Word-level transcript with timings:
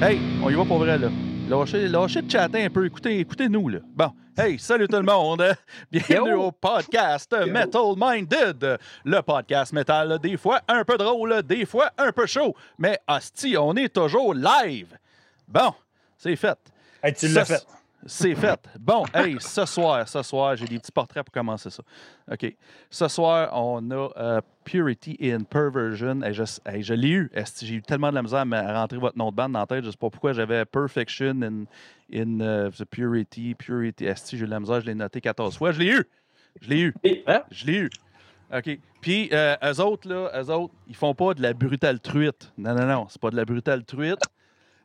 Hey, 0.00 0.20
on 0.44 0.48
y 0.48 0.54
va 0.54 0.64
pour 0.64 0.78
vrai, 0.78 0.96
là. 0.96 1.08
Lâchez, 1.48 1.88
lâchez 1.88 2.22
de 2.22 2.30
chatter 2.30 2.66
un 2.66 2.70
peu. 2.70 2.86
Écoutez, 2.86 3.18
écoutez-nous, 3.18 3.68
là. 3.68 3.80
Bon. 3.96 4.12
Hey, 4.36 4.56
salut 4.56 4.86
tout 4.86 4.94
le 4.94 5.02
monde. 5.02 5.42
Bienvenue 5.90 6.30
Yo. 6.30 6.42
au 6.44 6.52
podcast 6.52 7.34
Metal 7.48 7.94
Minded. 7.96 8.78
Le 9.04 9.20
podcast 9.22 9.72
métal, 9.72 10.20
des 10.20 10.36
fois 10.36 10.60
un 10.68 10.84
peu 10.84 10.96
drôle, 10.96 11.42
des 11.42 11.66
fois 11.66 11.90
un 11.98 12.12
peu 12.12 12.26
chaud. 12.26 12.54
Mais 12.78 13.00
hostie, 13.08 13.56
on 13.56 13.74
est 13.74 13.92
toujours 13.92 14.34
live. 14.34 14.96
Bon, 15.48 15.74
c'est 16.16 16.36
fait. 16.36 16.58
Hey, 17.02 17.12
tu 17.14 17.26
l'as 17.26 17.44
fait. 17.44 17.66
C'est 18.06 18.34
fait. 18.34 18.60
Bon, 18.78 19.04
hey, 19.12 19.36
ce 19.40 19.64
soir, 19.66 20.08
ce 20.08 20.22
soir, 20.22 20.56
j'ai 20.56 20.66
des 20.66 20.78
petits 20.78 20.92
portraits 20.92 21.24
pour 21.24 21.32
commencer 21.32 21.68
ça. 21.68 21.82
OK. 22.30 22.54
Ce 22.90 23.08
soir, 23.08 23.50
on 23.52 23.90
a 23.90 24.08
euh, 24.16 24.40
Purity 24.64 25.16
in 25.20 25.42
Perversion. 25.42 26.22
Hey, 26.22 26.32
je 26.32 26.44
hey, 26.64 26.82
je 26.82 26.94
l'ai 26.94 27.10
eu. 27.10 27.30
J'ai 27.60 27.74
eu 27.74 27.82
tellement 27.82 28.10
de 28.10 28.14
la 28.14 28.22
misère 28.22 28.44
à 28.52 28.80
rentrer 28.80 28.98
votre 28.98 29.18
nom 29.18 29.30
de 29.30 29.36
bande 29.36 29.52
dans 29.52 29.60
la 29.60 29.66
tête. 29.66 29.82
Je 29.82 29.86
ne 29.86 29.90
sais 29.90 29.98
pas 29.98 30.10
pourquoi 30.10 30.32
j'avais 30.32 30.64
Perfection 30.64 31.42
in, 31.42 31.64
in 32.12 32.40
euh, 32.40 32.70
the 32.70 32.84
Purity. 32.84 33.54
Purity. 33.54 34.06
Esti, 34.06 34.38
j'ai 34.38 34.44
eu 34.44 34.46
de 34.46 34.52
la 34.52 34.60
misère. 34.60 34.80
Je 34.80 34.86
l'ai 34.86 34.94
noté 34.94 35.20
14 35.20 35.56
fois. 35.56 35.72
Je 35.72 35.80
l'ai 35.80 35.90
eu. 35.90 36.04
Je 36.60 36.68
l'ai 36.68 36.80
eu. 36.80 36.94
Hein? 37.26 37.42
Je 37.50 37.66
l'ai 37.66 37.78
eu. 37.78 37.90
OK. 38.54 38.78
Puis, 39.00 39.28
euh, 39.32 39.56
eux 39.62 39.80
autres, 39.80 40.08
là, 40.08 40.30
eux 40.40 40.50
autres, 40.50 40.74
ils 40.86 40.96
font 40.96 41.14
pas 41.14 41.34
de 41.34 41.42
la 41.42 41.52
brutale 41.52 42.00
truite. 42.00 42.52
Non, 42.56 42.74
non, 42.74 42.86
non. 42.86 43.06
C'est 43.08 43.20
pas 43.20 43.30
de 43.30 43.36
la 43.36 43.44
brutale 43.44 43.84
truite. 43.84 44.22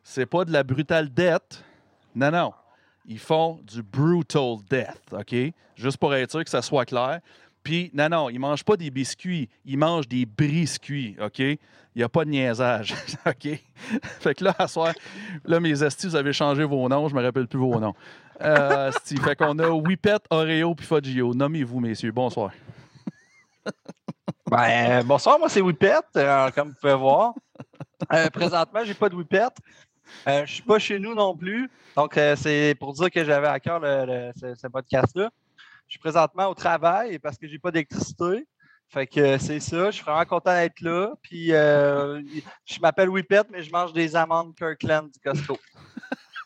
C'est 0.04 0.26
pas 0.26 0.46
de 0.46 0.52
la 0.52 0.64
brutale 0.64 1.14
dette. 1.14 1.64
Non, 2.16 2.32
non. 2.32 2.54
Ils 3.06 3.20
font 3.20 3.60
du 3.64 3.82
brutal 3.84 4.58
death, 4.70 5.02
OK? 5.12 5.36
Juste 5.76 5.98
pour 5.98 6.14
être 6.14 6.32
sûr 6.32 6.44
que 6.44 6.50
ça 6.50 6.62
soit 6.62 6.86
clair. 6.86 7.20
Puis, 7.64 7.92
non, 7.94 8.10
non, 8.10 8.30
ils 8.30 8.40
mangent 8.40 8.64
pas 8.64 8.76
des 8.76 8.92
biscuits, 8.92 9.50
ils 9.66 9.78
mangent 9.78 10.08
des 10.08 10.26
briscuits, 10.26 11.16
OK? 11.22 11.40
Il 11.40 11.60
n'y 12.00 12.04
a 12.04 12.10
pas 12.10 12.26
de 12.26 12.30
niaisage, 12.30 12.94
OK? 13.26 13.48
fait 14.20 14.34
que 14.36 14.44
là, 14.44 14.56
à 14.58 14.68
soir, 14.68 14.94
là, 15.46 15.60
mes 15.60 15.84
estis, 15.84 16.08
vous 16.08 16.16
avez 16.16 16.34
changé 16.34 16.64
vos 16.64 16.88
noms, 16.90 17.08
je 17.08 17.16
me 17.16 17.22
rappelle 17.22 17.48
plus 17.48 17.60
vos 17.60 17.80
noms. 17.80 17.94
Euh, 18.42 18.92
fait 18.92 19.36
qu'on 19.36 19.58
a 19.60 19.70
Whippet, 19.70 20.18
Oreo 20.30 20.76
puis 20.76 20.86
Fudgio. 20.86 21.34
Nommez-vous, 21.34 21.80
messieurs. 21.80 22.12
Bonsoir. 22.12 22.52
Ben, 24.50 25.00
euh, 25.00 25.04
bonsoir, 25.04 25.40
moi 25.40 25.50
c'est 25.50 25.62
Whippet, 25.62 26.02
euh, 26.18 26.52
comme 26.52 26.70
vous 26.70 26.76
pouvez 26.80 26.96
voir. 26.96 27.34
Euh, 28.12 28.30
présentement, 28.30 28.82
j'ai 28.84 28.94
pas 28.94 29.10
de 29.10 29.16
Whippet. 29.16 29.48
Euh, 30.28 30.46
je 30.46 30.54
suis 30.54 30.64
pas 30.64 30.80
chez 30.80 31.00
nous 31.00 31.16
non 31.16 31.36
plus. 31.36 31.70
Donc, 31.96 32.18
euh, 32.18 32.36
c'est 32.36 32.76
pour 32.80 32.94
dire 32.94 33.12
que 33.12 33.24
j'avais 33.24 33.48
à 33.48 33.60
cœur 33.60 33.80
le- 33.80 34.32
ce, 34.36 34.68
podcast-là. 34.68 35.30
Je 35.88 35.94
suis 35.94 36.00
présentement 36.00 36.48
au 36.48 36.54
travail 36.54 37.20
parce 37.20 37.38
que 37.38 37.48
j'ai 37.48 37.60
pas 37.60 37.72
d'électricité. 37.72 38.48
Fait 38.90 39.08
que 39.08 39.20
euh, 39.20 39.38
c'est 39.38 39.60
ça. 39.60 39.88
Je 39.88 39.96
suis 39.96 40.04
vraiment 40.04 40.26
content 40.26 40.54
d'être 40.54 40.82
là. 40.82 41.14
Puis, 41.22 41.48
je 41.48 42.80
m'appelle 42.82 43.10
Whippet, 43.10 43.44
mais 43.52 43.64
je 43.64 43.72
mange 43.72 43.94
des 43.94 44.16
amandes 44.16 44.56
Kirkland 44.56 45.10
du 45.12 45.20
Costco. 45.20 45.58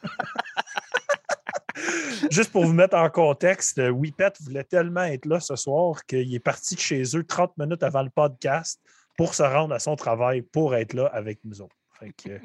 Juste 2.31 2.51
pour 2.51 2.65
vous 2.65 2.73
mettre 2.73 2.97
en 2.97 3.09
contexte, 3.09 3.79
Whippet 3.79 4.33
voulait 4.41 4.63
tellement 4.63 5.03
être 5.03 5.25
là 5.25 5.39
ce 5.39 5.55
soir 5.55 6.03
qu'il 6.05 6.33
est 6.33 6.39
parti 6.39 6.75
de 6.75 6.79
chez 6.79 7.03
eux 7.15 7.23
30 7.23 7.55
minutes 7.57 7.83
avant 7.83 8.01
le 8.01 8.09
podcast 8.09 8.81
pour 9.17 9.35
se 9.35 9.43
rendre 9.43 9.75
à 9.75 9.79
son 9.79 9.95
travail 9.95 10.41
pour 10.41 10.75
être 10.75 10.93
là 10.93 11.07
avec 11.07 11.39
nous 11.43 11.61
autres. 11.61 11.75
Fait 11.99 12.11
que, 12.13 12.29
euh, 12.29 12.39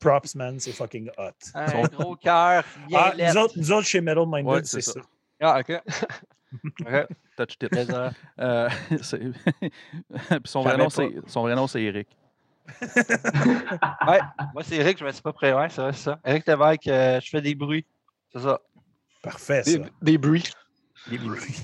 props, 0.00 0.34
man, 0.34 0.58
c'est 0.58 0.72
fucking 0.72 1.08
hot. 1.18 1.30
Un 1.54 1.82
gros 1.88 2.16
cœur, 2.16 2.64
Ah, 2.94 3.12
nous, 3.16 3.36
autres, 3.36 3.54
nous 3.56 3.72
autres, 3.72 3.86
chez 3.86 4.00
Metal 4.00 4.24
Minded, 4.26 4.46
Ouais, 4.46 4.60
c'est 4.64 4.80
ça. 4.80 4.92
ça. 4.92 5.00
Ah, 5.40 5.60
OK. 5.60 5.80
OK. 6.80 7.06
Touch 7.36 7.58
tip. 7.58 7.72
Désolé. 7.72 8.10
Euh, 8.38 8.68
puis 8.90 9.00
son, 10.44 10.62
vrai 10.62 10.76
nom, 10.76 10.88
son 10.90 11.42
vrai 11.42 11.54
nom, 11.54 11.66
c'est 11.66 11.82
Eric. 11.82 12.08
Ouais, 14.06 14.20
moi 14.54 14.62
c'est 14.62 14.76
Eric, 14.76 14.98
je 14.98 15.04
me 15.04 15.10
suis 15.12 15.22
pas 15.22 15.32
prêt. 15.32 15.52
Ouais, 15.52 15.68
c'est 15.68 15.80
vrai, 15.80 15.92
ça. 15.92 16.18
Eric 16.24 16.46
Lévesque, 16.46 16.86
euh, 16.88 17.20
je 17.20 17.28
fais 17.30 17.40
des 17.40 17.54
bruits. 17.54 17.84
C'est 18.32 18.40
ça. 18.40 18.60
Parfait, 19.22 19.62
ça. 19.64 19.78
Des, 19.78 19.84
des 20.02 20.18
bruits. 20.18 20.44
Des 21.08 21.18
bruits. 21.18 21.56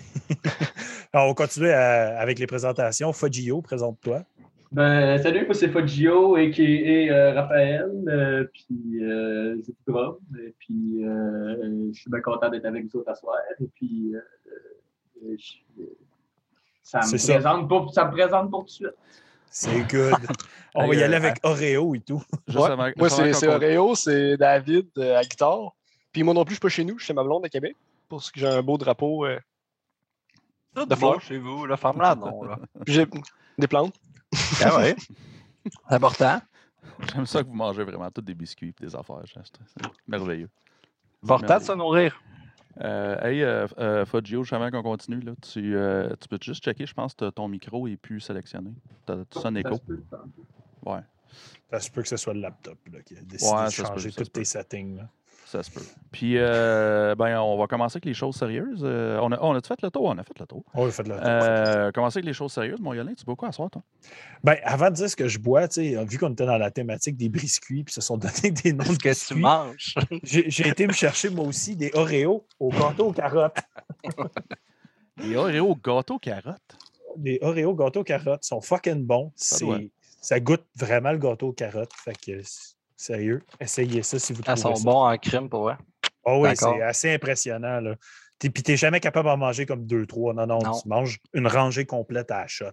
Alors, 1.12 1.27
on 1.27 1.29
va 1.31 1.35
continuer 1.35 1.73
à- 1.73 2.19
avec 2.19 2.39
les 2.39 2.47
présentations. 2.47 3.12
Fudgio, 3.12 3.62
présente-toi. 3.62 4.23
Ben, 4.71 5.17
salut, 5.23 5.47
moi 5.47 5.55
c'est 5.55 5.69
Fudgio, 5.71 6.37
a.k.a. 6.37 6.62
euh, 6.62 7.33
Raphaël, 7.34 7.91
euh, 8.09 8.45
puis 8.53 9.03
euh, 9.03 9.56
c'est 9.65 9.73
tout 9.73 9.93
drum, 9.93 10.19
et 10.45 10.55
puis 10.59 11.05
euh, 11.05 11.91
je 11.93 11.99
suis 12.01 12.11
bien 12.11 12.21
content 12.21 12.51
d'être 12.51 12.67
avec 12.67 12.84
vous 12.84 12.99
autres 12.99 13.11
à 13.11 13.15
soir, 13.15 13.39
et 13.61 13.67
puis 13.75 14.12
ça, 16.83 17.01
me 17.11 17.17
ça. 17.17 17.33
présente 17.34 17.67
pour, 17.69 17.93
ça 17.95 18.05
me 18.05 18.11
présente 18.11 18.51
pour 18.51 18.61
tout 18.61 18.67
de 18.67 18.71
suite. 18.71 18.95
C'est 19.51 19.81
good. 19.91 20.15
On 20.75 20.87
va 20.87 20.95
y 20.95 21.03
aller 21.03 21.17
avec 21.17 21.37
Oreo 21.43 21.95
et 21.95 22.00
tout. 22.00 22.23
Ouais. 22.55 22.71
avant- 22.71 22.91
Moi, 22.97 23.09
c'est 23.09 23.47
Oreo, 23.49 23.95
c'est 23.95 24.37
David 24.37 24.89
euh, 24.99 25.17
à 25.17 25.23
guitare. 25.23 25.73
Puis 26.12 26.23
moi 26.23 26.35
non 26.35 26.45
plus, 26.45 26.53
je 26.53 26.56
suis 26.56 26.61
pas 26.61 26.69
chez 26.69 26.85
nous, 26.85 26.99
je 26.99 27.05
suis 27.05 27.09
chez 27.09 27.15
ma 27.15 27.25
blonde 27.25 27.45
à 27.45 27.49
Québec. 27.49 27.75
Pour 28.09 28.23
ce 28.23 28.31
que 28.31 28.39
j'ai 28.41 28.47
un 28.47 28.62
beau 28.62 28.77
drapeau. 28.77 29.25
euh, 29.27 29.39
De 30.75 30.95
fleurs. 30.95 31.21
chez 31.23 31.39
vous, 31.39 31.65
là, 31.67 31.77
ferme-la, 31.79 32.15
non, 32.15 32.43
là. 32.43 32.59
puis 32.85 32.93
j'ai 32.95 33.06
des 33.59 33.67
plantes. 33.67 33.95
Ah 34.62 34.77
ouais? 34.78 34.97
C'est 34.99 35.72
important. 35.94 36.41
J'aime 37.12 37.27
ça 37.27 37.43
que 37.43 37.49
vous 37.49 37.55
mangez 37.55 37.84
vraiment 37.84 38.11
tous 38.11 38.22
des 38.22 38.34
biscuits 38.34 38.75
et 38.81 38.84
des 38.84 38.94
affaires. 38.94 39.22
C'est 39.27 39.87
merveilleux. 40.06 40.49
Important 41.22 41.59
de 41.59 41.62
se 41.65 41.72
nourrir. 41.72 42.21
Euh, 42.81 43.21
hey, 43.22 43.43
euh, 43.43 43.67
euh, 43.78 44.06
Fudgio, 44.06 44.44
juste 44.44 44.53
avant 44.53 44.71
qu'on 44.71 44.83
continue, 44.83 45.21
là, 45.21 45.33
tu, 45.43 45.75
euh, 45.77 46.15
tu 46.21 46.28
peux 46.28 46.38
juste 46.41 46.62
checker, 46.62 46.87
je 46.87 46.94
pense 46.94 47.12
que 47.15 47.28
ton 47.31 47.49
micro 47.49 47.88
est 47.88 47.97
plus 47.97 48.21
sélectionné. 48.21 48.72
Tu 49.06 49.38
sonnes 49.41 49.56
écho. 49.56 49.81
Ouais, 50.87 51.00
Ça 51.72 51.81
se 51.81 51.91
peut 51.91 52.03
que 52.03 52.09
ce 52.09 52.17
soit 52.17 52.34
le 52.34 52.41
laptop 52.41 52.78
là, 52.93 53.03
qui 53.03 53.17
a 53.17 53.21
décidé 53.22 53.50
Ouais, 53.53 53.67
de 53.67 53.71
changer 53.71 54.12
tous 54.12 54.25
tes 54.28 54.44
settings. 54.44 54.97
là. 54.99 55.09
Ça 55.49 55.63
se 55.63 55.71
peut. 55.71 55.85
Puis, 56.13 56.35
euh, 56.37 57.15
ben, 57.15 57.41
on 57.41 57.57
va 57.57 57.67
commencer 57.67 57.97
avec 57.97 58.05
les 58.05 58.15
choses 58.15 58.37
sérieuses. 58.37 58.83
Euh, 58.83 59.19
on 59.23 59.33
a, 59.33 59.39
on 59.41 59.55
a 59.55 59.61
fait 59.61 59.81
le 59.83 59.91
tour? 59.91 60.05
On 60.05 60.19
a 60.19 60.23
fait 60.23 60.39
le 60.39 60.47
tour. 60.47 60.63
Oh, 60.75 60.91
faites 60.91 61.09
le 61.09 61.15
tour. 61.15 61.25
Euh, 61.25 61.91
commencer 61.93 62.19
avec 62.19 62.27
les 62.27 62.33
choses 62.33 62.53
sérieuses. 62.53 62.81
Mon 62.81 62.93
Yolin, 62.93 63.15
tu 63.15 63.25
bois 63.25 63.37
quoi 63.37 63.49
à 63.49 63.53
soir, 63.53 63.71
toi? 63.71 63.83
Ben, 64.45 64.57
avant 64.63 64.91
de 64.91 64.95
dire 64.95 65.09
ce 65.09 65.17
que 65.17 65.27
je 65.27 65.39
bois, 65.39 65.67
tu 65.69 65.95
sais, 65.95 66.05
vu 66.05 66.19
qu'on 66.19 66.33
était 66.33 66.47
dans 66.47 66.59
la 66.59 66.71
thématique 66.71 67.17
des 67.17 67.29
biscuits, 67.29 67.85
puis 67.85 67.95
se 67.95 68.01
sont 68.01 68.19
donnés 68.19 68.51
des 68.51 68.73
noms 68.73 68.85
de 68.85 68.93
Ce 68.93 68.99
que 68.99 69.35
tu 69.35 69.41
manges? 69.41 69.95
j'ai 70.23 70.69
été 70.69 70.87
me 70.87 70.93
chercher 70.93 71.31
moi 71.31 71.47
aussi 71.47 71.77
des 71.77 71.91
Oreos 71.95 72.47
au 72.61 72.69
gâteau 72.69 73.09
aux 73.09 73.13
carottes. 73.13 73.59
Les 75.21 75.37
Oreo 75.37 75.75
gâteau 75.75 76.19
carotte. 76.19 76.77
Les 77.21 77.39
Oreos 77.43 77.75
gâteau 77.75 78.01
aux 78.01 78.05
carottes 78.05 78.45
sont 78.45 78.61
fucking 78.61 79.05
bons. 79.05 79.33
Ça 79.35 79.59
doit. 79.59 79.79
Ça 80.21 80.41
goûte 80.41 80.65
vraiment 80.77 81.12
le 81.12 81.19
gâteau 81.19 81.49
aux 81.49 81.53
carottes. 81.53 81.93
Fait 81.94 82.17
que, 82.17 82.43
sérieux, 82.99 83.41
essayez 83.61 84.03
ça 84.03 84.19
si 84.19 84.33
vous 84.35 84.43
trouvez 84.43 84.53
Elles 84.53 84.62
sont 84.62 84.75
ça. 84.75 84.85
bons 84.85 85.06
en 85.09 85.17
crème 85.17 85.49
pour 85.49 85.62
vrai. 85.62 85.77
Oh 86.25 86.41
oui, 86.43 86.50
c'est 86.55 86.83
assez 86.83 87.15
impressionnant. 87.15 87.81
Là. 87.81 87.95
Puis 88.39 88.50
t'es 88.53 88.77
jamais 88.77 89.00
capable 89.00 89.29
d'en 89.29 89.37
manger 89.39 89.65
comme 89.67 89.87
deux, 89.87 90.05
trois. 90.06 90.35
Non, 90.35 90.47
non, 90.47 90.59
Non. 90.59 90.73
tu 90.81 90.89
manges 90.89 91.19
une 91.33 91.47
rangée 91.47 91.87
complète 91.87 92.31
à 92.31 92.43
la 92.43 92.47
shot. 92.47 92.67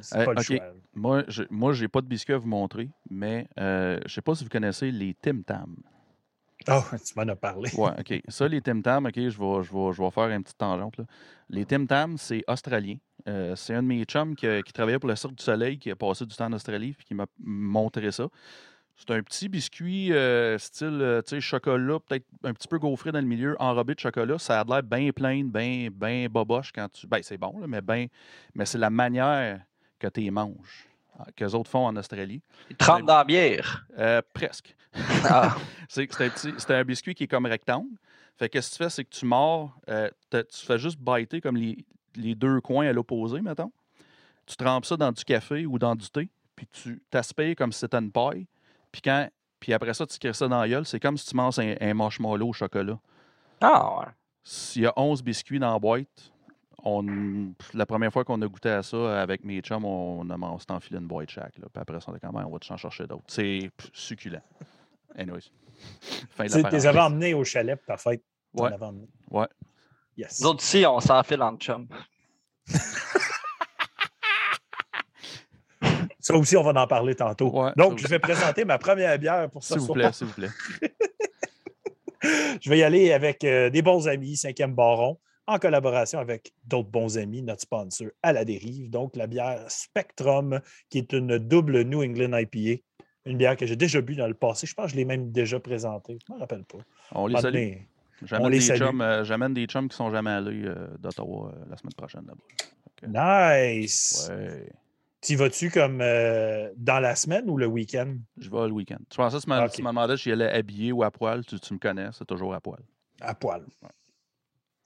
C'est 0.00 0.16
Euh, 0.18 0.24
pas 0.24 0.32
le 0.32 0.40
ok. 0.40 0.44
choix. 0.44 0.56
là. 0.56 0.72
Moi, 0.94 1.22
je 1.28 1.42
moi, 1.50 1.72
j'ai 1.74 1.86
pas 1.88 2.00
de 2.00 2.06
biscuits 2.06 2.32
à 2.34 2.38
vous 2.38 2.48
montrer, 2.48 2.88
mais 3.10 3.46
euh, 3.60 4.00
je 4.06 4.12
sais 4.14 4.22
pas 4.22 4.34
si 4.34 4.42
vous 4.42 4.50
connaissez 4.50 4.90
les 4.90 5.14
Tim 5.20 5.42
Tam. 5.46 5.76
Oh, 6.68 6.80
tu 7.04 7.12
m'en 7.16 7.28
as 7.30 7.36
parlé. 7.36 7.70
Ouais, 7.74 7.90
OK. 7.98 8.22
Ça, 8.28 8.48
les 8.48 8.60
Tim 8.60 8.80
Tam, 8.80 9.06
OK, 9.06 9.14
je 9.16 9.22
vais, 9.22 9.62
je 9.62 9.72
vais, 9.72 9.92
je 9.92 10.02
vais 10.02 10.10
faire 10.10 10.28
une 10.28 10.42
petite 10.42 10.58
tangente. 10.58 10.96
Là. 10.96 11.04
Les 11.50 11.64
Tim 11.66 11.86
Tam, 11.86 12.16
c'est 12.18 12.42
australien. 12.48 12.96
Euh, 13.28 13.54
c'est 13.56 13.74
un 13.74 13.82
de 13.82 13.88
mes 13.88 14.02
chums 14.04 14.34
qui, 14.34 14.46
qui 14.64 14.72
travaillait 14.72 14.98
pour 14.98 15.08
le 15.08 15.16
Cirque 15.16 15.34
du 15.34 15.44
Soleil, 15.44 15.78
qui 15.78 15.90
a 15.90 15.96
passé 15.96 16.24
du 16.26 16.34
temps 16.34 16.46
en 16.46 16.52
Australie, 16.54 16.92
puis 16.96 17.04
qui 17.06 17.14
m'a 17.14 17.26
montré 17.38 18.10
ça. 18.12 18.28
C'est 19.04 19.14
un 19.14 19.22
petit 19.22 19.48
biscuit 19.48 20.12
euh, 20.12 20.58
style 20.58 21.00
euh, 21.02 21.40
chocolat, 21.40 21.98
peut-être 21.98 22.24
un 22.44 22.54
petit 22.54 22.68
peu 22.68 22.78
gaufré 22.78 23.10
dans 23.10 23.18
le 23.18 23.26
milieu, 23.26 23.56
enrobé 23.58 23.96
de 23.96 23.98
chocolat. 23.98 24.38
Ça 24.38 24.60
a 24.60 24.64
l'air 24.64 24.82
bien 24.84 25.10
plein, 25.10 25.42
bien 25.42 25.88
ben 25.90 26.28
boboche 26.28 26.70
quand 26.72 26.86
tu. 26.92 27.08
Ben, 27.08 27.18
c'est 27.20 27.36
bon, 27.36 27.58
là, 27.58 27.66
mais, 27.66 27.80
ben, 27.80 28.06
mais 28.54 28.64
c'est 28.64 28.78
la 28.78 28.90
manière 28.90 29.60
que 29.98 30.06
tu 30.06 30.20
les 30.20 30.30
manges. 30.30 30.86
qu'eux 31.34 31.50
autres 31.50 31.68
font 31.68 31.86
en 31.86 31.96
Australie. 31.96 32.42
Ils 32.70 32.76
trempent 32.76 33.06
dans 33.06 33.16
la 33.16 33.24
bière. 33.24 33.86
Euh, 33.98 34.22
presque. 34.32 34.76
Ah. 35.24 35.56
C'est 35.88 36.70
un, 36.70 36.74
un 36.74 36.84
biscuit 36.84 37.14
qui 37.14 37.24
est 37.24 37.28
comme 37.28 37.46
rectangle. 37.46 37.96
Fait 38.36 38.48
que 38.48 38.60
ce 38.60 38.70
que 38.70 38.74
tu 38.76 38.82
fais, 38.84 38.90
c'est 38.90 39.04
que 39.04 39.10
tu 39.10 39.24
mords, 39.24 39.74
euh, 39.88 40.10
tu 40.30 40.66
fais 40.66 40.78
juste 40.78 40.98
biter 40.98 41.40
comme 41.40 41.56
les, 41.56 41.84
les 42.16 42.34
deux 42.34 42.60
coins 42.60 42.86
à 42.86 42.92
l'opposé, 42.92 43.40
mettons. 43.40 43.72
Tu 44.46 44.56
trempes 44.56 44.84
ça 44.84 44.96
dans 44.96 45.12
du 45.12 45.24
café 45.24 45.64
ou 45.64 45.78
dans 45.78 45.94
du 45.94 46.08
thé, 46.10 46.28
puis 46.56 46.66
tu 46.66 47.02
t'aspires 47.10 47.54
comme 47.56 47.72
si 47.72 47.78
c'était 47.78 47.98
une 47.98 48.10
paille. 48.12 48.46
Puis, 48.92 49.00
quand, 49.02 49.28
puis 49.58 49.72
après 49.72 49.94
ça, 49.94 50.06
tu 50.06 50.18
crées 50.18 50.32
ça 50.34 50.46
dans 50.48 50.60
la 50.60 50.68
gueule. 50.68 50.84
C'est 50.86 51.00
comme 51.00 51.16
si 51.16 51.26
tu 51.26 51.34
manges 51.34 51.58
un, 51.58 51.74
un 51.80 51.94
marshmallow 51.94 52.48
au 52.48 52.52
chocolat. 52.52 52.98
Ah, 53.60 53.98
ouais. 54.00 54.06
S'il 54.44 54.82
y 54.82 54.86
a 54.86 54.92
11 54.96 55.22
biscuits 55.22 55.58
dans 55.58 55.72
la 55.72 55.78
boîte, 55.78 56.32
on, 56.84 57.52
la 57.74 57.86
première 57.86 58.12
fois 58.12 58.24
qu'on 58.24 58.40
a 58.42 58.46
goûté 58.48 58.68
à 58.70 58.82
ça 58.82 59.22
avec 59.22 59.44
mes 59.44 59.60
chums, 59.60 59.84
on 59.84 60.28
a 60.30 60.36
on 60.36 60.58
s'est 60.58 60.70
enfilé 60.72 60.98
une 60.98 61.06
boîte 61.06 61.30
chaque. 61.30 61.56
Là. 61.58 61.66
Puis 61.72 61.80
après 61.80 62.00
ça, 62.00 62.06
on 62.10 62.16
était 62.16 62.26
quand 62.26 62.32
même, 62.32 62.46
on 62.46 62.50
va 62.52 62.58
t'en 62.58 62.76
chercher 62.76 63.06
d'autres. 63.06 63.22
C'est 63.28 63.70
pff, 63.76 63.90
succulent. 63.92 64.42
Anyways. 65.16 65.50
Fin 66.30 66.44
de 66.46 66.50
Tu 66.68 66.74
les 66.74 66.86
avais 66.86 67.00
emmenés 67.00 67.34
au 67.34 67.44
chalet 67.44 67.76
pour 67.76 67.86
ta 67.86 67.96
fête? 67.96 68.22
T'en 68.56 68.64
Ouais. 68.64 68.72
avais 68.72 68.84
emmené? 68.84 69.08
Ouais. 69.30 69.46
Yes. 70.16 70.40
Nous 70.40 70.48
autres 70.48 70.62
ici, 70.64 70.84
on 70.86 70.98
s'enfile 71.00 71.42
en 71.42 71.56
chum. 71.56 71.86
Ça 76.22 76.34
aussi, 76.34 76.56
on 76.56 76.62
va 76.62 76.80
en 76.80 76.86
parler 76.86 77.14
tantôt. 77.14 77.50
Ouais, 77.50 77.72
Donc, 77.76 77.98
je 77.98 78.06
vais 78.08 78.18
présenter 78.20 78.64
ma 78.64 78.78
première 78.78 79.18
bière 79.18 79.50
pour 79.50 79.62
ce 79.62 79.74
S'il 79.74 79.80
vous 79.80 79.86
soir. 79.86 79.98
plaît, 79.98 80.12
s'il 80.12 80.26
vous 80.28 80.32
plaît. 80.32 80.48
Je 82.60 82.70
vais 82.70 82.78
y 82.78 82.82
aller 82.84 83.12
avec 83.12 83.42
euh, 83.42 83.68
des 83.68 83.82
bons 83.82 84.06
amis, 84.06 84.36
cinquième 84.36 84.74
baron, 84.74 85.18
en 85.48 85.58
collaboration 85.58 86.20
avec 86.20 86.52
d'autres 86.64 86.88
bons 86.88 87.18
amis, 87.18 87.42
notre 87.42 87.62
sponsor 87.62 88.08
à 88.22 88.32
la 88.32 88.44
dérive. 88.44 88.90
Donc, 88.90 89.16
la 89.16 89.26
bière 89.26 89.64
Spectrum, 89.68 90.60
qui 90.88 90.98
est 90.98 91.12
une 91.12 91.38
double 91.38 91.82
New 91.82 92.02
England 92.04 92.36
IPA. 92.38 92.80
Une 93.24 93.36
bière 93.38 93.56
que 93.56 93.66
j'ai 93.66 93.74
déjà 93.76 94.00
bu 94.00 94.14
dans 94.14 94.28
le 94.28 94.34
passé. 94.34 94.68
Je 94.68 94.74
pense 94.74 94.86
que 94.86 94.92
je 94.92 94.96
l'ai 94.96 95.04
même 95.04 95.32
déjà 95.32 95.58
présentée. 95.58 96.18
Je 96.26 96.32
ne 96.32 96.36
me 96.36 96.40
rappelle 96.40 96.64
pas. 96.64 96.78
On 97.12 97.26
les 97.26 97.40
salue. 97.40 97.54
mais- 97.54 97.88
J'amène 98.24 98.50
des, 98.52 98.70
euh, 98.70 99.24
j'amène 99.24 99.52
des 99.54 99.66
chums 99.66 99.88
qui 99.88 99.96
sont 99.96 100.10
jamais 100.12 100.30
allés 100.30 100.62
euh, 100.64 100.86
d'Ottawa 101.00 101.52
euh, 101.56 101.64
la 101.68 101.76
semaine 101.76 101.92
prochaine 101.96 102.24
là-bas. 102.24 103.64
Nice! 103.66 104.30
Ouais. 104.30 104.68
Tu 105.22 105.36
vas-tu 105.36 105.70
comme 105.70 106.00
euh, 106.00 106.70
dans 106.76 106.98
la 106.98 107.14
semaine 107.14 107.48
ou 107.48 107.56
le 107.56 107.66
week-end? 107.66 108.16
Je 108.38 108.50
vais 108.50 108.66
le 108.66 108.72
week-end. 108.72 108.98
Tu 109.08 109.16
pensais 109.16 109.36
que 109.38 109.42
tu 109.72 109.82
m'as 109.82 109.90
demandé 109.90 110.16
si 110.16 110.28
j'allais 110.30 110.50
habillé 110.50 110.90
ou 110.90 111.04
à 111.04 111.10
poil. 111.12 111.44
Tu, 111.46 111.60
tu 111.60 111.74
me 111.74 111.78
connais, 111.78 112.08
c'est 112.12 112.24
toujours 112.24 112.52
à 112.54 112.60
poil. 112.60 112.80
À 113.20 113.32
poil. 113.34 113.64
Ouais. 113.82 113.88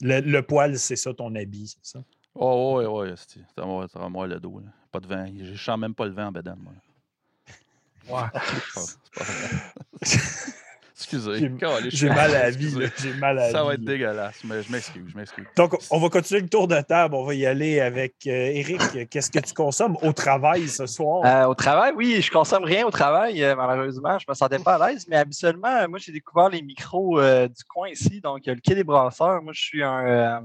Le, 0.02 0.20
le 0.20 0.42
poil, 0.42 0.78
c'est 0.78 0.96
ça 0.96 1.14
ton 1.14 1.34
habit, 1.34 1.68
c'est 1.68 1.92
ça? 1.98 2.04
Oh, 2.34 2.76
ouais, 2.78 2.86
ouais, 2.86 3.14
c'est 3.16 3.40
à 3.58 4.08
moi, 4.10 4.26
le 4.26 4.38
dos. 4.38 4.58
là. 4.60 4.70
Pas 4.92 5.00
de 5.00 5.06
vent. 5.06 5.26
Je 5.40 5.54
sens 5.56 5.78
même 5.78 5.94
pas 5.94 6.04
le 6.04 6.12
vent 6.12 6.26
en 6.26 6.32
bedaine, 6.32 6.58
moi. 6.60 6.74
Ouais. 8.08 8.28
C'est 8.44 8.74
pas- 8.74 8.80
c'est 8.80 9.14
pas. 9.14 9.24
Excusez. 10.98 11.50
J'ai- 11.90 12.08
mal 12.08 12.34
à 12.34 12.44
la 12.44 12.50
vie. 12.50 12.74
J'ai 13.02 13.12
mal 13.14 13.38
à 13.38 13.50
Ça 13.50 13.62
va 13.64 13.74
être 13.74 13.80
là. 13.80 13.92
dégueulasse, 13.92 14.42
mais 14.44 14.62
je 14.62 14.72
m'excuse, 14.72 15.04
je 15.12 15.16
m'excuse. 15.16 15.44
Donc, 15.54 15.76
on 15.90 15.98
va 15.98 16.08
continuer 16.08 16.40
le 16.40 16.48
tour 16.48 16.66
de 16.66 16.80
table. 16.80 17.14
On 17.14 17.24
va 17.24 17.34
y 17.34 17.44
aller 17.44 17.80
avec 17.80 18.14
euh, 18.26 18.30
Eric. 18.30 19.08
Qu'est-ce 19.10 19.30
que 19.30 19.40
tu 19.40 19.52
consommes 19.52 19.98
au 20.02 20.12
travail 20.14 20.68
ce 20.68 20.86
soir? 20.86 21.22
Euh, 21.26 21.48
au 21.50 21.54
travail, 21.54 21.92
oui, 21.94 22.22
je 22.22 22.30
consomme 22.30 22.64
rien 22.64 22.86
au 22.86 22.90
travail, 22.90 23.42
euh, 23.44 23.54
malheureusement. 23.54 24.18
Je 24.18 24.24
me 24.26 24.32
sentais 24.34 24.58
pas 24.58 24.76
à 24.82 24.88
l'aise, 24.90 25.06
mais 25.08 25.16
habituellement, 25.16 25.68
euh, 25.68 25.86
moi, 25.86 25.98
j'ai 25.98 26.12
découvert 26.12 26.48
les 26.48 26.62
micros 26.62 27.20
euh, 27.20 27.46
du 27.46 27.62
coin 27.68 27.88
ici. 27.90 28.22
Donc, 28.22 28.46
le 28.46 28.54
Quai 28.56 28.74
des 28.74 28.84
Brasseurs. 28.84 29.42
Moi, 29.42 29.52
je 29.54 29.60
suis 29.60 29.82
un, 29.82 30.06
euh, 30.06 30.40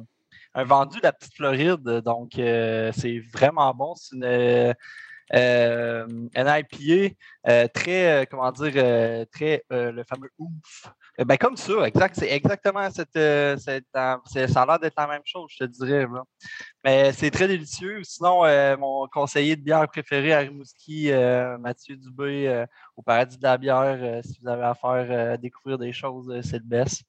un 0.54 0.64
vendu 0.66 0.98
de 0.98 1.04
la 1.04 1.14
petite 1.14 1.34
Floride. 1.34 2.02
Donc, 2.04 2.38
euh, 2.38 2.92
c'est 2.98 3.20
vraiment 3.34 3.74
bon. 3.74 3.96
C'est 3.96 4.18
une, 4.18 4.74
un 5.34 6.58
IPA 6.60 7.16
euh, 7.48 7.68
très, 7.74 8.22
euh, 8.22 8.26
comment 8.30 8.52
dire, 8.52 8.74
euh, 8.76 9.26
très, 9.32 9.64
euh, 9.72 9.92
le 9.92 10.04
fameux 10.04 10.30
ouf. 10.38 10.86
Euh, 11.20 11.26
Ben, 11.26 11.38
comme 11.38 11.58
ça, 11.58 11.74
exact. 11.88 12.16
C'est 12.18 12.30
exactement 12.32 12.90
cette. 12.92 13.16
euh, 13.16 13.58
cette, 13.58 13.86
euh, 13.96 14.18
ça 14.48 14.62
a 14.62 14.66
l'air 14.66 14.80
d'être 14.80 14.96
la 14.98 15.08
même 15.08 15.22
chose, 15.26 15.52
je 15.58 15.66
te 15.66 15.70
dirais. 15.70 16.06
Mais 16.84 17.12
c'est 17.14 17.32
très 17.32 17.48
délicieux. 17.48 18.02
Sinon, 18.04 18.46
euh, 18.46 18.76
mon 18.78 19.08
conseiller 19.08 19.56
de 19.56 19.62
bière 19.62 19.88
préféré 19.88 20.34
à 20.34 20.40
Rimouski, 20.40 21.12
euh, 21.12 21.58
Mathieu 21.58 21.96
Dubé, 21.96 22.48
euh, 22.48 22.66
au 22.96 23.02
Paradis 23.02 23.38
de 23.38 23.44
la 23.44 23.58
bière, 23.58 23.98
euh, 24.02 24.22
si 24.24 24.40
vous 24.42 24.48
avez 24.50 24.64
à 24.64 24.74
faire 24.76 25.08
euh, 25.10 25.38
découvrir 25.38 25.78
des 25.78 25.94
choses, 25.94 26.30
euh, 26.30 26.42
c'est 26.42 26.58
le 26.60 26.66
best. 26.66 27.04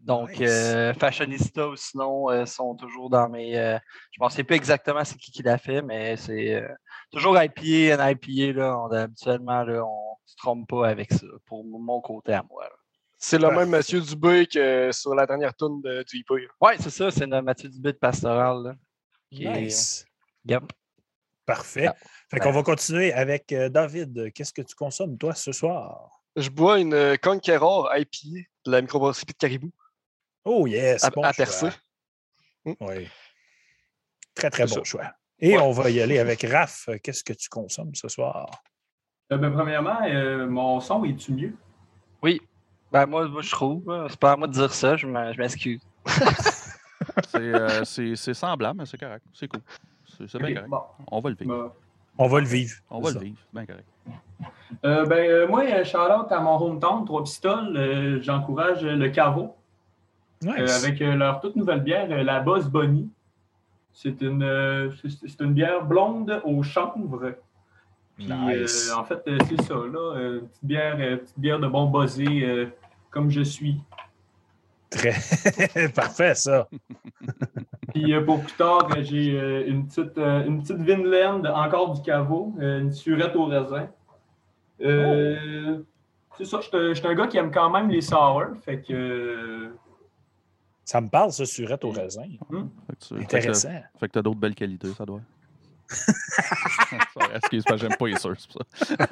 Donc, 0.00 0.30
Nice. 0.30 0.40
euh, 0.42 0.94
Fashionista 0.94 1.68
ou 1.68 1.76
sinon 1.76 2.30
euh, 2.30 2.46
sont 2.46 2.74
toujours 2.76 3.10
dans 3.10 3.28
mes. 3.28 3.58
euh, 3.58 3.78
je 4.12 4.24
ne 4.24 4.28
sais 4.30 4.44
plus 4.44 4.56
exactement 4.56 5.04
c'est 5.04 5.16
qui 5.18 5.30
qui 5.30 5.42
l'a 5.42 5.58
fait, 5.58 5.82
mais 5.82 6.16
c'est 6.16 6.54
euh, 6.54 6.68
toujours 7.12 7.36
IPA, 7.40 8.00
un 8.02 8.10
IPA. 8.10 8.58
Là, 8.58 8.78
on, 8.78 8.90
habituellement, 8.90 9.62
là, 9.64 9.84
on 9.84 10.12
ne 10.12 10.28
se 10.28 10.36
trompe 10.36 10.68
pas 10.68 10.88
avec 10.88 11.12
ça, 11.12 11.26
pour 11.44 11.64
mon 11.64 12.00
côté 12.00 12.32
à 12.32 12.42
moi. 12.48 12.64
là. 12.64 12.70
C'est 13.18 13.38
le 13.38 13.50
même 13.50 13.70
Mathieu 13.70 14.00
Dubé 14.00 14.46
que 14.46 14.90
sur 14.92 15.14
la 15.14 15.26
dernière 15.26 15.54
tourne 15.54 15.80
de, 15.82 16.02
du 16.04 16.18
hippie. 16.18 16.46
Oui, 16.60 16.72
c'est 16.78 16.90
ça, 16.90 17.10
c'est 17.10 17.26
notre 17.26 17.44
Mathieu 17.44 17.68
Dubé 17.68 17.92
de 17.92 17.98
Pastoral. 17.98 18.62
là, 18.62 18.74
qui 19.30 19.44
est- 19.44 19.60
Nice. 19.62 20.04
Yep. 20.44 20.64
Parfait. 21.44 21.86
Ah. 21.88 21.94
Fait 22.30 22.40
qu'on 22.40 22.50
va 22.52 22.62
continuer 22.62 23.12
avec 23.12 23.52
euh, 23.52 23.68
David. 23.68 24.32
Qu'est-ce 24.32 24.52
que 24.52 24.62
tu 24.62 24.74
consommes, 24.74 25.16
toi, 25.16 25.34
ce 25.34 25.52
soir? 25.52 26.10
Je 26.36 26.50
bois 26.50 26.78
une 26.80 26.94
euh, 26.94 27.16
Conqueror 27.16 27.90
IPA 27.96 28.40
de 28.66 28.70
la 28.70 28.82
microbrasserie 28.82 29.26
de 29.26 29.32
Caribou 29.32 29.70
Oh, 30.44 30.66
yes. 30.66 31.02
à, 31.04 31.10
bon 31.10 31.22
à 31.22 31.32
choix. 31.32 31.44
percer. 31.44 31.68
Oui. 32.64 33.08
Très, 34.34 34.50
très 34.50 34.66
bon 34.66 34.74
ça. 34.74 34.84
choix. 34.84 35.12
Et 35.38 35.56
Ouais. 35.56 35.62
on 35.62 35.70
va 35.72 35.90
y 35.90 36.00
aller 36.00 36.18
avec 36.18 36.42
Raph. 36.42 36.88
Qu'est-ce 37.02 37.24
que 37.24 37.32
tu 37.32 37.48
consommes 37.48 37.94
ce 37.94 38.08
soir? 38.08 38.50
Euh, 39.32 39.38
ben, 39.38 39.50
premièrement, 39.50 39.98
euh, 40.04 40.46
mon 40.46 40.78
son 40.80 41.04
est-tu 41.04 41.32
mieux? 41.32 41.56
Oui. 42.22 42.40
Ben, 42.92 43.06
moi, 43.06 43.26
moi, 43.28 43.42
je 43.42 43.50
trouve. 43.50 44.06
C'est 44.10 44.20
pas 44.20 44.32
à 44.32 44.36
moi 44.36 44.46
de 44.46 44.52
dire 44.52 44.72
ça, 44.72 44.96
je 44.96 45.06
m'excuse. 45.06 45.80
C'est 47.28 47.36
euh, 47.38 47.84
c'est- 47.84 48.16
c'est 48.16 48.34
semblable, 48.34 48.78
mais 48.80 48.86
c'est 48.86 48.98
correct. 48.98 49.24
C'est 49.32 49.48
cool. 49.48 49.60
C'est 50.28 50.38
bien 50.38 50.54
correct. 50.54 50.68
bon. 50.68 50.82
On 51.10 51.20
va 51.20 51.30
le 51.30 51.36
vivre. 51.36 51.54
Bon. 51.54 51.72
On 52.18 52.28
va 52.28 52.40
le 52.40 52.46
vivre. 52.46 52.74
On 52.90 53.02
c'est 53.04 53.12
va 53.14 53.18
le 53.20 53.24
vivre. 53.26 53.38
Bien 53.52 53.66
correct. 53.66 53.86
Euh, 54.84 55.06
ben, 55.06 55.18
euh, 55.30 55.46
moi, 55.48 55.62
euh, 55.64 55.84
shout-out 55.84 56.30
à 56.30 56.40
mon 56.40 56.56
hometown, 56.60 57.04
Trois 57.04 57.22
Pistoles. 57.22 57.76
euh, 57.76 58.20
J'encourage 58.20 58.84
le 58.84 59.08
Caveau 59.08 59.54
Nice. 60.42 60.84
avec 60.84 61.00
leur 61.00 61.40
toute 61.40 61.56
nouvelle 61.56 61.80
bière, 61.80 62.08
la 62.24 62.40
Boss 62.40 62.66
Bonnie. 62.66 63.08
C'est 63.92 64.20
une, 64.20 64.92
c'est- 65.08 65.40
une 65.40 65.54
bière 65.54 65.84
blonde 65.84 66.40
au 66.44 66.62
chanvre. 66.62 67.32
Puis, 68.16 68.26
Nice. 68.30 68.92
en 68.96 69.04
fait, 69.04 69.22
c'est 69.48 69.62
ça, 69.62 69.74
là. 69.74 70.16
euh, 70.16 70.40
petite, 70.40 70.64
bière, 70.64 70.96
petite 70.96 71.38
bière 71.38 71.58
de 71.58 71.66
bon 71.68 71.90
euh, 71.96 72.66
comme 73.10 73.30
je 73.30 73.42
suis. 73.42 73.80
Très 74.90 75.12
parfait, 75.94 76.34
ça. 76.34 76.68
Puis 77.94 78.12
pour 78.24 78.40
plus 78.42 78.52
tard, 78.52 78.88
j'ai 79.00 79.66
une 79.68 79.86
petite, 79.86 80.16
une 80.18 80.60
petite 80.62 80.76
Vinland, 80.78 81.44
encore 81.46 81.94
du 81.94 82.02
caveau, 82.02 82.52
une 82.60 82.92
surette 82.92 83.34
au 83.36 83.46
raisin. 83.46 83.88
Euh, 84.82 85.82
C'est 86.38 86.44
ça, 86.44 86.60
je 86.60 86.92
suis 86.94 87.06
un- 87.06 87.14
gars 87.14 87.26
qui 87.28 87.38
aime 87.38 87.50
quand 87.50 87.70
même 87.70 87.88
les 87.88 88.02
sour, 88.02 88.44
fait 88.62 88.82
que. 88.82 88.92
euh, 88.92 89.70
Ça 90.84 91.00
me 91.00 91.08
parle, 91.08 91.32
ça, 91.32 91.46
surette 91.46 91.82
au 91.84 91.90
raisin. 91.90 92.28
Que- 92.50 93.14
Intéressant. 93.22 93.70
Fait 93.98 94.06
que 94.08 94.12
t'as 94.12 94.22
d'autres 94.22 94.38
belles 94.38 94.54
qualités, 94.54 94.92
ça 94.92 95.04
doit. 95.06 95.22
Excuse-moi, 97.36 97.76
j'aime 97.76 97.96
pas 97.96 98.06
les 98.08 98.16
sources, 98.18 98.46
c'est 98.48 98.52
pour 98.52 98.62
ça. 98.98 99.06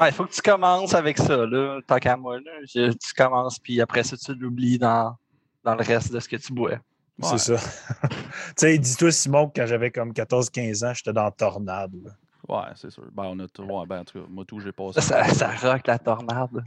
Il 0.08 0.12
faut 0.12 0.24
que 0.24 0.32
tu 0.32 0.40
commences 0.42 0.94
avec 0.94 1.18
ça, 1.18 1.44
là, 1.46 1.80
tant 1.86 1.98
qu'à 1.98 2.16
moi. 2.16 2.38
Là. 2.40 2.50
Je- 2.64 2.92
tu 2.92 3.12
commences, 3.14 3.58
puis 3.58 3.80
après 3.80 4.02
ça, 4.02 4.16
tu 4.16 4.34
l'oublies 4.34 4.78
dans, 4.78 5.14
dans 5.62 5.74
le 5.74 5.82
reste 5.84 6.12
de 6.12 6.18
ce 6.18 6.28
que 6.28 6.36
tu 6.36 6.52
bois. 6.52 6.78
C'est 7.22 7.38
ça. 7.38 7.56
tu 8.08 8.16
sais, 8.56 8.78
dis-toi, 8.78 9.12
Simon, 9.12 9.48
que 9.48 9.60
quand 9.60 9.66
j'avais 9.66 9.90
comme 9.90 10.12
14-15 10.12 10.84
ans, 10.84 10.94
j'étais 10.94 11.12
dans 11.12 11.30
Tornade. 11.30 11.92
là. 12.02 12.10
Ouais, 12.48 12.58
c'est 12.74 12.90
sûr. 12.90 13.04
Ben, 13.12 13.24
on 13.26 13.38
a 13.38 13.48
tout. 13.48 13.62
Ouais, 13.62 13.86
ben, 13.86 14.00
en 14.00 14.04
tout 14.04 14.18
cas, 14.20 14.26
moi, 14.28 14.44
tout, 14.46 14.58
j'ai 14.60 14.72
passé. 14.72 15.00
Ça, 15.00 15.24
ça 15.24 15.50
rock 15.62 15.86
la 15.86 15.98
tornade. 15.98 16.64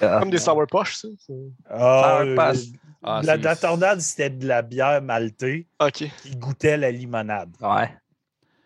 Ah, 0.00 0.18
Comme 0.20 0.30
des 0.30 0.38
sour 0.38 0.64
poches, 0.70 0.96
ça. 0.96 1.08
c'est- 1.18 1.32
Ah, 1.68 2.20
Sour 2.24 2.34
Pass. 2.36 2.66
Ah, 3.02 3.20
la, 3.22 3.56
Tornade, 3.56 4.00
c'était 4.00 4.30
de 4.30 4.46
la 4.46 4.62
bière 4.62 5.00
maltée 5.02 5.66
Ok. 5.80 6.04
qui 6.22 6.36
goûtait 6.36 6.76
la 6.76 6.90
limonade. 6.90 7.50
Ouais. 7.60 7.94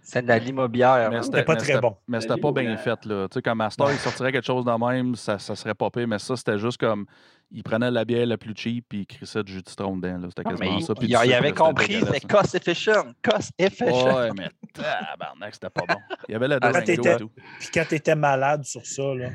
C'est 0.03 0.23
de 0.23 0.29
la 0.29 0.39
limobière. 0.39 1.09
Mais 1.11 1.17
hein. 1.17 1.23
C'était 1.23 1.45
pas 1.45 1.55
mais 1.55 1.61
très 1.61 1.81
bon. 1.81 1.97
Mais 2.09 2.21
c'était 2.21 2.37
pas 2.41 2.53
bien 2.53 2.77
fait, 2.77 3.05
là. 3.05 3.29
Tu 3.29 3.35
sais, 3.35 3.43
comme 3.43 3.59
Master, 3.59 3.91
il 3.93 3.99
sortirait 3.99 4.33
quelque 4.33 4.47
chose 4.47 4.65
de 4.65 4.73
même, 4.73 5.15
ça, 5.15 5.39
ça 5.39 5.55
serait 5.55 5.75
pas 5.75 5.91
pire, 5.91 6.09
mais 6.09 6.19
ça, 6.19 6.37
c'était 6.37 6.59
juste 6.59 6.79
comme. 6.79 7.07
Il 7.53 7.65
prenait 7.65 7.91
la 7.91 8.05
bière 8.05 8.27
la 8.27 8.39
plus 8.39 8.55
cheap, 8.57 8.87
puis 8.89 9.01
il 9.01 9.07
crissait 9.07 9.43
du 9.43 9.53
jus 9.53 9.63
de 9.63 9.69
citron 9.69 9.97
dedans, 9.97 10.19
là. 10.19 10.29
C'était 10.29 10.45
quasiment 10.45 10.77
il, 10.79 10.85
ça. 10.85 10.95
puis 10.95 11.09
il- 11.09 11.17
avait 11.17 11.53
compris, 11.53 11.95
c'était 12.01 12.17
hein. 12.25 12.29
cost 12.29 12.55
efficient. 12.55 13.05
Cost 13.23 13.53
efficient. 13.59 14.17
Ouais, 14.17 14.31
mais 14.37 14.51
tabarnak, 14.73 15.55
c'était 15.55 15.71
pas 15.71 15.83
bon. 15.89 15.97
Il 16.29 16.33
y 16.33 16.35
avait 16.37 16.47
la 16.47 16.59
Ah, 16.63 16.81
t'étais- 16.81 17.15
et 17.15 17.17
tout. 17.17 17.31
Puis 17.59 17.69
quand 17.75 17.85
t'étais 17.89 18.15
malade 18.15 18.63
sur 18.65 18.87
ça, 18.87 19.03
là, 19.15 19.31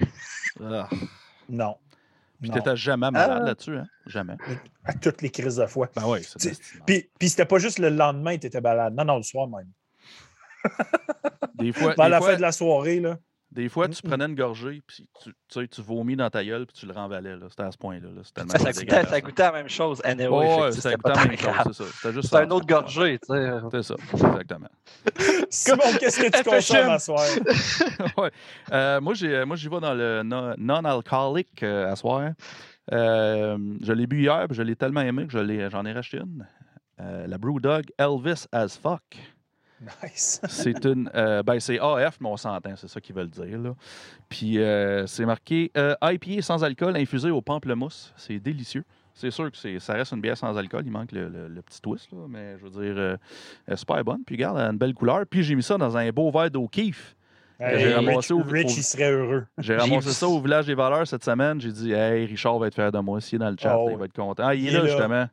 Ah. 0.64 0.88
non. 1.50 1.76
Puis 2.42 2.50
t'étais 2.52 2.76
jamais 2.78 3.12
malade 3.12 3.40
Ah. 3.42 3.46
là-dessus, 3.48 3.76
hein? 3.78 3.88
Jamais. 4.06 4.38
À 4.86 4.94
toutes 4.94 5.22
les 5.22 5.30
crises 5.30 5.56
de 5.58 5.66
foi. 5.66 5.90
Ben 5.96 6.04
oui, 6.08 6.20
c'est. 6.38 6.58
Puis, 6.86 7.10
puis 7.20 7.30
c'était 7.30 7.46
pas 7.46 7.58
juste 7.60 7.80
le 7.80 7.90
lendemain 7.90 8.36
que 8.36 8.42
t'étais 8.42 8.62
malade. 8.62 8.94
Non, 8.96 9.04
non, 9.04 9.18
le 9.18 9.24
soir 9.24 9.48
même. 9.48 9.68
Des 11.56 11.72
fois, 11.74 11.94
Ben, 11.96 12.04
à 12.04 12.06
des 12.08 12.12
la 12.12 12.18
fois, 12.20 12.30
fin 12.32 12.36
de 12.38 12.42
la 12.42 12.52
soirée, 12.52 13.00
là. 13.00 13.18
Des 13.56 13.70
fois, 13.70 13.88
tu 13.88 14.02
prenais 14.02 14.26
une 14.26 14.36
gorgée, 14.36 14.82
puis 14.86 15.08
tu, 15.24 15.30
tu, 15.30 15.36
sais, 15.48 15.68
tu 15.68 15.82
vomis 15.82 16.18
dans 16.18 16.30
ta 16.30 16.44
gueule, 16.44 16.66
puis 16.66 16.76
tu 16.76 16.86
le 16.86 16.92
renvalais. 16.92 17.38
là. 17.38 17.46
C'était 17.50 17.64
à 17.64 17.72
ce 17.72 17.78
point-là. 17.78 18.10
là. 18.14 18.22
C'était 18.24 18.42
tellement 18.44 18.74
Ça, 18.74 18.74
goûtait, 18.74 19.06
ça 19.06 19.22
goûtait 19.22 19.44
la 19.44 19.52
même 19.54 19.70
chose. 19.70 20.02
Anyway, 20.04 20.28
que 20.28 20.62
ouais, 20.62 20.72
c'était 20.74 20.90
ça 20.90 20.96
goûtait 20.96 21.14
la 21.14 21.26
même 21.26 21.38
chose, 21.38 21.78
c'est 21.78 21.84
ça. 21.84 22.12
C'était 22.12 22.28
ça. 22.28 22.40
un 22.42 22.52
autre 22.52 22.66
gorgée, 22.68 23.18
tu 23.20 23.34
sais. 23.34 23.52
C'est 23.72 23.84
ça, 23.84 23.96
exactement. 24.14 24.68
Simon, 25.50 25.98
qu'est-ce 26.00 26.20
que 26.20 26.38
tu 26.38 26.44
consommes 26.44 26.90
à 26.90 27.00
soir? 27.00 27.26
ouais. 28.18 28.32
Euh, 28.74 29.00
moi, 29.00 29.14
j'ai, 29.14 29.46
moi, 29.46 29.56
j'y 29.56 29.70
vais 29.70 29.80
dans 29.80 29.94
le 29.94 30.22
non- 30.24 30.56
non-alcoolique 30.58 31.64
euh, 31.64 31.92
à 31.92 31.96
soir. 31.96 32.32
Euh, 32.92 33.58
je 33.82 33.94
l'ai 33.94 34.06
bu 34.06 34.22
hier, 34.22 34.46
puis 34.48 34.58
je 34.58 34.64
l'ai 34.64 34.76
tellement 34.76 35.02
aimé 35.02 35.28
que 35.28 35.32
je 35.32 35.70
j'en 35.70 35.86
ai 35.86 35.94
racheté 35.94 36.18
une. 36.18 36.46
Euh, 37.00 37.26
la 37.28 37.38
Brewdog 37.38 37.86
Elvis 37.98 38.48
as 38.52 38.78
fuck. 38.78 39.02
Nice. 40.04 40.42
C'est 40.48 40.86
une. 40.86 41.10
euh, 41.16 41.44
ben, 41.44 41.60
c'est 41.60 41.80
AF, 41.80 42.18
mais 42.22 42.30
on 42.30 42.38
s'entend, 42.38 42.74
c'est 42.76 42.88
ça 42.88 43.02
qu'ils 43.02 43.14
veulent 43.16 43.30
dire. 43.30 43.60
Là. 43.60 43.76
Puis 44.30 44.58
euh, 44.60 45.06
c'est 45.06 45.26
marqué 45.26 45.72
euh, 45.78 45.96
IPA 46.02 46.42
sans 46.42 46.64
alcool 46.64 46.96
infusé 46.96 47.30
au 47.30 47.42
pamplemousse. 47.42 48.14
C'est 48.16 48.40
délicieux. 48.40 48.84
C'est 49.14 49.32
sûr 49.32 49.50
que 49.52 49.58
c'est, 49.58 49.80
ça 49.80 49.94
reste 49.94 50.12
une 50.14 50.22
bière 50.22 50.38
sans 50.38 50.58
alcool. 50.58 50.84
Il 50.86 50.92
manque 50.92 51.12
le, 51.12 51.28
le- 51.30 51.48
le 51.48 51.62
petit 51.62 51.82
twist, 51.82 52.12
là, 52.12 52.20
mais 52.30 52.58
je 52.58 52.64
veux 52.66 52.70
dire, 52.70 52.96
euh, 52.98 53.18
elle 53.68 53.74
est 53.74 53.78
super 53.78 54.04
bonne. 54.04 54.24
Puis 54.26 54.36
regarde, 54.36 54.58
elle 54.58 54.66
a 54.66 54.70
une 54.70 54.78
belle 54.78 54.94
couleur. 54.94 55.24
Puis 55.30 55.44
j'ai 55.44 55.56
mis 55.56 55.64
ça 55.64 55.78
dans 55.78 55.96
un 55.98 56.10
beau 56.12 56.32
verre 56.32 56.52
d'eau 56.52 56.68
kiff. 56.68 57.16
Hey, 57.58 57.94
ramassé 57.94 58.18
Rich, 58.18 58.32
au- 58.32 58.50
Rich, 58.50 58.66
au- 58.66 58.70
il 58.78 58.84
serait 58.84 59.12
heureux. 59.12 59.46
J'ai 59.58 59.76
ramassé 59.78 60.10
ça 60.12 60.28
au 60.28 60.42
village 60.42 60.66
des 60.66 60.76
valeurs 60.76 61.08
cette 61.08 61.24
semaine. 61.24 61.60
J'ai 61.62 61.72
dit, 61.72 61.94
hey, 61.94 62.26
Richard 62.26 62.60
va 62.60 62.68
être 62.68 62.76
fier 62.76 62.92
de 62.92 63.00
moi. 63.00 63.22
S'il 63.22 63.38
est 63.38 63.40
dans 63.40 63.50
le 63.52 63.56
chat, 63.58 63.78
Oh, 63.78 63.88
là, 63.88 63.94
il 63.94 63.98
va 64.00 64.06
être 64.06 64.14
content. 64.14 64.44
Ah, 64.48 64.56
il 64.56 64.66
est 64.68 64.72
il 64.72 64.76
est 64.76 64.78
là, 64.78 64.84
là. 64.84 64.88
justement. 64.90 65.26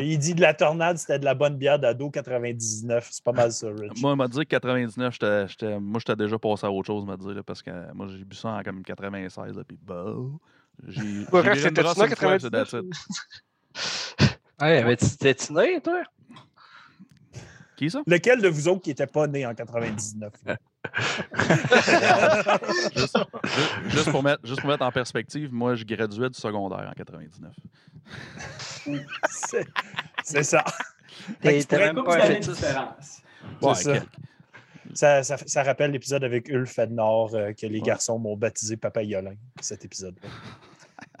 Il 0.00 0.18
dit 0.18 0.34
de 0.34 0.40
la 0.40 0.54
tornade, 0.54 0.96
c'était 0.98 1.18
de 1.18 1.24
la 1.24 1.34
bonne 1.34 1.56
bière 1.56 1.78
d'ado 1.78 2.10
99. 2.10 3.08
C'est 3.10 3.22
pas 3.24 3.32
mal 3.32 3.52
ça, 3.52 3.68
Rich. 3.68 4.00
Moi, 4.00 4.12
il 4.12 4.16
m'a 4.16 4.28
dit 4.28 4.38
que 4.40 4.44
99, 4.44 5.12
j'étais- 5.14 5.48
j'étais- 5.48 5.78
moi, 5.78 6.00
j'étais 6.00 6.16
déjà 6.16 6.38
passé 6.38 6.66
à 6.66 6.70
autre 6.70 6.86
chose, 6.86 7.04
m'a 7.04 7.16
dit, 7.16 7.32
là, 7.34 7.42
parce 7.42 7.62
que 7.62 7.70
euh, 7.70 7.90
moi, 7.94 8.06
j'ai 8.08 8.24
bu 8.24 8.34
ça 8.36 8.48
en 8.50 8.62
comme 8.62 8.82
96, 8.82 9.56
là, 9.56 9.62
puis 9.64 9.78
bah, 9.82 10.06
j'ai 10.86 11.00
c'était 11.00 11.68
une 11.68 11.74
brosse 11.74 11.96
ça, 11.96 12.06
une 12.06 12.16
fois, 12.16 12.38
c'est 12.38 12.50
99? 12.50 12.70
that's 12.70 12.72
it. 12.72 14.38
Ouais, 14.60 14.82
mais 14.82 14.96
tu 14.96 15.06
t'es 15.16 15.36
né, 15.50 15.80
toi? 15.80 16.02
Qui 17.76 17.90
ça? 17.90 18.02
Lequel 18.08 18.42
de 18.42 18.48
vous 18.48 18.66
autres 18.66 18.82
qui 18.82 18.90
n'était 18.90 19.06
pas 19.06 19.28
né 19.28 19.46
en 19.46 19.54
99? 19.54 20.32
là? 20.44 20.56
Juste, 22.94 22.96
juste- 22.96 23.16
juste 23.88 24.10
pour 24.10 24.22
mettre, 24.22 24.46
juste 24.46 24.60
pour 24.60 24.70
mettre 24.70 24.84
en 24.84 24.92
perspective, 24.92 25.52
moi, 25.52 25.74
je 25.74 25.84
graduais 25.84 26.28
du 26.30 26.38
secondaire 26.38 26.88
en 26.88 26.92
99. 26.92 27.52
C'est- 29.28 29.66
C'est 30.24 30.42
ça. 30.42 30.64
T'es 31.40 31.64
même 31.72 32.02
pas 32.04 32.28
différence. 32.38 33.22
Ouais, 33.62 33.74
ça. 33.74 33.94
Ça, 34.94 35.22
ça, 35.22 35.36
ça 35.36 35.62
rappelle 35.62 35.90
l'épisode 35.90 36.24
avec 36.24 36.48
Ulf 36.48 36.78
Ednor 36.78 37.34
euh, 37.34 37.52
que 37.52 37.66
les 37.66 37.78
Ouais. 37.80 37.86
garçons 37.86 38.18
m'ont 38.18 38.36
baptisé 38.36 38.76
Papa 38.78 39.02
Yolin, 39.02 39.34
cet 39.60 39.84
épisode-là. 39.84 40.28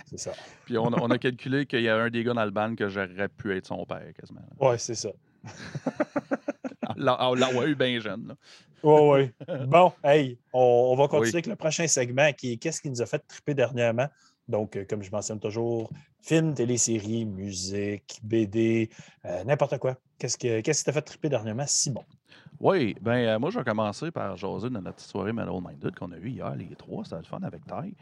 C'est 0.06 0.18
ça. 0.18 0.32
Puis 0.64 0.78
on 0.78 0.86
a, 0.86 0.98
on 1.00 1.10
a 1.10 1.18
calculé 1.18 1.66
qu'il 1.66 1.82
y 1.82 1.88
a 1.88 1.96
un 1.96 2.08
des 2.08 2.24
gars 2.24 2.32
dans 2.32 2.44
le 2.46 2.50
band 2.50 2.74
que 2.74 2.88
j'aurais 2.88 3.28
pu 3.28 3.54
être 3.54 3.66
son 3.66 3.84
père, 3.84 4.06
quasiment. 4.18 4.40
Ouais, 4.58 4.78
c'est 4.78 4.94
ça. 4.94 5.10
Là, 6.96 7.18
on 7.28 7.34
l'a 7.34 7.66
eu 7.66 7.74
bien 7.74 8.00
jeune. 8.00 8.28
Là. 8.28 8.34
Ouais, 8.82 9.08
ouais. 9.08 9.34
Bon, 9.66 9.92
hey, 10.04 10.38
on, 10.52 10.60
on 10.92 10.96
va 10.96 11.08
continuer 11.08 11.22
Oui. 11.30 11.34
avec 11.34 11.46
le 11.46 11.56
prochain 11.56 11.86
segment 11.88 12.32
qui 12.32 12.52
est 12.52 12.56
Qu'est-ce 12.58 12.80
qui 12.80 12.90
nous 12.90 13.02
a 13.02 13.06
fait 13.06 13.18
triper 13.26 13.54
dernièrement? 13.54 14.06
Donc, 14.46 14.76
euh, 14.76 14.84
comme 14.88 15.02
je 15.02 15.10
mentionne 15.10 15.40
toujours, 15.40 15.90
films, 16.22 16.54
téléséries, 16.54 17.26
musique, 17.26 18.18
BD, 18.22 18.88
euh, 19.26 19.44
n'importe 19.44 19.78
quoi. 19.78 19.96
Qu'est-ce 20.18 20.38
que- 20.38 20.60
qu'est-ce 20.60 20.80
qui 20.80 20.84
t'a 20.86 20.92
fait 20.92 21.02
triper 21.02 21.28
dernièrement, 21.28 21.66
Simon? 21.66 22.04
Oui, 22.60 22.96
ben 23.00 23.12
euh, 23.12 23.38
moi, 23.38 23.50
je 23.50 23.58
vais 23.58 23.64
commencer 23.64 24.10
par 24.10 24.36
jaser 24.36 24.68
dans 24.68 24.82
notre 24.82 24.96
petite 24.96 25.10
soirée 25.10 25.32
Metal 25.32 25.54
Minded 25.64 25.94
qu'on 25.94 26.10
a 26.10 26.16
eue 26.18 26.30
hier, 26.30 26.54
les 26.56 26.66
trois. 26.76 27.04
C'était 27.04 27.16
le 27.16 27.22
fun 27.22 27.38
avec 27.42 27.64
Ty. 27.66 27.94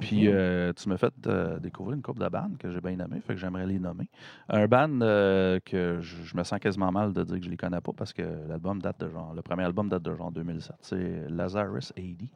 Puis 0.00 0.28
euh, 0.28 0.72
tu 0.72 0.88
m'as 0.88 0.96
fait 0.96 1.12
euh, 1.26 1.58
découvrir 1.58 1.96
une 1.96 2.02
couple 2.02 2.20
de 2.20 2.28
bandes 2.28 2.56
que 2.58 2.70
j'ai 2.70 2.80
bien 2.80 2.98
aimées, 2.98 3.20
fait 3.20 3.34
que 3.34 3.40
j'aimerais 3.40 3.66
les 3.66 3.78
nommer. 3.78 4.08
Un 4.48 4.66
band 4.66 4.98
que 4.98 5.98
je, 6.00 6.22
je 6.24 6.36
me 6.36 6.42
sens 6.42 6.58
quasiment 6.58 6.90
mal 6.90 7.12
de 7.12 7.22
dire 7.22 7.38
que 7.38 7.44
je 7.44 7.50
les 7.50 7.56
connais 7.56 7.80
pas 7.80 7.92
parce 7.92 8.12
que 8.12 8.22
l'album 8.48 8.80
date 8.80 9.00
de 9.00 9.10
genre, 9.10 9.34
le 9.34 9.42
premier 9.42 9.64
album 9.64 9.88
date 9.88 10.02
de 10.02 10.14
genre 10.14 10.32
2007. 10.32 10.76
C'est 10.80 11.28
Lazarus 11.28 11.92
AD. 11.96 12.28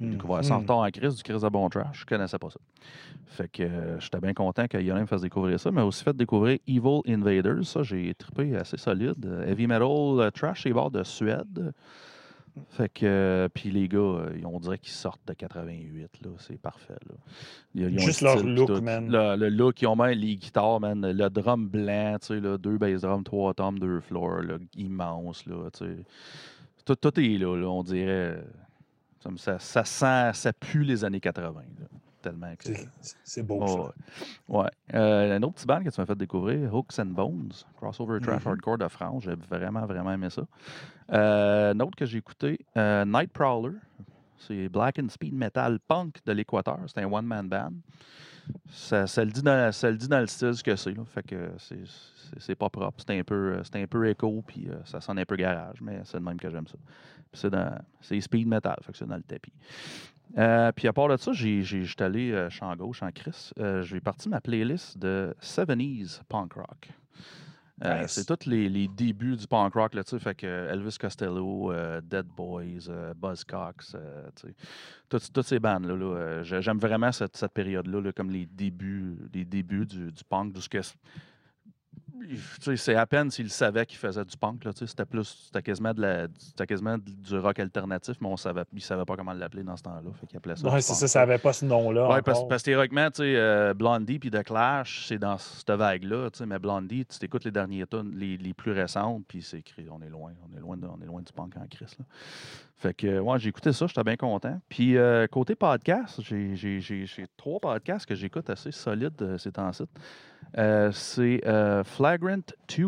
J'ai 0.00 0.06
découvert 0.10 0.44
ça 0.44 0.54
en 0.54 0.56
Mhm. 0.58 0.62
retard 0.62 0.78
en 0.78 0.90
crise, 0.90 1.16
du 1.16 1.22
crise 1.22 1.42
de 1.42 1.48
bon 1.48 1.68
trash. 1.68 2.00
Je 2.00 2.06
connaissais 2.06 2.38
pas 2.38 2.50
ça. 2.50 2.60
Fait 3.26 3.48
que 3.48 3.62
euh, 3.62 3.98
j'étais 4.00 4.20
bien 4.20 4.32
content 4.32 4.66
que 4.68 4.78
Yolim 4.78 5.02
me 5.02 5.06
fasse 5.06 5.22
découvrir 5.22 5.58
ça, 5.58 5.70
mais 5.72 5.82
aussi 5.82 6.04
fait 6.04 6.16
découvrir 6.16 6.58
Evil 6.66 7.00
Invaders. 7.06 7.64
Ça, 7.64 7.82
j'ai 7.82 8.14
trippé 8.14 8.56
assez 8.56 8.76
solide. 8.76 9.26
Euh, 9.26 9.46
Heavy 9.46 9.66
metal 9.66 9.82
euh, 9.88 10.30
trash, 10.30 10.62
c'est 10.62 10.72
bord 10.72 10.90
de 10.90 11.02
Suède. 11.02 11.72
Fait 12.70 12.88
que, 12.88 13.06
euh, 13.06 13.48
puis 13.52 13.70
les 13.70 13.86
gars, 13.86 13.98
euh, 13.98 14.30
on 14.44 14.58
dirait 14.58 14.78
qu'ils 14.78 14.90
sortent 14.92 15.20
de 15.28 15.32
88, 15.32 16.08
là. 16.24 16.30
C'est 16.38 16.60
parfait, 16.60 16.96
là. 17.08 17.14
Ils- 17.74 17.82
ils 17.92 17.98
ont 17.98 18.02
Juste 18.02 18.20
le 18.22 18.26
leur 18.26 18.42
look, 18.42 18.66
puis 18.66 18.76
tout. 18.78 18.82
man. 18.82 19.08
Le, 19.10 19.36
le 19.36 19.48
look, 19.48 19.80
ils 19.82 19.86
ont 19.86 19.94
même 19.94 20.18
les 20.18 20.34
guitares, 20.36 20.80
man. 20.80 21.00
Le 21.08 21.28
drum 21.30 21.68
blanc, 21.68 22.16
tu 22.20 22.26
sais, 22.28 22.40
là. 22.40 22.58
Deux 22.58 22.76
bass 22.78 23.02
drums, 23.02 23.22
trois 23.24 23.54
tomes, 23.54 23.78
deux 23.78 24.00
floors, 24.00 24.42
là. 24.42 24.58
Immense, 24.76 25.46
là, 25.46 25.70
tu 25.72 25.84
sais. 25.86 25.96
Tout, 26.84 26.96
tout 26.96 27.20
est 27.20 27.38
là, 27.38 27.56
là, 27.56 27.68
on 27.68 27.82
dirait. 27.84 28.42
Euh, 29.34 29.36
Ça, 29.36 29.58
ça, 29.58 29.84
sent, 29.84 30.38
ça 30.38 30.52
pue 30.52 30.82
les 30.84 31.04
années 31.04 31.20
80, 31.20 31.60
là. 31.80 31.86
Tellement 32.20 32.52
que. 32.56 32.72
C'est- 33.22 33.42
beau, 33.44 33.58
Oh, 33.62 33.66
ça. 33.68 33.80
ouais. 34.48 34.58
Ouais. 34.64 34.70
Euh, 34.94 35.36
un 35.36 35.42
autre 35.44 35.54
petit 35.54 35.66
band 35.66 35.84
que 35.84 35.90
tu 35.90 36.00
m'as 36.00 36.06
fait 36.06 36.16
découvrir, 36.18 36.74
Hooks 36.74 36.98
and 36.98 37.06
Bones, 37.06 37.52
crossover 37.76 38.18
trash 38.20 38.44
Mhm. 38.44 38.50
hardcore 38.50 38.78
de 38.78 38.88
France. 38.88 39.22
J'ai 39.22 39.36
vraiment, 39.36 39.86
vraiment 39.86 40.12
aimé 40.12 40.28
ça. 40.28 40.42
Euh, 41.12 41.72
un 41.74 41.80
autre 41.80 41.96
que 41.96 42.04
j'ai 42.06 42.18
écouté, 42.18 42.58
euh, 42.76 43.04
Nightcrawler. 43.04 43.76
C'est 44.36 44.68
Black 44.68 44.98
and 44.98 45.08
Speed 45.10 45.32
Metal 45.34 45.78
Punk 45.86 46.16
de 46.26 46.32
l'Équateur. 46.32 46.78
C'est 46.88 47.00
un 47.02 47.06
one-man 47.10 47.48
band. 47.48 47.72
Ça, 48.70 49.06
ça 49.06 49.24
le 49.24 49.30
dit 49.30 49.42
dans, 49.42 49.70
ça 49.72 49.90
le 49.90 49.96
dit 49.96 50.08
dans 50.08 50.20
le 50.20 50.26
style 50.26 50.54
ce 50.54 50.62
que 50.64 50.74
c'est. 50.74 50.94
Fait 51.06 51.22
que 51.22 51.50
c'est- 51.58 52.54
pas 52.54 52.68
propre. 52.70 52.96
C'est 53.06 53.18
un 53.18 53.22
peu, 53.22 53.60
un 53.74 53.86
peu 53.86 54.08
écho, 54.08 54.42
puis 54.46 54.68
ça 54.84 55.00
sonne 55.00 55.18
un 55.18 55.24
peu 55.24 55.36
garage, 55.36 55.80
mais 55.82 56.00
c'est 56.04 56.18
de 56.18 56.24
même 56.24 56.38
que 56.38 56.48
j'aime 56.50 56.66
ça. 56.66 56.76
C'est 57.32 57.50
dans- 57.50 57.78
c'est 58.00 58.20
speed 58.20 58.46
metal, 58.48 58.76
fait 58.82 58.92
que 58.92 58.98
c'est 58.98 59.06
dans 59.06 59.16
le 59.16 59.22
tapis. 59.22 59.52
Euh, 60.36 60.72
puis 60.72 60.86
à 60.88 60.92
part 60.92 61.08
de 61.08 61.16
ça, 61.16 61.32
j'ai- 61.32 61.62
j'ai- 61.62 61.84
j'étais 61.84 62.04
allé 62.04 62.32
euh, 62.32 62.50
champ 62.50 62.74
gauche, 62.76 63.02
en 63.02 63.10
Chris. 63.10 63.50
Euh, 63.58 63.82
j'ai 63.82 64.00
parti 64.00 64.28
ma 64.28 64.40
playlist 64.40 64.98
de 64.98 65.34
70s 65.40 66.20
punk 66.28 66.52
rock. 66.54 66.90
Euh, 67.84 68.02
Nice. 68.02 68.10
C'est 68.10 68.24
tous 68.26 68.46
les, 68.50 68.68
les 68.68 68.88
débuts 68.88 69.36
du 69.36 69.46
punk 69.46 69.72
rock, 69.74 69.94
là, 69.94 70.02
tu 70.02 70.10
sais, 70.10 70.18
fait 70.18 70.34
que 70.34 70.46
Elvis 70.46 70.96
Costello, 71.00 71.70
euh, 71.72 72.00
Dead 72.02 72.26
Boys, 72.26 72.90
Buzzcocks, 73.16 73.84
tu 73.84 73.90
sais, 73.92 74.54
toutes, 75.08 75.32
toutes 75.32 75.46
ces 75.46 75.60
bandes-là. 75.60 75.94
là, 75.96 76.42
j'ai- 76.42 76.60
J'aime 76.60 76.78
vraiment 76.78 77.12
cette, 77.12 77.36
cette 77.36 77.52
période-là, 77.52 78.00
là, 78.00 78.12
comme 78.12 78.30
les 78.30 78.46
débuts, 78.46 79.16
les 79.32 79.44
débuts 79.44 79.86
du, 79.86 80.10
du 80.10 80.24
punk, 80.24 80.52
d'où 80.52 80.60
ce 80.60 80.68
que 80.68 80.80
c'est 82.76 82.94
à 82.94 83.06
peine 83.06 83.30
s'il 83.30 83.50
savait 83.50 83.86
qu'il 83.86 83.98
faisait 83.98 84.24
du 84.24 84.36
punk. 84.36 84.62
C'était 84.74 85.04
plus, 85.04 85.44
c'était 85.46 85.62
quasiment, 85.62 85.94
de 85.94 86.00
la, 86.02 86.26
c'était 86.38 86.66
quasiment 86.66 86.96
du 86.98 87.38
rock 87.38 87.58
alternatif, 87.58 88.16
mais 88.20 88.28
on 88.28 88.36
savait, 88.36 88.64
il 88.72 88.80
savait 88.82 89.04
pas 89.04 89.16
comment 89.16 89.32
l'appeler 89.32 89.62
dans 89.62 89.76
ce 89.76 89.82
temps-là. 89.82 90.10
Fait 90.20 90.26
qu'il 90.26 90.36
appelait 90.36 90.56
ça. 90.56 90.68
Ouais, 90.70 90.80
c'est 90.80 90.94
ça, 90.94 91.08
ça 91.08 91.20
n'avait 91.20 91.38
pas 91.38 91.52
ce 91.52 91.64
nom-là. 91.64 92.08
Ouais, 92.08 92.22
parce, 92.22 92.46
parce 92.48 92.62
que 92.62 92.70
théoriquement, 92.70 93.08
euh, 93.20 93.74
Blondie 93.74 94.18
puis 94.18 94.30
The 94.30 94.42
Clash, 94.42 95.06
c'est 95.08 95.18
dans 95.18 95.38
cette 95.38 95.70
vague-là, 95.70 96.28
mais 96.46 96.58
Blondie, 96.58 97.06
tu 97.06 97.18
t'écoutes 97.18 97.44
les 97.44 97.50
derniers 97.52 97.86
tunes, 97.86 98.12
les, 98.16 98.36
les 98.36 98.54
plus 98.54 98.72
récentes, 98.72 99.24
puis 99.26 99.42
c'est 99.42 99.58
écrit, 99.58 99.86
on 99.90 100.00
est 100.02 100.10
loin, 100.10 100.32
on 100.52 100.56
est 100.56 100.60
loin, 100.60 100.76
de- 100.76 100.86
on 100.86 101.00
est 101.02 101.06
loin 101.06 101.22
du 101.22 101.32
punk 101.32 101.56
en 101.56 101.66
Christ, 101.66 101.96
là. 101.98 102.04
Fait 102.80 102.94
que, 102.94 103.18
ouais, 103.18 103.38
j'ai 103.40 103.48
écouté 103.48 103.72
ça, 103.72 103.88
j'étais 103.88 104.04
bien 104.04 104.16
content. 104.16 104.60
Puis, 104.68 104.96
euh, 104.96 105.26
côté 105.26 105.56
podcast, 105.56 106.20
j'ai- 106.22 106.54
j'ai 106.54 106.80
j'ai- 106.80 107.06
j'ai 107.06 107.26
trois 107.36 107.58
podcasts 107.58 108.06
que 108.06 108.14
j'écoute 108.14 108.48
assez 108.50 108.70
solides 108.70 109.20
euh, 109.20 109.36
ces 109.36 109.50
temps-ci. 109.50 109.82
Euh, 110.56 110.90
c'est 110.92 111.46
euh, 111.46 111.84
Flagrant 111.84 112.40
2 112.76 112.84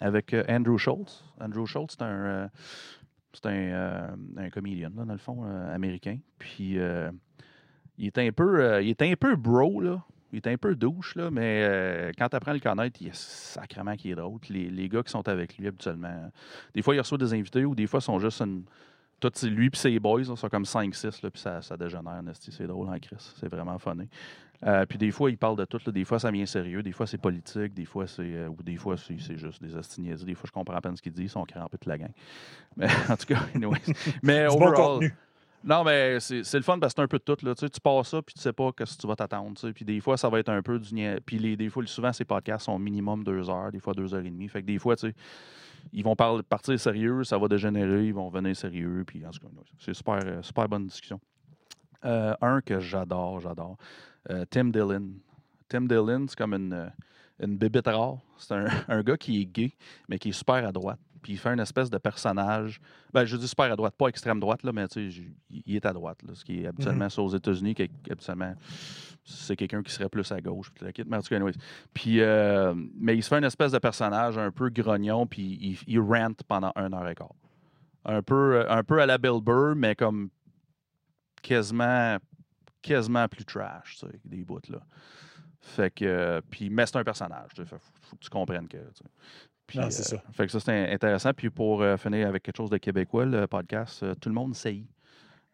avec 0.00 0.34
euh, 0.34 0.44
Andrew 0.48 0.76
Schultz. 0.78 1.24
Andrew 1.40 1.66
Schultz, 1.66 1.96
c'est 1.96 2.04
un, 2.04 2.50
c'est 3.32 3.46
un, 3.46 4.16
un 4.36 4.50
comédien, 4.50 4.90
dans 4.90 5.04
le 5.04 5.18
fond, 5.18 5.44
américain. 5.44 6.18
Puis, 6.38 6.78
il 7.98 8.06
est 8.06 8.18
un 8.18 8.32
peu, 8.32 8.82
il 8.82 8.90
est 8.90 9.02
un 9.02 9.14
peu 9.14 9.36
bro, 9.36 9.80
là. 9.80 10.02
Il 10.32 10.38
est 10.38 10.48
un 10.48 10.56
peu 10.56 10.74
douche, 10.74 11.14
là, 11.14 11.30
mais 11.30 12.10
quand 12.18 12.28
tu 12.28 12.36
apprends 12.36 12.50
à 12.50 12.54
le 12.54 12.60
connaître, 12.60 13.00
il 13.00 13.08
est 13.08 13.14
sacrément 13.14 13.94
qui 13.94 14.10
est 14.10 14.16
drôle. 14.16 14.40
Les, 14.48 14.68
les 14.68 14.88
gars 14.88 15.02
qui 15.04 15.12
sont 15.12 15.28
avec 15.28 15.56
lui 15.56 15.68
habituellement, 15.68 16.30
des 16.74 16.82
fois, 16.82 16.94
il 16.96 16.98
reçoit 16.98 17.18
des 17.18 17.32
invités 17.34 17.64
ou 17.64 17.74
des 17.74 17.86
fois, 17.86 18.00
ils 18.00 18.04
sont 18.04 18.18
juste 18.18 18.40
une. 18.40 18.64
Tout, 19.20 19.30
lui 19.44 19.70
puis 19.70 19.80
ses 19.80 19.98
boys 20.00 20.22
là, 20.22 20.36
sont 20.36 20.48
comme 20.48 20.64
5-6, 20.64 21.22
là, 21.22 21.30
puis 21.30 21.40
ça, 21.40 21.62
ça 21.62 21.76
dégénère. 21.76 22.20
C'est 22.32 22.66
drôle 22.66 22.88
en 22.88 22.98
Chris. 22.98 23.16
C'est 23.36 23.48
vraiment 23.48 23.78
funny. 23.78 24.08
Euh, 24.66 24.86
puis 24.86 24.96
des 24.96 25.10
fois, 25.10 25.30
il 25.30 25.36
parle 25.36 25.56
de 25.56 25.64
tout. 25.64 25.78
là. 25.84 25.92
Des 25.92 26.04
fois, 26.04 26.18
ça 26.18 26.30
vient 26.30 26.46
sérieux. 26.46 26.82
Des 26.82 26.92
fois, 26.92 27.06
c'est 27.06 27.18
politique. 27.18 27.74
Des 27.74 27.84
fois, 27.84 28.06
c'est. 28.06 28.22
euh, 28.22 28.48
ou 28.48 28.62
des 28.62 28.76
fois, 28.76 28.96
c'est 28.96 29.36
juste 29.36 29.62
des 29.62 29.76
astiniaises. 29.76 30.24
Des 30.24 30.34
fois, 30.34 30.46
je 30.46 30.52
comprends 30.52 30.74
à 30.74 30.80
peine 30.80 30.96
ce 30.96 31.02
qu'ils 31.02 31.12
disent. 31.12 31.24
Ils 31.26 31.28
sont 31.30 31.44
crampés 31.44 31.76
de 31.82 31.88
la 31.88 31.98
gang. 31.98 32.12
Mais 32.76 32.88
en 33.08 33.16
tout 33.16 33.26
cas, 33.26 33.40
anyways. 33.54 33.80
Mais 34.22 34.46
bon 34.46 34.54
overall, 34.54 34.74
contenu. 34.74 35.14
non, 35.64 35.84
mais 35.84 36.18
c'est 36.18 36.54
le 36.54 36.62
fun 36.62 36.78
parce 36.78 36.94
que 36.94 37.00
c'est 37.00 37.04
un 37.04 37.08
peu 37.08 37.18
de 37.18 37.22
tout. 37.24 37.44
Là. 37.44 37.54
Tu, 37.54 37.60
sais, 37.60 37.70
tu 37.70 37.80
passes 37.80 38.08
ça, 38.08 38.22
puis 38.22 38.34
tu 38.34 38.40
sais 38.40 38.52
pas 38.52 38.70
ce 38.78 38.96
que 38.96 39.00
tu 39.00 39.06
vas 39.06 39.16
t'attendre. 39.16 39.54
tu 39.54 39.66
sais. 39.66 39.72
Puis 39.72 39.84
des 39.84 40.00
fois, 40.00 40.16
ça 40.16 40.28
va 40.28 40.40
être 40.40 40.48
un 40.48 40.62
peu 40.62 40.78
du 40.78 40.94
Puis 41.24 41.38
les, 41.38 41.56
des 41.56 41.68
fois, 41.68 41.84
souvent, 41.86 42.12
ces 42.12 42.24
podcasts 42.24 42.64
sont 42.64 42.78
minimum 42.78 43.22
deux 43.22 43.48
heures, 43.50 43.70
des 43.70 43.80
fois 43.80 43.92
deux 43.92 44.14
heures 44.14 44.24
et 44.24 44.30
demie. 44.30 44.48
Fait 44.48 44.62
que 44.62 44.66
des 44.66 44.78
fois, 44.78 44.96
tu 44.96 45.08
sais, 45.08 45.14
ils 45.92 46.02
vont 46.02 46.16
parler, 46.16 46.42
partir 46.42 46.78
sérieux, 46.80 47.22
ça 47.24 47.36
va 47.36 47.48
dégénérer, 47.48 48.06
ils 48.06 48.14
vont 48.14 48.30
venir 48.30 48.56
sérieux. 48.56 49.04
Puis 49.06 49.24
en 49.26 49.30
tout 49.30 49.40
cas, 49.40 49.48
c'est 49.78 49.94
super, 49.94 50.20
euh, 50.24 50.42
super 50.42 50.68
bonne 50.68 50.86
discussion. 50.86 51.20
Euh, 52.04 52.34
un 52.40 52.60
que 52.60 52.80
j'adore, 52.80 53.40
j'adore. 53.40 53.76
Euh, 54.30 54.44
Tim 54.50 54.66
Dillon. 54.66 55.12
Tim 55.68 55.82
Dillon, 55.82 56.26
c'est 56.28 56.36
comme 56.36 56.54
une, 56.54 56.72
euh, 56.72 56.88
une 57.40 57.56
bébête 57.56 57.86
rare. 57.86 58.18
C'est 58.38 58.54
un, 58.54 58.66
un 58.88 59.02
gars 59.02 59.16
qui 59.16 59.40
est 59.40 59.46
gay, 59.46 59.72
mais 60.08 60.18
qui 60.18 60.30
est 60.30 60.32
super 60.32 60.66
à 60.66 60.72
droite. 60.72 60.98
Puis 61.24 61.32
il 61.32 61.38
fait 61.38 61.54
une 61.54 61.60
espèce 61.60 61.88
de 61.88 61.96
personnage. 61.96 62.80
Ben, 63.12 63.24
je 63.24 63.38
dis 63.38 63.48
super 63.48 63.72
à 63.72 63.76
droite, 63.76 63.94
pas 63.96 64.08
extrême 64.08 64.38
droite, 64.38 64.62
là, 64.62 64.72
mais 64.72 64.86
tu 64.88 65.10
sais, 65.10 65.22
il 65.64 65.74
est 65.74 65.86
à 65.86 65.92
droite. 65.94 66.22
Là, 66.22 66.34
ce 66.34 66.44
qui 66.44 66.60
est 66.60 66.66
habituellement 66.66 67.08
ça 67.08 67.22
aux 67.22 67.34
États-Unis, 67.34 67.74
habituellement, 68.10 68.54
c'est 69.24 69.56
quelqu'un 69.56 69.82
qui 69.82 69.90
serait 69.90 70.10
plus 70.10 70.30
à 70.32 70.40
gauche. 70.42 70.70
Puis, 70.70 70.92
kit, 70.92 71.02
mais 71.06 71.16
en 71.16 71.22
tout 71.22 71.28
cas, 71.28 71.36
anyways. 71.36 71.54
Puis, 71.94 72.20
euh, 72.20 72.74
mais 72.94 73.16
il 73.16 73.22
se 73.22 73.28
fait 73.30 73.38
une 73.38 73.44
espèce 73.44 73.72
de 73.72 73.78
personnage 73.78 74.36
un 74.36 74.50
peu 74.50 74.68
grognon, 74.68 75.26
puis 75.26 75.58
il, 75.62 75.78
il 75.86 76.00
rante 76.00 76.42
pendant 76.44 76.72
un 76.76 76.92
heure 76.92 77.08
et 77.08 77.14
quart. 77.14 77.34
Un 78.04 78.20
peu, 78.20 78.56
euh, 78.56 78.70
un 78.70 78.84
peu 78.84 79.00
à 79.00 79.06
la 79.06 79.16
Bill 79.16 79.40
Burr, 79.42 79.74
mais 79.74 79.94
comme 79.94 80.28
quasiment, 81.40 82.18
quasiment 82.88 83.26
plus 83.28 83.44
trash, 83.44 83.96
tu 83.98 84.06
sais, 84.06 84.20
des 84.24 84.44
bouts, 84.44 84.60
là. 84.68 84.80
Fait 85.60 85.92
que, 85.92 86.04
euh, 86.04 86.40
puis, 86.50 86.68
mais 86.68 86.84
c'est 86.86 86.96
un 86.96 87.04
personnage, 87.04 87.50
tu 87.54 87.62
sais, 87.62 87.68
faut, 87.68 87.78
faut 88.02 88.16
que 88.16 88.22
tu 88.22 88.30
comprennes 88.30 88.68
que, 88.68 88.76
tu 88.76 89.02
sais. 89.02 89.10
Puis, 89.66 89.78
Non, 89.78 89.90
c'est 89.90 90.14
euh, 90.14 90.18
ça. 90.18 90.22
Fait 90.32 90.46
que 90.46 90.52
ça, 90.52 90.60
c'est 90.60 90.92
intéressant. 90.92 91.32
Puis 91.32 91.48
pour 91.48 91.80
euh, 91.80 91.96
finir 91.96 92.28
avec 92.28 92.42
quelque 92.42 92.56
chose 92.56 92.68
de 92.68 92.76
québécois, 92.76 93.24
le 93.24 93.46
podcast 93.46 94.02
euh, 94.02 94.14
Tout 94.14 94.28
le 94.28 94.34
monde 94.34 94.54
sait. 94.54 94.82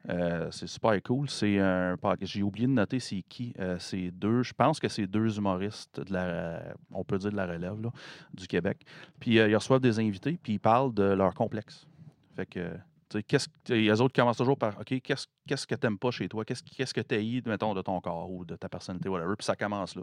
Euh, 0.09 0.51
c'est 0.51 0.67
super 0.67 1.01
cool. 1.03 1.29
C'est 1.29 1.59
un 1.59 1.97
podcast. 1.97 2.33
J'ai 2.33 2.43
oublié 2.43 2.67
de 2.67 2.73
noter 2.73 3.01
c'est 3.01 3.23
qui. 3.29 3.53
Euh, 3.61 3.79
c'est 3.79 4.11
deux. 4.11 4.43
Je 4.43 4.53
pense 4.53 4.81
que 4.81 4.89
c'est 4.89 5.07
deux 5.07 5.37
humoristes 5.39 6.01
de 6.01 6.13
la, 6.13 6.75
on 6.91 7.05
peut 7.05 7.19
dire 7.19 7.31
de 7.31 7.37
la 7.37 7.47
relève 7.47 7.81
là, 7.81 7.91
du 8.35 8.47
Québec. 8.47 8.79
Puis 9.21 9.39
euh, 9.39 9.49
ils 9.49 9.55
reçoivent 9.55 9.81
des 9.81 9.99
invités, 10.01 10.39
puis 10.43 10.55
ils 10.55 10.61
parlent 10.61 10.95
de 10.95 11.05
leur 11.05 11.35
complexe. 11.35 11.87
Fait 12.35 12.47
que, 12.47 12.71
qu'est-ce 13.19 13.49
que- 13.65 13.73
les 13.75 14.01
autres 14.01 14.15
commencent 14.15 14.37
toujours 14.39 14.57
par 14.57 14.79
OK, 14.81 15.01
qu'est-ce 15.03 15.27
qu'est-ce 15.47 15.67
que 15.67 15.75
t'aimes 15.75 15.99
pas 15.99 16.11
chez 16.11 16.29
toi? 16.29 16.45
Qu'est-ce 16.45 16.63
qu'est-ce 16.63 16.95
que 16.95 17.01
tu 17.01 17.43
mettons, 17.47 17.75
de 17.75 17.83
ton 17.83 18.01
corps 18.01 18.31
ou 18.31 18.45
de 18.45 18.57
ta 18.57 18.69
personnalité, 18.69 19.09
whatever? 19.09 19.35
Puis 19.37 19.45
ça 19.45 19.57
commence 19.57 19.97
là. 19.97 20.03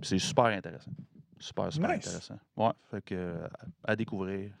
Puis 0.00 0.08
c'est 0.08 0.18
super 0.18 0.44
intéressant. 0.46 0.90
Super, 1.38 1.72
super 1.72 1.90
Nice. 1.90 2.06
intéressant. 2.06 2.38
Ouais, 2.56 2.72
fait 2.90 3.02
que 3.04 3.34
à, 3.84 3.94
découvrir. 3.96 4.52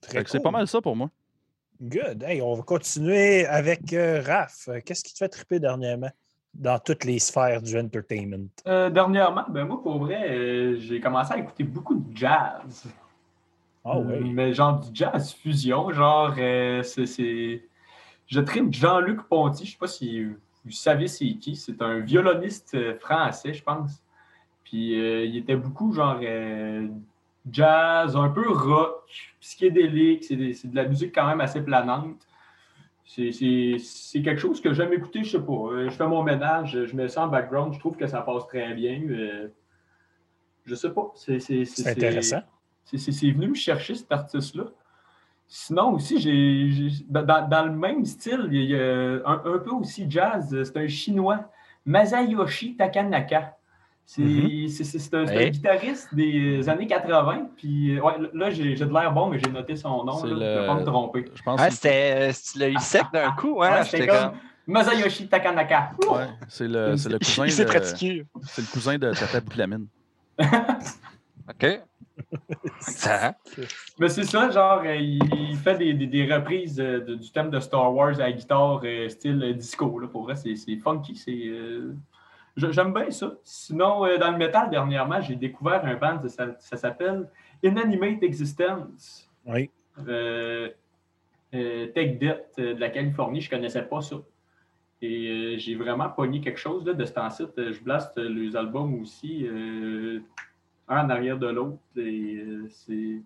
Très 0.00 0.12
Fait 0.18 0.24
que 0.24 0.30
C'est 0.30 0.40
pas 0.40 0.50
mal 0.50 0.66
ça 0.66 0.80
pour 0.80 0.96
moi. 0.96 1.10
Good. 1.82 2.22
Hey, 2.22 2.40
on 2.42 2.54
va 2.54 2.62
continuer 2.62 3.46
avec 3.46 3.92
euh, 3.92 4.22
Raph. 4.22 4.68
Qu'est-ce 4.84 5.02
qui 5.04 5.12
te 5.12 5.18
fait 5.18 5.28
triper 5.28 5.58
dernièrement 5.60 6.10
dans 6.54 6.78
toutes 6.78 7.04
les 7.04 7.18
sphères 7.18 7.60
du 7.62 7.78
entertainment? 7.78 8.48
Euh, 8.66 8.90
dernièrement, 8.90 9.44
ben 9.48 9.64
moi, 9.66 9.82
pour 9.82 9.98
vrai, 9.98 10.30
euh, 10.30 10.76
j'ai 10.78 11.00
commencé 11.00 11.32
à 11.34 11.38
écouter 11.38 11.64
beaucoup 11.64 11.94
de 11.94 12.16
jazz. 12.16 12.84
Ah 13.84 13.98
oui. 13.98 14.30
Mais 14.32 14.52
genre 14.52 14.78
du 14.80 14.88
jazz 14.92 15.32
fusion, 15.32 15.90
genre, 15.92 16.34
euh, 16.38 16.82
c'est-. 16.82 17.64
Je 18.26 18.40
tripe 18.40 18.72
Jean-Luc 18.72 19.22
Ponty, 19.28 19.64
je 19.66 19.72
sais 19.72 19.78
pas 19.78 19.86
si 19.88 20.22
vous 20.24 20.70
savez 20.70 21.08
c'est 21.08 21.26
qui. 21.34 21.56
C'est 21.56 21.80
un 21.82 21.98
violoniste 22.00 22.74
euh, 22.74 22.98
français, 22.98 23.52
je 23.54 23.62
pense. 23.62 24.02
Puis 24.64 25.00
euh, 25.00 25.24
il 25.24 25.36
était 25.36 25.56
beaucoup 25.56 25.92
genre 25.92 26.18
euh, 26.22 26.86
jazz, 27.50 28.14
un 28.16 28.28
peu 28.28 28.48
rock, 28.50 29.02
psychédélique. 29.40 30.24
C'est 30.24 30.36
de 30.36 30.76
la 30.76 30.84
musique 30.86 31.12
quand 31.14 31.26
même 31.26 31.40
assez 31.40 31.62
planante. 31.62 32.26
C'est- 33.04 33.32
quelque 34.22 34.36
chose 34.38 34.60
que 34.60 34.72
j'aime 34.72 34.92
écouter, 34.92 35.24
je 35.24 35.30
sais 35.38 35.42
pas. 35.44 35.52
Euh, 35.72 35.88
Je 35.90 35.94
fais 35.96 36.06
mon 36.06 36.22
ménage, 36.22 36.84
je 36.84 36.94
mets 36.94 37.08
ça 37.08 37.24
en 37.24 37.28
background, 37.28 37.74
je 37.74 37.80
trouve 37.80 37.96
que 37.96 38.06
ça 38.06 38.20
passe 38.20 38.46
très 38.46 38.72
bien. 38.74 39.02
euh, 39.08 39.48
je 40.66 40.74
sais 40.76 40.90
pas. 40.90 41.10
C'est 41.16 41.88
intéressant. 41.90 42.42
C'est- 42.84 42.98
C'est 42.98 43.12
c'est 43.12 43.30
venu 43.30 43.48
me 43.48 43.54
chercher 43.54 43.94
cet 43.94 44.10
artiste-là. 44.12 44.64
Sinon 45.46 45.94
aussi, 45.94 46.20
j'ai 46.20 46.70
j'ai- 46.70 47.04
dans, 47.08 47.24
dans- 47.48 47.64
le 47.64 47.72
même 47.72 48.04
style, 48.04 48.48
il 48.52 48.64
y 48.70 48.74
a 48.76 49.20
un, 49.26 49.42
un 49.44 49.58
peu 49.58 49.70
aussi 49.72 50.06
jazz, 50.08 50.56
c'est 50.62 50.76
un 50.76 50.86
chinois, 50.86 51.40
Masayoshi 51.84 52.76
Takanaka. 52.76 53.56
C'est 54.04 54.22
Mhm. 54.22 54.68
c'est- 54.68 54.84
c'est- 54.84 54.98
c'est 54.98 55.14
un, 55.14 55.26
c'est 55.26 55.36
un 55.36 55.40
Hey. 55.40 55.50
guitariste 55.52 56.14
des 56.14 56.68
années 56.68 56.86
80. 56.88 57.48
Puis, 57.56 57.96
euh, 57.96 58.02
ouais, 58.02 58.14
là, 58.32 58.50
j'ai 58.50 58.74
j'ai 58.76 58.84
de 58.84 58.92
l'air 58.92 59.12
bon, 59.12 59.28
mais 59.28 59.38
j'ai 59.38 59.50
noté 59.50 59.76
son 59.76 60.04
nom. 60.04 60.14
C'est 60.14 60.26
là, 60.26 60.34
le- 60.34 60.40
Je 60.40 60.44
ne 60.44 60.60
vais 60.60 60.66
pas 60.66 60.74
me 60.74 60.84
tromper. 60.84 61.24
Je 61.34 61.42
pense 61.42 61.60
Ah, 61.62 61.68
que 61.68 61.72
c'est- 61.74 62.32
c'était 62.32 62.32
c'était 62.32 62.70
le 62.70 62.78
sec 62.80 63.02
d'un 63.12 63.30
coup, 63.32 63.62
hein? 63.62 63.82
C'était 63.84 64.06
comme. 64.08 64.16
comme 64.16 64.32
Masayoshi 64.66 65.28
Takanaka. 65.28 65.92
ouais, 66.10 66.28
c'est 66.48 66.68
le, 66.68 66.96
c'est 66.96 67.08
le 67.08 67.18
cousin 67.18 67.44
Il 67.46 67.52
s'est 67.52 67.64
de, 67.64 67.68
pratiqué. 67.70 68.24
c'est 68.42 68.62
le 68.62 68.68
cousin 68.68 68.98
de 68.98 69.12
Tata 69.12 69.40
Bouclamine. 69.40 69.86
OK. 71.48 71.80
Ça? 72.80 73.34
Mais 73.98 74.08
c'est 74.08 74.24
ça, 74.24 74.50
genre, 74.50 74.82
euh, 74.84 74.96
il 74.96 75.56
fait 75.56 75.76
des, 75.78 75.94
des- 75.94 76.06
des 76.06 76.32
reprises 76.34 76.76
de- 76.76 77.14
du 77.14 77.30
thème 77.30 77.50
de 77.50 77.60
Star 77.60 77.94
Wars 77.94 78.14
à 78.16 78.24
la 78.24 78.32
guitare 78.32 78.80
euh, 78.84 79.08
style 79.08 79.42
euh, 79.42 79.52
disco. 79.52 79.98
Là. 79.98 80.08
Pour 80.08 80.22
vrai, 80.24 80.36
c'est 80.36 80.76
funky. 80.76 81.20
euh, 81.48 81.92
J'aime 82.56 82.92
bien 82.92 83.10
ça. 83.10 83.32
Sinon, 83.42 84.00
dans 84.18 84.30
le 84.32 84.36
métal, 84.36 84.68
dernièrement, 84.70 85.20
j'ai 85.20 85.36
découvert 85.36 85.84
un 85.84 85.94
band, 85.94 86.20
ça, 86.28 86.48
ça 86.58 86.76
s'appelle 86.76 87.28
Inanimate 87.62 88.22
Existence. 88.22 89.28
Oui. 89.46 89.70
Euh, 90.08 90.68
euh, 91.54 91.86
Tech 91.88 92.18
Debt 92.18 92.48
de 92.58 92.74
la 92.78 92.90
Californie, 92.90 93.40
je 93.40 93.48
connaissais 93.50 93.82
pas 93.82 94.00
ça. 94.00 94.16
Et 95.02 95.28
euh, 95.28 95.58
j'ai 95.58 95.74
vraiment 95.76 96.10
pogné 96.10 96.40
quelque 96.42 96.58
chose 96.58 96.84
là, 96.84 96.92
de 96.92 97.04
ce 97.04 97.12
temps-ci. 97.12 97.44
Euh, 97.56 97.72
Je 97.72 97.80
blaste 97.82 98.18
les 98.18 98.54
albums 98.54 99.00
aussi, 99.00 99.46
euh, 99.46 100.20
un 100.90 101.06
en 101.06 101.10
arrière 101.10 101.38
de 101.38 101.46
l'autre. 101.48 101.78
Et 101.96 102.36
euh, 102.36 102.68
c'est. 102.68 103.22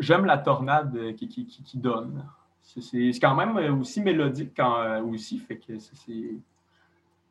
J'aime 0.00 0.24
la 0.24 0.38
tornade 0.38 0.96
qui, 1.16 1.28
qui, 1.28 1.44
qui- 1.46 1.62
qui 1.62 1.78
donne. 1.78 2.24
C'est- 2.62 3.18
quand 3.20 3.34
même 3.34 3.56
aussi 3.80 4.00
mélodique 4.00 4.52
quand, 4.56 4.78
euh, 4.80 5.02
aussi. 5.02 5.38
Fait 5.38 5.56
que 5.56 5.78
c'est-. 5.78 6.36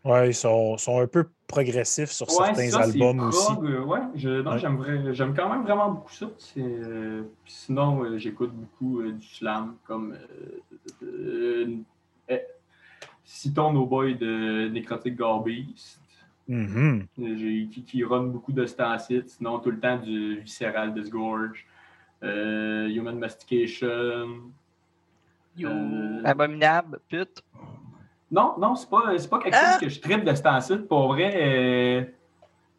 Oui, 0.06 0.28
ils 0.28 0.34
sont, 0.34 0.78
sont 0.78 1.00
un 1.02 1.08
peu 1.08 1.28
progressifs 1.48 2.12
sur 2.12 2.28
Ouais, 2.30 2.54
certains 2.54 2.70
ça, 2.70 2.80
albums 2.82 3.20
aussi. 3.20 3.52
ouais, 3.54 3.78
Ouais. 3.80 4.00
j'aime 5.14 5.34
quand 5.36 5.50
même 5.50 5.64
vraiment 5.64 5.92
beaucoup 5.92 6.12
ça. 6.14 6.28
Euh, 6.58 7.24
sinon, 7.46 8.04
euh, 8.04 8.18
j'écoute 8.18 8.52
beaucoup 8.54 9.02
euh, 9.02 9.12
du 9.14 9.26
slam, 9.26 9.76
comme 9.86 10.16
Citons 13.26 13.74
nos 13.74 13.86
boys 13.86 14.14
de 14.14 14.70
Necrotic 14.70 15.16
Garbist, 15.18 16.00
Mhm. 16.48 17.06
euh, 17.20 17.36
j'ai- 17.38 17.68
qui, 17.72 17.84
qui 17.84 18.04
run 18.04 18.24
beaucoup 18.24 18.54
de 18.54 18.66
temps-ci. 18.66 19.22
Sinon, 19.28 19.60
tout 19.60 19.72
le 19.72 19.80
temps 19.80 19.98
du 19.98 20.40
Visceral 20.40 20.94
Disgorge, 20.94 21.66
euh, 22.24 22.88
Human 22.88 23.18
Mastication. 23.18 23.88
euh, 25.64 26.22
Abominable, 26.24 27.00
pute. 27.10 27.44
Non, 28.32 28.54
non, 28.60 28.76
c'est 28.76 28.90
pas, 28.90 29.18
c'est 29.18 29.30
pas 29.30 29.40
quelque 29.40 29.56
Ah! 29.60 29.72
chose 29.72 29.80
que 29.82 29.90
je 29.90 30.00
tripe 30.00 30.24
de 30.24 30.32
temps-ci. 30.34 30.78
Pour 30.88 31.08
vrai, 31.14 31.32
euh, 31.36 32.04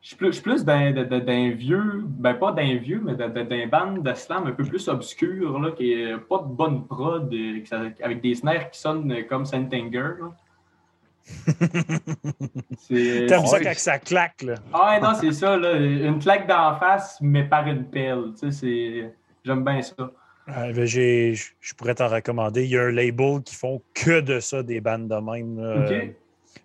je 0.01 0.09
suis 0.09 0.17
plus, 0.43 0.65
d'un, 0.65 1.51
vieux, 1.51 2.03
ben 2.05 2.35
pas 2.35 2.53
d'un 2.53 2.77
vieux, 2.77 3.01
mais 3.03 3.15
d'un, 3.17 3.67
band 3.67 3.93
de 4.01 4.15
slam 4.15 4.47
un 4.47 4.53
peu 4.53 4.65
plus 4.65 4.87
obscur, 4.89 5.59
là, 5.59 5.73
qui 5.73 5.93
est 5.93 6.17
pas 6.19 6.39
de 6.39 6.49
bonne 6.55 6.87
prod, 6.87 7.35
avec 8.03 8.21
des 8.21 8.35
snares 8.35 8.71
qui 8.71 8.79
sonnent 8.79 9.13
comme 9.29 9.45
Saint 9.45 9.67
Anger. 9.73 10.13
là. 10.21 10.33
C'est, 12.79 13.27
T'aimes 13.27 13.47
ça 13.47 13.61
quand 13.61 13.75
ça 13.75 13.99
claque, 13.99 14.43
là. 14.43 14.55
Ah 14.73 14.91
ouais, 14.91 15.01
non, 15.01 15.15
c'est 15.15 15.33
ça, 15.33 15.57
là, 15.57 15.73
une 15.77 16.19
claque 16.19 16.47
d'en 16.47 16.79
face, 16.79 17.19
mais 17.21 17.45
par 17.45 17.67
une 17.67 17.85
pelle. 17.89 18.33
Tu 18.39 18.51
sais, 18.51 18.53
c'est... 18.53 19.15
J'aime 19.45 19.65
bien 19.65 19.81
ça. 19.83 19.95
Ah, 20.47 20.73
ben, 20.73 20.85
j'ai- 20.85 21.35
je 21.35 21.75
pourrais 21.75 21.95
t'en 21.95 22.09
recommander. 22.09 22.65
Il 22.65 22.71
y 22.71 22.79
a 22.79 22.83
un 22.85 22.91
label 22.91 23.43
qui 23.45 23.55
font 23.55 23.83
que 23.95 24.21
de 24.21 24.41
ça, 24.41 24.63
des 24.63 24.81
bandes 24.81 25.09
de 25.09 25.15
même. 25.17 25.59
Euh, 25.59 26.07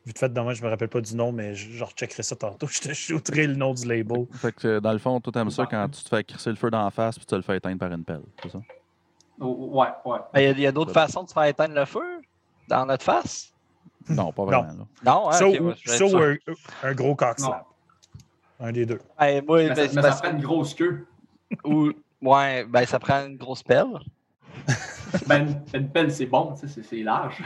vite 0.06 0.18
fait, 0.20 0.30
demain, 0.32 0.54
je 0.54 0.64
me 0.64 0.70
rappelle 0.70 0.88
pas 0.90 1.02
du 1.02 1.16
nom, 1.16 1.32
mais 1.32 1.54
je, 1.54 1.70
je 1.72 1.84
recheckerai 1.84 2.24
ça 2.24 2.36
tantôt. 2.36 2.68
Je 2.72 2.80
te 2.80 2.94
shooterai 2.94 3.48
le 3.48 3.56
nom 3.56 3.74
du 3.74 3.86
label. 3.88 4.26
Fait 4.36 4.54
que 4.54 4.80
dans 4.80 4.94
le 4.94 5.00
fond, 5.00 5.20
toi, 5.20 5.34
t'aimes 5.34 5.50
ça 5.50 5.66
quand 5.66 5.88
tu 5.90 6.04
te 6.04 6.10
fais 6.10 6.24
crisser 6.24 6.50
le 6.50 6.56
feu 6.56 6.70
d'en 6.72 6.90
face 6.92 7.16
puis 7.18 7.26
tu 7.26 7.32
te 7.32 7.36
le 7.36 7.42
fais 7.42 7.58
éteindre 7.58 7.78
par 7.80 7.92
une 7.92 8.04
pelle, 8.06 8.22
c'est 8.42 8.50
ça? 8.52 8.60
Oh, 9.40 9.70
ouais, 9.74 9.88
ouais. 10.06 10.20
Ben, 10.34 10.40
Il 10.42 10.44
y 10.44 10.48
a, 10.48 10.52
il 10.52 10.60
y 10.62 10.68
a 10.68 10.72
d'autres 10.72 10.94
façons 10.94 11.24
de 11.24 11.32
faire 11.32 11.44
éteindre 11.46 11.76
le 11.76 11.86
feu 11.86 12.22
dans 12.70 12.86
notre 12.86 13.04
face? 13.04 13.53
Non, 14.10 14.32
pas 14.32 14.46
vraiment. 14.46 14.64
là. 14.64 14.74
Non, 15.06 15.30
hein? 15.32 15.40
ouais, 15.46 15.60
ou 15.60 16.18
un, 16.18 16.36
un 16.84 16.94
gros 16.94 17.16
cock 17.16 17.40
slap. 17.40 17.66
Un 18.60 18.72
des 18.72 18.86
deux. 18.86 19.00
Ben, 19.20 19.44
moi, 19.46 19.58
Mais, 19.60 19.70
ben, 19.70 19.76
ça, 19.76 19.82
c'est 19.88 19.96
mais 19.96 20.02
ça 20.02 20.08
parce- 20.10 20.22
prend 20.22 20.32
une 20.32 20.42
grosse 20.42 20.74
queue. 20.74 21.06
ou- 21.66 21.92
ouais, 22.22 22.66
ben, 22.66 22.86
ça 22.86 23.00
prend 23.00 23.26
une 23.26 23.38
grosse 23.38 23.64
pelle. 23.64 23.86
Ben, 25.28 25.62
une, 25.76 25.90
pelle, 25.90 26.12
c'est 26.12 26.26
bon, 26.26 26.56
c'est 26.56 27.04
large. 27.04 27.44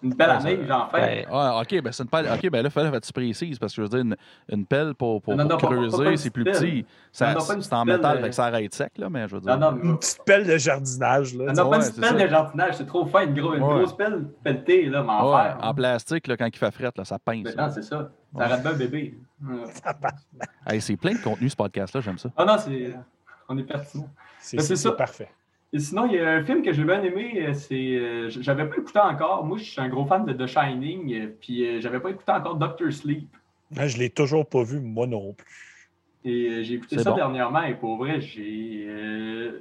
Une 0.00 0.14
pelle 0.14 0.30
à 0.30 0.36
Ouais, 0.36 0.40
ça- 0.42 0.48
neige, 0.48 0.70
en 0.70 0.88
fait. 0.88 1.00
Ben, 1.00 1.26
Ah, 1.32 1.60
ok, 1.60 1.82
ben 1.82 1.90
c'est 1.92 2.02
une 2.04 2.08
pelle. 2.08 2.26
Ok, 2.32 2.50
ben 2.50 2.62
là, 2.62 2.68
il 2.68 2.70
fallait 2.70 2.90
que 2.90 3.04
tu 3.04 3.12
précises 3.12 3.58
parce 3.58 3.72
que 3.74 3.76
je 3.76 3.82
veux 3.82 3.88
dire, 3.88 3.98
une, 4.00 4.16
une 4.56 4.64
pelle 4.64 4.94
pour, 4.94 5.20
pour, 5.20 5.34
Non, 5.34 5.44
non, 5.44 5.56
creuser, 5.56 6.16
c'est 6.16 6.30
plus 6.30 6.44
petit. 6.44 6.86
C'est 7.10 7.24
en 7.72 7.84
métal, 7.84 8.12
pelle, 8.14 8.22
fait 8.22 8.28
que 8.28 8.34
ça 8.36 8.44
arrête 8.46 8.72
sec, 8.74 8.92
là, 8.96 9.10
mais 9.10 9.26
je 9.26 9.34
veux 9.34 9.40
dire. 9.40 9.58
Non, 9.58 9.72
non, 9.72 9.82
Une 9.82 9.98
petite 9.98 10.20
pelle 10.24 10.46
de 10.46 10.56
jardinage, 10.56 11.34
là. 11.34 11.46
Non, 11.46 11.52
non, 11.52 11.54
pas 11.56 11.68
Ouais, 11.70 11.76
une 11.78 11.82
petite 11.82 12.00
pelle 12.00 12.18
ça. 12.18 12.24
de 12.24 12.30
jardinage, 12.30 12.74
c'est 12.76 12.86
trop 12.86 13.06
fin, 13.06 13.22
une, 13.26 13.34
gros- 13.34 13.54
une 13.54 13.62
Ouais. 13.64 13.74
grosse 13.74 13.96
pelle 13.96 14.24
pelletée, 14.44 14.86
là, 14.88 15.02
mais 15.02 15.10
en 15.10 15.34
Ouais, 15.34 15.42
fer. 15.42 15.58
en 15.62 15.74
plastique, 15.74 16.26
là, 16.28 16.36
quand 16.36 16.46
il 16.46 16.56
fait 16.56 16.70
fret, 16.70 16.90
là, 16.96 17.04
ça 17.04 17.18
pince. 17.18 17.56
Non, 17.56 17.68
c'est 17.68 17.82
ça. 17.82 17.98
Ouais. 18.32 18.44
Ça 18.46 18.52
arrête 18.52 18.62
bien 18.62 18.72
bébé. 18.74 19.18
Hey, 20.66 20.80
c'est 20.80 20.96
plein 20.96 21.14
de 21.14 21.18
contenu, 21.22 21.48
ce 21.48 21.56
podcast-là, 21.56 22.00
j'aime 22.00 22.18
ça. 22.18 22.28
Ah 22.36 22.44
non, 22.44 22.56
c'est. 22.58 22.94
on 23.48 23.56
est 23.58 23.62
pertinent. 23.64 24.08
C'est 24.38 24.56
Ben, 24.58 24.62
c'est 24.62 24.76
c'est 24.76 24.88
ça. 24.88 24.92
parfait. 24.92 25.28
Et 25.72 25.78
sinon, 25.80 26.06
il 26.06 26.14
y 26.14 26.18
a 26.18 26.30
un 26.30 26.44
film 26.44 26.62
que 26.62 26.72
j'ai 26.72 26.84
bien 26.84 27.02
aimé, 27.02 27.32
euh, 27.46 27.52
c'est. 27.52 27.74
euh, 27.96 28.30
j'avais 28.30 28.66
pas 28.66 28.76
écouté 28.76 28.98
encore. 29.00 29.44
Moi, 29.44 29.58
je 29.58 29.64
suis 29.64 29.80
un 29.80 29.88
gros 29.88 30.06
fan 30.06 30.24
de 30.24 30.32
The 30.32 30.46
Shining, 30.46 31.12
euh, 31.14 31.26
puis 31.40 31.80
j'avais 31.82 32.00
pas 32.00 32.10
écouté 32.10 32.32
encore 32.32 32.56
Doctor 32.56 32.90
Sleep. 32.90 33.28
Ah, 33.76 33.86
Je 33.86 33.96
ne 33.96 34.02
l'ai 34.02 34.10
toujours 34.10 34.46
pas 34.46 34.62
vu, 34.62 34.80
moi 34.80 35.06
non 35.06 35.34
plus. 35.34 35.46
Et 36.24 36.64
j'ai 36.64 36.74
écouté 36.74 36.98
ça 36.98 37.10
bon. 37.10 37.16
dernièrement, 37.16 37.62
et 37.64 37.74
pour 37.74 37.98
vrai, 37.98 38.20
j'ai. 38.20 38.86
euh, 38.88 39.60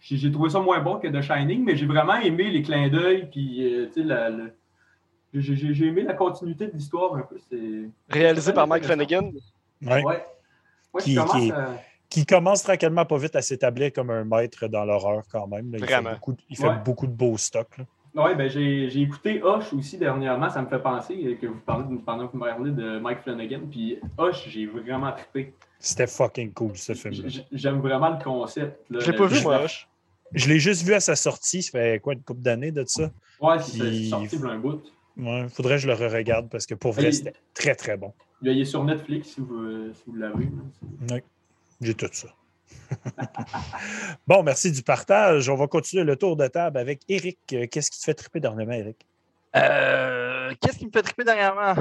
j'ai 0.00 0.30
trouvé 0.30 0.50
ça 0.50 0.60
moins 0.60 0.80
bon 0.80 0.98
que 0.98 1.08
The 1.08 1.22
Shining, 1.22 1.64
mais 1.64 1.76
j'ai 1.76 1.86
vraiment 1.86 2.16
aimé 2.16 2.50
les 2.50 2.62
clins 2.62 2.88
d'œil, 2.88 3.28
puis 3.30 3.64
euh, 3.74 3.86
tu 3.86 4.02
sais, 4.02 4.06
la- 4.06 4.30
j'ai 5.34 5.86
aimé 5.86 6.02
la 6.02 6.14
continuité 6.14 6.66
de 6.66 6.72
l'histoire 6.72 7.14
un 7.14 7.22
peu. 7.22 7.36
C'est. 7.50 7.88
Réalisé 8.10 8.52
par 8.52 8.66
Mike. 8.68 8.84
Flanagan. 8.84 9.32
Ouais. 9.82 10.04
Ouais, 10.04 10.24
Qui- 11.00 11.18
à- 11.18 11.24
Qui 12.08 12.24
commence 12.24 12.62
tranquillement 12.62 13.04
pas 13.04 13.18
vite 13.18 13.36
à 13.36 13.42
s'établir 13.42 13.92
comme 13.92 14.10
un 14.10 14.24
maître 14.24 14.66
dans 14.68 14.84
l'horreur 14.84 15.22
quand 15.30 15.46
même. 15.46 15.70
là. 15.72 15.78
Il 15.78 15.84
Vraiment. 15.84 16.08
fait 16.10 16.14
beaucoup, 16.14 16.32
de- 16.32 16.38
il 16.48 16.56
fait 16.56 16.68
Ouais. 16.68 16.78
beaucoup 16.84 17.06
de 17.06 17.12
beaux 17.12 17.36
stocks. 17.36 17.76
Oui, 18.14 18.34
ben 18.34 18.48
j'ai 18.48 19.00
écouté 19.02 19.42
Hush 19.44 19.72
aussi 19.74 19.98
dernièrement. 19.98 20.48
Ça 20.48 20.62
me 20.62 20.68
fait 20.68 20.78
penser 20.80 21.14
euh, 21.24 21.34
que 21.36 21.46
vous 21.46 21.60
parlez 21.60 21.84
de- 21.94 22.00
pendant 22.00 22.26
que 22.26 22.32
vous 22.32 22.38
parlez 22.38 22.70
de 22.70 22.98
Mike 22.98 23.20
Flanagan. 23.22 23.60
Puis 23.70 23.98
Hush, 24.18 24.48
j'ai 24.48 24.66
vraiment 24.66 25.12
trippé. 25.12 25.52
C'était 25.78 26.06
fucking 26.06 26.52
cool, 26.54 26.76
ce 26.76 26.94
film-là. 26.94 27.28
J- 27.28 27.44
J'aime 27.52 27.80
vraiment 27.80 28.08
le 28.16 28.24
concept. 28.24 28.80
là. 28.90 29.00
Je 29.00 29.10
l'ai 29.10 29.16
pas 29.16 29.26
vu, 29.26 29.42
moi. 29.42 29.64
Hush. 29.64 29.86
Je 30.32 30.48
l'ai 30.48 30.58
juste 30.58 30.82
vu 30.84 30.94
à 30.94 31.00
sa 31.00 31.14
sortie, 31.14 31.62
ça 31.62 31.72
fait 31.72 32.00
quoi, 32.00 32.14
une 32.14 32.22
couple 32.22 32.40
d'années 32.40 32.72
de 32.72 32.84
ça? 32.86 33.10
Ouais, 33.40 33.58
c'est 33.60 33.78
Puis- 33.78 34.08
sorti 34.08 34.36
pour 34.38 34.50
un 34.50 34.58
bout. 34.58 34.80
Ouais, 35.16 35.46
faudrait 35.48 35.74
que 35.76 35.82
je 35.82 35.86
le 35.86 35.94
re-regarde 35.94 36.48
parce 36.48 36.66
que 36.66 36.74
pour 36.74 36.92
vrai, 36.92 37.12
c'était 37.12 37.34
très 37.54 37.74
très 37.74 37.96
bon. 37.96 38.12
Il 38.42 38.58
est 38.60 38.64
sur 38.64 38.82
Netflix 38.84 39.28
si 39.34 39.40
vous, 39.40 39.54
euh, 39.54 39.92
si 39.92 40.02
vous 40.06 40.16
l'avez. 40.16 40.48
Oui, 41.10 41.20
j'ai 41.80 41.94
tout 41.94 42.08
ça. 42.12 42.28
bon, 44.26 44.42
merci 44.42 44.72
du 44.72 44.82
partage. 44.82 45.48
On 45.48 45.56
va 45.56 45.66
continuer 45.66 46.04
le 46.04 46.16
tour 46.16 46.36
de 46.36 46.46
table 46.46 46.78
avec 46.78 47.02
Eric. 47.08 47.38
Euh, 47.52 47.66
Qu'est-ce 47.70 47.90
qui 47.90 47.98
te 47.98 48.04
fait 48.04 48.14
triper 48.14 48.40
dernièrement, 48.40 48.72
Eric? 48.72 49.06
Euh, 49.56 50.54
Qu'est-ce 50.60 50.78
qui 50.78 50.86
me 50.86 50.90
fait 50.90 51.02
triper 51.02 51.24
dernièrement? 51.24 51.74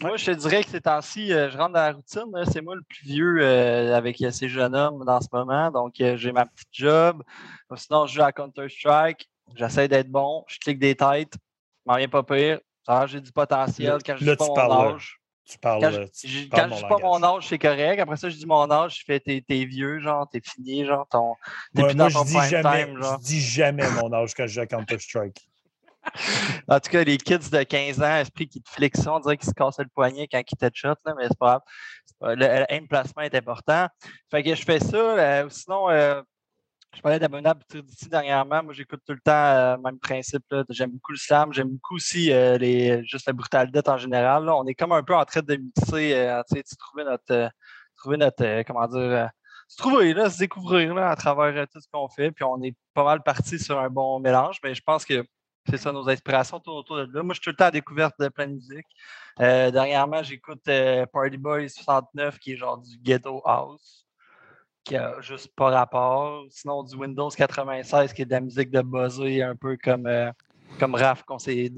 Moi, 0.00 0.16
je 0.16 0.26
te 0.26 0.30
dirais 0.32 0.64
que 0.64 0.70
ces 0.70 0.80
temps-ci, 0.80 1.32
euh, 1.32 1.50
je 1.50 1.58
rentre 1.58 1.74
dans 1.74 1.80
la 1.80 1.92
routine. 1.92 2.24
là. 2.32 2.44
C'est 2.46 2.60
moi 2.62 2.74
le 2.74 2.82
plus 2.82 3.04
vieux 3.04 3.36
euh, 3.40 3.94
avec 3.96 4.22
ces 4.30 4.48
jeunes 4.48 4.74
hommes 4.74 5.04
dans 5.04 5.20
ce 5.20 5.28
moment. 5.32 5.70
Donc, 5.70 5.94
j'ai 5.98 6.32
ma 6.32 6.46
petite 6.46 6.68
job. 6.72 7.22
Sinon, 7.76 8.06
je 8.06 8.14
joue 8.14 8.22
à 8.22 8.32
Counter-Strike. 8.32 9.28
J'essaie 9.54 9.88
d'être 9.88 10.08
bon. 10.10 10.44
Je 10.48 10.58
clique 10.58 10.78
des 10.78 10.94
têtes. 10.94 11.34
Je 11.34 11.90
m'en 11.92 11.96
viens 11.96 12.08
pas 12.08 12.22
pire. 12.22 12.60
J'ai 13.06 13.20
du 13.20 13.32
potentiel 13.32 13.98
quand 14.04 14.16
je 14.16 14.24
dis 14.24 14.36
pas 14.36 14.46
mon 14.46 14.94
âge. 14.94 15.20
Tu 15.44 15.58
parles. 15.58 15.82
Quand 15.82 15.90
je, 15.90 16.00
euh, 16.00 16.06
tu 16.14 16.48
parles 16.48 16.70
quand 16.70 16.76
je 16.76 16.82
dis 16.82 16.88
pas 16.88 16.98
mon 16.98 17.22
âge, 17.22 17.46
c'est 17.48 17.58
correct. 17.58 18.00
Après 18.00 18.16
ça, 18.16 18.30
je 18.30 18.36
dis 18.36 18.46
mon 18.46 18.70
âge, 18.70 18.98
je 19.00 19.04
fais 19.04 19.20
t'es, 19.20 19.44
t'es 19.46 19.64
vieux, 19.66 20.00
genre, 20.00 20.26
t'es 20.30 20.40
fini, 20.42 20.86
genre, 20.86 21.06
ton, 21.10 21.34
t'es 21.74 21.82
Moi, 21.82 21.88
plus 21.90 21.96
moi, 21.96 22.04
dans 22.04 22.08
je 22.08 22.14
ton 22.14 22.24
dis 22.24 22.48
jamais, 22.48 22.84
time, 22.86 23.02
genre. 23.02 23.18
je 23.20 23.26
dis 23.26 23.40
jamais 23.40 23.90
mon 23.90 24.12
âge 24.12 24.34
quand 24.34 24.46
je 24.46 24.54
joue 24.54 24.60
à 24.60 24.66
Counter-Strike. 24.66 25.48
En 26.68 26.80
tout 26.80 26.90
cas, 26.90 27.02
les 27.02 27.16
kids 27.16 27.50
de 27.50 27.62
15 27.62 28.02
ans, 28.02 28.16
esprit 28.16 28.46
qui 28.46 28.60
te 28.60 28.68
fliquent 28.70 28.96
ça, 28.96 29.14
on 29.14 29.20
dirait 29.20 29.36
qu'ils 29.38 29.48
se 29.48 29.54
cassaient 29.54 29.82
le 29.82 29.88
poignet 29.88 30.28
quand 30.30 30.40
ils 30.50 30.56
te 30.56 30.68
shot, 30.74 30.88
là, 31.04 31.14
mais 31.16 31.24
c'est 31.28 31.38
pas 31.38 31.62
grave. 32.20 32.36
Le, 32.36 32.64
aim 32.72 32.86
placement 32.86 33.22
est 33.22 33.34
important. 33.34 33.88
Fait 34.30 34.42
que 34.42 34.54
je 34.54 34.62
fais 34.62 34.80
ça. 34.80 34.96
euh, 34.96 35.48
sinon, 35.50 35.88
euh, 35.90 36.22
je 36.94 37.00
parlais 37.00 37.18
d'Abominable 37.18 37.62
d'ici 37.70 38.08
dernièrement. 38.08 38.62
Moi, 38.62 38.72
j'écoute 38.72 39.00
tout 39.06 39.12
le 39.12 39.20
temps 39.20 39.32
euh, 39.32 39.76
même 39.78 39.98
principe. 39.98 40.44
J'aime 40.70 40.90
beaucoup 40.92 41.12
le 41.12 41.18
slam. 41.18 41.52
J'aime 41.52 41.70
beaucoup 41.70 41.96
aussi 41.96 42.32
euh, 42.32 42.56
les, 42.58 43.04
juste 43.04 43.26
la 43.26 43.32
brutalité 43.32 43.80
en 43.86 43.96
général. 43.96 44.48
On 44.48 44.66
est 44.66 44.74
comme 44.74 44.92
un 44.92 45.02
peu 45.02 45.14
en 45.14 45.24
train 45.24 45.42
de 45.42 45.56
mixer, 45.56 46.14
euh, 46.14 46.42
tu 46.52 46.62
trouver 46.76 47.04
notre, 47.04 47.32
euh, 47.32 47.48
trouver 47.96 48.16
notre 48.16 48.62
comment 48.62 48.86
dire, 48.86 49.30
se 49.68 49.76
trouver, 49.76 50.14
là, 50.14 50.30
se 50.30 50.38
découvrir 50.38 50.94
là, 50.94 51.10
à 51.10 51.16
travers 51.16 51.66
tout 51.68 51.80
ce 51.80 51.88
qu'on 51.92 52.08
fait. 52.08 52.30
Puis 52.30 52.44
on 52.44 52.62
est 52.62 52.76
pas 52.94 53.04
mal 53.04 53.22
parti 53.22 53.58
sur 53.58 53.78
un 53.78 53.90
bon 53.90 54.20
mélange. 54.20 54.58
Mais 54.62 54.74
je 54.74 54.82
pense 54.82 55.04
que 55.04 55.24
c'est 55.68 55.78
ça, 55.78 55.92
nos 55.92 56.08
inspirations 56.08 56.60
tournent 56.60 56.78
autour 56.78 56.96
de 56.96 57.10
là. 57.12 57.22
Moi, 57.22 57.34
je 57.34 57.40
suis 57.40 57.44
tout 57.44 57.50
le 57.50 57.56
temps 57.56 57.66
à 57.66 57.70
découverte 57.70 58.14
de 58.20 58.28
plein 58.28 58.46
de 58.46 58.52
musique. 58.54 58.86
Dernièrement, 59.38 60.22
j'écoute 60.22 60.62
Party 61.12 61.38
Boy 61.38 61.68
69, 61.70 62.38
qui 62.38 62.52
est 62.52 62.56
genre 62.56 62.78
du 62.78 62.98
Ghetto 62.98 63.42
House, 63.44 64.03
qui 64.84 64.96
a 64.96 65.20
juste 65.20 65.54
pas 65.56 65.70
rapport. 65.70 66.44
Sinon, 66.50 66.82
du 66.82 66.94
Windows 66.96 67.30
96, 67.30 68.12
qui 68.12 68.22
est 68.22 68.24
de 68.26 68.30
la 68.30 68.40
musique 68.40 68.70
de 68.70 68.82
buzzé, 68.82 69.42
un 69.42 69.56
peu 69.56 69.76
comme, 69.82 70.06
euh, 70.06 70.30
comme 70.78 70.94
Raph, 70.94 71.22
qu'on 71.24 71.38
s'est 71.38 71.72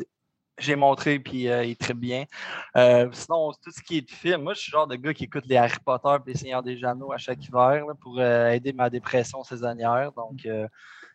j'ai 0.59 0.75
montré, 0.75 1.19
puis 1.19 1.51
euh, 1.51 1.65
il 1.65 1.73
est 1.73 1.81
très 1.81 1.93
bien. 1.93 2.25
Euh, 2.79 3.11
sinon, 3.13 3.53
tout 3.63 3.71
ce 3.71 3.83
qui 3.83 3.99
est 3.99 4.01
de 4.01 4.11
film, 4.11 4.43
moi, 4.43 4.55
je 4.55 4.61
suis 4.61 4.73
le 4.73 4.79
genre 4.79 4.87
de 4.87 4.97
gars 4.97 5.13
qui 5.13 5.25
écoute 5.25 5.45
les 5.47 5.57
Harry 5.59 5.77
Potter 5.85 6.09
et 6.09 6.31
les 6.31 6.35
Seigneurs 6.35 6.63
des 6.63 6.83
Anneaux 6.83 7.13
à 7.13 7.19
chaque 7.19 7.45
hiver 7.45 7.85
là, 7.87 7.93
pour 8.01 8.19
aider 8.23 8.73
ma 8.73 8.89
dépression 8.89 9.45
saisonnière. 9.45 10.13
Donc, 10.13 10.49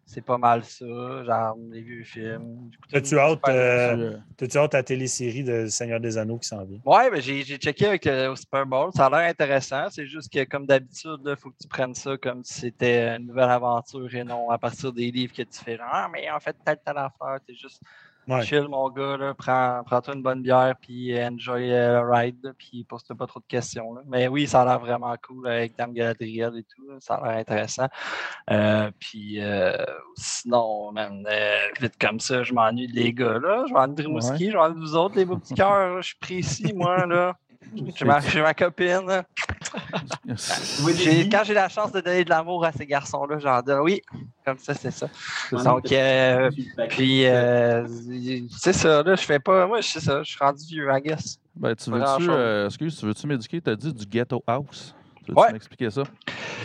c'est 0.06 0.24
pas 0.24 0.38
mal 0.38 0.64
ça. 0.64 0.86
Genre, 1.24 1.58
les 1.72 1.82
vieux 1.82 2.04
films. 2.04 2.72
T'as-tu 2.92 3.18
hâte, 3.18 3.40
euh, 3.48 4.18
Tu, 4.38 4.58
hâte 4.58 4.74
à 4.74 4.78
la 4.78 4.84
télésérie 4.84 5.44
de 5.44 5.68
Seigneur 5.68 6.00
des 6.00 6.18
Anneaux 6.18 6.38
qui 6.38 6.48
s'en 6.48 6.64
vient? 6.66 6.80
Ouais, 6.86 7.10
ben 7.10 7.22
j'ai 7.22 7.44
checké 7.44 7.88
avec 7.88 8.06
le 8.06 8.30
au 8.30 8.36
Super 8.36 8.66
Bowl. 8.66 8.92
Ça 8.94 9.06
a 9.06 9.10
l'air 9.10 9.30
intéressant. 9.30 9.90
C'est 9.90 10.06
juste 10.06 10.32
que, 10.32 10.44
comme 10.44 10.66
d'habitude, 10.66 11.22
il 11.26 11.36
faut 11.38 11.50
que 11.50 11.58
tu 11.62 11.68
prennes 11.68 11.96
ça 11.96 12.18
comme 12.18 12.44
si 12.44 12.62
c'était 12.62 13.16
une 13.16 13.28
nouvelle 13.28 13.50
aventure 13.50 14.14
et 14.14 14.24
non 14.24 14.50
à 14.50 14.58
partir 14.58 14.92
des 14.92 15.12
livres 15.12 15.34
que 15.34 15.44
tu 15.44 15.64
fais. 15.64 15.78
Ah, 15.82 16.10
mais 16.12 16.30
en 16.30 16.40
fait, 16.40 16.56
telle, 16.66 16.80
telle 16.84 16.98
affaire. 16.98 17.40
T'es 17.46 17.56
juste 17.56 17.82
Ouais. 18.32 18.44
chill, 18.44 18.68
mon 18.70 18.90
gars. 18.90 19.18
Là. 19.18 19.34
Prends, 19.34 19.82
prends-toi 19.86 20.16
une 20.16 20.22
bonne 20.24 20.42
bière 20.42 20.76
puis 20.82 21.18
enjoy 21.24 21.72
euh, 21.74 22.02
le 22.02 22.12
ride. 22.12 22.54
puis 22.58 22.84
pose-toi 22.84 23.16
pas 23.16 23.28
trop 23.28 23.40
de 23.40 23.46
questions. 23.48 23.94
là. 23.94 24.02
Mais 24.08 24.28
oui, 24.28 24.48
ça 24.48 24.62
a 24.62 24.66
l'air 24.66 24.80
vraiment 24.80 25.14
cool 25.26 25.48
avec 25.48 25.76
Dame 25.78 25.94
Galadriel 25.94 26.58
et 26.58 26.64
tout. 26.64 26.88
là. 26.90 26.96
Ça 27.00 27.16
a 27.16 27.28
l'air 27.28 27.38
intéressant. 27.40 27.88
Euh, 28.50 28.90
puis 29.00 29.42
euh, 29.42 29.76
sinon, 30.16 30.92
man, 30.92 31.26
euh, 31.30 31.56
vite 31.80 31.98
comme 32.00 32.20
ça, 32.20 32.44
je 32.44 32.54
m'ennuie 32.54 32.88
des 32.92 33.14
gars. 33.14 33.40
là. 33.40 33.66
Je 33.68 33.74
m'ennuie 33.74 33.96
de 33.96 34.02
Rimouski. 34.04 34.52
Je 34.52 34.58
m'ennuie 34.58 34.76
de 34.76 34.80
vous 34.80 34.96
autres, 34.96 35.16
les 35.16 35.26
beaux 35.26 35.38
petits 35.38 35.54
cœurs. 35.54 36.02
Je 36.02 36.08
suis 36.08 36.18
précis, 36.20 36.74
moi. 36.74 37.06
là. 37.06 37.36
J'ai 37.96 38.06
ma, 38.06 38.20
ma 38.20 38.54
copine. 38.54 39.24
quand 41.32 41.44
j'ai 41.46 41.54
la 41.54 41.70
chance 41.70 41.92
de 41.92 42.02
donner 42.02 42.24
de 42.24 42.30
l'amour 42.30 42.66
à 42.66 42.72
ces 42.72 42.86
garçons-là, 42.86 43.40
j'en 43.40 43.62
donne. 43.62 43.80
Oui, 43.82 44.02
comme 44.46 44.58
ça, 44.58 44.74
c'est 44.74 44.92
ça. 44.92 45.08
C'est 45.50 45.58
ça. 45.58 45.64
Donc, 45.64 45.92
euh, 45.92 46.50
puis, 46.90 47.26
euh, 47.26 47.88
c'est 48.58 48.74
ça, 48.74 49.04
là, 49.04 49.16
je 49.16 49.24
fais 49.24 49.40
pas. 49.40 49.68
Moi, 49.68 49.82
je 49.82 49.88
sais 49.88 50.00
ça, 50.00 50.24
je 50.24 50.30
suis 50.30 50.40
rendu 50.40 50.66
vieux, 50.66 50.88
I 50.92 51.02
guess. 51.02 51.40
Ben, 51.56 51.76
tu 51.76 51.92
veux-tu, 51.92 52.30
euh, 52.30 52.66
excuse, 52.66 52.98
tu 52.98 53.06
veux-tu 53.06 53.28
m'éduquer? 53.28 53.62
Tu 53.62 53.70
as 53.70 53.76
dit 53.76 53.94
du 53.94 54.06
ghetto 54.06 54.44
house. 54.48 54.96
Tu 55.26 55.32
veux 55.32 55.38
Ouais. 55.38 55.52
m'expliquer 55.54 55.90
ça? 55.92 56.04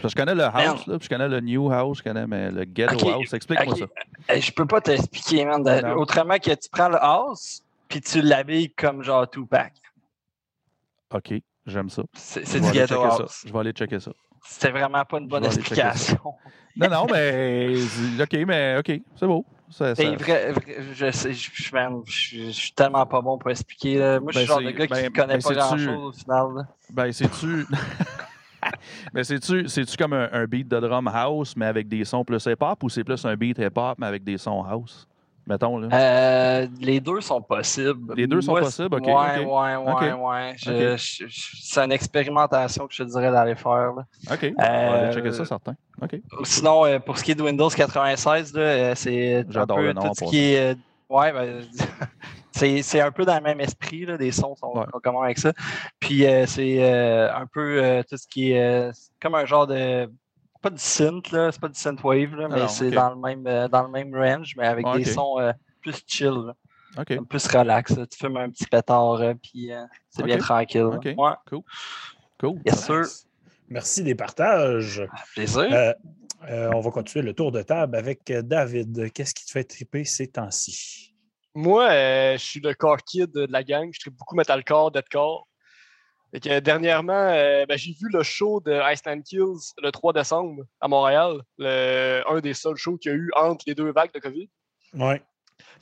Parce 0.01 0.15
que 0.15 0.21
je 0.21 0.25
connais 0.25 0.35
le 0.35 0.45
house, 0.45 0.87
là, 0.87 0.99
puis 0.99 1.05
je 1.05 1.09
connais 1.09 1.29
le 1.29 1.41
new 1.41 1.71
house, 1.71 1.99
je 1.99 2.03
connais 2.03 2.27
mais 2.27 2.51
le 2.51 2.65
ghetto 2.65 3.09
house. 3.09 3.33
Explique-moi 3.33 3.77
ça. 3.77 4.35
Je 4.39 4.51
peux 4.51 4.67
pas 4.67 4.81
t'expliquer, 4.81 5.45
man. 5.45 5.63
autrement 5.97 6.39
que 6.39 6.51
tu 6.53 6.69
prends 6.71 6.89
le 6.89 7.03
house, 7.03 7.63
puis 7.89 8.01
tu 8.01 8.23
l'habilles 8.23 8.71
comme 8.71 9.03
genre 9.03 9.29
Tupac. 9.29 9.73
OK, 11.17 11.35
j'aime 11.67 11.89
ça. 11.91 12.03
C'est 12.15 12.41
du 12.41 12.47
ça. 12.47 13.25
Je 13.47 13.53
vais 13.53 13.59
aller 13.59 13.73
checker 13.73 14.01
ça. 14.01 14.13
C'était 14.45 14.71
vraiment 14.71 15.05
pas 15.05 15.19
une 15.19 15.29
bonne 15.29 15.45
explication. 15.45 16.19
Non, 16.79 16.91
non, 16.91 17.07
mais. 17.11 17.75
OK, 18.21 18.35
mais 18.47 18.77
OK, 18.79 19.01
c'est 19.15 19.27
beau. 19.27 19.47
Ça, 19.71 19.95
vrai, 19.95 20.53
je 20.93 21.11
sais, 21.11 21.33
je, 21.33 21.51
je, 21.55 21.75
man, 21.75 22.03
je- 22.05 22.37
je 22.47 22.51
suis 22.51 22.73
tellement 22.73 23.07
pas 23.07 23.23
bon 23.23 23.39
pour 23.39 23.51
expliquer. 23.51 23.99
là. 23.99 24.21
Moi, 24.21 24.31
je 24.33 24.41
suis 24.41 24.47
Ben, 24.47 24.55
le 24.59 24.63
genre 24.63 24.73
de 24.73 24.79
gars 24.79 24.87
qui 24.87 24.93
ben, 24.93 25.13
connaît 25.13 25.39
ben, 25.39 25.43
pas 25.43 25.55
grand-chose 25.55 26.05
au 26.05 26.13
final. 26.13 26.47
là. 26.55 26.63
Ben, 26.91 27.13
c'est-tu. 27.13 27.67
mais 29.15 29.25
c'est-tu, 29.25 29.69
c'est-tu 29.69 29.97
comme 29.97 30.13
un, 30.13 30.29
un 30.33 30.45
beat 30.45 30.69
de 30.69 30.79
drum 30.79 31.09
house, 31.09 31.55
mais 31.57 31.65
avec 31.67 31.89
des 31.89 32.05
sons 32.05 32.25
plus 32.25 32.45
hip-hop, 32.45 32.83
ou 32.83 32.91
c'est 32.91 33.05
plus 33.05 33.25
un 33.25 33.35
beat 33.37 33.59
hip-hop, 33.59 33.99
mais 33.99 34.07
avec 34.07 34.23
des 34.23 34.37
sons 34.37 34.63
house? 34.63 35.09
Mettons, 35.47 35.79
là. 35.79 35.89
Euh, 35.93 36.67
les 36.81 36.99
deux 37.01 37.21
sont 37.21 37.41
possibles. 37.41 38.15
Les 38.17 38.27
deux 38.27 38.41
sont 38.41 38.55
possibles, 38.55 38.97
ok, 38.97 39.07
ouais. 39.07 40.55
Je- 40.59 40.97
je- 40.97 41.27
je- 41.29 41.57
c'est 41.63 41.81
une 41.85 41.93
expérimentation 41.93 42.87
que 42.89 42.95
je 42.95 43.05
te 43.05 43.09
dirais 43.09 43.31
d'aller 43.31 43.55
faire. 43.55 43.93
là. 43.95 44.05
OK, 44.33 44.53
on 44.59 44.63
va 44.63 44.67
aller 44.69 45.07
euh, 45.07 45.13
checker 45.13 45.31
ça, 45.33 45.45
certain. 45.45 45.77
OK. 46.03 46.17
Sinon, 46.43 46.85
euh, 46.85 46.99
pour 46.99 47.17
ce 47.17 47.23
qui 47.23 47.31
est 47.31 47.35
de 47.37 47.43
Windows 47.45 47.69
96, 47.69 48.55
là, 48.55 48.61
euh, 48.61 48.95
c'est 48.97 49.37
un 49.37 49.45
J'adore 49.49 49.77
peu 49.77 49.85
le 49.85 49.93
nom, 49.93 50.03
tout 50.09 50.15
ce 50.15 50.25
qui 50.25 50.53
est. 50.55 50.77
ouais, 51.09 51.33
ben, 51.33 51.61
c'est 52.83 53.01
un 53.01 53.13
peu 53.13 53.25
dans 53.25 53.37
le 53.37 53.43
même 53.43 53.61
esprit. 53.61 54.05
Là, 54.05 54.17
les 54.17 54.33
sons 54.33 54.57
sont 54.57 54.77
Ouais. 54.77 54.85
communs 55.03 55.23
avec 55.25 55.39
ça. 55.39 55.53
Puis 56.01 56.25
c'est 56.47 56.83
un 57.31 57.47
peu 57.47 58.03
tout 58.09 58.17
ce 58.17 58.27
qui 58.27 58.51
est 58.53 58.91
comme 59.23 59.37
un 59.37 59.45
genre 59.45 59.67
de. 59.69 60.11
Pas 60.67 60.71
du 60.71 60.83
synth, 60.83 61.31
là, 61.31 61.53
c'est 61.53 61.61
pas 61.61 61.69
du 61.69 61.79
synthwave, 61.79 62.35
là, 62.35 62.49
mais 62.49 62.59
non, 62.59 62.67
c'est 62.69 62.91
dans, 62.91 63.11
le 63.11 63.17
même, 63.17 63.47
euh, 63.47 63.69
dans 63.69 63.83
le 63.85 63.89
même 63.89 64.13
range, 64.13 64.55
mais 64.57 64.67
avec 64.67 64.85
des 64.97 65.05
sons 65.05 65.39
euh, 65.39 65.53
plus 65.81 66.03
chill. 66.09 66.33
là. 66.97 67.05
Plus 67.05 67.47
relax. 67.47 67.97
là. 67.97 68.05
Tu 68.05 68.19
fumes 68.19 68.37
un 68.37 68.51
petit 68.51 68.67
pétard, 68.67 69.21
euh, 69.21 69.35
puis 69.35 69.73
euh, 69.73 69.85
c'est 70.11 70.25
bien 70.25 70.39
tranquille. 70.39 70.83
Ouais, 71.17 71.31
Cool. 72.41 72.61
yes 72.67 72.85
sir. 72.85 73.01
Nice. 73.03 73.29
Merci 73.69 74.03
des 74.03 74.17
partages. 74.17 75.07
Plaisir. 75.35 75.69
Euh, 75.73 75.93
euh, 76.49 76.71
on 76.75 76.81
va 76.81 76.91
continuer 76.91 77.25
le 77.25 77.33
tour 77.33 77.53
de 77.53 77.63
table 77.63 77.95
avec 77.97 78.25
David. 78.27 79.13
Qu'est-ce 79.13 79.35
qui 79.35 79.47
te 79.47 79.51
fait 79.53 79.65
triper 79.65 80.05
ces 80.05 80.27
temps-ci? 80.27 81.15
Moi, 81.55 81.89
euh, 81.91 82.33
je 82.37 82.45
suis 82.45 82.61
le 82.61 82.75
core 82.75 82.99
kid 82.99 83.31
de 83.31 83.47
la 83.51 83.63
gang. 83.63 83.89
Je 83.93 84.01
traite 84.01 84.15
beaucoup 84.15 84.35
metalcore, 84.35 84.91
deathcore. 84.91 85.47
Que, 86.41 86.59
dernièrement, 86.61 87.13
euh, 87.15 87.65
ben, 87.67 87.77
j'ai 87.79 87.93
vu 87.93 88.09
le 88.13 88.23
show 88.23 88.61
de 88.61 88.73
Iceland 88.93 89.23
Kills 89.23 89.73
le 89.83 89.91
3 89.91 90.13
décembre 90.13 90.65
à 90.81 90.89
Montréal. 90.89 91.41
Le- 91.59 92.23
un 92.29 92.41
des 92.41 92.53
seuls 92.55 92.77
shows 92.77 92.97
qu'il 92.99 93.13
y 93.13 93.15
a 93.15 93.17
eu 93.19 93.31
entre 93.37 93.65
les 93.67 93.75
deux 93.75 93.91
vagues 93.93 94.13
de 94.13 94.19
COVID. 94.21 94.49
Ouais. 94.95 95.23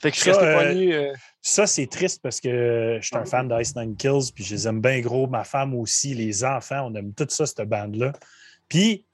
Fait 0.01 0.11
que 0.11 0.17
je 0.17 0.21
suis 0.21 0.33
Ça, 0.33 0.39
resté 0.39 0.47
euh, 0.47 0.53
poigné. 0.63 0.95
euh, 0.95 1.13
Ça, 1.41 1.67
c'est 1.67 1.87
triste 1.87 2.21
parce 2.21 2.39
que 2.39 2.97
je 3.01 3.05
suis 3.05 3.15
un 3.17 3.25
fan 3.25 3.47
d'Ice 3.49 3.75
Nine 3.75 3.95
Kills, 3.97 4.31
puis 4.33 4.43
je 4.43 4.53
les 4.55 4.67
aime 4.67 4.81
bien 4.81 4.99
gros. 5.01 5.27
Ma 5.27 5.43
femme 5.43 5.73
aussi, 5.75 6.13
les 6.13 6.43
enfants, 6.45 6.87
on 6.89 6.95
aime 6.95 7.13
tout 7.13 7.27
ça, 7.29 7.45
cette 7.45 7.67
bande-là. 7.67 8.13
Puis, 8.69 9.05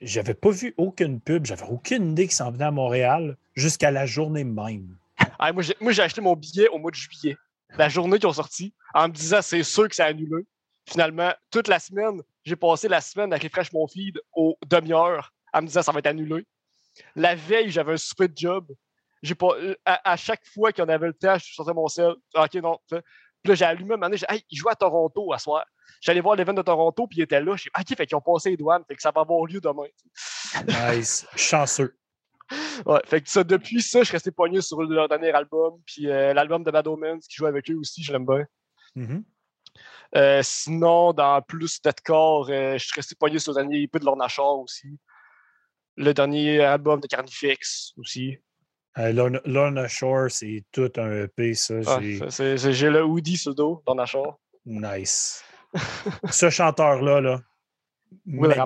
j'avais 0.00 0.34
pas 0.34 0.50
vu 0.50 0.74
aucune 0.76 1.20
pub, 1.20 1.46
j'avais 1.46 1.66
aucune 1.68 2.12
idée 2.12 2.24
qu'ils 2.26 2.36
s'en 2.36 2.50
venaient 2.50 2.64
à 2.64 2.70
Montréal 2.70 3.36
jusqu'à 3.54 3.90
la 3.90 4.06
journée 4.06 4.44
même. 4.44 4.96
ah, 5.38 5.52
moi, 5.52 5.62
j'ai- 5.62 5.76
moi, 5.80 5.92
j'ai 5.92 6.02
acheté 6.02 6.20
mon 6.20 6.34
billet 6.36 6.68
au 6.68 6.78
mois 6.78 6.90
de 6.90 6.96
juillet. 6.96 7.36
La 7.78 7.88
journée 7.88 8.18
qu'ils 8.18 8.28
ont 8.28 8.32
sorti, 8.32 8.72
en 8.94 9.08
me 9.08 9.12
disant 9.12 9.40
c'est 9.42 9.62
sûr 9.62 9.88
que 9.88 9.94
c'est 9.94 10.02
annulé. 10.02 10.44
Finalement, 10.88 11.32
toute 11.50 11.68
la 11.68 11.78
semaine, 11.78 12.22
j'ai 12.44 12.56
passé 12.56 12.88
la 12.88 13.00
semaine 13.00 13.32
à 13.32 13.36
refresh 13.36 13.72
mon 13.72 13.86
feed 13.88 14.20
aux 14.32 14.56
demi-heures 14.66 15.32
en 15.52 15.62
me 15.62 15.66
disant 15.66 15.82
ça 15.82 15.92
va 15.92 15.98
être 15.98 16.06
annulé. 16.06 16.46
La 17.14 17.34
veille, 17.34 17.70
j'avais 17.70 17.94
un 17.94 17.96
super 17.96 18.28
job. 18.34 18.72
J'ai 19.22 19.34
pas, 19.34 19.54
euh, 19.56 19.74
à, 19.84 20.12
à 20.12 20.16
chaque 20.16 20.46
fois 20.46 20.72
qu'on 20.72 20.88
avait 20.88 21.08
le 21.08 21.14
temps, 21.14 21.36
je 21.38 21.52
sortais 21.54 21.72
mon 21.72 21.88
sel. 21.88 22.14
Ah, 22.34 22.44
Ok, 22.44 22.54
non. 22.54 22.78
Puis 22.88 23.00
là, 23.44 23.54
j'ai 23.54 23.64
allumé 23.64 23.94
un 23.94 23.96
moment 23.96 24.06
donné, 24.06 24.16
j'ai 24.16 24.26
hey, 24.28 24.42
ils 24.50 24.56
jouent 24.56 24.68
à 24.68 24.76
Toronto 24.76 25.32
à 25.32 25.38
soir. 25.38 25.64
J'allais 26.00 26.20
voir 26.20 26.36
l'événement 26.36 26.60
de 26.60 26.64
Toronto, 26.64 27.06
puis 27.06 27.18
ils 27.18 27.22
étaient 27.22 27.40
là. 27.40 27.56
J'ai 27.56 27.64
dit, 27.64 27.70
ok, 27.92 27.96
fait 27.96 28.06
qu'ils 28.06 28.16
ont 28.16 28.20
passé 28.20 28.50
les 28.50 28.56
douanes, 28.56 28.84
fait 28.86 28.94
que 28.94 29.02
ça 29.02 29.10
va 29.10 29.22
avoir 29.22 29.44
lieu 29.46 29.60
demain. 29.60 29.86
Nice. 30.96 31.26
Chanceux. 31.36 31.96
Ouais, 32.84 33.00
fait 33.04 33.20
que 33.20 33.28
ça, 33.28 33.42
depuis 33.42 33.82
ça, 33.82 34.00
je 34.00 34.04
suis 34.04 34.12
resté 34.12 34.30
pogné 34.30 34.60
sur 34.60 34.80
leur 34.82 35.08
dernier 35.08 35.32
album. 35.32 35.80
Puis 35.84 36.08
euh, 36.08 36.32
l'album 36.32 36.62
de 36.62 36.70
Bad 36.70 36.86
Omens 36.86 37.20
qui 37.28 37.36
joue 37.36 37.46
avec 37.46 37.68
eux 37.70 37.74
aussi, 37.76 38.02
je 38.02 38.12
l'aime 38.12 38.26
bien. 38.26 38.44
Mhm. 38.94 39.24
Euh, 40.14 40.40
sinon, 40.42 41.12
dans 41.12 41.42
plus 41.42 41.80
deathcore, 41.82 42.48
euh, 42.50 42.78
je 42.78 42.84
suis 42.84 42.94
resté 42.94 43.14
pogné 43.14 43.38
sur 43.38 43.52
le 43.52 43.56
dernier 43.60 43.82
EP 43.82 43.98
de 43.98 44.04
Lorna 44.04 44.28
Shore 44.28 44.60
aussi. 44.60 44.98
Le 45.96 46.12
dernier 46.12 46.60
album 46.60 47.00
de 47.00 47.06
Carnifex 47.06 47.92
aussi. 47.96 48.38
Euh, 48.98 49.12
Lorna, 49.12 49.40
Lorna 49.44 49.88
Shore, 49.88 50.30
c'est 50.30 50.64
tout 50.72 50.90
un 50.96 51.24
EP, 51.24 51.54
ça. 51.54 51.74
Ah, 51.86 51.98
j'ai- 52.00 52.90
le 52.90 53.04
hoodie 53.04 53.36
sur 53.36 53.50
le 53.50 53.56
dos, 53.56 53.82
Lorna 53.86 54.06
Shore. 54.06 54.38
Nice. 54.64 55.42
Ce 56.30 56.48
chanteur-là, 56.50 57.20
là, 57.20 57.40
Will 58.26 58.56
magnifique. 58.56 58.58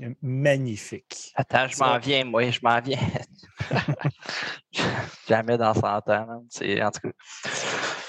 Ramos. 0.00 0.16
Magnifique. 0.22 1.32
Attends, 1.34 1.66
je 1.68 1.78
m'en 1.78 1.98
viens, 1.98 2.24
moi, 2.24 2.50
je 2.50 2.60
m'en 2.62 2.80
viens. 2.80 2.98
Jamais 5.28 5.58
dans 5.58 5.74
100 5.74 6.08
ans. 6.10 6.44
en 6.44 6.90
tout 6.90 7.00
cas, 7.00 7.10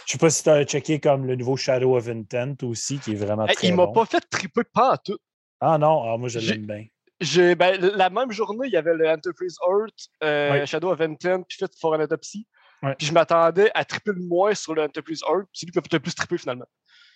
Je 0.07 0.13
sais 0.13 0.17
pas 0.17 0.29
si 0.29 0.41
tu 0.41 0.49
as 0.49 0.63
checké 0.63 0.99
comme 1.01 1.25
le 1.25 1.35
nouveau 1.35 1.57
Shadow 1.57 1.97
of 1.97 2.07
Intent 2.07 2.55
aussi, 2.63 2.97
qui 2.97 3.11
est 3.11 3.15
vraiment 3.15 3.45
Hey, 3.45 3.55
très 3.55 3.67
il 3.67 3.75
m'a 3.75 3.87
bon. 3.87 3.91
pas 3.91 4.05
fait 4.05 4.21
triper 4.29 4.63
pas 4.63 4.93
en 4.93 4.97
tout. 4.97 5.17
Ah 5.59 5.77
non, 5.77 6.01
ah, 6.03 6.17
moi 6.17 6.29
je 6.29 6.39
l'aime 6.39 6.65
bien. 6.65 6.85
J'ai, 7.19 7.55
ben, 7.55 7.75
la 7.81 8.09
même 8.09 8.31
journée, 8.31 8.67
il 8.67 8.71
y 8.73 8.77
avait 8.77 8.93
le 8.93 9.09
Enterprise 9.09 9.57
Earth, 9.67 10.07
euh. 10.23 10.65
Shadow 10.65 10.91
of 10.91 11.01
Intent, 11.01 11.43
puis 11.49 11.57
Fit 11.57 11.65
for 11.81 11.93
an 11.95 11.99
Autopsy. 11.99 12.47
Ouais. 12.83 12.95
Puis 12.95 13.07
je 13.07 13.11
m'attendais 13.11 13.69
à 13.73 13.83
triper 13.83 14.11
le 14.13 14.21
moins 14.21 14.53
sur 14.53 14.75
le 14.75 14.83
Enterprise 14.83 15.21
Earth, 15.27 15.47
puis 15.51 15.59
c'est 15.59 15.65
lui 15.65 15.71
qui 15.73 15.77
m'a 15.79 15.81
fait 15.81 15.93
le 15.93 15.99
plus 15.99 16.15
triper 16.15 16.37
finalement. 16.37 16.67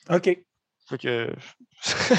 OK. 0.10 0.38
Fait 0.90 0.98
que. 0.98 1.34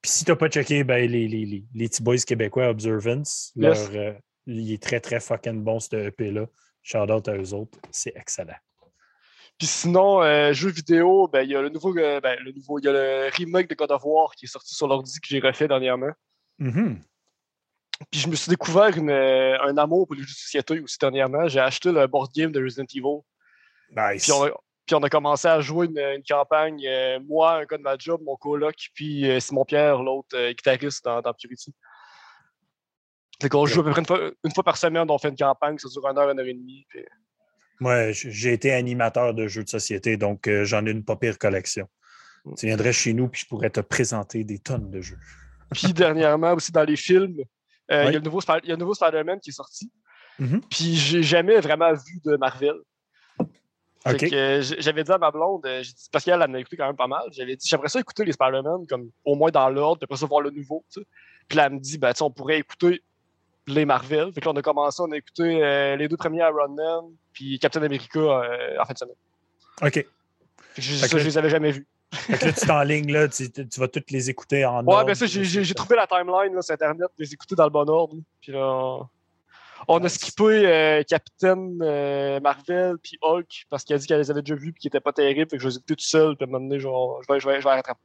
Puis 0.00 0.10
si 0.12 0.24
tu 0.24 0.30
n'as 0.30 0.36
pas 0.36 0.48
checké, 0.48 0.84
ben, 0.84 1.08
les, 1.10 1.28
les, 1.28 1.44
les, 1.44 1.64
les 1.74 1.88
petits 1.88 2.02
boys 2.02 2.16
québécois 2.18 2.68
Observance, 2.68 3.52
Yes. 3.56 3.90
leur, 3.92 4.02
euh, 4.02 4.12
il 4.46 4.72
est 4.72 4.82
très 4.82 5.00
très 5.00 5.20
fucking 5.20 5.62
bon 5.62 5.80
ce 5.80 5.94
EP-là. 5.96 6.46
Shout 6.82 6.98
out 7.12 7.28
à 7.28 7.36
eux 7.36 7.52
autres. 7.52 7.78
C'est 7.90 8.12
excellent. 8.16 8.54
Puis 9.58 9.66
sinon, 9.66 10.22
euh, 10.22 10.52
jeux 10.52 10.70
vidéo, 10.70 11.26
ben, 11.26 11.42
il 11.42 11.50
y 11.50 11.56
a 11.56 11.60
le 11.60 11.68
nouveau, 11.68 11.96
euh, 11.98 12.20
ben, 12.20 12.38
le 12.40 12.52
nouveau, 12.52 12.78
il 12.78 12.84
y 12.84 12.88
a 12.88 12.92
le 12.92 13.28
remake 13.36 13.68
de 13.68 13.74
God 13.74 13.90
of 13.90 14.02
War 14.04 14.32
qui 14.36 14.44
est 14.44 14.48
sorti 14.48 14.72
sur 14.74 14.86
l'ordi 14.86 15.18
que 15.20 15.26
j'ai 15.26 15.40
refait 15.40 15.66
dernièrement. 15.66 16.12
Mhm. 16.58 17.00
Puis 18.12 18.20
je 18.20 18.28
me 18.28 18.36
suis 18.36 18.50
découvert 18.50 18.96
une, 18.96 19.10
euh, 19.10 19.60
un 19.62 19.76
amour 19.76 20.06
pour 20.06 20.14
les 20.14 20.22
jeux 20.22 20.28
de 20.28 20.32
société 20.32 20.78
aussi 20.78 20.96
dernièrement. 21.00 21.48
J'ai 21.48 21.58
acheté 21.58 21.90
le 21.90 22.06
board 22.06 22.30
game 22.32 22.52
de 22.52 22.62
Resident 22.62 22.86
Evil. 22.94 23.20
Nice. 23.90 24.22
Puis 24.22 24.32
on 24.32 24.44
a, 24.44 24.50
puis 24.86 24.94
on 24.94 25.02
a 25.02 25.10
commencé 25.10 25.48
à 25.48 25.60
jouer 25.60 25.86
une, 25.86 25.98
une 25.98 26.22
campagne, 26.22 26.86
euh, 26.86 27.18
moi, 27.26 27.54
un 27.56 27.64
gars 27.64 27.78
de 27.78 27.82
ma 27.82 27.98
job, 27.98 28.20
mon 28.24 28.36
coloc, 28.36 28.76
puis 28.94 29.28
Simon 29.40 29.64
Pierre, 29.64 30.00
l'autre 30.02 30.50
guitariste 30.50 31.04
dans, 31.04 31.20
dans 31.20 31.34
Purity. 31.34 31.74
Fait 33.42 33.48
qu'on 33.48 33.66
joue 33.66 33.80
à 33.80 33.84
peu 33.84 33.90
près 33.90 34.00
une 34.00 34.06
fois, 34.06 34.30
une 34.44 34.54
fois 34.54 34.64
par 34.64 34.76
semaine, 34.76 35.10
on 35.10 35.18
fait 35.18 35.28
une 35.30 35.36
campagne, 35.36 35.78
ça 35.78 35.88
dure 35.88 36.06
une 36.08 36.16
heure, 36.18 36.30
une 36.30 36.38
heure 36.38 36.46
et 36.46 36.54
demie. 36.54 36.86
puis- 36.88 37.04
Moi, 37.80 38.12
j'ai 38.12 38.52
été 38.52 38.72
animateur 38.72 39.34
de 39.34 39.46
jeux 39.46 39.64
de 39.64 39.68
société, 39.68 40.16
donc 40.16 40.48
euh, 40.48 40.64
j'en 40.64 40.84
ai 40.86 40.90
une 40.90 41.04
pas 41.04 41.16
pire 41.16 41.38
collection. 41.38 41.88
Mm. 42.44 42.54
Tu 42.54 42.66
viendrais 42.66 42.92
chez 42.92 43.12
nous, 43.12 43.28
puis 43.28 43.42
je 43.42 43.46
pourrais 43.46 43.70
te 43.70 43.80
présenter 43.80 44.44
des 44.44 44.58
tonnes 44.58 44.90
de 44.90 45.00
jeux. 45.00 45.18
Puis 45.72 45.92
dernièrement, 45.92 46.54
aussi 46.54 46.72
dans 46.72 46.84
les 46.84 46.96
films, 46.96 47.40
euh, 47.90 48.04
il 48.04 48.12
y 48.12 48.16
a 48.16 48.18
le 48.18 48.20
nouveau, 48.20 48.40
Spi- 48.40 48.60
il 48.64 48.68
y 48.68 48.72
a 48.72 48.74
le 48.74 48.80
nouveau 48.80 48.94
Spider-Man 48.94 49.38
qui 49.40 49.50
est 49.50 49.52
sorti. 49.52 49.90
Mhm. 50.38 50.60
Puis 50.70 50.94
j'ai 50.96 51.22
jamais 51.22 51.60
vraiment 51.60 51.92
vu 51.92 52.20
de 52.24 52.36
Marvel. 52.36 52.74
Euh, 54.06 54.62
j'avais 54.78 55.04
dit 55.04 55.10
à 55.12 55.18
ma 55.18 55.30
blonde, 55.30 55.62
dit- 55.82 56.08
parce 56.10 56.24
qu'elle 56.24 56.40
en 56.40 56.54
a 56.54 56.58
écouté 56.58 56.76
quand 56.76 56.86
même 56.86 56.96
pas 56.96 57.08
mal, 57.08 57.24
j'avais 57.32 57.56
dit 57.56 57.66
j'aimerais 57.68 57.88
ça 57.88 58.00
écouter 58.00 58.24
les 58.24 58.32
Spider-Man 58.32 58.86
comme 58.88 59.10
au 59.24 59.34
moins 59.34 59.50
dans 59.50 59.68
l'ordre, 59.68 59.98
puis 59.98 60.04
après 60.04 60.16
ça 60.16 60.26
voir 60.26 60.40
le 60.40 60.50
nouveau. 60.50 60.84
tu 60.90 61.00
sais. 61.00 61.06
Puis 61.48 61.56
là, 61.58 61.66
elle 61.66 61.74
me 61.74 61.78
dit 61.80 61.98
ben, 61.98 62.12
on 62.20 62.30
pourrait 62.30 62.58
écouter 62.58 63.02
les 63.68 63.84
Marvel. 63.84 64.32
Fait 64.32 64.40
que 64.40 64.46
là, 64.46 64.52
on 64.52 64.56
a 64.56 64.62
commencé, 64.62 65.00
on 65.02 65.10
a 65.12 65.16
écouté 65.16 65.62
euh, 65.62 65.96
les 65.96 66.08
deux 66.08 66.16
premiers 66.16 66.40
Iron 66.40 66.68
Man, 66.68 67.12
puis 67.32 67.58
Captain 67.58 67.82
America 67.82 68.18
euh, 68.18 68.76
en 68.80 68.84
fin 68.84 68.92
de 68.94 68.98
semaine. 68.98 69.14
OK. 69.82 70.06
Je, 70.76 71.00
que 71.02 71.08
ça, 71.08 71.18
je 71.18 71.24
les 71.24 71.38
avais 71.38 71.50
jamais 71.50 71.72
vus. 71.72 71.86
Fait 72.12 72.38
que 72.38 72.44
là, 72.46 72.52
tu 72.52 72.64
es 72.66 72.70
en 72.70 72.82
ligne, 72.82 73.12
là, 73.12 73.28
tu, 73.28 73.50
tu 73.50 73.80
vas 73.80 73.88
toutes 73.88 74.10
les 74.10 74.30
écouter 74.30 74.64
en 74.64 74.84
Ouais, 74.84 74.94
ordre. 74.94 75.06
ben 75.06 75.14
ça, 75.14 75.26
j'ai- 75.26 75.74
trouvé 75.74 75.96
la 75.96 76.06
timeline 76.06 76.54
là, 76.54 76.62
sur 76.62 76.72
Internet, 76.72 77.08
les 77.18 77.32
écouter 77.34 77.54
dans 77.54 77.64
le 77.64 77.70
bon 77.70 77.88
ordre. 77.88 78.16
Puis 78.40 78.52
là, 78.52 78.60
on- 78.66 79.08
on 79.86 80.02
a 80.04 80.08
skippé 80.08 80.44
euh, 80.66 81.02
Captain 81.06 81.70
euh, 81.82 82.40
Marvel 82.40 82.96
puis 83.02 83.16
Hulk 83.22 83.66
parce 83.70 83.84
qu'il 83.84 83.94
a 83.94 83.98
dit 83.98 84.06
qu'elle 84.06 84.18
les 84.20 84.30
avait 84.30 84.42
déjà 84.42 84.54
vus 84.56 84.72
puis 84.72 84.80
qu'ils 84.82 84.88
étaient 84.88 85.00
pas 85.00 85.12
terribles. 85.12 85.50
Fait 85.50 85.56
que 85.56 85.62
je 85.62 85.68
les 85.68 85.74
ai 85.74 85.78
écoutés 85.78 85.96
tout 85.96 86.04
seul. 86.04 86.36
Puis 86.36 86.44
à 86.44 86.48
un 86.48 86.50
moment 86.50 86.66
donné, 86.66 86.80
genre, 86.80 87.20
je 87.22 87.32
vais, 87.32 87.38
je 87.40 87.46
vais, 87.48 87.60
je 87.60 87.64
vais 87.64 87.74
rattraper. 87.74 88.00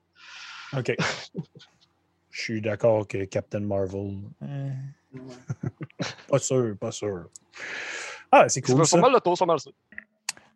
OK. 0.77 0.95
Je 2.35 2.41
suis 2.41 2.61
d'accord 2.61 3.07
que 3.07 3.25
Captain 3.25 3.59
Marvel. 3.59 4.17
pas 6.29 6.39
sûr, 6.39 6.75
pas 6.79 6.91
sûr. 6.91 7.25
Ah, 8.31 8.49
c'est 8.49 8.61
cool. 8.61 8.77
pas 8.77 8.85
ça. 8.85 8.97
mal 8.97 9.13
le 9.13 9.19
tour, 9.19 9.37
c'est 9.37 9.45
pas 9.45 9.51
mal 9.51 9.59
ça. 9.59 9.69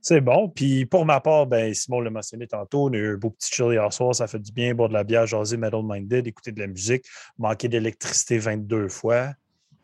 C'est 0.02 0.22
bon. 0.22 0.50
Puis 0.50 0.86
pour 0.86 1.06
ma 1.06 1.20
part, 1.20 1.48
ben, 1.48 1.74
Simon 1.74 2.00
l'a 2.02 2.10
mentionné 2.10 2.48
tantôt, 2.48 2.86
on 2.86 2.94
a 2.94 2.98
eu 2.98 3.14
un 3.16 3.18
beau 3.18 3.30
petit 3.32 3.54
chill 3.54 3.72
hier 3.72 3.92
soir, 3.92 4.16
ça 4.16 4.28
fait 4.28 4.40
du 4.40 4.52
bien, 4.52 4.74
boire 4.74 4.90
de 4.90 4.94
la 4.94 5.04
bière, 5.04 5.28
jaser 5.28 5.58
Metal 5.58 5.82
Minded, 5.84 6.26
écouter 6.28 6.52
de 6.52 6.60
la 6.60 6.68
musique, 6.68 7.06
manquer 7.38 7.68
d'électricité 7.68 8.38
22 8.38 8.88
fois. 8.90 9.34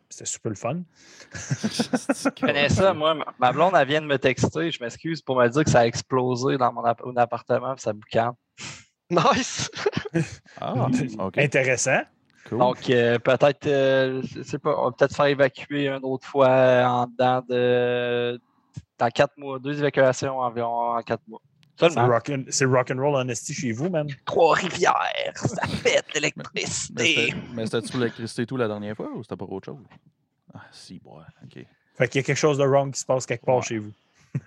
C'était 0.09 0.25
super 0.25 0.51
le 0.51 0.55
fun. 0.55 0.81
je 1.33 2.29
connais 2.39 2.69
ça. 2.69 2.93
Moi, 2.93 3.17
ma- 3.39 3.51
blonde, 3.51 3.73
elle 3.75 3.87
vient 3.87 4.01
de 4.01 4.05
me 4.05 4.19
texter. 4.19 4.69
Je 4.71 4.81
m'excuse 4.83 5.21
pour 5.23 5.35
me 5.37 5.47
dire 5.49 5.63
que 5.63 5.69
ça 5.71 5.79
a 5.79 5.87
explosé 5.87 6.57
dans 6.57 6.71
mon, 6.71 6.83
app- 6.85 7.03
mon 7.03 7.15
appartement, 7.17 7.73
puis 7.73 7.81
ça 7.81 7.93
boucane. 7.93 8.33
Nice! 9.09 9.71
Ah, 10.61 10.87
OK. 11.19 11.37
Intéressant. 11.37 12.01
Cool. 12.49 12.57
Donc, 12.59 12.89
euh, 12.89 13.19
peut-être, 13.19 13.67
euh, 13.67 14.21
je 14.23 14.43
sais 14.43 14.59
pas, 14.59 14.75
on 14.77 14.85
va 14.85 14.91
peut-être 14.91 15.15
faire 15.15 15.25
évacuer 15.27 15.87
une 15.87 16.03
autre 16.03 16.27
fois 16.27 16.49
en 16.85 17.07
dedans 17.07 17.41
de. 17.47 18.39
Dans 18.97 19.09
quatre 19.09 19.37
mois. 19.37 19.59
Deux 19.59 19.77
évacuations 19.79 20.39
environ 20.39 20.95
en 20.97 21.01
quatre 21.01 21.23
mois. 21.27 21.41
C'est 21.79 21.99
rock- 21.99 22.31
C'est 22.49 22.65
rock'n'roll 22.65 23.15
honesty 23.15 23.53
chez 23.53 23.71
vous, 23.71 23.89
man. 23.89 24.07
Trois-Rivières, 24.25 25.31
ça 25.35 25.65
fait 25.67 26.03
Mais 26.13 26.13
l'électricité. 26.19 27.05
c'était- 27.05 27.35
mais 27.53 27.65
c'était-tu 27.65 27.89
pour 27.91 27.99
l'électricité 27.99 28.45
tout 28.45 28.57
la 28.57 28.67
dernière 28.67 28.95
fois 28.95 29.09
ou 29.15 29.23
c'était 29.23 29.35
pour 29.35 29.51
autre 29.51 29.65
chose? 29.65 29.83
Ah, 30.53 30.61
si, 30.71 31.01
ouais, 31.03 31.23
OK. 31.43 31.65
Fait 31.97 32.07
qu'il 32.07 32.21
y 32.21 32.23
a 32.23 32.25
quelque 32.25 32.37
chose 32.37 32.57
de 32.59 32.63
wrong 32.63 32.91
qui 32.93 32.99
se 32.99 33.05
passe 33.05 33.25
quelque 33.25 33.45
part 33.45 33.55
Ouais. 33.57 33.61
chez 33.63 33.79
vous. 33.79 33.91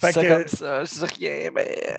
C'est 0.00 0.12
fait 0.12 0.20
que, 0.22 0.34
comme 0.34 0.48
ça, 0.48 0.84
je 0.84 0.94
dis 1.14 1.28
rien, 1.28 1.50
mais 1.54 1.96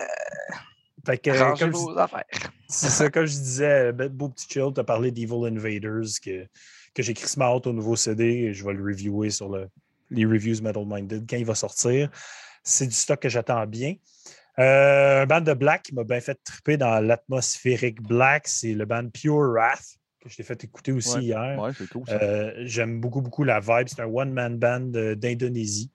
fait 1.06 1.18
que, 1.18 1.30
euh, 1.30 1.42
rangez 1.50 1.64
comme 1.64 1.72
je- 1.72 1.76
vos 1.78 1.98
affaires. 1.98 2.24
C'est 2.68 2.88
ça, 2.88 3.10
comme 3.10 3.26
je 3.26 3.32
disais, 3.36 3.92
ben, 3.92 4.08
beau 4.08 4.28
petit 4.28 4.46
chill, 4.48 4.70
tu 4.74 4.80
as 4.80 4.84
parlé 4.84 5.10
d'Evil 5.10 5.46
Invaders, 5.46 6.06
que, 6.24 6.46
que 6.94 7.02
j'ai 7.02 7.14
crissement 7.14 7.56
hâte 7.56 7.66
au 7.66 7.72
nouveau 7.72 7.96
CD 7.96 8.24
et 8.24 8.52
je 8.54 8.64
vais 8.64 8.72
le 8.74 8.82
reviewer 8.84 9.30
sur 9.30 9.48
le, 9.48 9.68
les 10.10 10.24
reviews 10.24 10.62
Metal 10.62 10.84
Minded 10.86 11.24
quand 11.28 11.36
il 11.36 11.44
va 11.44 11.54
sortir. 11.54 12.10
C'est 12.62 12.86
du 12.86 12.94
stock 12.94 13.20
que 13.20 13.28
j'attends 13.28 13.66
bien. 13.66 13.94
Euh, 14.58 15.22
un 15.22 15.26
band 15.26 15.40
de 15.40 15.54
Black 15.54 15.82
qui 15.84 15.94
m'a 15.94 16.04
bien 16.04 16.20
fait 16.20 16.38
triper 16.44 16.76
dans 16.76 17.00
l'atmosphérique 17.00 18.02
Black, 18.02 18.46
c'est 18.46 18.74
le 18.74 18.84
band 18.84 19.08
Pure 19.08 19.52
Wrath, 19.52 19.96
que 20.20 20.28
je 20.28 20.36
t'ai 20.36 20.42
fait 20.42 20.62
écouter 20.64 20.92
aussi 20.92 21.16
Ouais. 21.16 21.22
hier. 21.22 21.58
Ouais, 21.58 21.70
cool. 21.90 22.02
Euh, 22.10 22.52
J'aime 22.66 23.00
beaucoup, 23.00 23.22
beaucoup 23.22 23.44
la 23.44 23.60
vibe. 23.60 23.86
C'est 23.88 24.00
un 24.02 24.06
one-man 24.06 24.58
band 24.58 24.92
euh, 24.96 25.14
d'Indonésie. 25.14 25.90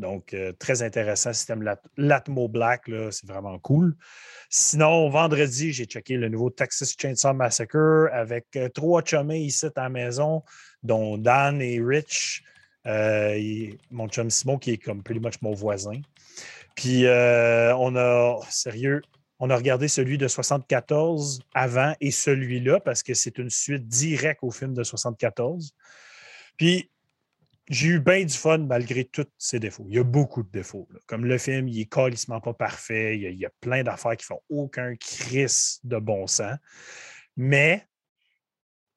Donc, 0.00 0.34
euh, 0.34 0.52
très 0.58 0.82
intéressant. 0.82 1.30
Aimes 1.48 1.76
l'Atmo 1.96 2.48
Black, 2.48 2.90
c'est 3.10 3.26
vraiment 3.26 3.58
cool. 3.58 3.96
Sinon, 4.48 5.08
vendredi, 5.10 5.72
j'ai 5.72 5.84
checké 5.84 6.16
le 6.16 6.28
nouveau 6.28 6.50
Texas 6.50 6.96
Chainsaw 6.98 7.34
Massacre 7.34 8.08
avec 8.12 8.46
euh, 8.56 8.68
trois 8.68 9.02
chummés 9.04 9.40
ici 9.40 9.66
à 9.66 9.82
la 9.82 9.88
maison, 9.88 10.42
dont 10.82 11.18
Dan 11.18 11.60
et 11.60 11.80
Rich. 11.80 12.42
Euh, 12.86 13.68
mon 13.90 14.08
chum 14.08 14.30
Simon, 14.30 14.58
qui 14.58 14.72
est 14.72 14.78
comme 14.78 15.02
pretty 15.02 15.20
much 15.20 15.34
mon 15.42 15.52
voisin. 15.52 16.00
Puis, 16.74 17.04
on 17.06 17.96
a, 17.96 18.40
sérieux, 18.48 19.02
On 19.38 19.50
a 19.50 19.56
regardé 19.56 19.86
celui 19.88 20.16
de 20.16 20.28
74 20.28 21.40
avant 21.54 21.94
et 22.00 22.10
celui-là 22.10 22.80
parce 22.80 23.02
que 23.02 23.12
c'est 23.12 23.38
une 23.38 23.50
suite 23.50 23.86
directe 23.86 24.40
au 24.42 24.50
film 24.50 24.72
de 24.72 24.82
74. 24.82 25.72
Puis 26.56 26.90
j'ai 27.70 27.86
eu 27.86 28.00
bien 28.00 28.24
du 28.24 28.34
fun 28.34 28.58
malgré 28.58 29.04
tous 29.04 29.28
ses 29.38 29.60
défauts. 29.60 29.86
Il 29.88 29.94
y 29.94 29.98
a 30.00 30.02
beaucoup 30.02 30.42
de 30.42 30.50
défauts. 30.50 30.88
Comme 31.06 31.24
le 31.24 31.38
film, 31.38 31.68
il 31.68 31.80
est 31.80 31.86
calissement 31.90 32.40
pas 32.40 32.52
parfait. 32.52 33.16
Il 33.16 33.38
y 33.38 33.46
a, 33.46 33.50
plein 33.60 33.84
d'affaires 33.84 34.16
qui 34.16 34.26
font 34.26 34.42
aucun 34.48 34.96
crise 34.96 35.78
de 35.84 35.96
bon 35.98 36.26
sens. 36.26 36.58
Mais 37.36 37.86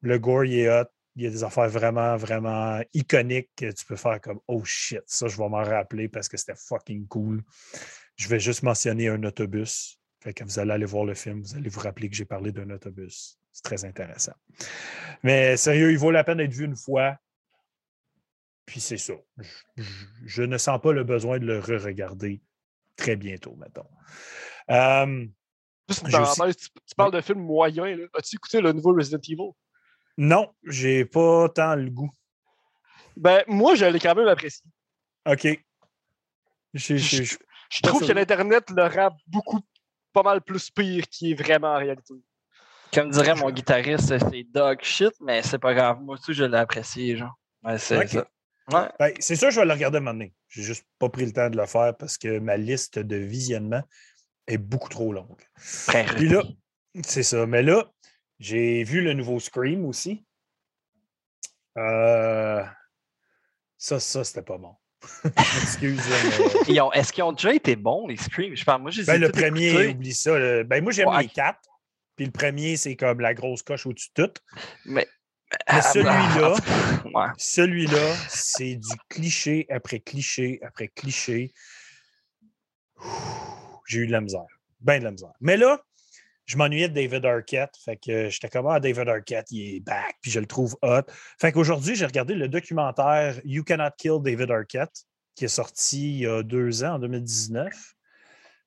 le 0.02 0.18
gore, 0.18 0.46
il 0.46 0.58
est 0.58 0.70
hot. 0.70 0.88
Il 1.16 1.24
y 1.24 1.28
a 1.28 1.30
des 1.30 1.44
affaires 1.44 1.70
vraiment, 1.70 2.18
vraiment 2.18 2.82
iconiques 2.96 3.52
que 3.56 3.72
tu 3.72 3.86
peux 3.86 3.96
faire 3.96 4.20
comme 4.20 4.40
Oh 4.48 4.64
shit, 4.66 5.04
ça, 5.06 5.28
je 5.28 5.38
vais 5.38 5.48
m'en 5.48 5.64
rappeler 5.64 6.10
parce 6.10 6.28
que 6.28 6.38
c'était 6.38 6.56
fucking 6.58 7.06
cool. 7.08 7.44
Je 8.16 8.28
vais 8.28 8.40
juste 8.40 8.64
mentionner 8.64 9.08
un 9.10 9.24
autobus. 9.24 10.00
Vous 10.26 10.60
allez 10.60 10.72
aller 10.72 10.86
voir 10.86 11.06
le 11.06 11.14
film, 11.14 11.44
vous 11.44 11.56
allez 11.56 11.70
vous 11.70 11.82
rappeler 11.82 12.10
que 12.10 12.16
j'ai 12.16 12.26
parlé 12.26 12.52
d'un 12.52 12.72
autobus. 12.72 13.38
C'est 13.52 13.64
très 13.64 13.86
intéressant. 13.86 14.34
Mais 15.22 15.58
sérieux, 15.58 15.92
il 15.92 16.00
vaut 16.00 16.10
la 16.10 16.24
peine 16.24 16.38
d'être 16.38 16.54
vu 16.54 16.66
une 16.66 16.76
fois. 16.76 17.20
Puis 18.66 18.80
c'est 18.80 18.98
ça. 18.98 19.14
Je, 19.38 19.44
je- 19.78 20.06
je 20.26 20.44
ne 20.44 20.58
sens 20.58 20.80
pas 20.82 20.94
le 20.94 21.04
besoin 21.04 21.40
de 21.40 21.46
le 21.46 21.60
re-regarder 21.60 22.42
très 22.96 23.16
bientôt, 23.16 23.56
mettons. 23.58 23.88
Euh, 24.70 25.26
Juste 25.90 26.04
aussi- 26.08 26.56
tu, 26.56 26.70
tu 26.70 26.96
parles 26.96 27.12
de 27.12 27.22
films 27.22 27.42
moyens. 27.42 28.00
As-tu 28.14 28.36
écouté 28.38 28.62
le 28.62 28.72
nouveau 28.72 28.94
Resident 28.94 29.20
Evil? 29.28 29.52
non, 30.18 30.54
j'ai 30.64 31.06
pas 31.06 31.50
tant 31.50 31.76
le 31.76 31.90
goût. 31.90 32.12
Ben, 33.18 33.44
moi, 33.48 33.76
je 33.76 33.86
l'ai 33.86 34.00
quand 34.00 34.16
même 34.16 34.28
apprécié. 34.28 34.64
OK. 35.26 35.48
Je- 36.74 37.38
trouve 37.82 38.08
que 38.08 38.12
l'Internet 38.14 38.70
le 38.70 38.84
rend 38.88 39.16
beaucoup, 39.28 39.60
pas 40.14 40.24
mal 40.24 40.42
plus 40.42 40.70
pire 40.70 41.08
qu'il 41.10 41.32
est 41.32 41.36
vraiment 41.36 41.74
en 41.74 41.78
réalité. 41.78 42.14
Comme 42.94 43.10
dirait 43.10 43.34
mon 43.36 43.50
guitariste, 43.52 44.18
c'est 44.20 44.44
dog 44.44 44.80
shit, 44.84 45.14
mais 45.20 45.42
c'est 45.42 45.58
pas 45.60 45.74
grave. 45.74 46.00
Moi 46.02 46.16
aussi, 46.16 46.34
je 46.34 46.44
l'ai 46.44 46.58
apprécié, 46.58 47.18
genre. 47.18 47.34
Ouais, 47.64 47.78
c'est 47.80 48.18
Ok. 48.20 48.26
Ouais. 48.72 48.88
Ben, 49.00 49.14
c'est 49.20 49.36
sûr, 49.36 49.52
je 49.52 49.60
vais 49.60 49.66
le 49.66 49.74
regarder 49.74 49.98
un 49.98 50.02
moment 50.02 50.14
donné. 50.14 50.34
J'ai 50.50 50.64
juste 50.64 50.86
pas 51.00 51.10
pris 51.10 51.26
le 51.26 51.34
temps 51.34 51.50
de 51.50 51.58
le 51.58 51.66
faire 51.66 51.96
parce 51.98 52.18
que 52.18 52.40
ma 52.40 52.56
liste 52.58 52.98
de 53.00 53.16
visionnement 53.18 53.84
est 54.48 54.58
beaucoup 54.58 54.90
trop 54.90 55.12
longue. 55.14 55.42
Puis 56.16 56.30
là, 56.30 56.44
c'est 57.06 57.24
ça. 57.24 57.46
Mais 57.46 57.62
là, 57.64 57.92
j'ai 58.40 58.84
vu 58.84 59.02
le 59.02 59.14
nouveau 59.14 59.40
Scream 59.40 59.86
aussi. 59.86 60.26
Euh, 61.78 62.64
Ça, 63.78 64.00
ça, 64.00 64.24
c'était 64.24 64.44
pas 64.44 64.58
bon. 64.58 64.76
Excuse. 65.62 66.00
mais- 66.08 66.74
Ils 66.74 66.80
ont- 66.82 66.92
Est-ce 66.94 67.12
qu'ils 67.12 67.24
ont 67.24 67.34
déjà 67.34 67.54
été 67.54 67.76
bons, 67.76 68.08
les 68.08 68.16
Screams? 68.16 68.56
Je 68.56 68.64
parle, 68.64 68.82
moi, 68.82 68.92
Ben, 69.06 69.20
le 69.20 69.30
premier, 69.30 69.88
oublie 69.90 70.14
ça. 70.14 70.38
le- 70.40 70.64
Ben, 70.64 70.82
moi, 70.82 70.94
j'aime 70.94 71.10
Ouais. 71.10 71.24
les 71.24 71.28
quatre. 71.30 71.60
Puis 72.16 72.26
le 72.26 72.32
premier, 72.32 72.78
c'est 72.78 72.96
comme 72.96 73.20
la 73.20 73.34
grosse 73.34 73.64
coche 73.64 73.86
au-dessus 73.86 74.10
de 74.16 74.26
tout. 74.28 74.34
Mais 74.86 75.08
celui-là, 75.70 76.56
Ouais. 77.14 77.28
celui-là, 77.38 78.16
c'est 78.28 78.76
du 78.76 78.96
cliché 79.10 79.66
après 79.70 80.00
cliché 80.00 80.60
après 80.64 80.88
cliché. 80.88 81.52
J'ai 83.88 84.00
eu 84.00 84.08
de 84.08 84.12
la 84.12 84.22
misère. 84.22 84.46
Ben 84.80 85.00
de 85.00 85.04
la 85.06 85.12
misère. 85.12 85.34
Mais 85.40 85.58
là, 85.58 85.80
je 86.46 86.58
m'ennuyais 86.58 86.90
de 86.90 86.94
David 86.94 87.26
Arquette. 87.26 87.76
Fait 87.84 87.98
que 87.98 88.30
j'étais 88.30 88.50
comme, 88.50 88.68
ah, 88.68 88.80
David 88.80 89.08
Arquette, 89.08 89.48
il 89.52 89.76
est 89.76 89.80
back, 89.80 90.16
puis 90.22 90.32
je 90.32 90.40
le 90.40 90.46
trouve 90.46 90.76
hot. 90.82 91.04
Fait 91.40 91.52
qu'aujourd'hui, 91.52 91.96
j'ai 91.96 92.06
regardé 92.06 92.36
le 92.36 92.48
documentaire 92.48 93.40
You 93.46 93.64
Cannot 93.64 93.92
Kill 93.98 94.20
David 94.22 94.52
Arquette, 94.52 95.06
qui 95.36 95.46
est 95.46 95.50
sorti 95.50 96.14
il 96.14 96.20
y 96.20 96.28
a 96.28 96.44
deux 96.44 96.84
ans, 96.84 96.96
en 96.96 97.00
2019. 97.00 97.74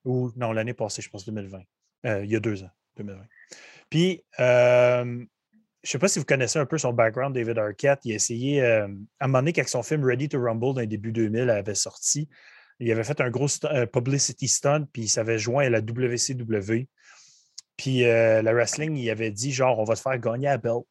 Ou 0.05 0.31
non, 0.35 0.53
l'année 0.53 0.73
passée, 0.73 1.01
je 1.01 1.09
pense 1.09 1.25
2020. 1.25 1.59
Euh, 2.05 2.23
il 2.23 2.31
y 2.31 2.35
a 2.35 2.39
deux 2.39 2.63
ans, 2.63 2.71
2020. 2.97 3.21
Puis, 3.89 4.23
euh, 4.39 5.25
je 5.87 5.93
sais 5.93 5.99
pas 5.99 6.09
si 6.09 6.19
vous 6.19 6.25
connaissez 6.25 6.59
un 6.59 6.65
peu 6.65 6.77
son 6.77 6.91
background, 6.91 7.33
David 7.33 7.57
Arquette. 7.57 8.01
Il 8.03 8.11
a 8.11 8.15
essayé, 8.15 8.61
euh, 8.61 8.89
à 9.21 9.23
un 9.23 9.27
moment 9.27 9.39
donné, 9.39 9.53
quand 9.53 9.65
son 9.65 9.83
film 9.83 10.03
Ready 10.03 10.27
to 10.27 10.37
Rumble, 10.37 10.73
dans 10.73 10.81
les 10.81 10.87
débuts 10.87 11.13
2000, 11.13 11.49
avait 11.49 11.75
sorti, 11.75 12.27
il 12.81 12.91
avait 12.91 13.05
fait 13.05 13.21
un 13.21 13.29
gros 13.29 13.47
euh, 13.63 13.85
publicity 13.85 14.49
stunt, 14.49 14.85
puis 14.91 15.03
il 15.03 15.07
s'avait 15.07 15.39
joint 15.39 15.63
à 15.63 15.69
la 15.69 15.79
WCW. 15.79 16.89
Puis 17.77 18.03
euh, 18.03 18.41
la 18.41 18.51
wrestling, 18.51 18.97
il 18.97 19.09
avait 19.09 19.31
dit, 19.31 19.53
genre, 19.53 19.79
on 19.79 19.85
va 19.85 19.95
te 19.95 20.01
faire 20.01 20.19
gagner 20.19 20.49
à 20.49 20.57
belt. 20.57 20.83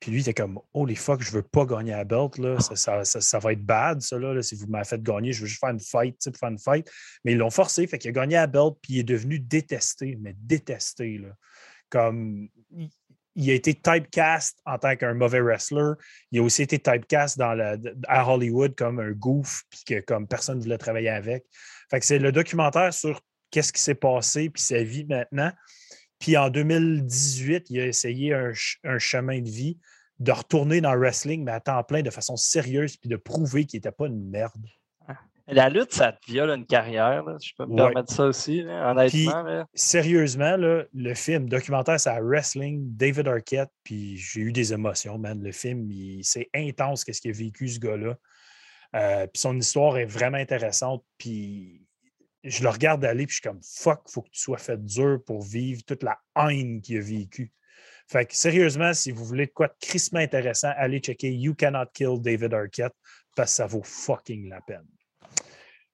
Puis 0.00 0.10
lui, 0.10 0.20
il 0.20 0.22
était 0.22 0.32
comme, 0.32 0.58
holy 0.72 0.96
fuck, 0.96 1.20
je 1.22 1.32
veux 1.32 1.42
pas 1.42 1.66
gagner 1.66 1.92
à 1.92 2.04
belt, 2.04 2.38
là. 2.38 2.58
Ça, 2.60 3.04
ça- 3.04 3.20
ça- 3.20 3.38
va 3.40 3.52
être 3.52 3.62
bad, 3.62 4.00
ça, 4.00 4.18
là, 4.18 4.40
si 4.40 4.54
vous 4.54 4.68
m'avez 4.68 4.86
fait 4.86 5.02
gagner. 5.02 5.34
Je 5.34 5.42
veux 5.42 5.48
juste 5.48 5.60
faire 5.60 5.68
une 5.68 5.80
fight, 5.80 6.16
pour 6.24 6.36
faire 6.38 6.48
une 6.48 6.58
fight. 6.58 6.90
Mais 7.26 7.32
ils 7.32 7.38
l'ont 7.38 7.50
forcé, 7.50 7.86
fait 7.86 7.98
qu'il 7.98 8.08
a 8.08 8.12
gagné 8.12 8.38
à 8.38 8.46
belt, 8.46 8.76
puis 8.80 8.94
il 8.94 8.98
est 9.00 9.04
devenu 9.04 9.38
détesté, 9.38 10.16
mais 10.18 10.34
détesté, 10.38 11.18
là. 11.18 11.28
Comme, 11.90 12.48
il, 13.34 13.50
a 13.50 13.54
été 13.54 13.74
typecast 13.74 14.58
en 14.66 14.78
tant 14.78 14.96
qu'un 14.96 15.14
mauvais 15.14 15.40
wrestler. 15.40 15.92
Il 16.30 16.40
a 16.40 16.42
aussi 16.42 16.62
été 16.62 16.78
typecast 16.78 17.38
dans 17.38 17.54
la- 17.54 17.76
à 18.08 18.28
Hollywood 18.28 18.74
comme 18.74 19.00
un 19.00 19.12
goof, 19.12 19.62
puis 19.70 19.80
que 19.86 20.00
comme 20.00 20.26
personne 20.26 20.58
ne 20.58 20.62
voulait 20.62 20.78
travailler 20.78 21.10
avec. 21.10 21.44
Fait 21.90 22.00
que 22.00 22.06
c'est 22.06 22.18
le 22.18 22.32
documentaire 22.32 22.92
sur 22.92 23.20
qu'est-ce 23.50 23.72
qui 23.72 23.82
s'est 23.82 23.94
passé, 23.94 24.50
puis 24.50 24.62
sa 24.62 24.82
vie 24.82 25.04
maintenant. 25.04 25.52
Puis 26.18 26.36
en 26.36 26.50
2018, 26.50 27.66
il 27.70 27.80
a 27.80 27.86
essayé 27.86 28.34
un, 28.34 28.52
un 28.84 28.98
chemin 28.98 29.40
de 29.40 29.48
vie 29.48 29.78
de 30.18 30.32
retourner 30.32 30.80
dans 30.80 30.92
le 30.92 31.00
wrestling, 31.00 31.42
mais 31.44 31.52
à 31.52 31.60
temps 31.60 31.82
plein, 31.82 32.02
de 32.02 32.10
façon 32.10 32.36
sérieuse, 32.36 32.96
puis 32.96 33.08
de 33.08 33.16
prouver 33.16 33.64
qu'il 33.64 33.78
n'était 33.78 33.90
pas 33.90 34.06
une 34.06 34.28
merde. 34.28 34.66
La 35.50 35.68
lutte, 35.68 35.92
ça 35.92 36.12
te 36.12 36.30
viole 36.30 36.50
une 36.50 36.66
carrière, 36.66 37.24
là, 37.24 37.36
si 37.38 37.48
je 37.48 37.54
peux 37.56 37.66
me 37.66 37.70
Ouais. 37.72 37.76
permettre 37.92 38.12
ça 38.12 38.24
aussi, 38.26 38.62
là, 38.62 38.90
honnêtement. 38.92 39.42
là. 39.42 39.66
Sérieusement, 39.74 40.56
le 40.56 41.14
film 41.14 41.48
documentaire, 41.48 41.98
c'est 41.98 42.10
à 42.10 42.20
wrestling, 42.20 42.96
David 42.96 43.26
Arquette, 43.28 43.70
puis 43.82 44.16
j'ai 44.16 44.40
eu 44.42 44.52
des 44.52 44.72
émotions, 44.72 45.18
man. 45.18 45.42
Le 45.42 45.52
film, 45.52 45.90
il- 45.90 46.24
c'est 46.24 46.48
intense, 46.54 47.04
qu'est-ce 47.04 47.20
qu'il 47.20 47.32
a 47.32 47.34
vécu, 47.34 47.68
ce 47.68 47.80
gars-là. 47.80 48.16
Euh, 48.96 49.26
puis 49.26 49.40
son 49.40 49.56
histoire 49.56 49.98
est 49.98 50.04
vraiment 50.06 50.38
intéressante, 50.38 51.04
puis 51.18 51.86
je 52.42 52.62
le 52.62 52.68
regarde 52.70 53.04
aller, 53.04 53.26
puis 53.26 53.36
je 53.36 53.40
suis 53.40 53.48
comme, 53.48 53.60
fuck, 53.62 54.00
faut 54.08 54.22
que 54.22 54.30
tu 54.30 54.40
sois 54.40 54.58
fait 54.58 54.82
dur 54.84 55.18
pour 55.26 55.42
vivre 55.42 55.82
toute 55.86 56.02
la 56.02 56.18
haine 56.36 56.80
qu'il 56.80 56.96
a 56.98 57.00
vécue. 57.00 57.52
Fait 58.08 58.26
que 58.26 58.34
sérieusement, 58.34 58.92
si 58.92 59.12
vous 59.12 59.24
voulez 59.24 59.46
de 59.46 59.52
quoi 59.52 59.68
de 59.68 59.74
crissement 59.80 60.18
intéressant, 60.18 60.72
allez 60.76 60.98
checker 60.98 61.30
You 61.32 61.54
Cannot 61.54 61.86
Kill 61.94 62.20
David 62.20 62.52
Arquette, 62.54 62.94
parce 63.36 63.52
que 63.52 63.56
ça 63.56 63.66
vaut 63.66 63.82
fucking 63.84 64.48
la 64.48 64.60
peine. 64.62 64.86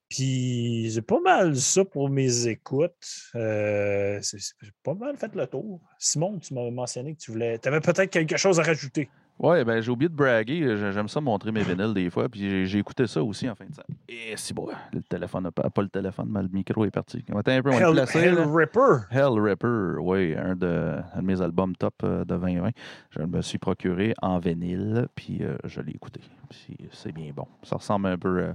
Puis 0.08 0.90
c'est 0.94 1.02
pas 1.02 1.20
mal 1.20 1.56
ça 1.56 1.84
pour 1.84 2.08
mes 2.08 2.46
écoutes. 2.46 2.92
Euh, 3.34 4.18
c'est 4.22 4.38
pas 4.84 4.94
mal 4.94 5.16
fait 5.16 5.34
le 5.34 5.46
tour. 5.46 5.80
Simon, 5.98 6.38
tu 6.38 6.54
m'as 6.54 6.70
mentionné 6.70 7.14
que 7.14 7.18
tu 7.20 7.32
voulais. 7.32 7.58
Tu 7.58 7.68
avais 7.68 7.80
peut-être 7.80 8.10
quelque 8.10 8.36
chose 8.36 8.60
à 8.60 8.62
rajouter. 8.62 9.08
Ouais, 9.38 9.64
ben 9.66 9.82
j'ai 9.82 9.90
oublié 9.90 10.08
de 10.08 10.14
braguer. 10.14 10.76
J'ai- 10.78 10.92
J'aime 10.92 11.08
ça 11.08 11.20
montrer 11.20 11.52
mes 11.52 11.62
vinyles 11.62 11.92
des 11.92 12.08
fois. 12.08 12.26
Puis 12.26 12.40
j'ai- 12.40 12.64
j'ai 12.64 12.78
écouté 12.78 13.06
ça 13.06 13.22
aussi 13.22 13.46
en 13.50 13.54
fin 13.54 13.66
de 13.66 13.74
semaine. 13.74 13.98
Et 14.08 14.34
si 14.36 14.54
bon, 14.54 14.68
le 14.94 15.02
téléphone 15.02 15.42
n'a 15.42 15.50
pas, 15.50 15.68
pas 15.68 15.82
le 15.82 15.90
téléphone, 15.90 16.28
mais 16.30 16.40
le 16.40 16.48
micro 16.48 16.86
est 16.86 16.90
parti. 16.90 17.22
Un 17.28 17.42
peu, 17.42 17.68
on 17.70 17.72
va 17.76 17.88
Hell, 17.88 17.92
placer. 17.92 18.18
Hell 18.20 18.34
là. 18.36 18.46
Ripper. 18.48 18.96
Hell 19.10 19.38
Ripper, 19.38 19.98
oui, 20.00 20.34
un 20.36 20.56
de, 20.56 20.94
un 21.14 21.20
de 21.20 21.26
mes 21.26 21.42
albums 21.42 21.76
top 21.76 21.94
euh, 22.04 22.20
de 22.24 22.34
2020. 22.34 22.70
Je 23.10 23.22
me 23.24 23.42
suis 23.42 23.58
procuré 23.58 24.14
en 24.22 24.38
vinyle, 24.38 25.06
puis 25.14 25.40
euh, 25.42 25.58
je 25.64 25.82
l'ai 25.82 25.92
écouté. 25.92 26.20
Puis 26.48 26.78
c'est 26.92 27.12
bien 27.12 27.30
bon. 27.36 27.46
Ça 27.62 27.76
ressemble 27.76 28.06
un 28.06 28.16
peu. 28.16 28.38
euh, 28.38 28.52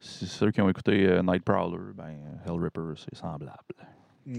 si 0.00 0.26
ceux 0.26 0.50
qui 0.50 0.60
ont 0.60 0.68
écouté 0.68 1.06
euh, 1.06 1.22
Night 1.22 1.44
Prowler, 1.44 1.92
ben, 1.94 2.16
Hell 2.46 2.60
Ripper, 2.60 2.92
c'est 2.96 3.14
semblable. 3.16 3.56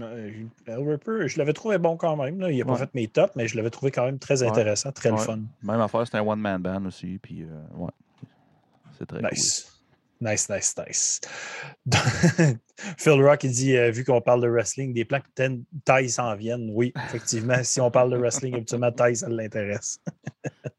Euh, 0.00 0.30
Hell 0.66 0.88
Ripper, 0.88 1.28
je 1.28 1.38
l'avais 1.38 1.52
trouvé 1.54 1.78
bon 1.78 1.96
quand 1.96 2.16
même. 2.16 2.40
là. 2.40 2.50
Il 2.50 2.58
n'a 2.58 2.64
pas 2.64 2.72
Ouais. 2.72 2.78
fait 2.78 2.94
mes 2.94 3.08
tops, 3.08 3.34
mais 3.36 3.48
je 3.48 3.56
l'avais 3.56 3.70
trouvé 3.70 3.90
quand 3.90 4.04
même 4.04 4.18
très 4.18 4.42
Ouais. 4.42 4.48
intéressant, 4.48 4.92
très 4.92 5.10
le 5.10 5.16
fun. 5.16 5.38
Même 5.62 5.80
affaire, 5.80 6.06
c'est 6.06 6.16
un 6.18 6.22
one-man 6.26 6.60
band 6.60 6.84
aussi, 6.86 7.18
puis 7.22 7.42
euh, 7.44 7.46
ouais. 7.76 7.90
C'est 8.98 9.06
très 9.06 9.20
Nice. 9.22 9.77
Nice, 10.20 10.48
nice, 10.48 10.74
nice. 10.76 11.20
Phil 12.98 13.22
Rock, 13.22 13.44
il 13.44 13.52
dit, 13.52 13.76
euh, 13.76 13.90
vu 13.90 14.04
qu'on 14.04 14.20
parle 14.20 14.42
de 14.42 14.48
wrestling, 14.48 14.92
des 14.92 15.04
plans 15.04 15.20
que 15.20 15.60
taille 15.84 16.10
s'en 16.10 16.34
viennent. 16.34 16.70
Oui, 16.72 16.92
effectivement, 17.06 17.62
si 17.62 17.80
on 17.80 17.90
parle 17.90 18.10
de 18.10 18.16
wrestling, 18.16 18.56
habituellement, 18.56 18.90
taille, 18.90 19.14
ça 19.14 19.28
l'intéresse. 19.28 20.00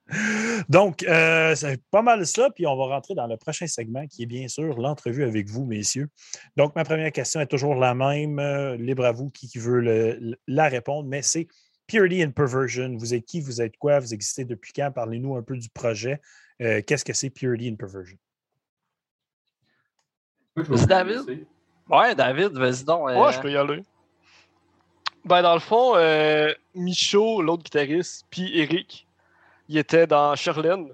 Donc, 0.69 1.03
euh, 1.03 1.55
c'est 1.55 1.81
pas 1.89 2.01
mal 2.01 2.25
ça. 2.25 2.49
Puis 2.53 2.67
on 2.67 2.75
va 2.75 2.95
rentrer 2.95 3.15
dans 3.15 3.27
le 3.27 3.37
prochain 3.37 3.67
segment 3.67 4.07
qui 4.07 4.23
est 4.23 4.25
bien 4.25 4.47
sûr 4.49 4.77
l'entrevue 4.77 5.23
avec 5.23 5.47
vous, 5.47 5.65
messieurs. 5.65 6.09
Donc, 6.57 6.75
ma 6.75 6.83
première 6.83 7.11
question 7.13 7.39
est 7.39 7.47
toujours 7.47 7.75
la 7.75 7.93
même. 7.93 8.39
euh, 8.39 8.75
libre 8.75 9.05
à 9.05 9.13
vous 9.13 9.29
qui, 9.29 9.57
veut 9.57 10.35
la 10.47 10.67
répondre, 10.67 11.07
mais 11.07 11.21
c'est 11.21 11.47
Purity 11.87 12.25
and 12.25 12.31
Perversion. 12.31 12.97
Vous 12.97 13.13
êtes 13.13 13.25
qui? 13.25 13.39
Vous 13.39 13.61
êtes 13.61 13.77
quoi? 13.77 13.99
Vous 13.99 14.13
existez 14.13 14.43
depuis 14.43 14.73
quand? 14.73 14.91
Parlez-nous 14.91 15.35
un 15.37 15.43
peu 15.43 15.57
du 15.57 15.69
projet. 15.69 16.19
Qu'est-ce 16.59 17.05
que 17.05 17.13
c'est 17.13 17.29
Purity 17.29 17.71
and 17.71 17.75
Perversion? 17.75 18.17
C'est 20.75 20.87
David? 20.87 21.45
Ouais, 21.89 22.15
David, 22.15 22.51
vas-y 22.53 22.83
donc. 22.83 23.11
Moi, 23.11 23.29
euh, 23.29 23.31
je 23.31 23.39
peux 23.39 23.51
y 23.51 23.57
aller. 23.57 23.83
Ben, 25.25 25.41
dans 25.41 25.53
le 25.53 25.59
fond, 25.59 25.93
euh, 25.95 26.53
Michaud, 26.75 27.41
l'autre 27.41 27.63
guitariste, 27.63 28.25
puis 28.29 28.57
Eric, 28.59 29.07
ils 29.67 29.77
étaient 29.77 30.07
dans 30.07 30.35
Sherlin. 30.35 30.85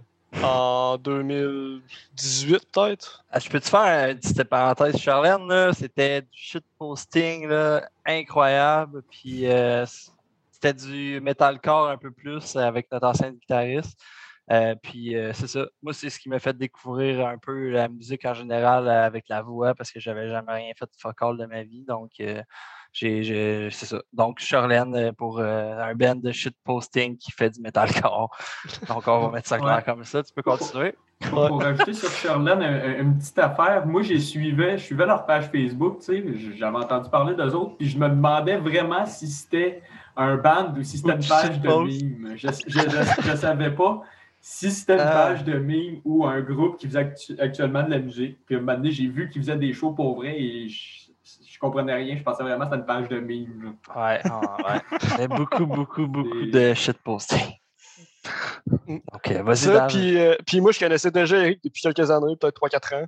en 0.44 0.98
2018, 1.02 2.66
peut-être. 2.72 3.24
Ah, 3.30 3.40
je 3.40 3.50
peux-tu 3.50 3.70
faire 3.70 4.10
une 4.10 4.18
petite 4.20 4.44
parenthèse, 4.46 4.98
Charlène? 4.98 5.48
là? 5.48 5.72
C'était 5.74 6.22
du 6.22 6.28
shitposting 6.32 7.48
là, 7.48 7.88
incroyable. 8.06 9.04
Puis 9.10 9.48
euh, 9.50 9.86
c'était 10.52 10.74
du 10.74 11.20
metalcore 11.22 11.90
un 11.90 11.98
peu 11.98 12.12
plus 12.12 12.56
avec 12.56 12.92
notre 12.92 13.08
ancien 13.08 13.32
guitariste. 13.32 13.98
Euh, 14.52 14.76
puis 14.82 15.16
euh, 15.16 15.32
c'est 15.34 15.48
ça. 15.48 15.66
Moi, 15.82 15.92
c'est 15.94 16.10
ce 16.10 16.20
qui 16.20 16.30
m'a 16.30 16.38
fait 16.40 16.56
découvrir 16.56 17.26
un 17.28 17.38
peu 17.40 17.70
la 17.72 17.88
musique 17.88 18.26
en 18.26 18.34
général 18.36 18.88
euh, 18.88 19.06
avec 19.06 19.26
la 19.28 19.42
voix 19.42 19.74
parce 19.74 19.92
que 19.92 20.00
j'avais 20.00 20.30
jamais 20.30 20.54
rien 20.54 20.72
fait 20.78 20.86
de 20.86 20.92
focal 21.00 21.36
de 21.38 21.46
ma 21.48 21.64
vie. 21.64 21.84
Donc, 21.84 22.12
euh, 22.20 22.42
j'ai, 22.94 23.24
j'ai- 23.24 23.70
c'est 23.72 23.88
ça. 23.88 24.00
Donc, 24.14 24.40
Charlène 24.40 25.12
pour 25.14 25.40
euh, 25.40 25.80
un 25.80 25.96
band 25.96 26.16
de 26.16 26.32
shitposting 26.32 27.18
qui 27.18 27.32
fait 27.32 27.50
du 27.50 27.60
metalcore. 27.60 28.30
Donc, 28.88 29.08
on 29.08 29.20
va 29.28 29.32
mettre 29.32 29.48
ça 29.48 29.58
clair 29.58 29.78
Ouais. 29.78 29.84
comme 29.84 30.04
ça. 30.04 30.22
Tu 30.24 30.32
peux 30.34 30.44
continuer? 30.44 30.94
Pour, 31.30 31.48
pour 31.48 31.62
rajouter 31.64 31.94
sur 31.94 32.10
Sherland 32.12 32.62
un- 32.62 32.62
un- 32.62 33.00
une 33.00 33.18
petite 33.18 33.40
affaire, 33.40 33.86
moi, 33.88 34.02
j'ai 34.04 34.20
suivais, 34.20 34.78
je 34.78 34.84
suivais 34.84 35.06
leur 35.08 35.26
page 35.26 35.46
Facebook, 35.50 36.00
tu 36.00 36.06
sais, 36.06 36.56
j'avais 36.58 36.78
entendu 36.78 37.10
parler 37.10 37.34
d'eux 37.36 37.54
autres, 37.56 37.78
puis 37.78 37.90
je 37.90 37.98
me 37.98 38.08
demandais 38.10 38.58
vraiment 38.58 39.06
si 39.06 39.28
c'était 39.28 39.82
un 40.16 40.36
band 40.38 40.74
ou 40.78 40.84
si 40.84 40.98
c'était 41.00 41.14
une 41.16 41.26
page 41.28 41.60
de 41.62 41.68
meme. 41.68 42.38
Je, 42.38 42.48
je 43.24 43.36
savais 43.36 43.72
pas 43.72 44.04
si 44.48 44.70
c'était 44.70 44.94
une 44.94 45.00
Ah. 45.00 45.12
page 45.12 45.44
de 45.44 45.58
meme 45.58 46.02
ou 46.06 46.24
un 46.24 46.40
groupe 46.42 46.78
qui 46.78 46.86
faisait 46.86 47.00
actu- 47.00 47.36
actuellement 47.40 47.82
de 47.82 47.90
la 47.90 47.98
musique. 47.98 48.38
Puis 48.46 48.54
à 48.54 48.60
un 48.60 48.62
moment 48.62 48.78
donné, 48.78 48.92
j'ai 48.92 49.08
vu 49.08 49.28
qu'ils 49.28 49.42
faisaient 49.42 49.58
des 49.58 49.74
shows 49.74 49.94
pour 49.94 50.18
vrai 50.18 50.40
et 50.40 50.70
je, 50.70 51.08
je 51.50 51.58
comprenais 51.58 51.96
rien. 51.96 52.16
Je 52.16 52.22
pensais 52.22 52.44
vraiment 52.44 52.66
que 52.66 52.76
c'était 52.76 52.80
une 52.82 52.86
page 52.86 53.10
de 53.10 53.20
meme. 53.20 53.76
Ouais, 53.96 54.22
ouais. 54.22 54.82
Il 55.02 55.10
y 55.10 55.14
avait 55.14 55.28
beaucoup, 55.30 55.66
beaucoup, 55.66 56.06
beaucoup 56.06 56.46
de 56.46 56.74
shitposting. 56.76 57.40
Mm. 58.88 58.98
Ok, 59.14 59.32
vas-y, 59.44 59.88
puis, 59.88 60.18
euh, 60.18 60.36
puis 60.48 60.60
moi, 60.60 60.72
je 60.72 60.80
connaissais 60.80 61.12
déjà 61.12 61.38
Eric 61.38 61.60
depuis 61.64 61.84
quelques 61.84 62.10
années, 62.10 62.36
peut-être 62.40 62.56
3-4 62.60 62.96
ans. 62.96 63.06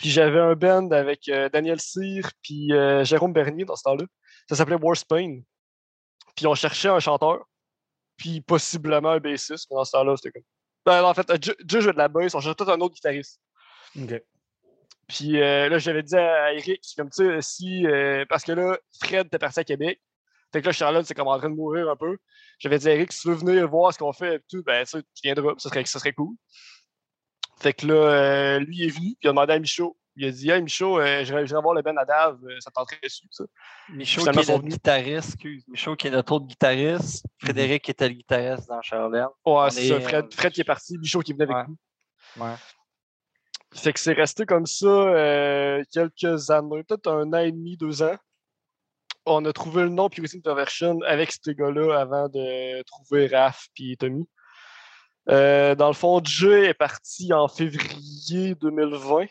Puis 0.00 0.10
j'avais 0.10 0.40
un 0.40 0.54
band 0.56 0.90
avec 0.90 1.28
euh, 1.28 1.48
Daniel 1.48 1.80
Cyr 1.80 2.28
puis 2.42 2.72
euh, 2.72 3.04
Jérôme 3.04 3.32
Bernier 3.32 3.64
dans 3.64 3.76
ce 3.76 3.84
temps-là. 3.84 4.04
Ça 4.48 4.56
s'appelait 4.56 4.76
Warspain. 4.80 5.40
Puis 6.34 6.46
on 6.48 6.54
cherchait 6.56 6.88
un 6.88 6.98
chanteur, 6.98 7.44
puis 8.18 8.42
possiblement 8.42 9.12
un 9.12 9.20
bassiste. 9.20 9.68
Mais 9.70 9.76
dans 9.76 9.84
ce 9.84 9.92
temps-là, 9.92 10.16
c'était 10.16 10.32
comme. 10.32 10.42
Ben, 10.84 11.02
en 11.04 11.14
fait, 11.14 11.30
Dieu 11.64 11.80
jouait 11.80 11.92
de 11.92 11.98
la 11.98 12.08
bass, 12.08 12.34
on 12.34 12.40
cherchait 12.40 12.54
peut-être 12.54 12.72
un 12.72 12.80
autre 12.80 12.94
guitariste. 12.94 13.40
OK. 13.98 14.22
Puis 15.08 15.40
euh, 15.40 15.68
là, 15.70 15.78
j'avais 15.78 16.02
dit 16.02 16.16
à 16.16 16.52
Eric, 16.52 16.82
comme 16.96 17.08
tu 17.08 17.24
sais, 17.24 17.40
si. 17.40 17.86
euh, 17.86 18.26
parce 18.28 18.44
que 18.44 18.52
là, 18.52 18.78
Fred 19.02 19.26
était 19.26 19.38
parti 19.38 19.60
à 19.60 19.64
Québec. 19.64 20.00
Fait 20.52 20.60
que 20.60 20.66
là, 20.66 20.72
Charlotte, 20.72 21.06
c'est 21.06 21.14
comme 21.14 21.28
en 21.28 21.38
train 21.38 21.50
de 21.50 21.54
mourir 21.54 21.88
un 21.90 21.96
peu. 21.96 22.18
J'avais 22.58 22.78
dit 22.78 22.88
à 22.88 22.94
Eric, 22.94 23.12
si 23.12 23.22
tu 23.22 23.28
veux 23.28 23.34
venir 23.34 23.68
voir 23.68 23.92
ce 23.92 23.98
qu'on 23.98 24.12
fait 24.12 24.36
et 24.36 24.40
tout, 24.50 24.62
ben, 24.62 24.84
tu 24.84 24.90
sais, 24.90 25.02
tu 25.02 25.22
viendras, 25.22 25.54
ça 25.58 25.68
serait, 25.68 25.84
ça 25.84 25.98
serait 25.98 26.12
cool. 26.12 26.34
Fait 27.60 27.72
que 27.72 27.86
là, 27.86 27.94
euh, 27.94 28.58
lui 28.60 28.76
il 28.78 28.84
est 28.84 28.90
venu, 28.90 29.08
puis 29.08 29.18
il 29.22 29.28
a 29.28 29.30
demandé 29.30 29.52
à 29.54 29.58
Michaud. 29.58 29.96
Il 30.20 30.26
a 30.26 30.32
dit, 30.32 30.50
hey, 30.50 30.60
Michaud, 30.60 30.98
euh, 30.98 31.24
je 31.24 31.32
vais 31.32 31.60
voir 31.62 31.74
le 31.74 31.82
Ben 31.82 31.96
à 31.96 32.04
Dave, 32.04 32.40
euh, 32.44 32.56
ça 32.58 32.72
tenterait 32.72 32.98
dessus, 33.00 33.24
ça. 33.30 33.44
Michaud 33.88 34.22
qui 34.22 34.28
est 34.30 34.48
notre 34.48 34.64
guitariste, 34.64 35.28
excuse. 35.34 35.64
Michaud 35.68 35.94
qui 35.94 36.08
est 36.08 36.10
notre 36.10 36.32
autre 36.32 36.46
guitariste. 36.46 37.24
Frédéric 37.40 37.84
qui 37.84 37.92
était 37.92 38.08
le 38.08 38.14
guitariste 38.14 38.68
dans 38.68 38.82
Charlène. 38.82 39.28
Ouais, 39.46 39.70
c'est 39.70 39.86
est, 39.86 39.88
ça. 39.90 40.00
Fred, 40.00 40.24
euh, 40.24 40.28
Fred 40.36 40.52
qui 40.52 40.60
est 40.60 40.64
parti, 40.64 40.98
Michaud 40.98 41.20
qui 41.20 41.32
venait 41.34 41.44
avec 41.44 41.56
Ouais. 41.56 41.64
nous. 41.68 42.44
Ouais. 42.44 42.54
Fait 43.76 43.92
que 43.92 44.00
c'est 44.00 44.12
resté 44.14 44.44
comme 44.44 44.66
ça 44.66 44.86
euh, 44.86 45.84
quelques 45.92 46.50
années, 46.50 46.82
peut-être 46.82 47.06
un 47.08 47.32
an 47.32 47.38
et 47.38 47.52
demi, 47.52 47.76
deux 47.76 48.02
ans. 48.02 48.16
On 49.24 49.44
a 49.44 49.52
trouvé 49.52 49.82
le 49.84 49.90
nom 49.90 50.08
Purity 50.08 50.40
Perversion 50.40 50.98
avec 51.06 51.30
ces 51.30 51.54
gars-là 51.54 52.00
avant 52.00 52.28
de 52.28 52.82
trouver 52.82 53.28
Raph 53.28 53.68
puis 53.74 53.96
Tommy. 53.96 54.26
Euh, 55.28 55.74
dans 55.74 55.88
le 55.88 55.92
fond, 55.94 56.20
Jay 56.24 56.64
est 56.66 56.74
parti 56.74 57.32
en 57.32 57.46
février 57.46 58.54
2020 58.54 59.26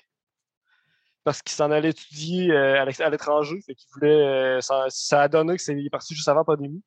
parce 1.28 1.42
qu'il 1.42 1.52
s'en 1.58 1.72
allait 1.72 1.90
étudier 1.90 2.52
euh, 2.52 2.82
à 2.82 3.10
l'étranger. 3.10 3.60
Fait 3.66 3.76
qu'il 3.76 3.90
voulait. 3.94 4.08
euh, 4.26 4.62
ça, 4.62 4.86
ça 4.88 5.24
a 5.24 5.28
donné 5.28 5.58
qu'il 5.58 5.86
est 5.86 5.90
parti 5.90 6.16
juste 6.16 6.30
avant 6.30 6.40
la 6.40 6.46
pandémie. 6.46 6.82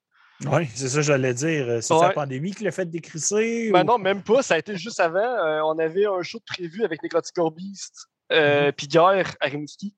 Oui, 0.46 0.66
c'est 0.74 0.88
ça 0.88 0.96
que 0.96 1.02
j'allais 1.02 1.34
dire. 1.34 1.82
C'est 1.82 1.92
Ouais. 1.92 2.00
la 2.00 2.14
pandémie 2.14 2.54
qui 2.54 2.64
l'a 2.64 2.70
fait 2.70 2.86
décrisser? 2.86 3.70
Ben 3.70 3.82
ou- 3.82 3.86
non, 3.86 3.98
même 3.98 4.22
pas. 4.22 4.40
Ça 4.42 4.54
a 4.54 4.58
été 4.58 4.78
juste 4.78 4.98
avant. 4.98 5.18
Euh, 5.18 5.60
on 5.66 5.78
avait 5.78 6.06
un 6.06 6.22
show 6.22 6.38
de 6.38 6.44
prévu 6.44 6.84
avec 6.84 7.02
Necrotic 7.02 7.34
Beast 7.54 8.06
euh, 8.32 8.72
puis 8.72 8.86
Guerre 8.86 9.36
à 9.40 9.46
Rimouski. 9.48 9.94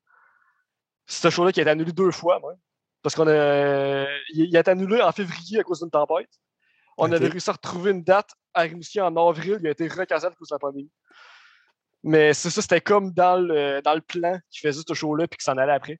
C'est 1.07 1.29
ce 1.29 1.33
show-là 1.33 1.53
qui 1.53 1.61
a 1.61 1.63
été 1.63 1.71
annulé 1.71 1.93
deux 1.93 2.11
fois. 2.11 2.41
Parce 3.01 3.15
qu'on 3.15 3.27
a. 3.29 4.05
Il, 4.33 4.57
a 4.57 4.59
été 4.59 4.71
annulé 4.71 5.01
en 5.01 5.13
février 5.13 5.61
à 5.61 5.63
cause 5.63 5.79
d'une 5.79 5.89
tempête. 5.89 6.27
On 6.97 7.09
avait 7.13 7.29
réussi 7.29 7.49
à 7.49 7.53
retrouver 7.53 7.91
une 7.91 8.03
date 8.03 8.31
à 8.53 8.63
Rimouski 8.63 8.99
en 8.99 9.15
avril. 9.15 9.59
Il 9.61 9.67
a 9.67 9.71
été 9.71 9.87
recassé 9.87 10.25
à 10.25 10.31
cause 10.31 10.49
de 10.49 10.55
la 10.55 10.59
pandémie. 10.59 10.91
Mais 12.03 12.33
c'est 12.33 12.49
ça, 12.49 12.61
c'était 12.61 12.81
comme 12.81 13.11
dans 13.11 13.37
le, 13.37 13.81
dans 13.81 13.93
le 13.95 14.01
plan 14.01 14.37
qu'il 14.51 14.59
faisait 14.67 14.81
ce 14.87 14.93
show-là 14.93 15.27
puis 15.27 15.37
qu'il 15.37 15.43
s'en 15.43 15.57
allait 15.57 15.71
après. 15.73 15.99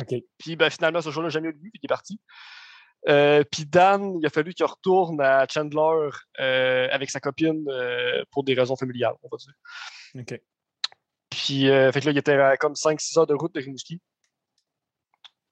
OK. 0.00 0.14
Puis 0.38 0.54
ben, 0.56 0.70
finalement, 0.70 1.00
ce 1.02 1.10
show-là 1.10 1.26
n'a 1.26 1.30
jamais 1.30 1.48
eu 1.48 1.52
lieu, 1.52 1.70
puis 1.72 1.80
il 1.82 1.86
est 1.86 1.88
parti. 1.88 2.20
Euh, 3.08 3.42
puis 3.50 3.64
Dan, 3.64 4.18
il 4.20 4.26
a 4.26 4.30
fallu 4.30 4.54
qu'il 4.54 4.64
retourne 4.66 5.20
à 5.20 5.46
Chandler 5.48 6.10
euh, 6.40 6.88
avec 6.90 7.10
sa 7.10 7.20
copine 7.20 7.64
euh, 7.68 8.24
pour 8.30 8.44
des 8.44 8.54
raisons 8.54 8.76
familiales, 8.76 9.14
on 9.22 9.28
va 9.30 9.36
dire. 9.36 9.52
OK. 10.14 10.40
Puis 11.30 11.62
fait 11.66 12.00
que 12.00 12.06
là, 12.06 12.10
il 12.12 12.18
était 12.18 12.32
à 12.34 12.56
comme 12.56 12.72
5-6 12.74 13.18
heures 13.18 13.26
de 13.26 13.34
route 13.34 13.54
de 13.54 13.60
Rimouski. 13.60 14.00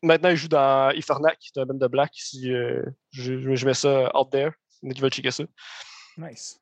Maintenant, 0.02 0.28
il 0.30 0.36
joue 0.36 0.48
dans 0.48 0.90
Ifernac, 0.92 1.38
qui 1.38 1.50
est 1.54 1.60
un 1.60 1.66
band 1.66 1.74
de 1.74 1.86
black. 1.86 2.10
Si, 2.14 2.48
je, 2.50 2.82
je- 3.10 3.54
je 3.56 3.66
mets 3.66 3.74
ça 3.74 4.10
out 4.16 4.30
there. 4.30 4.50
Il 4.82 4.86
y 4.86 4.88
en 4.88 4.90
a 4.90 4.94
qui 4.94 5.00
veulent 5.00 5.10
checker 5.10 5.30
ça. 5.30 5.44
Nice. 6.16 6.60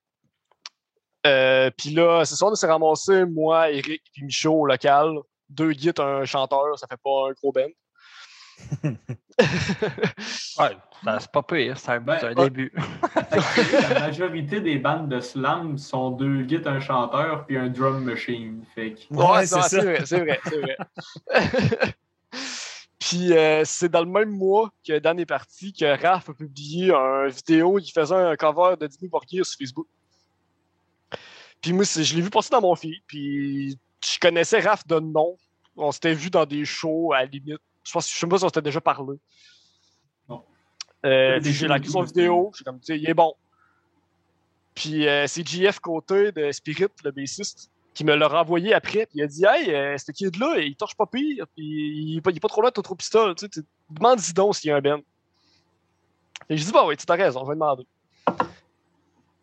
Euh, 1.26 1.70
puis 1.76 1.90
là, 1.90 2.24
c'est 2.24 2.36
ça, 2.36 2.46
on 2.46 2.54
s'est 2.54 2.66
ramassé, 2.66 3.24
moi, 3.24 3.70
Eric, 3.70 4.02
puis 4.12 4.24
Michaud 4.24 4.60
au 4.60 4.66
local. 4.66 5.18
Deux 5.48 5.72
guides, 5.72 6.00
un 6.00 6.24
chanteur, 6.24 6.78
ça 6.78 6.86
fait 6.86 7.00
pas 7.02 7.28
un 7.28 7.32
gros 7.32 7.52
band. 7.52 7.70
Ouais, 10.56 10.76
ben, 11.02 11.18
c'est 11.18 11.32
pas 11.32 11.42
pire, 11.42 11.76
c'est 11.76 11.90
un, 11.90 12.00
Ben, 12.00 12.16
c'est 12.20 12.26
un 12.26 12.34
ouais. 12.34 12.44
début. 12.44 12.72
La 13.90 14.00
majorité 14.00 14.60
des 14.60 14.78
bandes 14.78 15.08
de 15.08 15.18
slam 15.18 15.76
sont 15.76 16.12
deux 16.12 16.42
guides, 16.42 16.66
un 16.68 16.78
chanteur 16.78 17.44
puis 17.44 17.58
un 17.58 17.68
drum 17.68 18.04
machine. 18.04 18.64
Fait 18.74 18.94
que 18.94 19.12
Ouais, 19.12 19.44
ça, 19.46 19.62
c'est 19.62 19.80
vrai, 19.80 20.06
c'est 20.06 20.20
vrai, 20.20 20.40
c'est 20.44 20.60
vrai. 20.60 20.76
Puis 23.00 23.32
euh, 23.34 23.62
c'est 23.64 23.90
dans 23.90 24.00
le 24.00 24.10
même 24.10 24.30
mois 24.30 24.70
que 24.86 24.98
Dan 24.98 25.18
est 25.18 25.26
parti 25.26 25.72
que 25.74 25.84
Raph 25.84 26.30
a 26.30 26.32
publié 26.32 26.90
une 26.90 27.28
vidéo 27.28 27.76
qui 27.76 27.92
faisait 27.92 28.14
un 28.14 28.34
cover 28.34 28.76
de 28.80 28.86
Disney 28.86 29.10
Porquier 29.10 29.44
sur 29.44 29.58
Facebook. 29.58 29.86
Puis 31.64 31.72
moi, 31.72 31.84
je 31.84 32.14
l'ai 32.14 32.20
vu 32.20 32.28
passer 32.28 32.50
dans 32.50 32.60
mon 32.60 32.74
feed, 32.76 33.00
puis 33.06 33.78
je 34.04 34.18
connaissais 34.20 34.60
Raph 34.60 34.86
de 34.86 35.00
nom. 35.00 35.38
On 35.78 35.92
s'était 35.92 36.12
vu 36.12 36.28
dans 36.28 36.44
des 36.44 36.66
shows 36.66 37.14
à 37.14 37.20
la 37.20 37.24
limite. 37.24 37.58
Je 37.82 37.90
pense, 37.90 38.12
je 38.12 38.18
sais 38.18 38.26
pas 38.26 38.36
si 38.36 38.44
on 38.44 38.48
s'était 38.48 38.60
déjà 38.60 38.82
parlé. 38.82 39.16
Bon. 40.28 40.42
Euh, 41.06 41.40
puis 41.40 41.54
j'ai 41.54 41.66
liké 41.66 41.88
son 41.88 42.02
vidéo, 42.02 42.52
j'ai 42.54 42.64
comme, 42.64 42.80
tu 42.80 42.84
sais, 42.84 42.98
il 42.98 43.08
est 43.08 43.14
bon. 43.14 43.32
Puis 44.74 45.08
euh, 45.08 45.26
c'est 45.26 45.48
JF 45.48 45.80
Côté 45.80 46.32
de 46.32 46.52
Spirit, 46.52 46.88
le 47.02 47.12
bassiste, 47.12 47.70
qui 47.94 48.04
me 48.04 48.14
l'a 48.14 48.28
renvoyé 48.28 48.74
après, 48.74 49.06
puis 49.06 49.20
il 49.20 49.22
a 49.22 49.26
dit 49.26 49.46
Hey, 49.48 49.74
euh, 49.74 49.96
ce 49.96 50.12
kid-là, 50.12 50.58
il 50.58 50.76
torche 50.76 50.96
pas 50.96 51.06
pire, 51.06 51.46
puis 51.56 51.64
il 51.64 52.18
est 52.18 52.20
pas, 52.20 52.30
il 52.30 52.36
est 52.36 52.40
pas 52.40 52.48
trop 52.48 52.60
loin 52.60 52.68
de 52.68 52.74
ton 52.74 52.82
trop 52.82 52.94
pistol, 52.94 53.34
tu 53.36 53.48
sais, 53.50 53.62
demande-y 53.88 54.34
donc 54.34 54.54
s'il 54.54 54.68
y 54.68 54.70
a 54.70 54.76
un 54.76 54.82
Ben. 54.82 55.00
Et 56.50 56.58
je 56.58 56.64
dis 56.66 56.72
Bah 56.72 56.84
oui, 56.86 56.94
tu 56.98 57.10
as 57.10 57.14
raison, 57.14 57.42
je 57.42 57.48
vais 57.48 57.54
demander. 57.54 57.86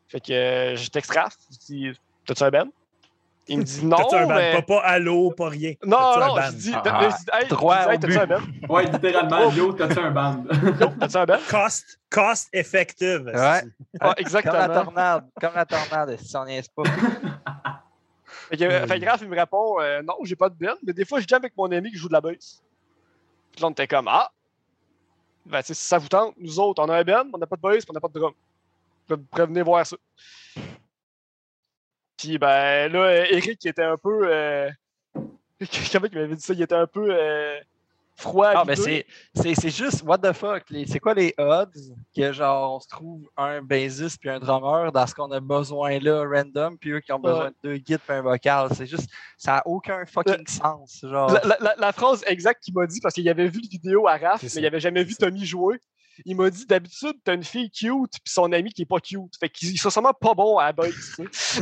Fait 0.07 0.19
que 0.19 0.33
euh, 0.33 0.75
je 0.75 0.87
texte 0.91 1.11
Raph, 1.13 1.35
je 1.49 1.57
dis 1.65 1.99
T'as-tu 2.25 2.43
un 2.43 2.49
Ben 2.49 2.69
Il 3.47 3.59
me 3.59 3.63
dit 3.63 3.85
Non, 3.85 3.97
T'as-tu 3.97 4.15
un 4.15 4.27
band? 4.27 4.35
mais. 4.35 4.53
Pas, 4.53 4.61
pas 4.61 4.79
allô, 4.81 5.31
pas 5.31 5.49
rien. 5.49 5.73
Non, 5.85 5.97
non, 6.19 6.35
je 6.41 6.51
dis, 6.53 6.71
Ah, 6.73 7.09
dis, 7.09 7.25
hey, 7.33 7.47
droit 7.47 7.81
je 7.81 7.87
dis, 7.87 7.91
hey, 7.91 7.95
au 7.95 7.99
t'as-tu 7.99 8.17
un 8.19 8.27
Ben 8.27 8.41
Ouais, 8.69 8.85
littéralement, 8.85 9.51
yo, 9.51 9.73
t'as-tu 9.73 9.99
un 9.99 10.11
band? 10.11 10.43
Yo, 10.79 10.87
t'as-tu 10.99 11.17
un 11.17 11.25
Ben 11.25 11.39
Cost, 11.49 11.99
cost 12.09 12.49
effective. 12.53 13.25
Ouais. 13.25 13.33
Ah, 13.33 13.61
Comme 13.61 14.07
la 14.09 14.19
exactement. 14.19 14.67
tornade. 14.83 15.25
Comme 15.39 15.53
la 15.55 15.65
tornade, 15.65 16.17
si 16.19 16.35
on 16.37 16.45
n'y 16.45 16.57
est 16.57 16.73
pas. 16.73 16.83
Fait 18.49 18.57
que, 18.57 18.63
euh, 18.65 18.85
fait 18.85 18.99
que 18.99 19.05
Raph, 19.05 19.21
il 19.21 19.29
me 19.29 19.39
répond 19.39 19.79
euh, 19.79 20.01
Non, 20.01 20.15
j'ai 20.23 20.35
pas 20.35 20.49
de 20.49 20.55
Ben, 20.55 20.75
mais 20.85 20.91
des 20.91 21.05
fois, 21.05 21.21
je 21.21 21.25
jam 21.27 21.41
avec 21.41 21.55
mon 21.55 21.71
ami 21.71 21.89
qui 21.89 21.95
joue 21.97 22.09
de 22.09 22.13
la 22.13 22.19
bass. 22.19 22.61
Puis 23.53 23.61
là, 23.61 23.67
on 23.67 23.71
était 23.71 23.87
comme 23.87 24.09
Ah, 24.09 24.29
ben, 25.45 25.61
si 25.61 25.73
ça 25.73 25.97
vous 25.97 26.09
tente, 26.09 26.35
nous 26.37 26.59
autres, 26.59 26.83
on 26.83 26.89
a 26.89 26.97
un 26.97 27.03
Ben, 27.03 27.23
on 27.33 27.37
n'a 27.37 27.47
pas 27.47 27.55
de 27.55 27.61
bass, 27.61 27.77
puis 27.85 27.87
on 27.89 27.93
n'a 27.93 28.01
pas 28.01 28.09
de 28.09 28.19
drum. 28.19 28.33
Venir 29.47 29.63
voir 29.63 29.85
ça. 29.85 29.95
Puis, 32.21 32.37
ben, 32.37 32.91
là, 32.91 32.99
euh, 32.99 33.25
Eric, 33.31 33.65
était 33.65 33.83
un 33.83 33.97
peu. 33.97 34.21
Euh... 34.25 34.69
Comment 35.91 36.07
il 36.11 36.19
m'avait 36.19 36.35
dit 36.35 36.41
ça? 36.41 36.53
Il 36.53 36.61
était 36.61 36.75
un 36.75 36.85
peu 36.85 37.07
euh, 37.09 37.59
froid. 38.15 38.51
Ah, 38.53 38.61
à 38.61 38.65
mais 38.65 38.75
c'est, 38.75 39.07
c'est, 39.33 39.55
c'est 39.55 39.69
juste, 39.71 40.03
what 40.03 40.19
the 40.19 40.31
fuck, 40.31 40.63
c'est 40.87 40.99
quoi 40.99 41.15
les 41.15 41.33
odds 41.39 41.71
que 42.15 42.31
genre 42.31 42.75
on 42.75 42.79
se 42.79 42.87
trouve 42.87 43.27
un 43.37 43.61
bassiste 43.63 44.19
puis 44.19 44.29
un 44.29 44.39
drummer 44.39 44.91
dans 44.91 45.07
ce 45.07 45.15
qu'on 45.15 45.31
a 45.31 45.39
besoin 45.39 45.99
là, 45.99 46.23
random, 46.23 46.77
puis 46.77 46.91
eux 46.91 46.99
qui 46.99 47.11
ont 47.11 47.19
besoin 47.19 47.49
de 47.49 47.55
deux 47.63 47.77
guides 47.77 47.99
puis 48.05 48.15
un 48.15 48.21
vocal? 48.21 48.69
C'est 48.75 48.85
juste, 48.85 49.09
ça 49.37 49.53
n'a 49.53 49.67
aucun 49.67 50.05
fucking 50.05 50.47
sens. 50.47 50.99
Genre, 51.03 51.31
La, 51.31 51.75
la- 51.77 51.91
phrase 51.91 52.23
exacte 52.27 52.63
qu'il 52.63 52.75
m'a 52.75 52.85
dit, 52.85 52.99
parce 53.01 53.15
qu'il 53.15 53.27
avait 53.27 53.47
vu 53.47 53.61
la 53.61 53.67
vidéo 53.67 54.07
à 54.07 54.17
Raph, 54.17 54.43
mais 54.43 54.49
il 54.49 54.65
avait 54.65 54.79
jamais 54.79 55.03
vu. 55.03 55.15
Tommy 55.15 55.43
jouer. 55.43 55.79
Il 56.25 56.35
m'a 56.35 56.49
dit 56.49 56.65
d'habitude, 56.65 57.13
t'as 57.23 57.33
une 57.33 57.43
fille 57.43 57.69
cute, 57.71 58.11
puis 58.11 58.21
son 58.33 58.51
ami 58.51 58.71
qui 58.71 58.83
est 58.83 58.85
pas 58.85 58.99
cute. 58.99 59.35
Fait 59.39 59.49
qu'ils 59.49 59.77
sont 59.79 59.89
sûrement 59.89 60.13
pas 60.13 60.33
bons 60.33 60.57
à 60.57 60.65
la 60.65 60.73
base. 60.73 60.93
tu 61.15 61.27
sais. 61.31 61.61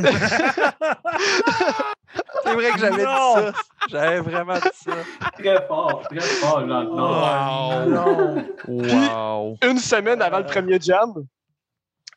C'est 2.44 2.54
vrai 2.54 2.70
que 2.72 2.78
j'avais 2.78 2.96
dit 2.96 3.02
ça. 3.02 3.52
J'avais 3.88 4.20
vraiment 4.20 4.54
dit 4.54 4.60
ça. 4.74 4.92
Très 5.38 5.66
fort, 5.66 6.02
très 6.08 6.20
fort, 6.20 6.60
là. 6.66 6.84
Oh, 6.88 7.88
non. 7.88 8.46
Wow! 8.66 9.56
Une 9.62 9.78
semaine 9.78 10.20
avant 10.22 10.38
le 10.38 10.46
premier 10.46 10.80
jam, 10.80 11.12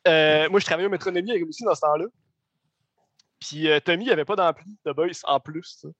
euh, 0.08 0.48
moi, 0.50 0.60
je 0.60 0.64
travaillais 0.66 0.88
au 0.88 0.90
métronomie 0.90 1.30
avec 1.30 1.44
aussi 1.46 1.64
dans 1.64 1.74
ce 1.74 1.80
temps-là. 1.80 2.06
Puis 3.40 3.68
euh, 3.70 3.78
Tommy, 3.80 4.06
il 4.06 4.12
avait 4.12 4.24
pas 4.24 4.36
d'ampli 4.36 4.76
de 4.84 4.92
bass 4.92 5.20
en 5.24 5.38
plus. 5.38 5.78
tu 5.80 5.88
sais. 5.88 5.94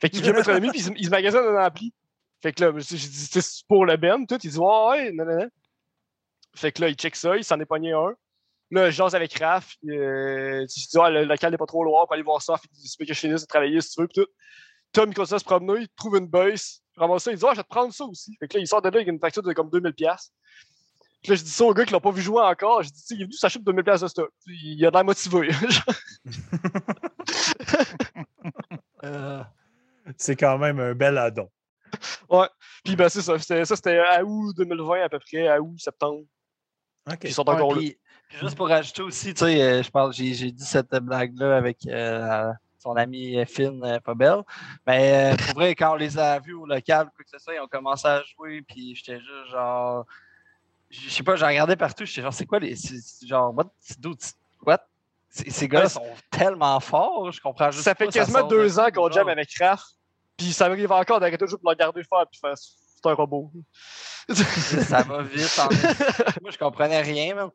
Fait 0.00 0.10
qu'il 0.10 0.22
vient 0.22 0.32
au 0.32 0.36
métronomie, 0.36 0.68
puis 0.70 0.80
il, 0.80 0.84
se- 0.84 0.90
il 0.96 1.04
se 1.06 1.10
magasine 1.10 1.40
un 1.40 1.64
ampli. 1.66 1.92
Fait 2.42 2.52
que 2.52 2.64
là, 2.64 2.72
j'ai 2.78 2.96
dit, 2.96 3.28
c'est 3.30 3.66
pour 3.68 3.86
le 3.86 3.96
Ben, 3.96 4.26
tout. 4.26 4.38
Il 4.42 4.50
dit, 4.50 4.58
ouais, 4.58 4.86
ouais, 4.90 5.12
non, 5.12 5.24
non, 5.24 5.36
non. 5.38 5.48
Fait 6.54 6.72
que 6.72 6.82
là, 6.82 6.88
il 6.88 6.94
check 6.94 7.16
ça, 7.16 7.36
il 7.36 7.44
s'en 7.44 7.58
est 7.60 7.66
pogné 7.66 7.92
un. 7.92 8.14
Là, 8.70 8.90
je 8.90 8.96
jase 8.96 9.14
avec 9.14 9.38
Raph. 9.38 9.74
puis, 9.80 9.96
Euh, 9.96 10.62
je 10.62 10.88
dis, 10.88 10.98
ah, 11.00 11.10
le 11.10 11.24
local 11.24 11.50
n'est 11.50 11.58
pas 11.58 11.66
trop 11.66 11.84
loin, 11.84 12.02
on 12.02 12.06
peut 12.06 12.14
aller 12.14 12.22
voir 12.22 12.40
ça. 12.42 12.56
Fait 12.56 12.68
qu'il 12.68 12.78
dit, 12.78 12.88
c'est 12.88 13.04
que 13.04 13.12
je 13.12 13.18
finis 13.18 13.34
de 13.34 13.46
travailler 13.46 13.80
si 13.80 13.90
tu 13.90 14.00
veux. 14.00 14.08
Puis 14.08 14.22
tout. 14.22 14.28
Tom, 14.92 15.10
il 15.10 15.14
continue 15.14 15.36
à 15.36 15.38
se 15.38 15.44
promener, 15.44 15.80
il 15.82 15.88
trouve 15.96 16.16
une 16.16 16.28
baisse. 16.28 16.80
Il 16.96 17.00
ramasse 17.00 17.24
ça, 17.24 17.32
il 17.32 17.38
dit, 17.38 17.44
ah, 17.46 17.50
je 17.52 17.56
vais 17.58 17.62
te 17.64 17.68
prendre 17.68 17.92
ça 17.92 18.04
aussi. 18.04 18.36
Fait 18.38 18.48
que 18.48 18.54
là, 18.56 18.60
il 18.60 18.68
sort 18.68 18.80
de 18.80 18.88
là 18.88 18.96
avec 18.96 19.08
une 19.08 19.18
facture 19.18 19.42
de 19.42 19.52
comme 19.52 19.68
2000$. 19.68 19.92
piastres. 19.92 20.32
Puis 21.22 21.30
là, 21.30 21.36
je 21.36 21.42
dis 21.42 21.50
ça 21.50 21.64
au 21.64 21.74
gars 21.74 21.84
qui 21.84 21.92
l'a 21.92 22.00
pas 22.00 22.10
vu 22.10 22.22
jouer 22.22 22.42
encore. 22.42 22.82
Je 22.82 22.88
dis, 22.90 23.00
tu 23.00 23.06
sais, 23.06 23.14
il 23.14 23.20
est 23.22 23.24
venu 23.24 23.32
s'acheter 23.32 23.60
2000$ 23.60 23.82
piastres 23.82 24.04
de 24.04 24.10
stock. 24.10 24.30
Il 24.46 24.86
a 24.86 24.90
de 24.90 24.94
l'air 24.94 25.04
motivé. 25.04 25.48
Euh, 29.04 29.42
C'est 30.16 30.36
quand 30.36 30.56
même 30.56 30.80
un 30.80 30.94
bel 30.94 31.18
addon. 31.18 31.50
Puis 32.84 32.96
ben, 32.96 33.08
c'est 33.08 33.22
ça. 33.22 33.38
Ça, 33.38 33.76
c'était 33.76 33.98
à 33.98 34.24
août 34.24 34.54
2020 34.56 35.02
à 35.02 35.08
peu 35.08 35.18
près, 35.18 35.48
à 35.48 35.60
août, 35.60 35.78
septembre. 35.78 36.24
Puis 37.06 37.18
ils 37.24 37.34
sont 37.34 37.46
ouais, 37.48 37.54
encore 37.54 37.72
là. 37.74 37.78
puis- 37.80 37.96
juste 38.40 38.56
pour 38.56 38.68
rajouter 38.68 39.02
aussi, 39.02 39.34
tu 39.34 39.44
sais, 39.44 39.62
euh, 39.62 39.82
je 39.82 39.90
parle, 39.90 40.12
j'ai 40.12 40.32
j'ai 40.34 40.50
dit 40.50 40.64
cette 40.64 40.90
blague-là 40.94 41.56
avec 41.56 41.78
euh, 41.86 42.50
son 42.78 42.96
ami 42.96 43.38
euh, 43.38 43.44
Finn 43.44 44.00
pas 44.04 44.14
belle. 44.14 44.42
Mais 44.86 45.32
euh, 45.32 45.36
pour 45.36 45.54
vrai, 45.54 45.74
quand 45.74 45.92
on 45.92 45.96
les 45.96 46.18
a 46.18 46.38
vus 46.38 46.54
au 46.54 46.66
local, 46.66 47.10
quoi 47.14 47.24
que 47.24 47.30
ce 47.30 47.38
soit, 47.38 47.54
ils 47.54 47.60
ont 47.60 47.68
commencé 47.68 48.06
à 48.08 48.22
jouer, 48.22 48.62
puis 48.62 48.94
j'étais 48.94 49.18
juste 49.20 49.50
genre. 49.52 50.06
Je 50.90 51.10
sais 51.10 51.22
pas, 51.24 51.34
j'ai 51.36 51.44
regardé 51.46 51.74
partout, 51.76 52.04
j'étais 52.04 52.22
genre, 52.22 52.32
c'est 52.32 52.46
quoi 52.46 52.58
les. 52.58 52.76
c'est- 52.76 53.00
c'est 53.02 53.26
genre, 53.26 53.52
what? 53.56 53.66
what? 54.64 54.78
Ces 55.28 55.50
ces 55.50 55.66
gars-là 55.68 55.86
Ouais, 55.86 55.90
sont 55.90 56.14
tellement 56.30 56.78
forts, 56.78 57.32
je 57.32 57.40
comprends 57.40 57.70
juste 57.72 57.82
Ça 57.84 57.94
fait 57.96 58.06
pas, 58.06 58.12
quasiment 58.12 58.46
deux 58.46 58.78
ans 58.78 58.88
qu'on 58.94 59.10
jam 59.10 59.28
avec 59.28 59.50
Raph. 59.58 59.82
Puis 60.36 60.52
ça 60.52 60.68
m'arrive 60.68 60.90
encore 60.92 61.18
d'arrêter 61.20 61.38
toujours 61.38 61.58
pour 61.60 61.70
le 61.70 61.74
regarder 61.74 62.02
faire 62.04 62.24
puis 62.30 62.40
faire 62.40 62.54
un 63.10 63.14
robot. 63.14 63.50
ça 64.32 65.02
va 65.02 65.22
vite. 65.22 65.58
En 65.58 65.68
moi, 66.42 66.50
je 66.50 66.58
comprenais 66.58 67.02
rien. 67.02 67.50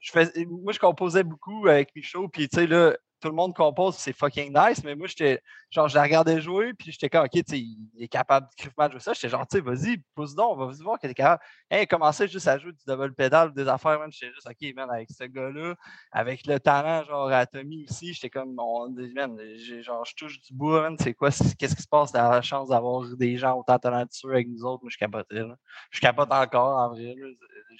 je 0.00 0.10
fais- 0.12 0.44
moi, 0.46 0.72
je 0.72 0.78
composais 0.78 1.22
beaucoup 1.22 1.66
avec 1.68 1.94
Michaud, 1.94 2.28
puis 2.28 2.48
tu 2.48 2.56
sais, 2.56 2.66
là, 2.66 2.96
tout 3.20 3.28
le 3.28 3.34
monde 3.34 3.54
compose, 3.54 3.96
c'est 3.96 4.12
fucking 4.12 4.52
nice, 4.56 4.82
mais 4.84 4.94
moi, 4.94 5.06
j'étais, 5.06 5.40
genre, 5.70 5.88
je 5.88 5.94
la 5.94 6.02
regardais 6.02 6.40
jouer, 6.40 6.72
puis 6.74 6.90
j'étais 6.92 7.08
comme, 7.08 7.24
OK, 7.24 7.44
tu 7.44 7.56
il 7.56 7.88
est 7.98 8.08
capable 8.08 8.48
de 8.58 8.64
de 8.86 8.90
jouer 8.92 9.00
ça. 9.00 9.12
J'étais 9.12 9.28
genre, 9.28 9.46
tu 9.46 9.58
sais, 9.58 9.62
vas-y, 9.62 9.98
pousse 10.14 10.34
donc, 10.34 10.58
on 10.58 10.66
va 10.66 10.72
voir 10.82 10.98
qu'il 10.98 11.10
est 11.10 11.14
capable. 11.14 11.42
Hey, 11.70 11.84
il 11.84 11.86
commençait 11.86 12.28
juste 12.28 12.48
à 12.48 12.58
jouer 12.58 12.72
du 12.72 12.78
double 12.86 13.14
pédale, 13.14 13.52
des 13.52 13.68
affaires, 13.68 13.98
man. 13.98 14.10
J'étais 14.12 14.32
juste, 14.32 14.48
OK, 14.48 14.74
man, 14.74 14.90
avec 14.90 15.10
ce 15.10 15.24
gars-là, 15.24 15.74
avec 16.12 16.46
le 16.46 16.58
talent, 16.60 17.04
genre, 17.04 17.30
à 17.30 17.46
Tommy 17.46 17.84
aussi, 17.88 18.12
j'étais 18.14 18.30
comme, 18.30 18.54
on, 18.58 18.88
man, 19.14 19.38
j'ai- 19.56 19.82
genre, 19.82 20.04
je 20.04 20.14
touche 20.14 20.40
du 20.40 20.52
bois, 20.54 20.82
man, 20.82 20.96
c'est 20.98 21.14
quoi, 21.14 21.30
qu'est-ce 21.58 21.76
qui 21.76 21.82
se 21.82 21.88
passe, 21.88 22.12
d'avoir 22.12 22.32
la 22.32 22.42
chance 22.42 22.68
d'avoir 22.68 23.04
des 23.16 23.36
gens 23.36 23.58
autant 23.58 23.78
talentueux 23.78 24.30
avec 24.32 24.48
nous 24.48 24.64
autres, 24.64 24.82
moi, 24.82 24.90
je 24.90 24.98
capotais, 24.98 25.34
là. 25.46 25.56
Je 25.90 26.00
capote 26.00 26.32
encore, 26.32 26.78
en 26.78 26.88
vrai, 26.90 27.14
là. 27.16 27.26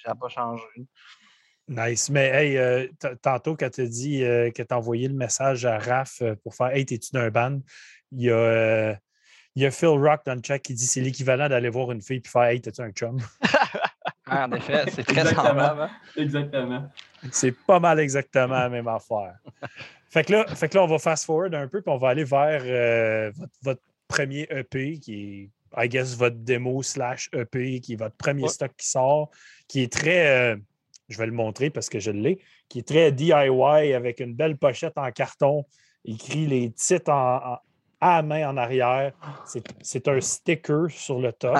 N'a 0.07 0.15
pas 0.15 0.29
changé. 0.29 0.63
Nice. 1.67 2.09
Mais 2.09 2.27
hey, 2.29 2.57
euh, 2.57 2.87
tantôt, 3.21 3.55
quand 3.55 3.69
tu 3.69 3.81
as 3.81 3.85
dit 3.87 4.23
euh, 4.23 4.51
que 4.51 4.61
tu 4.61 4.73
as 4.73 4.77
envoyé 4.77 5.07
le 5.07 5.13
message 5.13 5.65
à 5.65 5.77
Raph 5.77 6.21
euh, 6.21 6.35
pour 6.43 6.53
faire 6.55 6.67
Hey, 6.75 6.85
t'es-tu 6.85 7.11
d'un 7.13 7.29
band? 7.29 7.59
Il 8.11 8.23
y, 8.23 8.29
a, 8.29 8.35
euh, 8.35 8.95
il 9.55 9.63
y 9.63 9.65
a 9.65 9.71
Phil 9.71 9.87
Rock 9.89 10.21
dans 10.25 10.35
le 10.35 10.41
chat 10.45 10.59
qui 10.59 10.73
dit 10.73 10.85
c'est 10.85 10.99
l'équivalent 11.01 11.47
d'aller 11.47 11.69
voir 11.69 11.91
une 11.91 12.01
fille 12.01 12.21
et 12.23 12.27
faire 12.27 12.43
Hey, 12.43 12.61
t'es-tu 12.61 12.81
un 12.81 12.91
chum? 12.91 13.17
Ah, 14.29 14.47
en 14.47 14.51
effet, 14.53 14.85
c'est 14.87 15.03
très 15.03 15.19
Exactement. 15.21 15.43
semblable. 15.49 15.81
hein. 15.81 15.89
Exactement. 16.15 16.89
C'est 17.31 17.51
pas 17.51 17.79
mal 17.79 17.99
exactement 17.99 18.53
la 18.59 18.69
même 18.69 18.87
affaire. 18.87 19.35
Fait 20.09 20.23
que 20.23 20.31
là, 20.31 20.47
fait 20.55 20.69
que 20.69 20.77
là 20.77 20.83
on 20.83 20.87
va 20.87 20.99
fast 20.99 21.25
forward 21.25 21.53
un 21.53 21.67
peu 21.67 21.81
puis 21.81 21.91
on 21.91 21.97
va 21.97 22.09
aller 22.09 22.23
vers 22.23 22.61
euh, 22.63 23.31
votre, 23.35 23.51
votre 23.61 23.81
premier 24.07 24.47
EP 24.49 24.99
qui 24.99 25.49
est, 25.75 25.83
I 25.85 25.89
guess, 25.89 26.15
votre 26.15 26.37
démo 26.37 26.81
slash 26.81 27.29
EP, 27.33 27.81
qui 27.81 27.93
est 27.93 27.95
votre 27.97 28.15
premier 28.15 28.43
Ouais. 28.43 28.49
stock 28.49 28.71
qui 28.77 28.87
sort, 28.87 29.31
qui 29.67 29.81
est 29.83 29.91
très, 29.91 30.53
euh, 30.53 30.55
je 31.09 31.17
vais 31.17 31.25
le 31.25 31.31
montrer 31.31 31.69
parce 31.69 31.89
que 31.89 31.99
je 31.99 32.11
l'ai, 32.11 32.39
qui 32.69 32.79
est 32.79 32.87
très 32.87 33.11
DIY 33.11 33.93
avec 33.93 34.19
une 34.19 34.33
belle 34.33 34.57
pochette 34.57 34.97
en 34.97 35.11
carton, 35.11 35.65
écrit 36.05 36.47
les 36.47 36.71
titres 36.71 37.11
en, 37.11 37.35
en- 37.53 37.59
à 37.99 38.17
la 38.17 38.21
main 38.23 38.49
en 38.49 38.57
arrière. 38.57 39.13
C'est- 39.45 40.07
un 40.07 40.21
sticker 40.21 40.89
sur 40.89 41.19
le 41.19 41.31
top. 41.33 41.57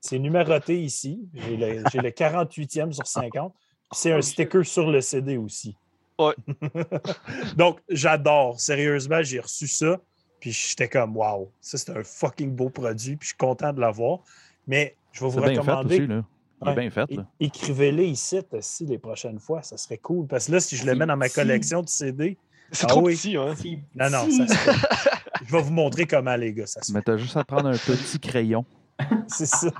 C'est 0.00 0.18
numéroté 0.18 0.80
ici. 0.80 1.28
J'ai 1.34 1.56
le, 1.56 1.82
j'ai 1.92 1.98
le 2.00 2.10
48e 2.10 2.92
sur 2.92 3.06
50. 3.06 3.52
Puis 3.52 3.60
C'est 3.92 4.12
un 4.12 4.22
sticker 4.22 4.64
sur 4.64 4.90
le 4.90 5.00
CD 5.00 5.36
aussi. 5.36 5.76
Ouais. 6.18 6.34
Donc, 7.56 7.80
j'adore. 7.88 8.60
Sérieusement, 8.60 9.22
j'ai 9.22 9.40
reçu 9.40 9.66
ça. 9.68 9.98
Puis 10.40 10.52
j'étais 10.52 10.88
comme, 10.88 11.16
waouh, 11.16 11.50
ça 11.60 11.78
c'est 11.78 11.90
un 11.90 12.04
fucking 12.04 12.54
beau 12.54 12.70
produit. 12.70 13.16
Puis 13.16 13.26
je 13.26 13.28
suis 13.30 13.36
content 13.36 13.72
de 13.72 13.80
l'avoir. 13.80 14.20
Mais 14.66 14.96
je 15.12 15.20
vais 15.20 15.30
vous 15.30 15.40
C'est 15.40 15.40
bien 15.46 15.54
fait 15.54 15.58
recommander. 15.60 15.98
aussi, 15.98 16.06
là. 16.06 16.24
Il 16.60 16.66
est 16.68 16.70
Ouais. 16.70 16.76
bien 16.76 16.90
fait, 16.90 17.10
là. 17.12 17.26
Écrivez-les 17.40 18.06
ici, 18.06 18.40
si 18.60 18.86
les 18.86 18.98
prochaines 18.98 19.38
fois. 19.38 19.62
Ça 19.62 19.76
serait 19.76 19.98
cool. 19.98 20.26
Parce 20.26 20.46
que 20.46 20.52
là, 20.52 20.60
si 20.60 20.76
je 20.76 20.84
le 20.86 20.94
mets 20.94 21.06
dans 21.06 21.16
ma 21.16 21.28
collection 21.28 21.82
de 21.82 21.88
CD, 21.88 22.36
C'est 22.72 22.84
Ah 22.84 22.88
trop 22.88 23.02
oui. 23.06 23.14
petit, 23.16 23.36
hein. 23.36 23.54
Non, 23.94 24.10
non, 24.10 24.30
ça 24.30 24.46
se 24.48 24.54
fait. 24.54 24.70
Je 25.46 25.52
vais 25.52 25.62
vous 25.62 25.72
montrer 25.72 26.04
comment, 26.06 26.34
les 26.36 26.52
gars, 26.52 26.66
ça 26.66 26.82
se 26.82 26.86
fait. 26.90 26.98
Mais 26.98 27.02
t'as 27.02 27.16
juste 27.16 27.36
à 27.36 27.44
prendre 27.44 27.68
un 27.68 27.76
petit 27.78 28.18
crayon. 28.18 28.64
C'est 29.28 29.46
ça. 29.46 29.70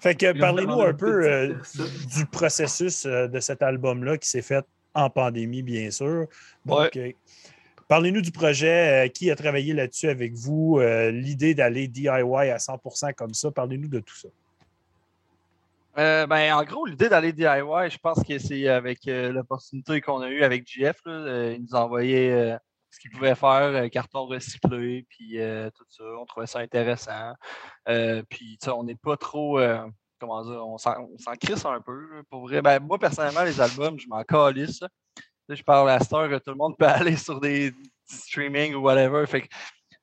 fait 0.00 0.14
que 0.14 0.38
parlez-nous 0.38 0.80
un 0.82 0.92
peu 0.92 1.24
euh, 1.26 1.54
du 2.14 2.26
processus 2.26 3.06
euh, 3.06 3.26
de 3.26 3.40
cet 3.40 3.62
album-là 3.62 4.18
qui 4.18 4.28
s'est 4.28 4.42
fait 4.42 4.64
en 4.94 5.08
pandémie, 5.08 5.62
bien 5.62 5.90
sûr. 5.90 6.26
Donc, 6.66 6.94
euh, 6.96 7.10
parlez-nous 7.88 8.20
du 8.20 8.30
projet, 8.32 9.06
euh, 9.06 9.08
qui 9.08 9.30
a 9.30 9.36
travaillé 9.36 9.72
là-dessus 9.72 10.08
avec 10.08 10.34
vous, 10.34 10.78
euh, 10.78 11.10
l'idée 11.10 11.54
d'aller 11.54 11.88
DIY 11.88 12.08
à 12.08 12.58
100% 12.58 13.14
comme 13.14 13.32
ça. 13.34 13.50
Parlez-nous 13.50 13.88
de 13.88 14.00
tout 14.00 14.16
ça. 14.16 14.28
Euh, 15.98 16.26
ben, 16.26 16.54
en 16.54 16.62
gros, 16.64 16.86
l'idée 16.86 17.08
d'aller 17.08 17.32
DIY, 17.32 17.90
je 17.90 17.98
pense 17.98 18.22
que 18.22 18.38
c'est 18.38 18.68
avec 18.68 19.06
euh, 19.08 19.32
l'opportunité 19.32 20.00
qu'on 20.00 20.20
a 20.20 20.28
eue 20.28 20.42
avec 20.42 20.66
JF. 20.66 20.96
là, 21.04 21.12
euh, 21.12 21.54
il 21.56 21.62
nous 21.62 21.74
envoyait 21.74 22.30
euh, 22.30 22.56
ce 22.90 23.00
qu'il 23.00 23.10
pouvait 23.10 23.34
faire, 23.34 23.90
carton 23.90 24.26
recyclé, 24.26 25.04
puis 25.08 25.38
tout 25.74 25.84
ça. 25.88 26.04
On 26.20 26.26
trouvait 26.26 26.46
ça 26.46 26.60
intéressant. 26.60 27.34
Puis, 28.28 28.58
on 28.68 28.84
n'est 28.84 28.96
pas 28.96 29.16
trop. 29.16 29.60
comment 30.18 30.42
dire, 30.42 30.66
on 30.66 30.78
s'en 30.78 31.34
crisse 31.40 31.64
un 31.64 31.80
peu. 31.80 32.22
Pour 32.30 32.42
vrai. 32.42 32.62
Ben, 32.62 32.80
moi, 32.80 32.98
personnellement, 32.98 33.42
les 33.42 33.60
albums, 33.60 33.98
je 33.98 34.08
m'en 34.08 34.22
calisse. 34.24 34.82
Je 35.48 35.62
parle 35.62 35.90
à 35.90 35.98
cette 36.00 36.12
heure 36.12 36.40
tout 36.40 36.50
le 36.50 36.56
monde 36.56 36.76
peut 36.78 36.86
aller 36.86 37.16
sur 37.16 37.40
des 37.40 37.72
streaming 38.06 38.74
ou 38.74 38.80
whatever. 38.82 39.26
Fait 39.26 39.42
que, 39.42 39.48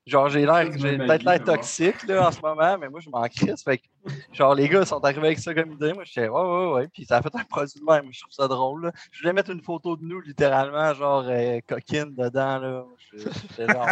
genre, 0.07 0.29
j'ai 0.29 0.41
l'air, 0.45 0.65
j'ai 0.77 0.97
peut-être 0.97 1.23
l'air 1.23 1.43
toxique 1.43 2.03
là, 2.07 2.27
en 2.27 2.31
ce 2.31 2.41
moment, 2.41 2.77
mais 2.79 2.89
moi, 2.89 2.99
je 2.99 3.09
m'en 3.09 3.21
crisse. 3.27 3.63
Fait 3.63 3.77
que, 3.79 3.83
genre, 4.31 4.55
les 4.55 4.67
gars 4.69 4.85
sont 4.85 5.03
arrivés 5.03 5.27
avec 5.27 5.39
ça 5.39 5.53
comme 5.53 5.71
idée. 5.73 5.93
Moi, 5.93 6.03
j'étais, 6.05 6.27
ouais, 6.29 6.41
ouais, 6.41 6.71
ouais. 6.73 6.87
Puis 6.87 7.05
ça 7.05 7.17
a 7.17 7.21
fait 7.21 7.35
un 7.35 7.43
produit 7.43 7.79
de 7.79 7.85
même. 7.85 8.05
Je 8.11 8.21
trouve 8.21 8.31
ça 8.31 8.47
drôle. 8.47 8.85
là. 8.85 8.91
Je 9.11 9.19
voulais 9.21 9.33
mettre 9.33 9.51
une 9.51 9.61
photo 9.61 9.95
de 9.97 10.03
nous, 10.03 10.21
littéralement, 10.21 10.93
genre, 10.93 11.25
euh, 11.27 11.59
coquine 11.67 12.15
dedans. 12.15 12.57
Là. 12.59 12.83
Je- 13.13 13.17
J'étais 13.19 13.67
genre, 13.67 13.87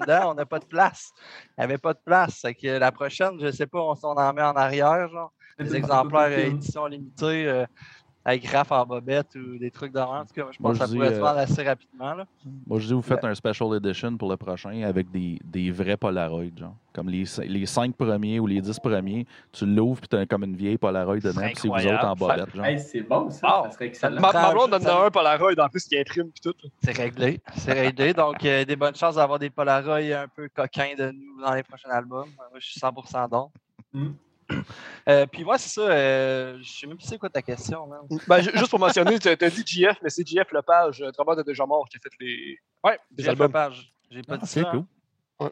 dedans, 0.00 0.30
on 0.30 0.34
n'a 0.34 0.46
pas 0.46 0.58
de 0.58 0.66
place. 0.66 1.12
Il 1.56 1.60
n'y 1.60 1.64
avait 1.64 1.78
pas 1.78 1.94
de 1.94 2.00
place. 2.04 2.40
Fait 2.42 2.54
que 2.54 2.68
la 2.78 2.92
prochaine, 2.92 3.38
je 3.40 3.50
sais 3.50 3.66
pas, 3.66 3.80
on, 3.80 3.94
on 4.02 4.06
en 4.16 4.32
met 4.32 4.42
en 4.42 4.54
arrière, 4.56 5.08
genre, 5.08 5.32
des 5.58 5.74
exemplaires 5.76 6.38
édition 6.38 6.86
limitée. 6.86 7.46
euh, 7.48 7.64
avec 8.24 8.46
Raph 8.46 8.72
en 8.72 8.86
bobette 8.86 9.34
ou 9.34 9.58
des 9.58 9.70
trucs 9.70 9.92
de 9.92 9.98
même. 9.98 10.08
En 10.08 10.24
tout 10.24 10.32
cas, 10.34 10.46
je 10.50 10.56
Moi, 10.58 10.70
pense 10.70 10.78
que 10.78 10.86
ça 10.86 10.92
pourrait 10.92 11.10
se 11.10 11.14
euh, 11.14 11.20
vendre 11.20 11.38
assez 11.38 11.62
rapidement. 11.62 12.14
Là. 12.14 12.26
Moi, 12.66 12.78
je 12.78 12.86
dis, 12.86 12.92
vous 12.94 13.02
faites 13.02 13.22
un 13.22 13.34
special 13.34 13.74
edition 13.74 14.16
pour 14.16 14.30
le 14.30 14.36
prochain 14.36 14.82
avec 14.82 15.10
des, 15.10 15.38
des 15.44 15.70
vrais 15.70 15.96
Polaroids, 15.96 16.44
genre. 16.56 16.74
Comme 16.94 17.08
les, 17.10 17.24
les 17.46 17.66
cinq 17.66 17.96
premiers 17.96 18.38
ou 18.38 18.46
les 18.46 18.60
dix 18.60 18.78
premiers, 18.78 19.26
tu 19.52 19.66
l'ouvres 19.66 20.00
puis 20.00 20.08
t'as 20.08 20.24
comme 20.26 20.44
une 20.44 20.56
vieille 20.56 20.78
Polaroid 20.78 21.16
dedans, 21.16 21.42
puis 21.42 21.56
c'est 21.56 21.68
vous 21.68 21.86
autres 21.86 22.06
en 22.06 22.14
bobette, 22.14 22.54
genre. 22.54 22.64
Hey, 22.64 22.78
c'est 22.78 23.02
bon, 23.02 23.28
ça. 23.28 23.58
Wow. 23.58 23.64
Ça 23.64 23.70
serait 23.72 23.86
excellent. 23.86 24.20
Ma, 24.20 24.32
ma 24.32 24.52
blonde 24.52 24.72
a 24.72 25.04
un 25.04 25.10
Polaroid 25.10 25.52
en 25.58 25.68
plus 25.68 25.84
qui 25.84 25.98
imprime 25.98 26.30
pis 26.30 26.40
tout. 26.40 26.54
C'est 26.82 26.96
réglé. 26.96 27.40
C'est 27.56 27.72
réglé. 27.72 28.14
Donc, 28.14 28.42
euh, 28.44 28.64
des 28.64 28.76
bonnes 28.76 28.94
chances 28.94 29.16
d'avoir 29.16 29.38
des 29.38 29.50
Polaroids 29.50 29.96
un 29.96 30.28
peu 30.28 30.48
coquins 30.54 30.94
de 30.96 31.10
nous 31.10 31.42
dans 31.42 31.52
les 31.52 31.62
prochains 31.62 31.90
albums. 31.90 32.28
Moi, 32.36 32.58
je 32.58 32.66
suis 32.70 32.80
100% 32.80 33.28
don. 33.28 33.50
Mm. 33.92 34.12
Euh, 35.08 35.26
puis, 35.26 35.44
moi, 35.44 35.58
c'est 35.58 35.68
ça. 35.68 35.82
euh, 35.82 36.58
je 36.62 36.70
sais 36.70 36.86
même 36.86 36.96
plus 36.96 37.06
c'est 37.06 37.18
quoi 37.18 37.28
ta 37.28 37.42
question. 37.42 37.88
Ben, 38.26 38.40
ju- 38.40 38.50
juste 38.54 38.70
pour 38.70 38.78
mentionner, 38.78 39.18
tu 39.18 39.28
as 39.28 39.36
dit 39.36 39.64
JF, 39.66 39.98
mais 40.02 40.10
c'est 40.10 40.26
JF 40.26 40.50
Lepage, 40.52 41.02
euh, 41.02 41.10
travailleur 41.10 41.44
de 41.44 41.50
déjà 41.50 41.66
mort, 41.66 41.86
qui 41.88 41.96
a 41.96 42.00
fait 42.00 42.10
les, 42.20 42.58
Ouais, 42.82 42.98
des 43.10 43.22
j'ai 43.24 43.28
albums. 43.30 43.52
page. 43.52 43.92
J'ai 44.10 44.22
pas 44.22 44.34
Ah, 44.34 44.38
dit 44.38 44.46
c'est 44.46 44.62
ça. 44.62 44.70
cool. 44.70 44.84
hein. 45.40 45.50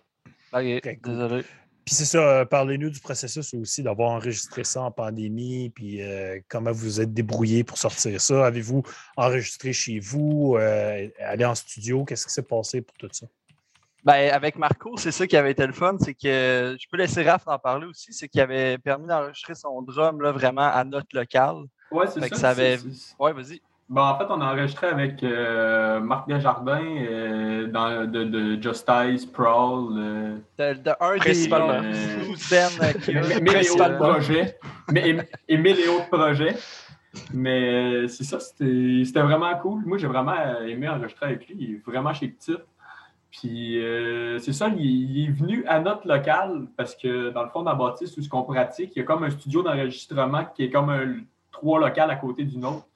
Cool. 0.53 1.13
désolé. 1.13 1.45
Puis 1.85 1.97
c'est 1.97 2.05
ça, 2.05 2.19
euh, 2.19 2.45
parlez-nous 2.45 2.91
du 2.91 3.01
processus 3.01 3.53
aussi 3.55 3.83
d'avoir 3.83 4.11
enregistré 4.13 4.63
ça 4.63 4.83
en 4.83 4.93
pandémie, 4.93 5.71
puis 5.71 6.01
euh, 6.01 6.39
comment 6.49 6.71
vous 6.71 7.01
êtes 7.01 7.13
débrouillé 7.13 7.65
pour 7.65 7.77
sortir 7.77 8.21
ça? 8.21 8.47
Avez-vous 8.47 8.85
enregistré 9.17 9.73
chez 9.73 9.99
vous, 9.99 10.55
euh, 10.57 11.09
aller 11.19 11.45
en 11.45 11.57
studio? 11.57 12.05
Qu'est-ce 12.05 12.27
qui 12.27 12.33
s'est 12.33 12.43
passé 12.45 12.83
pour 12.83 12.97
tout 12.99 13.09
ça? 13.11 13.27
Ben, 14.05 14.33
avec 14.33 14.57
Marco, 14.59 14.97
c'est 14.97 15.13
ça 15.13 15.27
qui 15.29 15.37
avait 15.37 15.53
été 15.53 15.65
le 15.67 15.73
fun, 15.73 15.97
c'est 16.01 16.15
que 16.15 16.77
je 16.81 16.87
peux 16.91 16.97
laisser 16.97 17.23
Raph 17.23 17.45
en 17.47 17.59
parler 17.59 17.87
aussi, 17.87 18.13
c'est 18.13 18.27
qu'il 18.29 18.41
avait 18.41 18.77
permis 18.79 19.07
d'enregistrer 19.07 19.55
son 19.55 19.81
drum 19.83 20.21
là, 20.21 20.33
vraiment 20.33 20.63
à 20.73 20.83
notre 20.83 21.07
local. 21.15 21.65
Ouais, 21.91 22.07
c'est 22.09 22.19
ça. 22.21 22.29
que 22.29 22.37
ça 22.37 22.51
avait- 22.51 22.79
c'est- 22.79 22.91
c'est- 22.93 23.15
Ouais, 23.19 23.33
vas-y. 23.33 23.61
Bon, 23.89 24.01
en 24.01 24.17
fait, 24.19 24.25
on 24.31 24.41
a 24.41 24.47
enregistré 24.55 24.87
avec 24.87 25.23
euh, 25.23 26.01
Marc 26.01 26.27
Desjardins 26.27 26.81
euh, 26.83 27.67
dans, 27.67 28.11
de, 28.11 28.25
de 28.25 28.63
Justice, 28.63 29.27
Prowl, 29.27 29.93
euh, 29.99 30.37
De, 30.59 30.81
de 30.81 30.91
un 30.99 31.13
des 31.15 31.19
Principalement. 31.21 31.83
12 31.83 32.51
bands 32.51 33.01
qu'il 33.05 33.15
y 33.15 33.19
a. 33.19 33.21
mille 33.41 33.41
et 33.41 33.41
autres 33.41 33.53
Principalement. 33.53 33.99
projets. 33.99 34.59
Mais, 34.91 35.17
et, 35.49 35.57
mille 35.59 35.79
et 35.79 35.89
autres 35.89 36.09
projets. 36.09 36.57
Mais 37.35 37.69
euh, 38.05 38.09
c'est 38.09 38.25
ça, 38.25 38.41
c'était 38.41 39.03
c'était 39.05 39.21
vraiment 39.21 39.55
cool. 39.59 39.83
Moi, 39.85 39.99
j'ai 39.99 40.07
vraiment 40.07 40.35
aimé 40.67 40.89
enregistrer 40.89 41.27
avec 41.27 41.47
lui. 41.47 41.57
Il 41.59 41.71
est 41.75 41.83
vraiment 41.85 42.15
chez 42.15 42.29
Petit. 42.29 42.57
Puis 43.33 43.83
euh, 43.83 44.39
c'est 44.39 44.53
ça, 44.53 44.69
il, 44.69 44.85
il 44.85 45.25
est 45.27 45.31
venu 45.33 45.65
à 45.67 45.81
notre 45.81 46.07
local 46.07 46.67
parce 46.77 46.95
que 46.95 47.31
dans 47.31 47.43
le 47.43 47.49
fond, 47.49 47.63
dans 47.63 47.75
Baptiste, 47.75 48.17
où 48.19 48.23
ce 48.23 48.29
qu'on 48.29 48.43
pratique, 48.45 48.93
il 48.95 48.99
y 48.99 49.03
a 49.03 49.05
comme 49.05 49.25
un 49.25 49.31
studio 49.31 49.63
d'enregistrement 49.63 50.45
qui 50.55 50.65
est 50.65 50.71
comme 50.71 50.91
un, 50.91 51.17
trois 51.51 51.81
locales 51.81 52.11
à 52.11 52.17
côté 52.17 52.45
d'une 52.45 52.65
autre. 52.67 52.87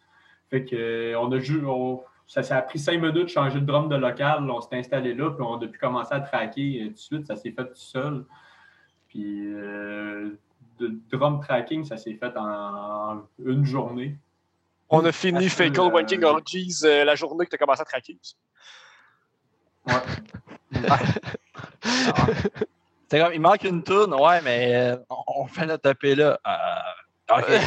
Fait 0.51 0.65
que 0.65 0.77
euh, 0.77 1.19
on 1.19 1.33
a 1.33 1.39
ju- 1.39 1.65
on- 1.67 2.03
ça, 2.27 2.43
ça 2.43 2.57
a 2.59 2.63
pris 2.63 2.79
cinq 2.79 3.01
minutes 3.01 3.15
de 3.15 3.27
changer 3.29 3.61
de 3.61 3.65
drum 3.67 3.89
de 3.89 3.97
local. 3.97 4.51
On 4.51 4.61
s'est 4.61 4.77
installé 4.77 5.15
là, 5.15 5.31
puis 5.31 5.43
on 5.43 5.55
a 5.61 5.67
pu 5.67 5.79
commencer 5.79 6.13
à 6.13 6.21
traquer 6.21 6.83
euh, 6.83 6.87
tout 6.89 6.93
de 6.93 6.99
suite. 6.99 7.27
Ça 7.27 7.35
s'est 7.37 7.53
fait 7.53 7.65
tout 7.65 7.75
seul. 7.75 8.25
Puis 9.09 9.47
euh, 9.47 10.31
de 10.79 10.99
drum 11.11 11.41
tracking, 11.41 11.85
ça 11.85 11.97
s'est 11.97 12.15
fait 12.15 12.37
en, 12.37 12.45
en 13.15 13.23
une 13.45 13.65
journée. 13.65 14.19
On 14.91 15.03
a 15.05 15.13
fini 15.13 15.47
euh, 15.89 15.91
Wanking 15.95 16.21
Orgies 16.25 16.75
euh, 16.85 17.05
la 17.05 17.15
journée 17.15 17.45
que 17.47 17.51
tu 17.51 17.55
as 17.55 17.59
commencé 17.59 17.81
à 17.81 17.85
traquer. 17.87 18.19
C'est 23.09 23.21
comme, 23.21 23.33
il 23.33 23.41
manque 23.41 23.63
une 23.65 23.83
tourne, 23.83 24.15
ouais, 24.15 24.41
mais 24.43 24.75
euh, 24.75 24.97
on, 25.11 25.43
on 25.43 25.47
fait 25.47 25.67
notre 25.67 25.89
EP 25.91 26.15
là. 26.17 26.39
Euh, 26.47 27.39
OK. 27.39 27.47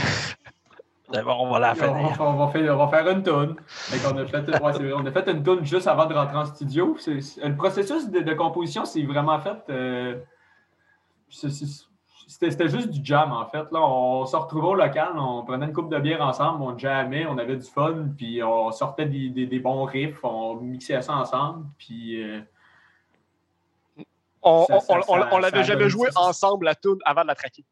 C'est 1.11 1.23
bon, 1.23 1.37
on 1.39 1.49
va 1.51 1.57
la 1.59 1.71
on, 1.71 1.75
va, 1.75 2.23
on 2.23 2.33
va 2.35 2.47
faire, 2.51 2.77
on 2.77 2.85
va 2.85 2.87
faire 2.87 3.07
une 3.09 3.23
toune. 3.23 3.55
Qu'on 4.03 4.15
a 4.15 4.25
fait, 4.27 4.47
ouais, 4.61 4.93
on 4.93 5.03
a 5.07 5.11
fait 5.11 5.27
une 5.31 5.41
toune 5.41 5.65
juste 5.65 5.87
avant 5.87 6.05
de 6.05 6.13
rentrer 6.13 6.37
en 6.37 6.45
studio. 6.45 6.95
C'est- 6.99 7.43
le 7.43 7.55
processus 7.55 8.11
de, 8.11 8.19
de 8.19 8.33
composition, 8.35 8.85
c'est 8.85 9.01
vraiment 9.03 9.39
fait. 9.39 9.57
euh, 9.71 10.17
c'est- 11.31 11.49
c'était 12.29 12.51
c'était 12.51 12.69
juste 12.69 12.89
du 12.91 13.03
jam, 13.03 13.31
en 13.33 13.45
fait. 13.47 13.65
Là, 13.71 13.81
on 13.81 14.25
se 14.25 14.35
retrouvait 14.35 14.67
au 14.67 14.75
local, 14.75 15.13
on 15.17 15.43
prenait 15.43 15.65
une 15.65 15.73
coupe 15.73 15.89
de 15.91 15.97
bière 15.99 16.21
ensemble, 16.21 16.61
on 16.61 16.77
jammait, 16.77 17.25
on 17.25 17.37
avait 17.39 17.57
du 17.57 17.65
fun, 17.67 18.09
puis 18.15 18.41
on 18.43 18.71
sortait 18.71 19.07
des, 19.07 19.29
des- 19.29 19.47
des 19.47 19.59
bons 19.59 19.83
riffs, 19.85 20.23
on 20.23 20.55
mixait 20.55 21.01
ça 21.01 21.15
ensemble, 21.15 21.65
puis 21.77 22.21
euh, 22.23 22.39
On, 24.41 24.65
Ça- 24.65 24.75
on- 24.77 24.79
ça- 24.79 24.93
on- 24.99 25.01
ça- 25.01 25.29
on 25.33 25.37
l'avait 25.39 25.63
jamais 25.65 25.89
joué 25.89 26.09
ça- 26.11 26.21
ensemble 26.21 26.65
la 26.65 26.75
tune 26.75 26.97
avant 27.03 27.23
de 27.23 27.27
la 27.27 27.35
traquer. 27.35 27.65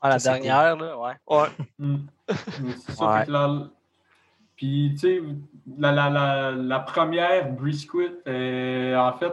Ah, 0.00 0.08
la 0.08 0.18
dernière, 0.18 0.74
là, 0.76 0.98
ouais. 0.98 1.12
Ouais. 1.28 1.48
Mm. 1.78 1.96
C'est 2.28 2.92
ça, 2.92 3.06
Ouais. 3.06 3.26
là, 3.26 3.68
Puis, 4.56 4.90
tu 4.94 4.98
sais, 4.98 5.22
la, 5.78 5.92
la, 5.92 6.10
la, 6.10 6.50
la 6.52 6.80
première, 6.80 7.50
Brisquit, 7.52 8.10
euh, 8.26 8.96
en 8.96 9.12
fait, 9.12 9.32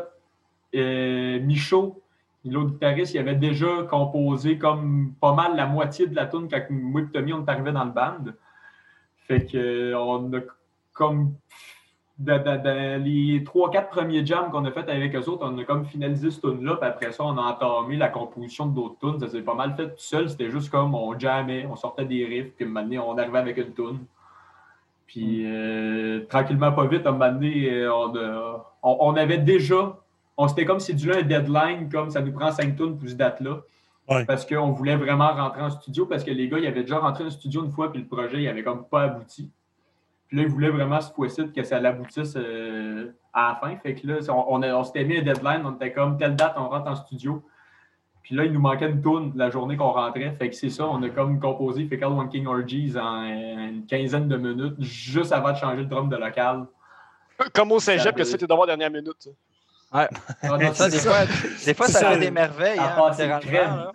euh, 0.76 1.40
Michaud, 1.42 1.99
l'autre 2.46 2.72
guitariste, 2.72 3.14
il 3.14 3.20
avait 3.20 3.36
déjà 3.36 3.84
composé 3.90 4.58
comme 4.58 5.14
pas 5.20 5.34
mal 5.34 5.56
la 5.56 5.66
moitié 5.68 6.08
de 6.08 6.16
la 6.16 6.26
tune 6.26 6.48
quand 6.50 6.62
moi 6.70 7.02
et 7.02 7.06
Tommy, 7.08 7.34
on 7.34 7.46
est 7.46 7.50
arrivés 7.50 7.72
dans 7.72 7.86
le 7.86 7.92
band. 7.92 8.32
Fait 9.28 9.46
que, 9.46 9.58
euh, 9.58 10.00
on 10.00 10.34
a 10.34 10.40
comme. 10.94 11.34
Dans, 12.18 12.44
dans- 12.44 12.62
dans 12.62 13.02
les 13.02 13.46
trois, 13.46 13.72
quatre 13.72 13.88
premiers 13.92 14.26
jams 14.26 14.52
qu'on 14.52 14.66
a 14.66 14.72
fait 14.72 14.90
avec 14.90 15.16
eux 15.16 15.24
autres, 15.30 15.48
on 15.50 15.58
a 15.58 15.64
comme 15.64 15.86
finalisé 15.86 16.32
ce 16.32 16.42
tune-là, 16.42 16.76
puis 16.76 16.90
après 16.90 17.14
ça, 17.14 17.24
on 17.24 17.38
a 17.38 17.42
entamé 17.42 17.96
la 17.96 18.10
composition 18.10 18.66
d'autres 18.66 18.98
tunes. 19.00 19.20
Ça 19.22 19.30
s'est 19.30 19.42
pas 19.42 19.54
mal 19.54 19.74
fait 19.78 19.88
tout 19.88 19.94
seul. 20.00 20.30
C'était 20.30 20.52
juste 20.52 20.70
comme 20.70 20.94
on 20.96 21.18
jammait, 21.18 21.66
on 21.72 21.78
sortait 21.78 22.04
des 22.04 22.26
riffs, 22.26 22.52
puis 22.58 22.66
maintenant, 22.66 23.06
on 23.08 23.18
arrivait 23.18 23.38
avec 23.38 23.56
une 23.58 23.74
tune. 23.74 24.00
Puis 25.08 25.44
euh, 25.46 26.26
tranquillement, 26.28 26.74
pas 26.74 26.88
vite, 26.88 27.06
à 27.06 27.10
un 27.10 27.12
moment 27.14 27.32
donné, 27.32 27.72
euh, 27.72 27.90
on- 28.84 28.98
on 29.00 29.16
avait 29.16 29.38
déjà, 29.38 29.98
on 30.40 30.48
s'était 30.48 30.64
comme 30.64 30.80
cédulé 30.80 31.18
un 31.18 31.22
deadline, 31.22 31.90
comme 31.92 32.10
ça 32.10 32.22
nous 32.22 32.32
prend 32.32 32.50
cinq 32.50 32.78
tunes 32.78 32.98
pour 32.98 33.08
cette 33.10 33.18
date-là. 33.18 33.60
Ouais. 34.08 34.24
Parce 34.24 34.46
qu'on 34.46 34.72
voulait 34.72 34.96
vraiment 34.96 35.34
rentrer 35.34 35.62
en 35.62 35.70
studio, 35.70 36.06
parce 36.06 36.24
que 36.24 36.32
les 36.32 36.48
gars, 36.48 36.58
ils 36.58 36.66
avaient 36.66 36.84
déjà 36.84 36.98
rentré 36.98 37.26
en 37.26 37.30
studio 37.30 37.66
une 37.66 37.72
fois, 37.72 37.92
puis 37.92 38.02
le 38.02 38.08
projet, 38.08 38.42
il 38.42 38.48
avait 38.48 38.64
comme 38.64 38.88
pas 38.88 39.04
abouti. 39.04 39.52
Puis 40.28 40.38
là, 40.38 40.44
ils 40.44 40.50
voulaient 40.50 40.70
vraiment 40.70 41.02
cette 41.02 41.14
fois-ci 41.14 41.52
que 41.52 41.62
ça 41.64 41.82
l'aboutisse 41.82 42.38
euh, 42.38 43.12
à 43.34 43.50
la 43.50 43.56
fin. 43.60 43.76
Fait 43.80 43.96
que 43.96 44.08
là, 44.08 44.20
on, 44.30 44.64
on, 44.64 44.84
s'était 44.86 45.04
mis 45.04 45.18
un 45.18 45.24
deadline, 45.24 45.62
on 45.66 45.76
était 45.76 45.92
comme 45.92 46.18
telle 46.18 46.38
date, 46.38 46.54
on 46.56 46.70
rentre 46.70 46.90
en 46.90 46.96
studio. 46.96 47.44
Puis 48.24 48.34
là, 48.34 48.46
il 48.46 48.54
nous 48.54 48.62
manquait 48.62 48.90
une 48.90 49.02
tourne 49.02 49.34
la 49.36 49.50
journée 49.50 49.76
qu'on 49.76 49.92
rentrait. 49.92 50.34
Fait 50.40 50.50
que 50.50 50.56
c'est 50.56 50.70
ça, 50.70 50.88
on 50.88 51.04
a 51.04 51.10
comme 51.10 51.38
composé 51.38 51.86
Fecal 51.86 52.14
One 52.14 52.30
King 52.30 52.48
Orgies 52.48 52.94
en 52.98 53.24
une 53.26 53.86
quinzaine 53.86 54.30
de 54.30 54.38
minutes, 54.38 54.80
juste 54.80 55.34
avant 55.34 55.52
de 55.52 55.58
changer 55.58 55.82
le 55.82 55.86
drum 55.86 56.08
de 56.08 56.16
local. 56.16 56.66
Comme 57.54 57.74
au 57.74 57.80
cégep, 57.80 58.04
Ça 58.04 58.12
que 58.14 58.24
c'était 58.24 58.48
devoir 58.48 58.68
dernière 58.68 58.92
minute. 58.92 59.30
Ah, 59.92 60.08
non, 60.44 60.74
Ça, 60.74 60.86
c'est 60.86 60.92
des 60.92 60.98
ça. 61.00 61.26
fois, 61.26 61.36
des 61.66 61.74
fois, 61.74 61.88
ça 61.88 62.00
Ça, 62.00 62.12
fait 62.12 62.20
des 62.20 62.32
merveilles. 62.32 62.78
Hein, 62.80 63.10
là. 63.52 63.92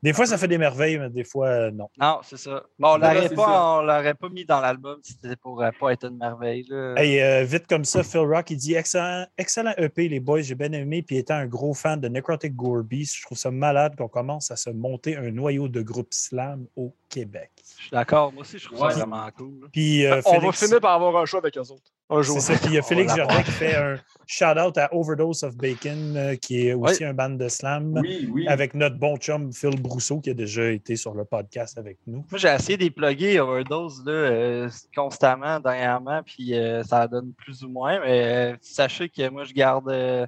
Des 0.00 0.12
fois, 0.12 0.26
ça 0.26 0.38
fait 0.38 0.46
des 0.46 0.58
merveilles, 0.58 0.96
mais 0.96 1.10
des 1.10 1.24
fois, 1.24 1.48
euh, 1.48 1.70
non. 1.72 1.88
Non, 1.98 2.20
c'est 2.22 2.36
ça. 2.36 2.62
Bon, 2.78 2.90
on 2.94 2.96
l'aurait 2.98 3.28
pas, 3.30 3.82
l'aurait 3.82 4.14
pas 4.14 4.28
mis 4.28 4.44
dans 4.44 4.60
l'album 4.60 5.00
si 5.02 5.14
c'était 5.14 5.34
pour 5.34 5.60
euh, 5.60 5.70
pas 5.78 5.92
être 5.92 6.04
une 6.06 6.18
merveille. 6.18 6.64
Là. 6.68 6.94
Hey, 6.96 7.20
euh, 7.20 7.42
vite 7.42 7.66
comme 7.66 7.84
ça, 7.84 8.04
Phil 8.04 8.20
Rock, 8.20 8.48
il 8.50 8.58
dit 8.58 8.74
excellent, 8.74 9.26
excellent 9.36 9.72
EP, 9.76 10.08
les 10.08 10.20
boys, 10.20 10.40
j'ai 10.42 10.54
bien 10.54 10.70
aimé. 10.70 11.02
Puis 11.02 11.16
étant 11.16 11.34
un 11.34 11.46
gros 11.46 11.74
fan 11.74 12.00
de 12.00 12.06
Necrotic 12.06 12.54
Gore 12.54 12.84
Beast, 12.84 13.16
je 13.16 13.22
trouve 13.24 13.36
ça 13.36 13.50
malade 13.50 13.96
qu'on 13.96 14.06
commence 14.08 14.52
à 14.52 14.56
se 14.56 14.70
monter 14.70 15.16
un 15.16 15.32
noyau 15.32 15.66
de 15.66 15.82
groupe 15.82 16.12
slam 16.14 16.66
au 16.76 16.94
Québec. 17.08 17.50
Je 17.76 17.82
suis 17.82 17.90
d'accord. 17.90 18.32
Moi 18.32 18.42
aussi, 18.42 18.58
je 18.58 18.66
trouve 18.66 18.80
Ouais. 18.80 18.92
ça 18.92 19.00
vraiment 19.00 19.28
cool. 19.36 19.68
Puis 19.72 20.06
euh, 20.06 20.20
on 20.26 20.38
va 20.38 20.52
finir 20.52 20.80
par 20.80 20.92
avoir 20.92 21.16
un 21.20 21.26
show 21.26 21.38
avec 21.38 21.56
eux 21.58 21.60
autres. 21.60 21.90
Un 22.10 22.22
jour. 22.22 22.40
C'est 22.40 22.54
ça. 22.54 22.58
Puis 22.58 22.68
il 22.70 22.74
y 22.74 22.78
a 22.78 22.82
Félix 22.82 23.14
Jardin 23.14 23.42
qui 23.42 23.50
fait 23.50 23.76
un 23.76 23.96
shout-out 24.26 24.78
à 24.78 24.88
Overdose 24.94 25.44
of 25.44 25.56
Bacon, 25.56 26.16
euh, 26.16 26.36
qui 26.36 26.68
est 26.68 26.72
aussi 26.74 27.04
un 27.04 27.12
band 27.12 27.30
de 27.30 27.48
slam, 27.48 27.98
Oui, 28.00 28.28
oui. 28.32 28.48
avec 28.48 28.74
notre 28.74 28.96
bon 28.96 29.16
chum 29.18 29.52
Phil 29.52 29.80
Brousseau, 29.80 30.20
qui 30.20 30.30
a 30.30 30.34
déjà 30.34 30.70
été 30.70 30.96
sur 30.96 31.12
le 31.14 31.24
podcast 31.24 31.76
avec 31.76 31.98
nous. 32.06 32.24
Moi, 32.30 32.38
j'ai 32.38 32.48
essayé 32.48 32.90
plugger 32.90 33.40
Overdose 33.40 34.02
là, 34.06 34.12
euh, 34.12 34.68
constamment 34.96 35.60
dernièrement, 35.60 36.22
puis 36.24 36.54
euh, 36.54 36.82
ça 36.82 37.06
donne 37.06 37.32
plus 37.34 37.62
ou 37.62 37.68
moins. 37.68 38.00
Mais 38.00 38.52
euh, 38.52 38.56
sachez 38.62 39.08
que 39.10 39.28
moi, 39.28 39.44
je 39.44 39.52
garde 39.52 39.90
euh, 39.90 40.26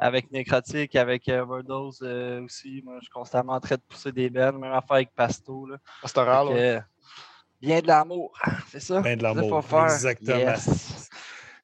avec 0.00 0.32
Nécrotique, 0.32 0.96
avec 0.96 1.28
Overdose 1.28 2.00
euh, 2.02 2.42
aussi. 2.44 2.82
Moi, 2.84 2.94
je 2.98 3.04
suis 3.04 3.12
constamment 3.12 3.52
en 3.52 3.60
train 3.60 3.76
de 3.76 3.82
pousser 3.88 4.10
des 4.10 4.30
bennes, 4.30 4.58
même 4.58 4.72
affaire 4.72 4.96
avec 4.96 5.14
Pasto. 5.14 5.66
Là. 5.66 5.76
Pastoral. 6.02 6.48
Fait 6.48 6.54
que, 6.54 6.58
euh, 6.58 6.80
bien 7.60 7.80
de 7.80 7.86
l'amour, 7.86 8.32
c'est 8.70 8.80
ça? 8.80 9.00
Bien 9.00 9.16
de 9.16 9.22
l'amour, 9.22 9.62
exactement. 9.84 10.36
Yes. 10.38 11.08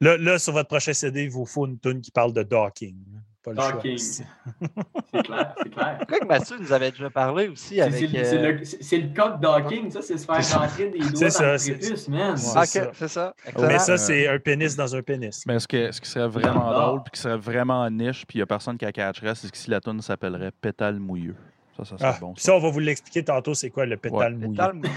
Là, 0.00 0.16
là, 0.18 0.38
sur 0.38 0.52
votre 0.52 0.68
prochain 0.68 0.92
CD, 0.92 1.24
il 1.24 1.30
vous 1.30 1.46
faut 1.46 1.66
une 1.66 1.78
tune 1.78 2.00
qui 2.00 2.10
parle 2.10 2.32
de 2.32 2.42
docking. 2.42 2.96
Pas 3.42 3.52
le 3.52 3.56
Docking. 3.58 3.96
choix. 3.96 4.26
C'est 5.14 5.22
clair, 5.22 5.54
c'est 5.62 5.70
clair. 5.70 5.98
Je 6.00 6.04
crois 6.06 6.18
que 6.18 6.26
Mathieu 6.26 6.56
nous 6.58 6.72
avait 6.72 6.90
déjà 6.90 7.08
parlé 7.10 7.46
aussi 7.48 7.76
C'est 7.76 7.80
avec. 7.80 8.10
c'est 8.10 8.38
le, 8.38 8.48
euh, 8.48 8.58
le- 8.58 9.14
code 9.14 9.40
docking, 9.40 9.88
ça, 9.92 10.02
c'est 10.02 10.18
se 10.18 10.26
faire 10.26 10.60
rentrer 10.60 10.88
des 10.88 10.98
doigts 10.98 11.10
C'est 11.14 11.24
dans 11.26 11.30
ça, 11.30 11.52
le 11.52 11.58
c'est- 11.58 11.74
prépuce, 11.76 12.08
man. 12.08 12.36
c'est 12.36 12.80
Ok, 12.80 13.08
ça. 13.08 13.34
Mais 13.56 13.78
ça, 13.78 13.96
c'est 13.98 14.26
un 14.26 14.38
pénis 14.40 14.74
dans 14.74 14.96
un 14.96 15.00
pénis. 15.02 15.44
Mais 15.46 15.60
ce, 15.60 15.68
que, 15.68 15.92
ce 15.92 16.00
qui 16.00 16.10
serait 16.10 16.26
vraiment 16.28 16.72
drôle 16.72 17.02
puis 17.04 17.12
qui 17.12 17.20
serait 17.20 17.38
vraiment 17.38 17.88
niche, 17.88 18.26
puis 18.26 18.36
il 18.36 18.40
n'y 18.40 18.42
a 18.42 18.46
personne 18.46 18.76
qui 18.76 18.84
la 18.84 18.90
catcherait, 18.92 19.36
c'est 19.36 19.48
que 19.48 19.56
si 19.56 19.70
la 19.70 19.80
tune 19.80 20.02
s'appellerait 20.02 20.50
Pétale 20.50 20.98
mouilleux. 20.98 21.36
Ça, 21.76 21.84
ça 21.84 21.98
serait 21.98 22.08
Ah, 22.14 22.18
bon. 22.20 22.32
puis 22.32 22.42
Ça. 22.42 22.52
ça, 22.52 22.56
on 22.56 22.60
va 22.60 22.70
vous 22.70 22.78
l'expliquer 22.78 23.22
tantôt, 23.24 23.52
c'est 23.54 23.70
quoi 23.70 23.84
le 23.86 23.96
pétale 23.96 24.34
mouillé? 24.34 24.50
Pétale 24.56 24.72
mouillé. 24.74 24.90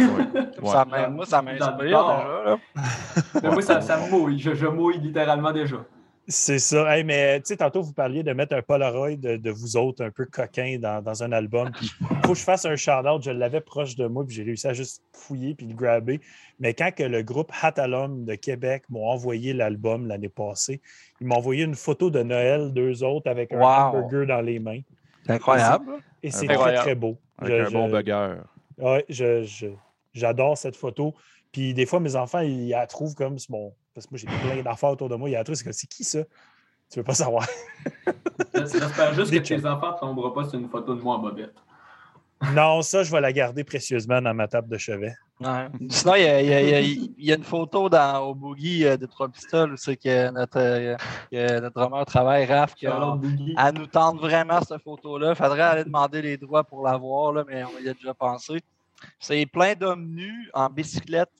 Ouais. 0.61 0.69
Ça 0.71 0.85
m'a- 0.85 1.09
moi, 1.09 1.25
ça 1.25 1.41
m'inspire 1.41 1.77
déjà. 1.77 1.91
Là. 1.97 2.57
Mais 3.43 3.49
moi, 3.49 3.61
ça, 3.61 3.81
ça 3.81 3.97
me 3.97 4.09
mouille. 4.09 4.39
Je, 4.39 4.53
je 4.55 4.65
mouille 4.67 4.97
littéralement 4.99 5.51
déjà. 5.51 5.77
C'est 6.31 6.59
ça. 6.59 6.95
Hey, 6.95 7.03
mais 7.03 7.39
tu 7.39 7.47
sais, 7.47 7.57
tantôt, 7.57 7.81
vous 7.81 7.91
parliez 7.91 8.21
de 8.21 8.31
mettre 8.33 8.55
un 8.55 8.61
Polaroid 8.61 9.15
de, 9.15 9.37
de 9.37 9.49
vous 9.49 9.77
autres 9.77 10.05
un 10.05 10.11
peu 10.11 10.25
coquin 10.27 10.77
dans, 10.79 11.01
dans 11.01 11.23
un 11.23 11.31
album. 11.31 11.71
Il 11.81 11.87
faut 12.23 12.33
que 12.33 12.37
je 12.37 12.43
fasse 12.43 12.65
un 12.65 12.75
shout-out. 12.75 13.23
Je 13.23 13.31
l'avais 13.31 13.61
proche 13.61 13.95
de 13.95 14.05
moi, 14.05 14.23
puis 14.23 14.35
j'ai 14.35 14.43
réussi 14.43 14.67
à 14.67 14.73
juste 14.73 15.01
fouiller 15.11 15.55
puis 15.55 15.65
le 15.65 15.73
grabber. 15.73 16.21
Mais 16.59 16.75
quand 16.75 16.91
que 16.93 17.01
le 17.01 17.23
groupe 17.23 17.51
Hatalum 17.63 18.25
de 18.25 18.35
Québec 18.35 18.83
m'ont 18.89 19.07
envoyé 19.07 19.53
l'album 19.53 20.05
l'année 20.07 20.29
passée, 20.29 20.81
ils 21.19 21.25
m'ont 21.25 21.37
envoyé 21.37 21.63
une 21.63 21.73
photo 21.73 22.11
de 22.11 22.21
Noël, 22.21 22.73
deux 22.73 23.03
autres, 23.03 23.27
avec 23.27 23.51
un 23.51 23.57
Wow. 23.57 23.65
hamburger 23.97 24.27
dans 24.27 24.41
les 24.41 24.59
mains. 24.59 24.81
C'est 25.29 25.35
incroyable. 25.35 25.91
Et 26.23 26.31
c'est 26.31 26.47
très, 26.47 26.75
très 26.75 26.95
beau. 26.95 27.17
Avec 27.37 27.53
Je- 27.55 27.67
un 27.67 27.71
bon 27.71 27.85
je- 27.87 27.91
burger. 27.91 28.35
Ouais, 28.77 29.05
je, 29.09 29.43
je- 29.43 29.67
j'adore 30.13 30.57
cette 30.57 30.75
photo. 30.75 31.13
Puis 31.51 31.73
des 31.73 31.85
fois, 31.85 31.99
mes 31.99 32.15
enfants, 32.15 32.39
ils 32.39 32.69
la 32.69 32.87
trouvent 32.87 33.13
comme 33.15 33.37
c'est 33.37 33.49
mon. 33.49 33.73
Parce 33.93 34.07
que 34.07 34.11
moi, 34.13 34.19
j'ai 34.19 34.27
plein 34.53 34.61
d'affaires 34.63 34.89
autour 34.89 35.09
de 35.09 35.15
moi. 35.15 35.29
Ils 35.29 35.33
la 35.33 35.43
trouvent, 35.43 35.55
c'est 35.55 35.63
comme 35.63 35.73
c'est 35.73 35.87
qui 35.87 36.03
ça? 36.03 36.19
Tu 36.91 36.99
veux 36.99 37.03
pas 37.03 37.13
savoir. 37.13 37.45
J'espère 38.55 39.13
juste 39.13 39.31
Des 39.31 39.41
que 39.41 39.47
tes 39.47 39.65
enfants 39.65 39.93
ne 39.93 39.99
tomberont 39.99 40.31
pas 40.31 40.45
sur 40.49 40.59
une 40.59 40.69
photo 40.69 40.95
de 40.95 41.01
moi 41.01 41.15
en 41.15 41.19
bobette. 41.19 41.53
Non, 42.53 42.81
ça, 42.81 43.03
je 43.03 43.11
vais 43.11 43.21
la 43.21 43.31
garder 43.33 43.63
précieusement 43.63 44.21
dans 44.21 44.33
ma 44.33 44.47
table 44.47 44.69
de 44.69 44.77
chevet. 44.77 45.13
Ouais. 45.41 45.69
Sinon, 45.89 46.15
il 46.15 46.21
y, 46.23 46.25
a, 46.27 46.41
il 46.41 46.47
y 46.49 46.53
a- 46.53 46.61
il 46.61 46.69
y 46.69 46.73
a- 46.73 46.79
il 46.81 47.25
y 47.25 47.31
a 47.31 47.35
une 47.35 47.43
photo 47.43 47.87
dans, 47.89 48.19
au 48.27 48.35
Boogie 48.35 48.85
euh, 48.85 48.97
de 48.97 49.05
Trois 49.05 49.29
Pistoles 49.29 49.71
où 49.73 49.77
c'est 49.77 49.95
que 49.95 50.29
notre, 50.31 50.57
euh, 50.59 50.97
que 51.31 51.59
notre 51.61 51.79
drummer 51.79 52.05
travaille, 52.05 52.45
Raph, 52.45 52.75
Boogie. 53.15 53.55
Elle 53.57 53.73
nous 53.75 53.87
tente 53.87 54.19
vraiment 54.19 54.59
cette 54.61 54.81
photo-là. 54.83 55.35
Faudrait 55.35 55.61
aller 55.61 55.83
demander 55.85 56.21
les 56.21 56.37
droits 56.37 56.63
pour 56.65 56.83
la 56.83 56.97
voir, 56.97 57.31
là, 57.31 57.43
mais 57.47 57.63
on 57.63 57.79
y 57.79 57.87
a 57.87 57.93
déjà 57.93 58.13
pensé. 58.13 58.59
C'est 59.17 59.45
plein 59.45 59.75
d'hommes 59.75 60.07
nus 60.09 60.49
en 60.53 60.69
bicyclette, 60.69 61.31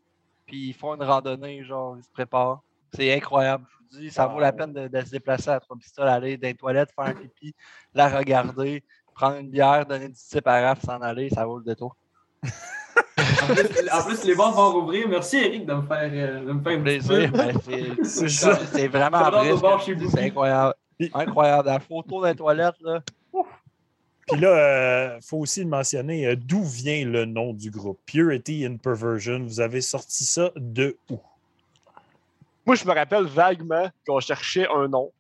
puis 0.45 0.69
ils 0.69 0.73
font 0.73 0.95
une 0.95 1.03
randonnée, 1.03 1.63
genre, 1.65 1.97
ils 1.97 2.03
se 2.03 2.09
préparent. 2.09 2.61
C'est 2.93 3.13
incroyable, 3.13 3.65
je 3.69 3.97
vous 3.97 4.01
dis. 4.03 4.11
Ça 4.11 4.27
vaut 4.27 4.39
la 4.39 4.53
peine 4.53 4.71
de, 4.71 4.87
de 4.87 5.01
se 5.05 5.11
déplacer 5.11 5.49
à 5.49 5.59
trois 5.59 5.75
pistoles, 5.75 6.07
aller 6.07 6.37
dans 6.37 6.47
les 6.47 6.55
toilettes, 6.55 6.91
faire 6.95 7.05
un 7.07 7.13
pipi, 7.13 7.53
la 7.93 8.07
regarder, 8.07 8.81
prendre 9.13 9.35
une 9.37 9.49
bière, 9.49 9.85
donner 9.85 10.07
du 10.07 10.13
type 10.15 10.47
à 10.47 10.61
Raph, 10.69 10.81
s'en 10.85 11.01
aller, 11.01 11.29
ça 11.29 11.45
vaut 11.45 11.57
le 11.57 11.65
détour. 11.65 11.97
En 13.41 13.53
plus, 13.55 13.89
en 13.91 14.03
plus, 14.03 14.23
les 14.25 14.35
bars 14.35 14.51
vont 14.53 14.71
rouvrir. 14.81 15.07
Merci, 15.07 15.37
Eric, 15.37 15.65
de 15.65 15.73
me 15.73 15.81
faire, 15.87 16.09
euh, 16.13 16.39
de 16.45 16.51
me 16.51 16.61
faire 16.63 16.81
Plaisir. 16.81 17.31
mais 17.33 17.53
c'est- 17.63 18.03
C'est 18.03 18.29
ça. 18.53 18.59
C'est 18.73 18.87
vraiment. 18.87 19.19
C'est 20.11 20.19
incroyable. 20.25 20.73
Incroyable. 21.13 21.67
La 21.67 21.79
photo 21.79 22.21
dans 22.21 22.27
les 22.27 22.35
toilettes, 22.35 22.75
là. 22.81 23.01
Puis 24.27 24.39
là, 24.39 25.15
il 25.15 25.21
faut 25.25 25.37
aussi 25.37 25.63
le 25.63 25.69
mentionner, 25.69 26.27
euh, 26.27 26.35
d'où 26.35 26.63
vient 26.63 27.03
le 27.05 27.25
nom 27.25 27.51
du 27.53 27.71
groupe? 27.71 27.99
Purity 28.05 28.67
and 28.67 28.77
Perversion. 28.77 29.39
Vous 29.43 29.59
avez 29.59 29.81
sorti 29.81 30.23
ça 30.23 30.51
de 30.55 30.95
où? 31.09 31.19
Moi, 32.65 32.75
je 32.75 32.85
me 32.85 32.93
rappelle 32.93 33.23
vaguement 33.25 33.89
qu'on 34.05 34.19
cherchait 34.19 34.67
un 34.67 34.87
nom. 34.87 35.11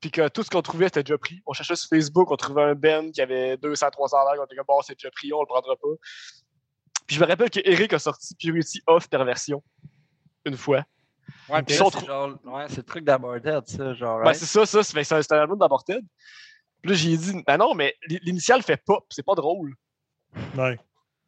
Puis 0.00 0.10
que 0.10 0.28
tout 0.28 0.42
ce 0.42 0.48
qu'on 0.48 0.62
trouvait, 0.62 0.86
c'était 0.86 1.02
déjà 1.02 1.18
pris. 1.18 1.42
On 1.46 1.52
cherchait 1.52 1.76
sur 1.76 1.88
Facebook, 1.90 2.30
on 2.30 2.36
trouvait 2.36 2.62
un 2.62 2.74
Ben 2.74 3.10
qui 3.12 3.20
avait 3.20 3.56
200, 3.58 3.90
300 3.90 4.16
likes. 4.30 4.40
On 4.40 4.44
était 4.46 4.56
comme, 4.56 4.64
bon, 4.68 4.80
c'est 4.82 4.94
déjà 4.94 5.10
pris, 5.10 5.30
on 5.34 5.40
le 5.40 5.46
prendra 5.46 5.76
pas. 5.76 5.88
Puis 7.06 7.16
je 7.16 7.20
me 7.20 7.26
rappelle 7.26 7.50
que 7.50 7.60
Eric 7.64 7.92
a 7.92 7.98
sorti 7.98 8.34
Purity 8.34 8.82
of 8.86 9.08
Perversion 9.08 9.62
une 10.44 10.56
fois. 10.56 10.84
Ouais, 11.48 11.62
c'est 11.68 11.76
trop- 11.78 11.90
genre, 12.06 12.36
ouais, 12.44 12.66
c'est 12.68 12.78
le 12.78 12.82
truc 12.84 13.04
d'Aborted, 13.04 13.62
ça, 13.66 13.94
genre. 13.94 14.18
Ben, 14.18 14.24
right? 14.26 14.36
c'est 14.36 14.46
ça, 14.46 14.66
ça. 14.66 14.82
C'est 14.82 15.04
c'est 15.04 15.32
un 15.32 15.38
album 15.40 15.58
d'Aborted. 15.58 16.04
Puis 16.82 16.90
là, 16.90 16.96
j'ai 16.96 17.16
dit, 17.16 17.42
ben 17.46 17.56
non, 17.56 17.74
mais 17.74 17.94
l'initiale 18.08 18.62
fait 18.62 18.76
pop, 18.76 19.04
c'est 19.10 19.22
pas 19.22 19.34
drôle. 19.34 19.74
Ouais. 20.56 20.78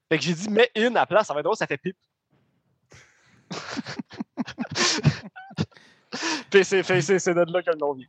Fait 0.09 0.19
que 0.19 0.25
j'ai 0.25 0.35
dit, 0.35 0.49
mets 0.51 0.71
in 0.77 0.91
à 0.91 1.01
la 1.01 1.07
place, 1.07 1.27
ça 1.27 1.35
va 1.35 1.41
être 1.41 1.45
drôle, 1.45 1.57
ça 1.57 1.67
fait 1.67 1.79
pip. 1.79 1.97
Puis 6.51 6.65
c'est- 6.65 6.83
c'est 7.19 7.35
de 7.35 7.53
là 7.53 7.63
que 7.63 7.71
le 7.71 7.77
nom 7.77 7.95
vient. 7.95 8.07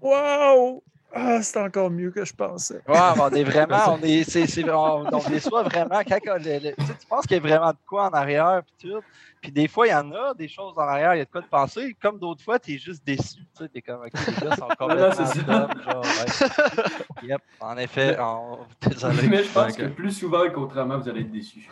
Wow! 0.00 0.82
Ah, 1.12 1.40
c'est 1.42 1.58
encore 1.60 1.90
mieux 1.90 2.10
que 2.10 2.24
je 2.24 2.34
pensais. 2.34 2.82
Ouais, 2.86 2.98
mais 3.16 3.20
on 3.22 3.30
est 3.30 3.44
vraiment, 3.50 3.94
on 3.94 4.00
est, 4.02 4.68
on, 4.68 5.06
on 5.12 5.28
déçoit 5.30 5.62
vraiment 5.62 6.00
quand 6.06 6.18
on- 6.28 6.34
le- 6.34 6.58
le- 6.58 6.74
tu, 6.76 6.84
sais, 6.84 6.94
tu 7.00 7.06
penses 7.08 7.26
qu'il 7.26 7.36
y 7.36 7.40
a 7.40 7.42
vraiment 7.42 7.70
de 7.70 7.78
quoi 7.88 8.06
en 8.08 8.10
arrière, 8.10 8.62
puis 8.66 8.90
tout. 8.90 9.00
Puis 9.40 9.50
des 9.52 9.68
fois, 9.68 9.86
il 9.86 9.90
y 9.90 9.94
en 9.94 10.10
a 10.12 10.34
des 10.34 10.48
choses 10.48 10.74
en 10.76 10.82
arrière, 10.82 11.14
il 11.14 11.18
y 11.18 11.20
a 11.20 11.24
de 11.24 11.30
quoi 11.30 11.40
de 11.40 11.46
penser. 11.46 11.96
Comme 12.02 12.18
d'autres 12.18 12.42
fois, 12.42 12.58
t'es 12.58 12.76
juste 12.76 13.02
déçu. 13.06 13.36
Tu 13.56 13.62
sais, 13.64 13.68
t'es 13.68 13.80
comme, 13.80 14.00
ok, 14.02 14.10
les 14.26 14.46
gars 14.48 14.56
sont 14.56 14.68
complètement 14.78 15.12
c'est 15.26 15.40
ça. 15.40 15.68
dumb, 15.68 15.82
genre, 15.84 16.02
ouais. 16.04 17.28
Yep, 17.28 17.40
en 17.60 17.76
effet, 17.78 18.16
on- 18.20 18.66
désolé. 18.88 19.28
Mais 19.28 19.44
je 19.44 19.52
pense 19.52 19.76
que 19.76 19.84
plus 19.86 20.12
souvent 20.12 20.50
qu'autrement, 20.50 20.98
vous 20.98 21.08
allez 21.08 21.20
être 21.22 21.30
déçus. 21.32 21.68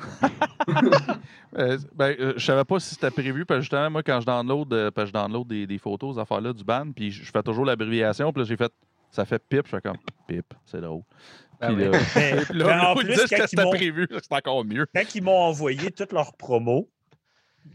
Euh, 1.56 1.78
ben, 1.94 2.16
euh, 2.18 2.32
je 2.36 2.44
savais 2.44 2.64
pas 2.64 2.80
si 2.80 2.94
c'était 2.94 3.10
prévu, 3.12 3.44
parce 3.46 3.58
que 3.58 3.62
justement, 3.62 3.88
moi, 3.88 4.02
quand 4.02 4.20
je 4.20 4.26
download, 4.26 4.72
euh, 4.72 4.90
parce 4.90 5.04
que 5.10 5.16
je 5.16 5.22
download 5.22 5.46
des, 5.46 5.66
des 5.68 5.78
photos, 5.78 6.16
ces 6.16 6.20
affaires-là, 6.20 6.52
du 6.52 6.64
band, 6.64 6.90
puis 6.90 7.12
je 7.12 7.22
je 7.22 7.30
fais 7.30 7.42
toujours 7.44 7.64
l'abréviation, 7.64 8.32
puis 8.32 8.42
là, 8.42 8.48
j'ai 8.48 8.56
fait, 8.56 8.72
ça 9.14 9.24
fait 9.24 9.38
pip, 9.38 9.64
je 9.66 9.70
fais 9.70 9.80
comme, 9.80 9.96
pip, 10.26 10.52
c'est 10.66 10.80
drôle. 10.80 11.02
Ben 11.60 11.72
Puis 11.74 11.84
là, 11.84 11.90
Mais, 12.16 12.44
puis 12.50 12.58
là, 12.58 12.64
mais 12.66 12.86
en 12.86 12.94
plus, 12.96 13.26
quand 13.30 13.46
c'était 13.46 13.70
prévu, 13.70 14.08
c'est 14.10 14.32
encore 14.32 14.64
mieux. 14.64 14.86
quand 14.92 15.14
ils 15.14 15.22
m'ont 15.22 15.38
envoyé 15.38 15.92
toutes 15.92 16.12
leurs 16.12 16.36
promos, 16.36 16.90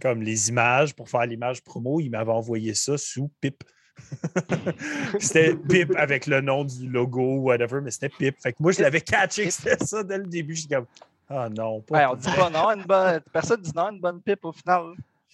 comme 0.01 0.21
les 0.21 0.49
images 0.49 0.93
pour 0.93 1.09
faire 1.09 1.25
l'image 1.25 1.63
promo, 1.63 2.01
ils 2.01 2.09
m'avaient 2.09 2.31
envoyé 2.31 2.73
ça 2.73 2.97
sous 2.97 3.31
PIP. 3.39 3.63
c'était 5.19 5.55
PIP 5.55 5.95
avec 5.95 6.27
le 6.27 6.41
nom 6.41 6.65
du 6.65 6.89
logo, 6.89 7.37
whatever, 7.37 7.79
mais 7.81 7.91
c'était 7.91 8.09
PIP. 8.09 8.35
Fait 8.41 8.51
que 8.51 8.57
moi, 8.61 8.73
je 8.73 8.81
l'avais 8.81 9.01
catché 9.01 9.45
que 9.45 9.51
c'était 9.51 9.77
ça 9.83 10.03
dès 10.03 10.17
le 10.17 10.25
début. 10.25 10.55
Je 10.55 10.61
suis 10.61 10.69
comme, 10.69 10.87
ah 11.29 11.47
non, 11.49 11.79
pas 11.81 11.99
Ouais, 11.99 12.05
on 12.05 12.15
dit 12.15 12.35
pas 12.35 12.49
non, 12.49 12.69
une 12.71 12.83
bonne, 12.83 13.21
personne 13.31 13.61
dit 13.61 13.71
non, 13.73 13.91
une 13.91 14.01
bonne 14.01 14.21
pipe 14.21 14.43
au 14.43 14.51
final. 14.51 14.91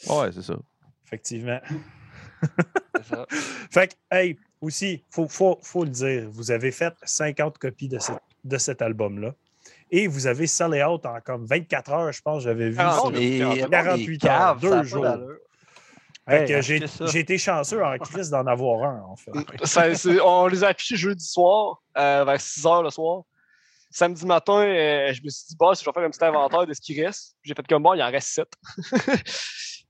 Ouais, 0.07 0.31
c'est 0.31 0.43
ça. 0.43 0.55
Effectivement. 1.05 1.59
C'est 2.41 3.15
ça. 3.15 3.25
Fait 3.71 3.87
que, 3.87 3.93
hey, 4.11 4.37
aussi, 4.61 4.93
il 4.93 5.03
faut, 5.11 5.27
faut, 5.27 5.59
faut 5.61 5.83
le 5.83 5.89
dire, 5.89 6.27
vous 6.31 6.51
avez 6.51 6.71
fait 6.71 6.93
50 7.03 7.57
copies 7.57 7.87
de, 7.87 7.99
cette- 7.99 8.17
de 8.43 8.57
cet 8.57 8.81
album-là. 8.81 9.33
Et 9.91 10.07
vous 10.07 10.25
avez 10.27 10.47
sellé 10.47 10.83
out 10.83 11.05
en 11.05 11.19
comme 11.21 11.45
24 11.45 11.91
heures, 11.91 12.11
je 12.11 12.21
pense, 12.21 12.43
j'avais 12.43 12.69
vu. 12.69 12.75
Ah, 12.79 12.93
sur- 12.99 13.11
non, 13.11 13.17
On 13.17 13.21
est- 13.21 13.69
48 13.69 14.23
on 14.23 14.27
est 14.27 14.29
heures, 14.31 14.37
caves, 14.37 14.59
deux 14.61 14.83
jours. 14.83 15.05
Hey, 16.27 16.61
j'ai 16.63 17.19
été 17.19 17.37
chanceux 17.37 17.83
en 17.85 17.95
crise 17.99 18.31
d'en 18.31 18.47
avoir 18.47 18.89
un, 18.89 19.01
en 19.07 19.15
fait. 19.15 19.31
Ça- 19.63 19.87
on 20.23 20.47
les 20.47 20.63
a 20.63 20.69
affichés 20.69 20.95
jeudi 20.95 21.23
soir, 21.23 21.83
euh, 21.97 22.23
vers 22.25 22.41
6 22.41 22.63
h 22.63 22.83
le 22.83 22.89
soir. 22.89 23.21
Samedi 23.91 24.25
matin, 24.25 24.57
euh, 24.61 25.13
je 25.13 25.21
me 25.23 25.29
suis 25.29 25.45
dit, 25.49 25.55
bah, 25.57 25.71
si 25.75 25.83
je 25.85 25.89
vais 25.89 25.93
faire 25.93 26.03
un 26.03 26.09
petit 26.09 26.25
inventaire 26.25 26.65
de 26.65 26.73
ce 26.73 26.81
qui 26.81 27.01
reste. 27.01 27.35
J'ai 27.43 27.53
fait 27.53 27.65
comme 27.67 27.83
bon, 27.83 27.93
il 27.93 28.01
en 28.01 28.09
reste 28.11 28.27
7. 28.29 28.47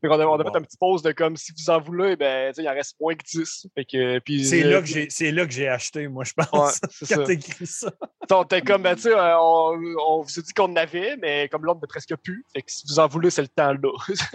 on 0.08 0.20
a, 0.20 0.26
on 0.26 0.40
a 0.40 0.44
fait 0.44 0.58
un 0.58 0.62
petit 0.62 0.78
pause 0.78 1.02
de 1.02 1.12
comme 1.12 1.36
si 1.38 1.52
vous 1.52 1.70
en 1.70 1.80
voulez, 1.80 2.16
ben, 2.16 2.52
tu 2.52 2.56
sais, 2.58 2.64
il 2.64 2.70
en 2.70 2.74
reste 2.74 2.96
moins 3.00 3.16
que 3.16 3.24
10. 3.26 3.68
Fait 3.76 3.86
que, 3.86 4.20
puis, 4.20 4.46
C'est 4.46 4.64
euh, 4.64 4.72
là 4.72 4.80
que 4.82 4.88
j'ai- 4.88 5.08
c'est 5.10 5.32
là 5.32 5.46
que 5.46 5.52
j'ai 5.52 5.68
acheté, 5.68 6.08
moi, 6.08 6.24
je 6.24 6.34
pense, 6.34 6.50
Ouais, 6.52 6.88
c'est 6.92 7.06
ça. 7.06 7.16
quand 7.16 7.24
t'as 7.26 7.34
écrit 7.34 7.66
ça. 7.68 7.92
On 8.32 8.44
était 8.44 8.62
comme, 8.62 8.82
ben, 8.84 8.96
tu 8.96 9.02
sais, 9.04 9.14
euh, 9.14 9.38
on, 9.40 9.80
on 10.08 10.22
vous 10.22 10.40
a 10.40 10.42
dit 10.42 10.54
qu'on 10.54 10.64
en 10.72 10.76
avait, 10.76 11.16
mais 11.18 11.48
comme 11.50 11.64
l'autre 11.66 11.80
n'est 11.82 11.88
presque 11.88 12.16
plus. 12.18 12.44
Fait 12.54 12.62
que 12.62 12.72
si 12.72 12.84
vous 12.88 13.00
en 13.00 13.08
voulez, 13.08 13.30
c'est 13.30 13.42
le 13.44 13.48
temps 13.48 13.72
là. 13.74 13.92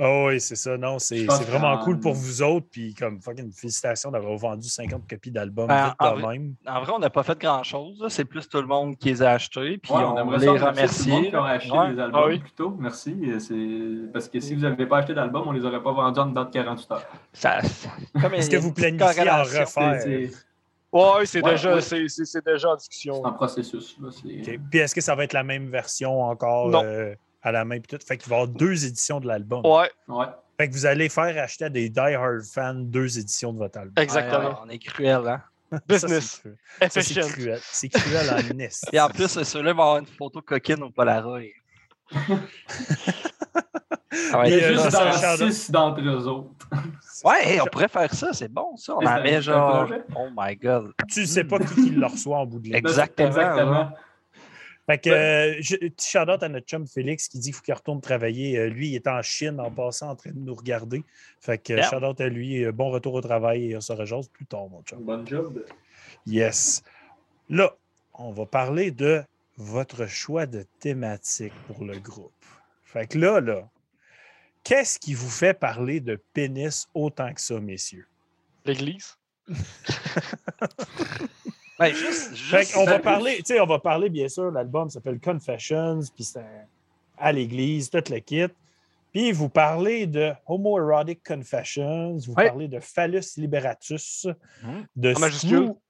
Ah 0.00 0.24
oui, 0.26 0.40
c'est 0.40 0.54
ça. 0.56 0.76
Non, 0.76 0.98
c'est 0.98 1.24
pense 1.24 1.38
c'est 1.38 1.44
vraiment 1.48 1.78
cool 1.78 1.98
pour 1.98 2.12
vous 2.12 2.42
autres. 2.42 2.66
Puis, 2.70 2.94
comme 2.94 3.20
fucking 3.22 3.50
félicitations 3.52 4.10
d'avoir 4.10 4.36
vendu 4.36 4.68
50 4.68 5.08
copies 5.08 5.30
d'albums 5.30 5.66
Ben, 5.66 5.86
vite 5.86 5.94
en 5.98 6.16
même. 6.28 6.54
En 6.66 6.82
vrai, 6.82 6.92
on 6.94 6.98
n'a 6.98 7.08
pas 7.10 7.22
fait 7.22 7.38
grand-chose. 7.38 7.98
là. 8.00 8.08
C'est 8.10 8.24
plus 8.26 8.48
tout 8.48 8.60
le 8.60 8.66
monde 8.66 8.96
qui 8.98 9.08
les 9.08 9.22
a 9.22 9.32
achetés. 9.32 9.78
Puis 9.78 9.92
Ouais, 9.92 10.02
on, 10.04 10.16
aimerait 10.18 10.38
les 10.38 10.46
ça 10.46 10.52
remercier 10.70 11.04
tout 11.04 11.10
le 11.10 11.14
monde 11.14 11.24
remercie. 11.24 11.30
qui 11.30 11.36
ont 11.36 11.42
acheté 11.44 11.72
Ouais. 11.78 11.92
les 11.94 12.00
albums 12.00 12.20
Ah 12.22 12.26
oui. 12.28 12.38
plus 12.38 12.50
tôt. 12.52 12.76
Merci. 12.78 13.16
C'est- 13.40 14.12
Parce 14.12 14.28
que 14.28 14.40
si 14.40 14.54
vous 14.54 14.60
n'avez 14.62 14.86
pas 14.86 14.98
acheté 14.98 15.07
d'album, 15.14 15.44
on 15.46 15.52
les 15.52 15.64
aurait 15.64 15.82
pas 15.82 15.92
vendus 15.92 16.20
en 16.20 16.26
dedans 16.26 16.44
de 16.44 16.50
48 16.50 16.90
heures. 16.92 17.06
Ça- 17.32 17.58
Est-ce 18.34 18.50
que 18.50 18.56
vous 18.56 18.72
planifiez 18.72 19.30
en 19.30 19.42
refaire? 19.42 19.66
C'est 20.00 20.00
c'est 20.02 20.30
Ouais, 20.90 21.26
c'est 21.26 21.42
Ouais, 21.44 21.50
déjà, 21.50 21.74
ouais. 21.74 21.80
c'est- 21.82 22.08
c'est 22.08 22.24
c'est 22.24 22.44
déjà 22.44 22.70
en 22.70 22.76
discussion. 22.76 23.22
en 23.24 23.32
processus. 23.32 23.96
là, 24.00 24.08
c'est- 24.10 24.54
OK. 24.56 24.60
Puis, 24.70 24.78
est-ce 24.80 24.94
que 24.94 25.00
ça 25.02 25.14
va 25.14 25.24
être 25.24 25.34
la 25.34 25.42
même 25.44 25.68
version 25.68 26.22
encore 26.22 26.68
Non. 26.70 26.82
euh, 26.82 27.14
à 27.42 27.52
la 27.52 27.64
main? 27.66 27.78
Puis 27.78 27.98
tout? 27.98 28.04
Fait 28.06 28.16
qu'il 28.16 28.30
va 28.30 28.36
y 28.36 28.40
avoir 28.42 28.54
deux 28.56 28.86
éditions 28.86 29.20
de 29.20 29.26
l'album. 29.26 29.60
Ouais, 29.66 29.90
Ouais. 30.08 30.26
Fait 30.58 30.68
que 30.68 30.72
vous 30.74 30.86
allez 30.86 31.08
faire 31.10 31.40
acheter 31.42 31.66
à 31.66 31.68
des 31.68 31.88
die-hard 31.90 32.42
fans 32.42 32.74
deux 32.74 33.18
éditions 33.18 33.52
de 33.52 33.58
votre 33.58 33.78
album. 33.78 33.92
exactement. 34.02 34.48
Ouais, 34.48 34.56
on 34.64 34.68
est 34.70 34.78
cruel, 34.78 35.20
hein? 35.28 35.42
Ça, 35.70 35.78
Business. 35.86 36.42
c'est 36.80 36.88
cruel. 36.88 36.90
Ça, 36.90 37.02
c'est 37.02 37.30
cruel. 37.32 37.60
C'est 37.62 37.88
cruel 37.90 38.30
en. 38.30 38.58
Et 38.94 39.00
en 39.00 39.08
plus, 39.10 39.42
ceux-là 39.42 39.72
vont 39.74 39.82
avoir 39.82 39.98
une 39.98 40.06
photo 40.06 40.40
coquine 40.40 40.82
au 40.82 40.90
Polaroid. 40.90 41.40
Et, 44.10 44.48
Il 44.48 44.50
y 44.56 44.60
a 44.64 44.72
juste 44.72 44.90
dans 44.90 45.36
6 45.50 45.70
d'entre 45.70 46.00
eux 46.02 46.26
autres. 46.26 46.68
Ouais, 47.24 47.52
hey, 47.54 47.60
on 47.60 47.66
pourrait 47.66 47.88
faire 47.88 48.12
ça, 48.14 48.32
c'est 48.32 48.48
bon 48.52 48.76
ça. 48.76 48.94
On 48.96 49.04
en 49.06 49.22
met 49.22 49.42
genre. 49.42 49.88
Oh 50.16 50.28
my 50.36 50.56
god. 50.56 50.92
tu 51.08 51.26
sais 51.26 51.44
pas 51.44 51.58
qui, 51.58 51.74
qui 51.74 51.90
le 51.90 52.06
reçoit 52.06 52.38
en 52.38 52.46
bout 52.46 52.58
de 52.58 52.64
ligne. 52.64 52.74
Exactement, 52.76 53.28
Exactement. 53.28 53.90
Fait 54.86 54.98
que, 54.98 55.10
euh, 55.10 55.56
je- 55.60 55.76
petit 55.76 56.08
shout-out 56.08 56.42
à 56.42 56.48
notre 56.48 56.66
chum 56.66 56.86
Félix 56.86 57.28
qui 57.28 57.38
dit 57.38 57.48
qu'il 57.50 57.54
faut 57.54 57.60
qu'il 57.62 57.74
retourne 57.74 58.00
travailler. 58.00 58.58
Euh, 58.58 58.68
lui, 58.70 58.88
il 58.88 58.94
est 58.94 59.06
en 59.06 59.20
Chine 59.20 59.60
en 59.60 59.70
passant 59.70 60.08
en 60.10 60.16
train 60.16 60.30
de 60.30 60.38
nous 60.38 60.54
regarder. 60.54 61.04
Fait 61.42 61.58
que, 61.58 61.74
Yeah. 61.74 61.90
shout-out 61.90 62.18
à 62.22 62.28
lui. 62.28 62.64
Euh, 62.64 62.72
Bon 62.72 62.88
retour 62.90 63.12
au 63.12 63.20
travail 63.20 63.72
et 63.72 63.76
on 63.76 63.82
se 63.82 63.92
rejase 63.92 64.28
plus 64.28 64.46
tard, 64.46 64.66
mon 64.70 64.82
chum. 64.84 65.00
Bon 65.02 65.26
job. 65.26 65.62
Yes. 66.26 66.82
Là, 67.50 67.74
on 68.14 68.30
va 68.32 68.46
parler 68.46 68.90
de 68.90 69.22
votre 69.58 70.06
choix 70.06 70.46
de 70.46 70.64
thématique 70.78 71.52
pour 71.66 71.84
le 71.84 71.98
groupe. 71.98 72.32
Fait 72.84 73.06
que 73.06 73.18
là, 73.18 73.40
là, 73.40 73.68
qu'est-ce 74.64 74.98
qui 74.98 75.12
vous 75.14 75.28
fait 75.28 75.52
parler 75.52 76.00
de 76.00 76.16
pénis 76.32 76.88
autant 76.94 77.34
que 77.34 77.40
ça, 77.40 77.60
messieurs? 77.60 78.06
L'église. 78.64 79.18
Ben, 81.78 81.94
juste. 81.94 82.74
Qu'on 82.74 82.84
va 82.86 82.98
parler, 82.98 83.36
tu 83.36 83.42
sais, 83.46 83.60
on 83.60 83.66
va 83.66 83.78
parler, 83.78 84.08
bien 84.08 84.28
sûr, 84.28 84.50
l'album 84.50 84.90
s'appelle 84.90 85.20
Confessions, 85.20 86.00
puis 86.12 86.24
c'est 86.24 86.44
à 87.16 87.30
l'église, 87.30 87.88
tout 87.88 88.02
le 88.10 88.18
kit. 88.18 88.46
Puis 89.12 89.30
vous 89.30 89.48
parlez 89.48 90.08
de 90.08 90.32
Homoerotic 90.46 91.22
Confessions, 91.24 92.16
vous 92.16 92.32
Ouais. 92.34 92.48
parlez 92.48 92.66
de 92.66 92.80
Phallus 92.80 93.22
Liberatus, 93.36 94.26
Mhm. 94.64 94.86
de, 94.96 95.14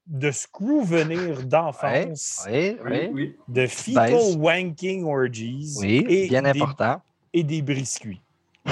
de 0.09 0.31
Screw 0.31 0.83
Venir 0.83 1.43
d'enfance, 1.45 2.45
Oui, 2.49 2.77
Oui, 3.13 3.37
de 3.47 3.67
Fecal. 3.67 4.37
Wanking 4.37 5.05
Orgies 5.05 5.75
Oui, 5.77 6.05
et, 6.09 6.27
bien 6.27 6.41
des, 6.41 6.49
important. 6.49 7.01
et 7.31 7.43
des 7.43 7.61
briscuits. 7.61 8.19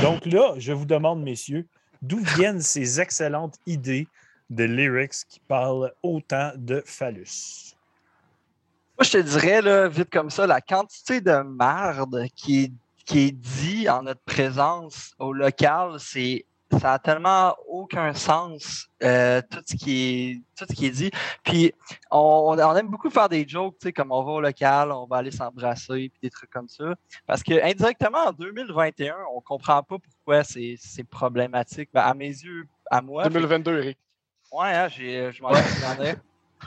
Donc 0.01 0.25
là, 0.25 0.55
je 0.57 0.73
vous 0.73 0.85
demande, 0.85 1.23
messieurs, 1.23 1.65
d'où 2.01 2.19
viennent 2.35 2.61
ces 2.61 2.99
excellentes 2.99 3.55
idées 3.67 4.07
de 4.49 4.63
lyrics 4.63 5.25
qui 5.29 5.39
parlent 5.47 5.93
autant 6.01 6.51
de 6.55 6.81
phallus? 6.85 7.75
Moi, 8.97 9.03
je 9.03 9.11
te 9.11 9.17
dirais, 9.17 9.61
là, 9.61 9.87
vite 9.87 10.09
comme 10.09 10.31
ça, 10.31 10.47
la 10.47 10.59
quantité 10.59 11.21
de 11.21 11.43
marde 11.43 12.25
qui 12.35 12.63
est, 12.63 12.71
qui 13.05 13.19
est 13.27 13.31
dit 13.31 13.87
en 13.87 14.03
notre 14.03 14.21
présence 14.21 15.13
au 15.19 15.33
local, 15.33 15.97
c'est 15.99 16.45
ça 16.79 16.93
a 16.93 16.99
tellement 16.99 17.55
aucun 17.67 18.13
sens 18.13 18.87
euh, 19.03 19.41
tout 19.49 19.59
ce 19.65 19.75
qui 19.75 19.91
est 20.31 20.41
tout 20.57 20.65
ce 20.69 20.73
qui 20.75 20.87
est 20.87 20.91
dit. 20.91 21.11
Puis 21.43 21.71
on, 22.11 22.55
on 22.57 22.75
aime 22.75 22.87
beaucoup 22.87 23.09
faire 23.09 23.29
des 23.29 23.47
jokes, 23.47 23.75
tu 23.79 23.87
sais, 23.87 23.93
comme 23.93 24.11
on 24.11 24.23
va 24.23 24.31
au 24.31 24.41
local, 24.41 24.91
on 24.91 25.05
va 25.05 25.17
aller 25.17 25.31
s'embrasser, 25.31 26.09
puis 26.09 26.19
des 26.23 26.29
trucs 26.29 26.49
comme 26.49 26.67
ça. 26.67 26.95
Parce 27.25 27.43
que 27.43 27.53
indirectement 27.63 28.25
en 28.27 28.31
2021, 28.33 29.15
on 29.35 29.41
comprend 29.41 29.81
pas 29.83 29.97
pourquoi 29.99 30.43
c'est 30.43 30.75
c'est 30.79 31.03
problématique. 31.03 31.89
Ben, 31.93 32.01
à 32.01 32.13
mes 32.13 32.27
yeux, 32.29 32.67
à 32.91 33.01
moi. 33.01 33.29
2022, 33.29 33.77
Eric. 33.79 33.97
Ouais, 34.51 34.67
hein, 34.73 34.87
j'ai, 34.87 35.31
je 35.31 35.41
m'en 35.41 35.53
souviens. 35.53 36.15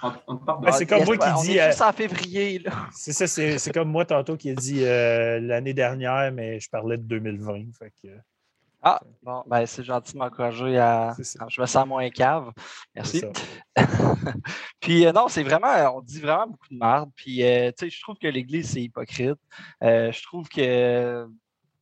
On, 0.03 0.13
on 0.29 0.37
te 0.37 0.45
parle 0.45 0.61
de- 0.61 0.67
Ben, 0.67 0.73
c'est 0.73 0.87
comme 0.87 1.05
moi 1.05 1.17
qui 1.19 1.29
on 1.37 1.43
dis, 1.43 1.57
est 1.57 1.61
euh, 1.63 1.67
juste 1.71 1.83
en 1.83 1.93
février, 1.93 2.59
là. 2.61 2.71
C'est 2.93 3.13
ça, 3.13 3.27
c'est 3.27 3.59
c'est 3.59 3.73
comme 3.73 3.89
moi 3.91 4.05
tantôt 4.05 4.37
qui 4.37 4.51
ai 4.51 4.55
dit 4.55 4.85
euh, 4.85 5.41
l'année 5.41 5.75
dernière, 5.75 6.31
mais 6.33 6.61
je 6.61 6.71
parlais 6.71 6.97
de 6.97 7.03
2020. 7.03 7.73
Fait 7.77 7.93
que, 8.03 8.09
Ah, 8.83 9.01
bon, 9.23 9.45
ben 9.47 9.67
c'est 9.67 9.85
gentil 9.85 10.15
de 10.15 10.19
m'encourager 10.19 10.79
à. 10.79 11.15
Je 11.49 11.61
me 11.61 11.67
sens 11.67 11.87
moins 11.87 12.09
cave. 12.09 12.51
Merci. 12.95 13.23
puis 14.81 15.07
euh, 15.07 15.13
non, 15.13 15.29
c'est 15.29 15.43
vraiment, 15.43 15.97
on 15.97 16.01
dit 16.01 16.21
vraiment 16.21 16.47
beaucoup 16.47 16.69
de 16.71 16.79
merde. 16.79 17.11
Puis 17.15 17.45
euh, 17.45 17.71
tu 17.73 17.87
sais, 17.87 17.91
je 17.91 18.01
trouve 18.03 18.17
que 18.17 18.27
l'Église, 18.27 18.71
c'est 18.71 18.83
hypocrite. 18.83 19.39
Euh, 19.83 20.11
je 20.11 20.23
trouve 20.23 20.49
que 20.49 21.29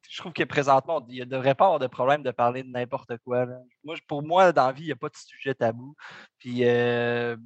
je 0.09 0.19
trouve 0.21 0.33
que 0.33 0.43
présentement, 0.43 1.05
il 1.09 1.21
ne 1.21 1.25
devrait 1.27 1.55
pas 1.55 1.67
avoir 1.67 1.79
de 1.79 1.87
problème 1.87 2.23
de 2.23 2.31
parler 2.31 2.63
de 2.63 2.69
n'importe 2.71 3.17
quoi. 3.19 3.45
là. 3.45 3.59
Moi, 3.85 3.95
pour 4.09 4.23
moi, 4.23 4.53
dans 4.53 4.67
la 4.67 4.73
vie, 4.73 4.85
il 4.85 4.87
n'y 4.87 4.93
a 4.93 4.97
pas 4.97 5.09
de 5.09 5.17
sujet 5.17 5.55
tabou. 5.55 5.95
Puis 6.39 6.65
euh, 6.65 7.37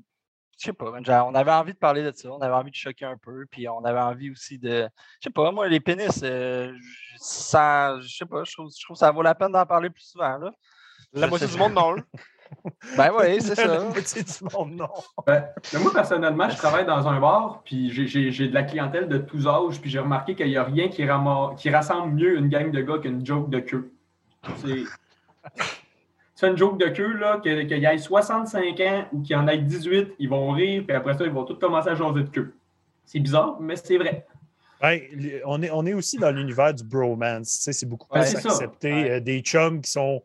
je 0.59 0.67
sais 0.67 0.73
pas, 0.73 0.93
genre, 1.03 1.29
on 1.29 1.35
avait 1.35 1.51
envie 1.53 1.73
de 1.73 1.79
parler 1.79 2.03
de 2.03 2.13
ça, 2.13 2.31
on 2.31 2.41
avait 2.41 2.55
envie 2.55 2.71
de 2.71 2.77
choquer 2.77 3.05
un 3.05 3.17
peu, 3.17 3.45
puis 3.51 3.69
on 3.69 3.85
avait 3.85 4.01
envie 4.01 4.31
aussi 4.31 4.59
de. 4.59 4.89
Je 5.21 5.25
sais 5.25 5.31
pas, 5.31 5.51
moi, 5.51 5.67
les 5.69 5.81
pénis, 5.81 6.21
euh, 6.23 6.73
je 6.77 7.15
sens- 7.19 8.01
je 8.03 8.17
sais 8.17 8.27
pas, 8.27 8.45
je 8.45 8.53
trouve, 8.53 8.71
je 8.77 8.85
trouve 8.85 8.95
que 8.95 8.99
ça 9.01 9.11
vaut 9.11 9.23
la 9.23 9.35
peine 9.35 9.53
d'en 9.53 9.67
parler 9.67 9.91
plus 9.91 10.05
souvent. 10.05 10.39
Là. 10.39 10.53
La 11.13 11.27
moitié 11.29 11.47
du 11.49 11.57
monde, 11.57 11.73
non. 11.75 11.97
Ben 12.99 13.11
oui, 13.19 13.41
c'est 13.41 13.57
La 13.65 13.79
ça. 13.79 13.85
moitié 13.85 14.23
du 14.23 14.33
monde, 14.53 14.73
non. 14.75 14.89
Ben, 15.27 15.49
moi, 15.81 15.91
personnellement, 15.93 16.51
je 16.51 16.57
travaille 16.57 16.85
dans 16.85 17.09
un 17.09 17.19
bar, 17.19 17.63
puis 17.65 17.91
j'ai- 17.91 18.07
j'ai 18.07 18.31
j'ai 18.31 18.49
de 18.49 18.55
la 18.55 18.63
clientèle 18.63 19.09
de 19.09 19.17
tous 19.19 19.47
âges, 19.49 19.81
puis 19.81 19.89
j'ai 19.91 19.99
remarqué 20.01 20.35
qu'il 20.35 20.49
n'y 20.49 20.57
a 20.59 20.65
rien 20.65 20.89
qui, 20.89 21.03
qui 21.57 21.71
rassemble 21.71 22.13
mieux 22.15 22.37
une 22.37 22.49
gang 22.51 22.71
de 22.71 22.81
gars 22.83 22.99
qu'une 22.99 23.25
joke 23.25 23.49
de 23.49 23.59
queue. 23.61 23.93
C'est. 24.59 24.85
Fais 26.43 26.49
une 26.51 26.57
joke 26.59 26.77
de 26.81 26.89
queue, 26.89 27.17
là, 27.19 27.41
que- 27.43 27.63
qu'il 27.63 27.79
y 27.79 27.85
ait 27.85 27.99
65 27.99 28.81
ans 28.81 29.05
ou 29.13 29.23
qu'il 29.23 29.37
y 29.37 29.39
en 29.39 29.47
ait 29.47 29.59
18, 29.59 30.09
ils 30.19 30.29
vont 30.29 30.51
rire, 30.51 30.83
puis 30.85 30.97
après 30.97 31.17
ça, 31.17 31.25
ils 31.25 31.31
vont 31.31 31.45
tous 31.45 31.55
commencer 31.55 31.89
à 31.91 31.95
jaser 31.95 32.25
de 32.25 32.29
queue. 32.29 32.53
C'est 33.07 33.21
bizarre, 33.21 33.59
mais 33.61 33.77
c'est 33.77 33.97
vrai. 33.97 34.27
Ben, 34.81 35.01
on, 35.47 35.63
est, 35.63 35.71
on 35.71 35.87
est 35.87 35.95
aussi 35.95 36.19
dans 36.19 36.33
l'univers 36.33 36.75
du 36.75 36.83
bromance. 36.83 37.55
tu 37.59 37.63
sais, 37.63 37.73
C'est 37.73 37.87
beaucoup 37.87 38.09
plus 38.09 38.19
Ouais, 38.21 38.37
accepté. 38.37 38.93
Ouais. 38.93 39.11
euh, 39.13 39.21
des 39.21 39.39
chums 39.41 39.81
qui 39.81 39.91
sont 39.93 40.21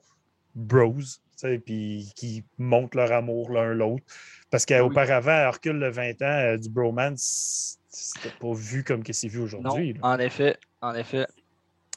bros, 0.55 0.95
tu 0.97 1.05
sais, 1.35 1.59
puis 1.59 2.11
qui 2.15 2.43
montrent 2.57 2.97
leur 2.97 3.11
amour 3.11 3.51
l'un 3.51 3.75
l'autre. 3.75 4.03
Parce 4.49 4.65
qu'auparavant, 4.65 5.29
à 5.29 5.51
recul 5.51 5.79
de 5.79 5.85
20 5.87 6.21
ans, 6.23 6.25
euh, 6.25 6.57
du 6.57 6.69
bromance, 6.69 7.77
c'était 7.89 8.33
pas 8.39 8.53
vu 8.53 8.83
comme 8.83 9.03
que 9.03 9.13
c'est 9.13 9.27
vu 9.27 9.39
aujourd'hui. 9.41 9.95
en 10.01 10.17
effet, 10.17 10.57
en 10.81 10.95
effet. 10.95 11.27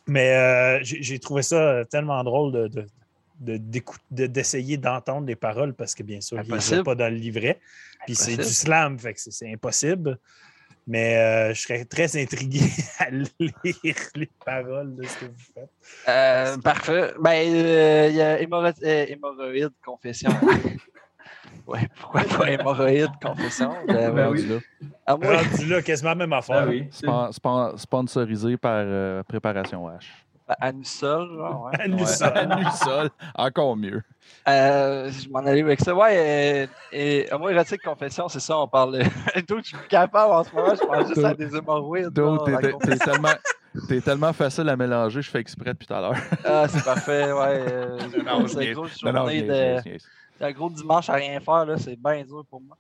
Mais 0.07 0.35
euh, 0.35 0.79
j'ai 0.83 1.19
trouvé 1.19 1.41
ça 1.41 1.85
tellement 1.87 2.23
drôle 2.25 2.53
de, 2.53 2.69
de- 2.69 2.87
de- 3.41 3.57
d'écou- 3.57 3.97
de- 4.11 4.27
d'essayer 4.27 4.77
d'entendre 4.77 5.27
les 5.27 5.37
paroles 5.37 5.75
parce 5.75 5.95
que 5.95 6.03
bien 6.03 6.21
sûr, 6.21 6.37
il 6.37 6.41
Impossible. 6.53 6.77
n'est 6.79 6.83
pas 6.85 6.95
dans 6.95 7.09
le 7.09 7.17
livret. 7.19 7.59
Puis 8.07 8.15
c'est 8.15 8.29
du 8.33 8.35
Impossible. 8.35 8.55
slam, 8.55 8.99
fait 8.99 9.15
que 9.15 9.21
c'est- 9.21 9.53
impossible. 9.53 10.19
Mais 10.87 11.17
euh, 11.19 11.55
je 11.55 11.61
serais 11.61 11.85
très 11.85 12.21
intrigué 12.21 12.61
à 12.99 13.11
lire 13.11 13.95
les 14.15 14.31
paroles 14.45 14.97
de 14.97 15.05
ce 15.05 15.19
que 15.19 15.25
vous 15.27 15.53
faites. 15.55 15.71
Euh, 16.09 16.57
parfait. 16.59 17.13
Ben, 17.21 17.31
euh, 17.55 18.09
il 18.11 18.17
y 18.17 18.21
a 18.23 18.41
hémorro- 18.41 18.73
euh, 18.83 19.07
hémorroïde 19.09 19.71
confession. 19.85 20.31
ouais, 21.67 21.89
pourquoi 22.01 22.23
pas 22.25 22.51
hémorroïde 22.51 23.11
confession? 23.23 23.73
Ben 23.87 24.11
Rendu 24.11 24.41
oui. 24.43 24.61
là. 25.07 25.17
moi, 25.17 25.37
Rendu 25.43 25.67
là, 25.67 25.83
quasiment 25.83 26.17
même 26.17 26.33
affaire. 26.33 26.65
Ah 26.65 26.67
oui. 26.67 26.89
Span- 26.91 27.77
sponsorisé 27.77 28.57
par 28.57 28.83
euh, 28.85 29.23
Préparation 29.23 29.87
H. 29.89 30.07
à 30.61 30.73
nous 30.73 30.85
seuls, 30.85 31.29
genre, 31.37 31.65
ouais. 31.65 31.81
À 31.81 31.89
nous 31.89 31.99
Ouais, 31.99 32.07
ça. 32.07 32.27
à 32.35 32.47
nous 32.47 32.71
seul, 32.71 33.11
encore 33.35 33.77
mieux. 33.77 34.03
Euh, 34.49 35.11
je 35.11 35.29
m'en 35.29 35.41
allais 35.41 35.63
avec 35.63 35.81
ça. 35.81 35.95
Ouais, 35.95 36.17
euh, 36.17 36.67
et 36.93 37.29
homoérotique 37.33 37.83
confession, 37.83 38.29
c'est 38.29 38.41
ça, 38.41 38.59
on 38.59 38.69
parle. 38.69 38.99
D'autres, 39.49 39.63
je 39.63 39.69
suis 39.69 39.77
plus 39.77 39.89
capable 39.89 40.33
en 40.33 40.45
ce 40.45 40.55
moment, 40.55 40.75
je 40.75 40.85
pense 40.87 41.09
juste 41.09 41.25
à 41.25 41.35
des 41.35 41.57
hémorroïdes. 41.57 42.09
D'autres, 42.11 42.79
t'es- 42.79 42.97
tellement, 42.99 43.35
t'es 43.89 44.01
tellement 44.01 44.33
facile 44.33 44.69
à 44.69 44.77
mélanger, 44.77 45.23
je 45.23 45.31
fais 45.31 45.41
exprès 45.41 45.71
depuis 45.71 45.87
tout 45.87 45.95
à 45.95 46.01
l'heure. 46.01 46.17
Ah, 46.45 46.67
c'est 46.69 46.85
parfait, 46.85 47.33
ouais. 47.33 47.65
euh, 47.69 47.99
Non, 48.25 48.47
c'est 48.47 48.67
une 48.67 48.73
grosse 48.75 49.03
Non, 49.03 49.13
non, 49.13 49.29
je 49.29 49.39
journée 49.39 49.43
de. 49.43 50.45
un 50.45 50.53
gros 50.53 50.71
dimanche 50.71 51.09
à 51.11 51.15
rien 51.15 51.39
faire, 51.41 51.67
là, 51.67 51.77
c'est 51.79 51.97
bien 51.97 52.23
dur 52.25 52.45
pour 52.49 52.61
moi. 52.61 52.77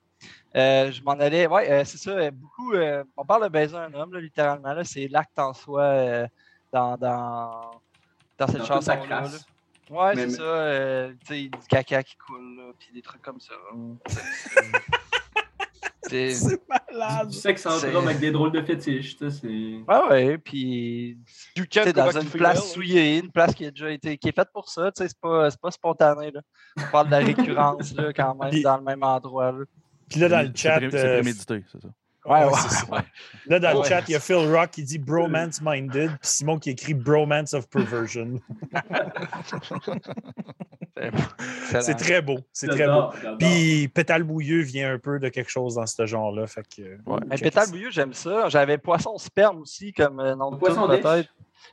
Euh, 0.56 0.90
je 0.90 1.02
m'en 1.02 1.12
allais, 1.12 1.46
ouais, 1.46 1.70
euh, 1.70 1.84
c'est 1.84 1.98
ça, 1.98 2.10
euh, 2.10 2.30
beaucoup, 2.32 2.74
euh, 2.74 3.04
on 3.16 3.24
parle 3.24 3.44
de 3.44 3.48
baiser 3.48 3.76
un 3.76 3.92
homme, 3.94 4.12
là, 4.12 4.20
littéralement, 4.20 4.72
là, 4.72 4.82
c'est 4.84 5.06
l'acte 5.08 5.38
en 5.38 5.52
soi 5.54 5.82
euh, 5.82 6.26
dans, 6.72 6.96
dans, 6.96 7.70
dans 8.38 8.46
cette 8.46 8.56
Dans 8.58 8.66
toute 8.66 8.82
sa 8.82 8.94
chanson-là. 8.96 9.20
là. 9.22 9.28
Ouais, 9.90 10.14
Mais- 10.14 10.28
c'est 10.30 10.36
ça, 10.36 10.42
euh, 10.42 11.12
tu 11.26 11.34
sais, 11.34 11.42
du 11.42 11.66
caca 11.68 12.02
qui 12.02 12.16
coule, 12.16 12.56
là, 12.58 12.72
puis 12.78 12.88
des 12.94 13.02
trucs 13.02 13.22
comme 13.22 13.40
ça. 13.40 13.54
C'est... 16.02 16.32
Malade. 16.68 17.28
Du 17.28 17.36
sexe 17.36 17.66
en 17.66 17.78
C'est- 17.78 17.90
drum 17.92 18.06
avec 18.06 18.18
des 18.18 18.32
drôles 18.32 18.50
de 18.50 18.62
fétiches, 18.62 19.16
tu 19.16 19.30
sais. 19.30 19.46
Ouais, 19.46 20.08
ouais, 20.10 20.38
puis 20.38 21.18
You 21.56 21.66
tu 21.66 21.82
sais, 21.82 21.92
dans 21.92 22.10
une 22.10 22.28
place 22.28 22.72
souillée, 22.72 23.18
une 23.18 23.30
place 23.30 23.54
qui 23.54 23.66
a 23.66 23.70
déjà 23.70 23.90
été, 23.92 24.16
qui 24.18 24.28
est 24.28 24.34
faite 24.34 24.48
pour 24.52 24.68
ça, 24.68 24.90
tu 24.90 25.02
sais, 25.02 25.08
c'est 25.08 25.20
pas, 25.20 25.50
c'est 25.50 25.60
pas 25.60 25.70
spontané, 25.70 26.30
là. 26.32 26.40
On 26.78 26.90
parle 26.90 27.06
de 27.06 27.10
la 27.12 27.18
récurrence, 27.18 27.94
là, 27.94 28.12
quand 28.12 28.34
même, 28.34 28.60
dans 28.62 28.76
le 28.78 28.82
même 28.82 29.02
endroit, 29.02 29.52
là. 29.52 29.64
Puis 30.08 30.18
là, 30.20 30.28
dans 30.28 30.40
le 30.42 30.50
C'est 30.54 30.62
chat. 30.68 30.80
C'est 30.80 30.94
euh, 30.96 31.14
prémédité, 31.20 31.64
c'est 31.70 31.80
ça. 31.82 31.88
Ouais, 32.26 32.40
Ouais, 32.40 32.44
ouais, 32.44 32.52
c'est 32.54 32.68
ça. 32.68 32.84
ouais. 32.92 33.00
Là, 33.46 33.58
dans 33.60 33.78
le 33.82 33.88
chat, 33.88 34.02
il 34.08 34.12
y 34.12 34.14
a 34.14 34.20
Phil 34.20 34.36
Rock 34.54 34.70
qui 34.72 34.82
dit 34.82 34.98
Bromance 34.98 35.60
Minded, 35.62 36.10
puis 36.10 36.18
Simon 36.22 36.58
qui 36.58 36.70
écrit 36.70 36.92
Bromance 36.94 37.54
of 37.54 37.66
Perversion. 37.68 38.40
C'est 41.80 41.94
très 41.94 42.20
beau. 42.20 42.38
C'est 42.52 42.68
très 42.68 42.86
beau. 42.86 43.10
Puis 43.38 43.88
Pétale 43.88 44.24
Bouilleux 44.24 44.62
vient 44.62 44.92
un 44.94 44.98
peu 44.98 45.18
de 45.18 45.28
quelque 45.28 45.50
chose 45.50 45.76
dans 45.76 45.86
ce 45.86 46.06
genre-là. 46.06 46.46
Fait 46.46 46.62
que, 46.62 46.82
Ouais. 47.06 47.18
Mais 47.26 47.36
check 47.36 47.44
pétale 47.44 47.70
bouilleux, 47.70 47.90
j'aime 47.90 48.12
ça. 48.12 48.48
J'avais 48.48 48.78
poisson 48.78 49.16
sperme 49.18 49.62
aussi 49.62 49.92
comme 49.92 50.20
euh, 50.20 50.34
nom 50.34 50.50
de 50.50 50.56
Poisson 50.56 50.86
peut-être. 50.86 51.28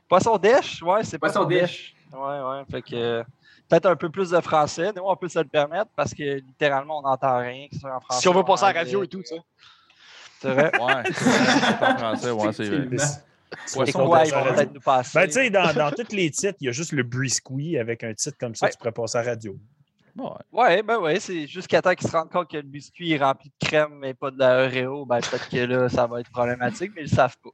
Poisson 0.08 0.36
dèche, 0.38 0.82
ouais, 0.82 1.04
c'est 1.04 1.18
Poisson 1.18 1.44
dèche. 1.44 1.94
Ouais, 2.12 2.18
ouais. 2.18 2.62
Fait 2.70 2.82
que 2.82 2.94
euh, 2.94 3.22
peut-être 3.68 3.86
un 3.86 3.96
peu 3.96 4.08
plus 4.08 4.30
de 4.30 4.40
français. 4.40 4.92
Nous, 4.96 5.02
on 5.04 5.16
peut 5.16 5.28
se 5.28 5.38
le 5.38 5.44
permettre 5.44 5.90
parce 5.94 6.14
que 6.14 6.36
littéralement, 6.40 6.98
on 6.98 7.02
n'entend 7.02 7.38
rien 7.38 7.66
que 7.70 7.76
en 7.86 8.00
français. 8.00 8.20
Si 8.22 8.28
on 8.28 8.32
veut 8.32 8.44
passer 8.44 8.64
à 8.64 8.72
la 8.72 8.80
radio 8.80 9.02
et 9.02 9.08
tout, 9.08 9.22
ça. 9.24 9.36
C'est 10.40 10.52
vrai? 10.52 10.70
Ouais, 10.80 11.02
c'est 11.12 11.24
vrai, 11.24 11.44
c'est 11.78 11.84
en 11.84 11.98
français, 11.98 12.30
ouais, 12.30 12.52
c'est 12.52 12.68
vrai. 12.68 12.96
Quoi, 13.92 14.24
ils 14.26 14.32
vont 14.32 14.54
peut-être 14.54 14.74
nous 14.74 14.80
passer. 14.80 15.18
Ben, 15.18 15.26
tu 15.26 15.32
sais, 15.32 15.50
dans, 15.50 15.72
dans 15.72 15.90
tous 15.90 16.14
les 16.14 16.30
titres, 16.30 16.56
il 16.60 16.66
y 16.66 16.68
a 16.68 16.72
juste 16.72 16.92
le 16.92 17.02
brisquet 17.02 17.78
avec 17.78 18.04
un 18.04 18.12
titre 18.14 18.36
comme 18.38 18.54
ça, 18.54 18.66
Ouais. 18.66 18.72
tu 18.72 18.78
pourrais 18.78 18.92
passer 18.92 19.18
à 19.18 19.22
la 19.22 19.30
radio. 19.30 19.56
Ouais. 20.16 20.28
Ouais, 20.52 20.82
ben 20.82 20.98
ouais, 20.98 21.20
c'est 21.20 21.46
jusqu'à 21.46 21.80
temps 21.80 21.94
qu'ils 21.94 22.08
se 22.08 22.16
rendent 22.16 22.30
compte 22.30 22.50
que 22.50 22.56
le 22.56 22.62
biscuit 22.64 23.12
est 23.12 23.18
rempli 23.18 23.50
de 23.60 23.66
crème 23.66 23.94
mais 24.00 24.14
pas 24.14 24.30
de 24.32 24.38
la 24.38 24.64
Oreo. 24.66 25.06
Ben 25.06 25.20
peut-être 25.20 25.48
que 25.48 25.56
là, 25.58 25.88
ça 25.88 26.06
va 26.08 26.20
être 26.20 26.30
problématique, 26.30 26.90
mais 26.96 27.02
ils 27.02 27.10
le 27.10 27.14
savent 27.16 27.36
pas. 27.42 27.50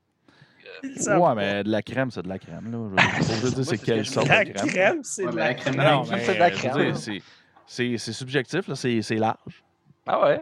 Ils 0.82 0.96
savent 1.00 1.18
Ouais, 1.20 1.28
pas. 1.28 1.34
mais 1.34 1.62
de 1.64 1.70
la 1.70 1.82
crème, 1.82 2.10
c'est 2.10 2.22
de 2.22 2.28
la 2.28 2.38
crème. 2.38 2.72
Là. 2.72 3.02
Je 3.18 3.22
veux 3.34 3.50
dire, 3.50 3.50
c'est 3.64 3.64
c'est 3.64 3.76
ce 3.76 3.84
quelle 3.84 4.06
sorte 4.06 4.28
La 4.28 4.44
de 4.44 4.50
crème? 4.52 4.66
crème, 4.68 5.00
c'est 5.02 5.24
Ouais, 5.26 5.30
de 5.30 5.36
mais 5.36 5.40
la 5.42 5.48
la 5.48 5.54
crème 5.54 5.74
crème. 5.76 5.92
Non, 5.92 6.04
c'est 6.04 6.34
de 6.34 6.38
la 6.38 6.50
crème. 6.50 6.94
c'est- 6.94 7.22
c'est 7.66 7.98
c'est 7.98 8.12
subjectif, 8.12 8.66
là, 8.68 8.74
c'est 8.74 9.02
c'est 9.02 9.16
large. 9.16 9.62
Ah 10.06 10.22
ouais. 10.26 10.40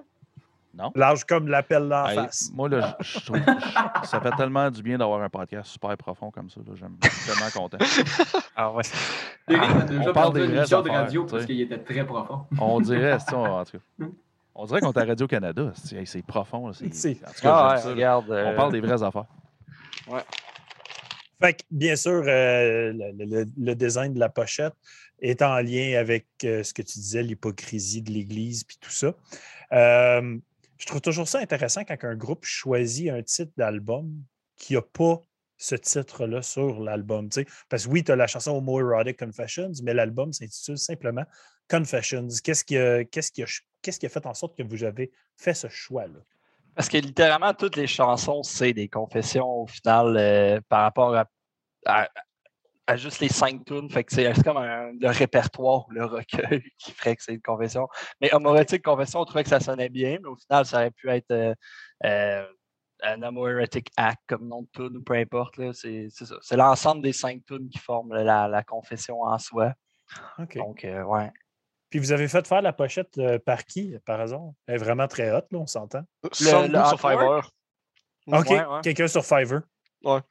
Large 0.95 1.25
comme 1.25 1.49
l'appel 1.49 1.89
d'en 1.89 2.07
Hey, 2.07 2.16
face. 2.16 2.51
moi, 2.55 2.68
là, 2.68 2.97
je 3.01 3.18
je 3.20 3.25
trouve 3.27 3.39
je- 3.39 4.07
ça 4.07 4.20
fait 4.20 4.31
tellement 4.37 4.70
du 4.70 4.83
bien 4.83 4.97
d'avoir 4.99 5.20
un 5.23 5.29
podcast 5.29 5.70
super 5.70 5.97
profond 5.97 6.31
comme 6.31 6.49
ça. 6.51 6.61
là. 6.66 6.73
J'aime- 6.75 6.97
Je 7.05 7.09
suis 7.11 7.31
tellement 7.33 7.51
content. 7.51 7.79
Ah 8.57 8.70
ouais. 8.73 8.83
Eric 9.49 9.62
a 9.62 9.75
on 9.75 9.85
déjà 9.87 10.12
parle 10.12 10.14
parlé 10.33 10.41
des 10.47 10.53
vraies 10.55 10.64
de 10.83 10.91
radio 10.91 11.25
parce 11.25 11.47
qu'il 11.47 11.61
était 11.61 11.79
très 11.79 12.05
profond. 12.07 12.43
On 12.61 12.81
dirait, 12.81 13.18
c'est 13.18 13.31
ça, 13.31 13.37
en 13.39 13.64
tout 13.64 13.79
cas. 13.99 14.07
On 14.55 14.66
dirait 14.66 14.81
qu'on 14.81 14.93
est 14.93 14.99
à 14.99 15.05
Radio-Canada. 15.07 15.73
C'est 15.75 15.97
hey, 15.97 16.07
c'est 16.07 16.23
profond. 16.23 16.68
là, 16.68 16.73
c'est- 16.75 16.93
C'est- 16.95 17.25
En 17.27 17.33
tout 17.33 17.41
cas, 17.43 17.55
Ah 17.55 17.70
ouais, 17.75 17.79
ça, 17.81 17.89
là. 17.89 17.95
regarde. 17.95 18.27
On 18.29 18.33
euh, 18.33 18.55
parle 18.57 18.73
des 18.73 18.81
vraies 18.81 19.03
affaires. 19.03 19.25
Fait 21.41 21.55
que, 21.55 21.62
bien 21.70 21.97
sûr, 21.97 22.23
euh, 22.27 22.93
le, 22.93 23.25
le- 23.25 23.47
le 23.59 23.75
design 23.75 24.14
de 24.14 24.20
la 24.20 24.29
pochette 24.29 24.75
est 25.20 25.43
en 25.43 25.57
lien 25.61 25.99
avec 25.99 26.27
euh, 26.45 26.62
ce 26.62 26.73
que 26.73 26.83
tu 26.83 26.99
disais, 26.99 27.23
l'hypocrisie 27.23 28.03
de 28.03 28.11
l'Église 28.12 28.62
puis 28.64 28.77
tout 28.81 28.91
ça. 28.91 29.12
Euh, 29.73 30.37
je 30.83 30.87
trouve 30.89 31.01
toujours 31.01 31.28
ça 31.28 31.39
intéressant 31.39 31.85
quand 31.85 31.97
un 32.03 32.16
groupe 32.16 32.45
choisit 32.45 33.09
un 33.09 33.22
titre 33.22 33.53
d'album 33.57 34.12
qui 34.57 34.74
n'a 34.74 34.83
pas 34.83 35.20
ce 35.57 35.76
titre-là 35.76 36.43
sur 36.43 36.80
l'album. 36.80 37.28
Parce 37.68 37.85
que 37.85 37.89
oui, 37.89 38.03
tu 38.03 38.11
as 38.11 38.16
la 38.16 38.26
chanson 38.26 38.57
Homoerotic 38.57 39.16
Confessions, 39.16 39.70
mais 39.85 39.95
l'album 39.95 40.33
s'intitule 40.33 40.76
simplement 40.76 41.24
Confessions. 41.70 42.26
Qu'est-ce 42.43 42.64
qui 42.64 42.76
a, 42.76 44.09
fait 44.09 44.26
en 44.26 44.35
sorte 44.35 44.57
que 44.57 44.64
vous 44.64 44.83
avez 44.83 45.12
fait 45.37 45.55
ce 45.55 45.68
choix-là? 45.68 46.18
Parce 46.74 46.89
que 46.89 46.97
littéralement, 46.97 47.55
toutes 47.55 47.76
les 47.76 47.87
chansons, 47.87 48.43
c'est 48.43 48.72
des 48.72 48.89
confessions 48.89 49.62
au 49.62 49.66
final 49.68 50.16
euh, 50.16 50.61
par 50.68 50.83
rapport 50.83 51.14
à- 51.14 52.09
à 52.93 52.97
juste 52.97 53.20
les 53.20 53.28
cinq 53.28 53.64
tunes. 53.64 53.90
Fait 53.90 54.05
que 54.05 54.14
c'est 54.14 54.32
c'est 54.34 54.43
comme 54.45 54.57
un- 54.59 54.93
le 54.93 55.09
répertoire 55.09 55.86
ou 55.88 55.90
le 55.93 56.05
recueil 56.05 56.62
qui 56.78 56.93
ferait 56.93 57.16
que 57.16 57.22
c'est 57.22 57.34
une 57.34 57.43
confession. 57.43 57.88
Mais 58.20 58.32
Homorétique 58.34 58.82
Confession, 58.84 59.20
on 59.20 59.24
trouvait 59.24 59.43
que 59.45 59.49
ça 59.51 59.61
sonnait 59.61 59.88
bien, 59.88 60.18
mais 60.22 60.28
au 60.28 60.36
final, 60.36 60.64
ça 60.66 60.76
aurait 60.78 60.90
pu 60.90 61.09
être 61.11 61.30
euh, 61.30 61.55
euh, 62.05 62.47
un 63.03 63.22
Homoerotic 63.22 63.88
Act 63.97 64.20
comme 64.28 64.47
nom 64.49 64.62
de 64.62 64.68
tune 64.72 64.97
ou 64.97 65.03
peu 65.03 65.14
importe. 65.14 65.57
là. 65.57 65.72
C'est 65.72 66.07
c'est 66.11 66.24
ça. 66.26 66.36
C'est 66.40 66.57
l'ensemble 66.57 67.03
des 67.03 67.12
cinq 67.12 67.45
tunes 67.47 67.68
qui 67.68 67.78
forment 67.78 68.14
la, 68.14 68.47
la 68.49 68.62
confession 68.62 69.22
en 69.22 69.38
soi. 69.38 69.72
OK. 70.38 70.57
Donc, 70.57 70.84
euh, 70.84 71.03
ouais. 71.05 71.30
Puis 71.90 71.99
vous 71.99 72.12
avez 72.12 72.26
fait 72.28 72.47
faire 72.47 72.62
la 72.62 72.72
pochette 72.72 73.18
euh, 73.18 73.38
par 73.38 73.64
qui, 73.64 73.95
par 74.07 74.18
hasard? 74.20 74.51
Elle 74.66 74.76
est 74.76 74.78
vraiment 74.78 75.07
très 75.09 75.30
haute, 75.30 75.47
là, 75.51 75.59
on 75.59 75.66
s'entend. 75.66 76.03
Le 76.22 76.28
sur? 76.32 76.68
Fiverr. 76.99 77.51
OK, 78.28 78.51
Ouais, 78.51 78.64
ouais. 78.64 78.80
quelqu'un 78.82 79.09
sur 79.09 79.24
Fiverr. 79.24 79.61
Ok. 80.05 80.22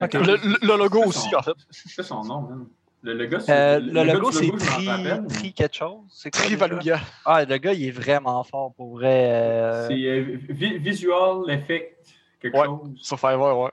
Le, 0.00 0.36
le- 0.36 0.58
le 0.66 0.76
logo 0.78 1.04
aussi, 1.04 1.28
son- 1.30 1.36
en 1.36 1.42
fait. 1.42 1.52
C'est 1.70 2.02
son 2.02 2.24
nom, 2.24 2.40
man. 2.42 2.66
Le, 3.02 3.14
le 3.14 3.26
gars, 3.26 3.38
Euh, 3.48 3.80
le, 3.80 4.12
logo, 4.12 4.30
c'est 4.30 4.50
tri, 4.58 4.88
tri 5.28 5.52
quelque 5.54 5.74
chose. 5.76 6.00
Déjà? 6.24 6.30
Trivaluga. 6.44 7.00
Ah, 7.24 7.44
le 7.44 7.56
gars, 7.58 7.72
il 7.72 7.86
est 7.86 7.90
vraiment 7.90 8.42
fort 8.44 8.74
pour 8.74 8.96
vrai. 8.96 9.30
euh, 9.30 9.88
C'est 9.88 9.94
euh, 9.94 10.38
vi- 10.50 10.78
Visual 10.78 11.50
Effect, 11.50 11.96
quelque 12.40 12.56
Ouais. 12.58 12.66
chose. 12.66 12.90
Sur 13.00 13.18
Fiverr, 13.18 13.58
ouais. 13.58 13.70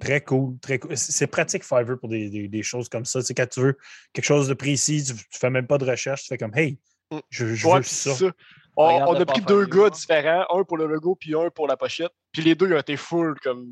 Très 0.00 0.20
cool, 0.20 0.56
très 0.60 0.78
cool. 0.78 0.96
C'est 0.96 1.26
pratique 1.26 1.64
Fiverr 1.64 1.98
pour 1.98 2.08
des, 2.08 2.28
des- 2.30 2.46
des 2.48 2.62
choses 2.62 2.88
comme 2.88 3.04
ça. 3.04 3.20
C'est 3.22 3.34
quand 3.34 3.48
tu 3.48 3.60
veux 3.60 3.76
quelque 4.12 4.24
chose 4.24 4.48
de 4.48 4.54
précis, 4.54 5.02
tu, 5.04 5.14
tu 5.14 5.38
fais 5.38 5.50
même 5.50 5.66
pas 5.66 5.78
de 5.78 5.84
recherche, 5.84 6.22
tu 6.22 6.28
fais 6.28 6.38
comme 6.38 6.54
Hey, 6.54 6.78
Mm. 7.10 7.18
je, 7.30 7.54
je 7.54 7.66
Ouais, 7.66 7.76
veux 7.78 7.82
ça. 7.82 8.14
ça. 8.14 8.26
On, 8.76 8.84
on 8.86 9.14
a 9.14 9.26
pris 9.26 9.40
deux 9.42 9.66
gars 9.66 9.90
différents, 9.90 10.44
un 10.50 10.64
pour 10.64 10.76
le 10.78 10.86
logo 10.86 11.14
puis 11.16 11.34
un 11.34 11.50
pour 11.50 11.66
la 11.68 11.76
pochette. 11.76 12.12
Puis 12.32 12.42
les 12.42 12.54
deux 12.54 12.66
ils 12.68 12.74
ont 12.74 12.78
été 12.78 12.96
full 12.96 13.38
comme 13.40 13.66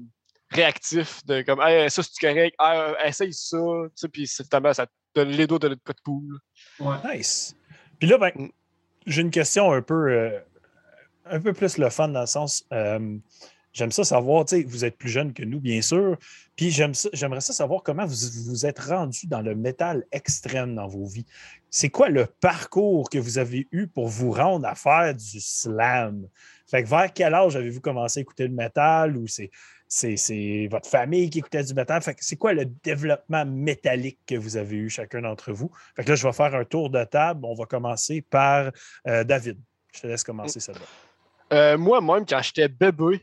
réactifs 0.52 1.24
de 1.26 1.42
comme 1.42 1.60
hey, 1.62 1.90
ça 1.90 2.02
c'est 2.02 2.18
correct, 2.20 2.54
hey, 2.60 2.78
euh, 2.78 2.94
essaye 3.04 3.32
ça, 3.32 3.56
tu 3.58 3.90
sais, 3.94 4.08
puis 4.08 4.26
c'est 4.26 4.48
tellement 4.48 4.72
ça 4.72 4.86
te 4.86 4.92
donne 5.14 5.30
les 5.30 5.46
dos 5.46 5.58
de 5.58 5.68
notre 5.68 5.82
code 5.82 6.00
cool. 6.04 6.38
Ouais. 6.80 6.96
Nice. 7.16 7.54
Puis 7.98 8.08
là, 8.08 8.18
ben, 8.18 8.30
Mm. 8.34 8.48
j'ai 9.06 9.22
une 9.22 9.30
question 9.30 9.72
un 9.72 9.82
peu, 9.82 10.10
euh, 10.12 10.38
un 11.26 11.40
peu 11.40 11.52
plus 11.52 11.78
le 11.78 11.88
fun 11.90 12.08
dans 12.08 12.20
le 12.22 12.26
sens. 12.26 12.64
euh, 12.72 13.16
J'aime 13.74 13.90
ça 13.90 14.04
savoir, 14.04 14.44
tu 14.44 14.56
sais, 14.58 14.64
vous 14.64 14.84
êtes 14.84 14.98
plus 14.98 15.08
jeune 15.08 15.32
que 15.32 15.42
nous, 15.42 15.58
bien 15.58 15.80
sûr. 15.80 16.18
Puis 16.56 16.70
j'aime 16.70 16.92
ça- 16.92 17.08
j'aimerais 17.14 17.40
ça 17.40 17.54
savoir 17.54 17.82
comment 17.82 18.04
vous 18.04 18.14
vous 18.48 18.66
êtes 18.66 18.78
rendu 18.78 19.26
dans 19.28 19.40
le 19.40 19.54
métal 19.54 20.04
extrême 20.12 20.74
dans 20.74 20.86
vos 20.86 21.06
vies. 21.06 21.24
C'est 21.70 21.88
quoi 21.88 22.10
le 22.10 22.26
parcours 22.26 23.08
que 23.08 23.16
vous 23.16 23.38
avez 23.38 23.66
eu 23.72 23.86
pour 23.86 24.08
vous 24.08 24.30
rendre 24.30 24.66
à 24.68 24.74
faire 24.74 25.14
du 25.14 25.40
slam? 25.40 26.28
Fait 26.66 26.82
que 26.82 26.88
vers 26.90 27.10
quel 27.14 27.32
âge 27.32 27.56
avez-vous 27.56 27.80
commencé 27.80 28.20
à 28.20 28.22
écouter 28.22 28.46
le 28.46 28.52
métal 28.52 29.16
ou 29.16 29.26
c'est, 29.26 29.50
c'est, 29.92 30.68
votre 30.70 30.88
famille 30.88 31.28
qui 31.28 31.40
écoutait 31.40 31.62
du 31.62 31.74
métal? 31.74 32.00
Fait 32.02 32.14
que 32.14 32.24
c'est 32.24 32.36
quoi 32.36 32.54
le 32.54 32.64
développement 32.64 33.44
métallique 33.44 34.18
que 34.26 34.34
vous 34.34 34.56
avez 34.56 34.76
eu 34.76 34.88
chacun 34.88 35.20
d'entre 35.20 35.52
vous? 35.52 35.70
Fait 35.94 36.04
que 36.04 36.10
là, 36.10 36.14
je 36.14 36.26
vais 36.26 36.32
faire 36.32 36.54
un 36.54 36.64
tour 36.64 36.88
de 36.88 37.04
table. 37.04 37.44
On 37.44 37.54
va 37.54 37.66
commencer 37.66 38.22
par 38.22 38.70
euh, 39.06 39.22
David. 39.24 39.58
Je 39.94 40.00
te 40.00 40.06
laisse 40.06 40.24
commencer 40.24 40.60
celle-là. 40.60 40.80
Euh, 41.52 41.76
Moi-même, 41.76 42.24
quand 42.24 42.40
j'étais 42.40 42.68
bébé, 42.68 43.22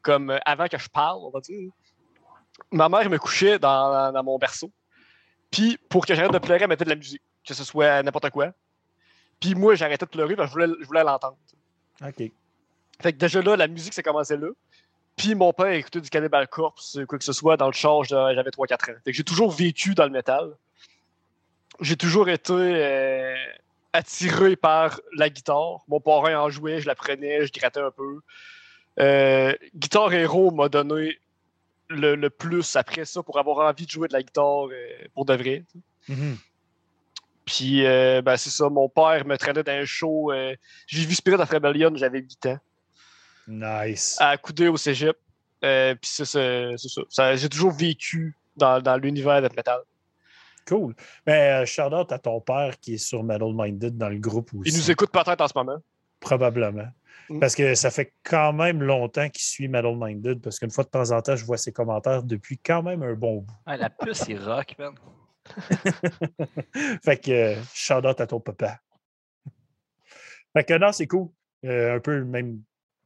comme 0.00 0.30
euh, 0.30 0.38
avant 0.46 0.68
que 0.68 0.78
je 0.78 0.88
parle, 0.88 1.18
on 1.22 1.30
va 1.30 1.40
dire, 1.40 1.70
ma 2.70 2.88
mère 2.88 3.10
me 3.10 3.18
couchait 3.18 3.58
dans, 3.58 4.10
dans 4.10 4.24
mon 4.24 4.38
berceau. 4.38 4.72
Puis 5.50 5.78
pour 5.90 6.06
que 6.06 6.14
j'arrête 6.14 6.32
de 6.32 6.38
pleurer, 6.38 6.62
elle 6.62 6.68
mettait 6.68 6.84
de 6.84 6.90
la 6.90 6.96
musique, 6.96 7.22
que 7.46 7.52
ce 7.52 7.64
soit 7.64 8.02
n'importe 8.02 8.30
quoi. 8.30 8.52
Puis 9.38 9.54
moi, 9.54 9.74
j'arrêtais 9.74 10.06
de 10.06 10.10
pleurer 10.10 10.34
parce 10.34 10.54
que 10.54 10.60
je 10.60 10.64
voulais, 10.66 10.78
je 10.80 10.86
voulais 10.86 11.04
l'entendre. 11.04 11.36
OK. 12.02 12.30
Fait 13.02 13.12
que 13.12 13.18
déjà 13.18 13.42
là, 13.42 13.56
la 13.56 13.68
musique, 13.68 13.92
ça 13.92 14.02
commençait 14.02 14.36
là. 14.36 14.48
Puis 15.20 15.34
mon 15.34 15.52
père 15.52 15.66
écoutait 15.66 16.00
du 16.00 16.08
Cannibal 16.08 16.48
Corpse, 16.48 16.98
quoi 17.06 17.18
que 17.18 17.24
ce 17.24 17.34
soit, 17.34 17.58
dans 17.58 17.66
le 17.66 17.74
charge, 17.74 18.08
j'avais 18.08 18.48
3-4 18.48 18.72
ans. 18.72 18.94
Fait 19.04 19.10
que 19.10 19.12
j'ai 19.12 19.22
toujours 19.22 19.50
vécu 19.50 19.94
dans 19.94 20.04
le 20.04 20.10
métal. 20.10 20.48
J'ai 21.80 21.96
toujours 21.96 22.30
été 22.30 22.54
euh, 22.54 23.34
attiré 23.92 24.56
par 24.56 24.98
la 25.14 25.28
guitare. 25.28 25.84
Mon 25.88 26.00
parrain 26.00 26.40
en 26.40 26.48
jouait, 26.48 26.80
je 26.80 26.86
la 26.86 26.94
prenais, 26.94 27.44
je 27.44 27.52
grattais 27.52 27.80
un 27.80 27.90
peu. 27.90 28.20
Euh, 28.98 29.54
Guitar 29.74 30.10
Hero 30.10 30.52
m'a 30.52 30.70
donné 30.70 31.18
le, 31.88 32.14
le 32.14 32.30
plus 32.30 32.74
après 32.76 33.04
ça 33.04 33.22
pour 33.22 33.38
avoir 33.38 33.68
envie 33.68 33.84
de 33.84 33.90
jouer 33.90 34.08
de 34.08 34.14
la 34.14 34.22
guitare 34.22 34.68
euh, 34.70 35.06
pour 35.12 35.26
de 35.26 35.34
vrai. 35.34 35.64
Mhm. 36.08 36.38
Puis, 37.44 37.84
euh, 37.84 38.22
ben, 38.22 38.38
c'est 38.38 38.48
ça, 38.48 38.70
mon 38.70 38.88
père 38.88 39.26
me 39.26 39.36
traînait 39.36 39.64
dans 39.64 39.72
un 39.72 39.84
show. 39.84 40.32
euh, 40.32 40.56
j'ai 40.86 41.04
vu 41.04 41.14
Spirit 41.14 41.42
of 41.42 41.50
Rebellion, 41.50 41.92
j'avais 41.94 42.20
8 42.20 42.46
ans. 42.46 42.58
Nice. 43.48 44.16
à 44.20 44.36
couder 44.36 44.68
au 44.68 44.76
cégep. 44.76 45.16
Euh, 45.64 45.94
puis 45.94 46.10
c'est 46.12 46.24
ça. 46.24 46.76
c'est 46.76 46.88
ça. 46.88 47.02
Ça- 47.08 47.36
J'ai 47.36 47.48
toujours 47.48 47.72
vécu 47.72 48.34
dans, 48.56 48.80
dans 48.80 48.96
l'univers 48.96 49.42
de 49.42 49.48
metal. 49.54 49.80
Cool. 50.66 50.94
Mais 51.26 51.62
euh, 51.62 51.66
shout 51.66 51.92
out 51.94 52.12
à 52.12 52.18
ton 52.18 52.40
père 52.40 52.78
qui 52.80 52.94
est 52.94 52.98
sur 52.98 53.22
Metal 53.24 53.52
Minded 53.52 53.96
dans 53.98 54.08
le 54.08 54.18
groupe 54.18 54.50
aussi. 54.54 54.70
Il 54.70 54.76
nous 54.76 54.90
écoute 54.90 55.10
peut-être 55.10 55.40
en 55.40 55.48
ce 55.48 55.52
moment. 55.56 55.78
Probablement. 56.20 56.88
Mm. 57.28 57.40
Parce 57.40 57.54
que 57.54 57.74
ça 57.74 57.90
fait 57.90 58.12
quand 58.22 58.52
même 58.52 58.82
longtemps 58.82 59.28
qu'il 59.28 59.42
suit 59.42 59.68
Metal 59.68 59.96
Minded, 59.96 60.40
parce 60.40 60.58
qu'une 60.58 60.70
fois 60.70 60.84
de 60.84 60.90
temps 60.90 61.10
en 61.10 61.20
temps, 61.22 61.34
je 61.36 61.44
vois 61.44 61.56
ses 61.58 61.72
commentaires 61.72 62.22
depuis 62.22 62.58
quand 62.58 62.82
même 62.82 63.02
un 63.02 63.14
bon 63.14 63.38
bout. 63.38 63.52
Ah, 63.66 63.76
la 63.76 63.90
puce, 63.90 64.18
c'est 64.18 64.36
rock, 64.38 64.76
man. 64.78 64.94
fait 67.04 67.16
que 67.16 67.30
euh, 67.30 67.56
shout 67.74 68.06
out 68.06 68.20
à 68.20 68.26
ton 68.26 68.40
papa. 68.40 68.78
fait 70.54 70.64
que 70.64 70.74
non, 70.78 70.92
c'est 70.92 71.06
cool. 71.06 71.28
Euh, 71.64 71.96
un 71.96 72.00
peu 72.00 72.18
le 72.18 72.24
même, 72.24 72.60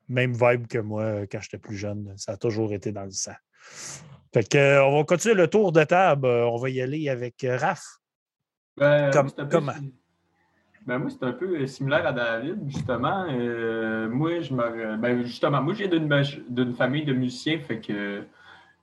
même 0.09 0.33
vibe 0.33 0.67
que 0.67 0.79
moi 0.79 1.03
euh, 1.03 1.27
quand 1.31 1.41
j'étais 1.41 1.59
plus 1.59 1.77
jeune. 1.77 2.13
Ça 2.17 2.33
a 2.33 2.37
toujours 2.37 2.73
été 2.73 2.93
dans 2.93 3.05
le 3.05 3.11
sang. 3.11 3.35
Fait 4.33 4.49
que 4.49 4.59
euh, 4.59 4.85
on 4.85 4.97
va 4.99 5.05
continuer 5.05 5.35
le 5.35 5.49
tour 5.49 5.73
de 5.73 5.85
table. 5.85 6.27
Euh, 6.27 6.47
on 6.47 6.57
va 6.57 6.69
y 6.71 6.81
aller 6.81 7.09
avec 7.09 7.47
Raph. 7.49 7.85
Ben, 8.77 9.11
Comme- 9.13 9.31
peu 9.31 9.47
comment? 9.47 9.73
Ben, 10.87 10.99
moi, 10.99 11.09
c'est 11.09 11.25
un 11.25 11.33
peu 11.33 11.67
similaire 11.67 12.07
à 12.07 12.13
David, 12.13 12.59
justement. 12.69 13.25
Euh, 13.31 14.07
moi, 14.11 14.43
je 14.43 14.53
me... 14.53 14.97
ben, 14.99 15.23
justement, 15.25 15.63
moi, 15.63 15.73
j'ai 15.73 15.89
d'une 15.89 16.75
famille 16.75 17.05
de 17.07 17.15
musiciens, 17.15 17.59
fait 17.61 17.81
que 17.81 18.23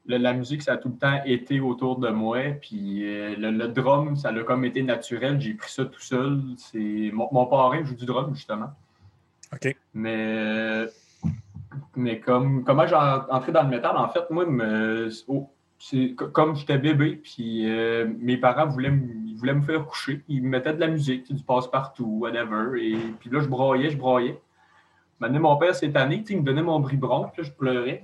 le- 0.08 0.18
la 0.18 0.34
musique, 0.34 0.64
ça 0.64 0.74
a 0.74 0.78
tout 0.78 0.90
le 0.90 0.98
temps 0.98 1.22
été 1.26 1.60
autour 1.60 2.00
de 2.00 2.10
moi. 2.10 2.40
Puis 2.60 3.06
euh, 3.06 3.36
le, 3.38 3.52
le 3.52 3.68
drum, 3.68 4.16
ça 4.16 4.30
a 4.30 4.44
comme 4.44 4.66
été 4.66 4.82
naturel. 4.82 5.40
J'ai 5.40 5.54
pris 5.54 5.70
ça 5.72 5.86
tout 5.86 6.00
seul. 6.02 6.42
C'est 6.58 7.12
Mon, 7.14 7.30
mon 7.32 7.46
parrain 7.46 7.84
joue 7.84 7.94
du 7.96 8.06
drum, 8.06 8.34
justement. 8.34 8.72
OK. 9.54 9.76
Mais, 9.94 10.86
mais 11.96 12.20
comme 12.20 12.64
comment 12.64 12.86
j'ai 12.88 12.96
en- 12.96 13.26
entré 13.30 13.52
dans 13.52 13.64
le 13.64 13.70
métal, 13.70 13.96
en 13.98 14.10
fait, 14.10 14.30
moi, 14.30 14.46
me- 14.46 15.10
oh, 15.28 15.50
comme 16.34 16.56
j'étais 16.56 16.78
bébé, 16.78 17.20
puis 17.24 17.70
euh, 17.70 18.08
mes 18.20 18.38
parents 18.38 18.68
voulaient, 18.68 18.94
ils 19.26 19.36
voulaient 19.36 19.54
me 19.56 19.62
faire 19.62 19.84
coucher. 19.86 20.24
Ils 20.28 20.44
me 20.44 20.50
mettaient 20.50 20.74
de 20.74 20.80
la 20.80 20.88
musique, 20.88 21.34
du 21.34 21.44
passe-partout, 21.44 22.18
whatever. 22.22 22.80
Et 22.80 22.98
puis 23.20 23.30
là, 23.32 23.40
je 23.40 23.48
broyais, 23.48 23.90
je 23.90 23.98
broyais. 23.98 24.40
Maintenant, 25.20 25.40
mon 25.40 25.58
père, 25.58 25.74
cette 25.76 25.96
année, 25.96 26.24
il 26.30 26.38
me 26.38 26.44
donnait 26.44 26.62
mon 26.64 26.80
bribron, 26.80 27.30
puis 27.34 27.42
là, 27.44 27.48
je 27.50 27.54
pleurais. 27.54 28.04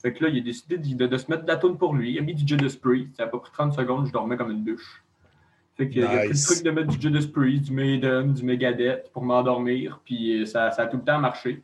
Fait 0.00 0.12
que 0.12 0.24
là, 0.24 0.30
il 0.30 0.38
a 0.38 0.42
décidé 0.42 0.78
de, 0.78 0.94
de- 0.96 1.06
de 1.06 1.16
se 1.16 1.30
mettre 1.30 1.42
de 1.42 1.48
la 1.48 1.56
toune 1.56 1.76
pour 1.76 1.94
lui. 1.94 2.12
Il 2.12 2.18
a 2.18 2.22
mis 2.22 2.34
du 2.34 2.46
Judas 2.46 2.76
Priest. 2.80 3.16
Ça 3.16 3.24
a 3.24 3.26
pas 3.26 3.38
pris 3.38 3.50
30 3.52 3.72
secondes, 3.74 4.06
je 4.06 4.12
dormais 4.12 4.36
comme 4.36 4.50
une 4.50 4.64
douche. 4.64 5.02
Fait 5.76 5.88
qu'il 5.88 6.04
a 6.04 6.08
pris 6.08 6.16
le 6.28 6.32
Nice. 6.32 6.46
truc 6.46 6.64
de 6.64 6.70
mettre 6.70 6.88
du 6.88 7.00
Judas 7.00 7.26
Priest, 7.32 7.64
du 7.64 7.72
Maiden, 7.72 8.32
du 8.32 8.44
Megadeth 8.44 9.10
pour 9.12 9.24
m'endormir. 9.24 10.00
Puis 10.04 10.42
euh, 10.42 10.46
ça, 10.46 10.70
ça 10.70 10.82
a 10.82 10.86
tout 10.86 10.98
le 10.98 11.02
temps 11.04 11.18
marché. 11.18 11.62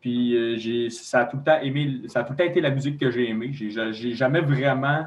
Puis 0.00 0.36
euh, 0.36 0.56
j'ai, 0.56 0.90
ça 0.90 1.20
a 1.20 1.24
tout 1.24 1.38
le 1.38 1.42
temps 1.42 1.60
aimé, 1.60 2.02
ça 2.06 2.20
a 2.20 2.24
tout 2.24 2.32
le 2.32 2.38
temps 2.38 2.44
été 2.44 2.60
la 2.60 2.70
musique 2.70 2.98
que 2.98 3.10
j'ai 3.10 3.28
aimée. 3.28 3.50
J'ai, 3.52 3.70
j'ai 3.92 4.12
jamais 4.12 4.40
vraiment, 4.40 5.06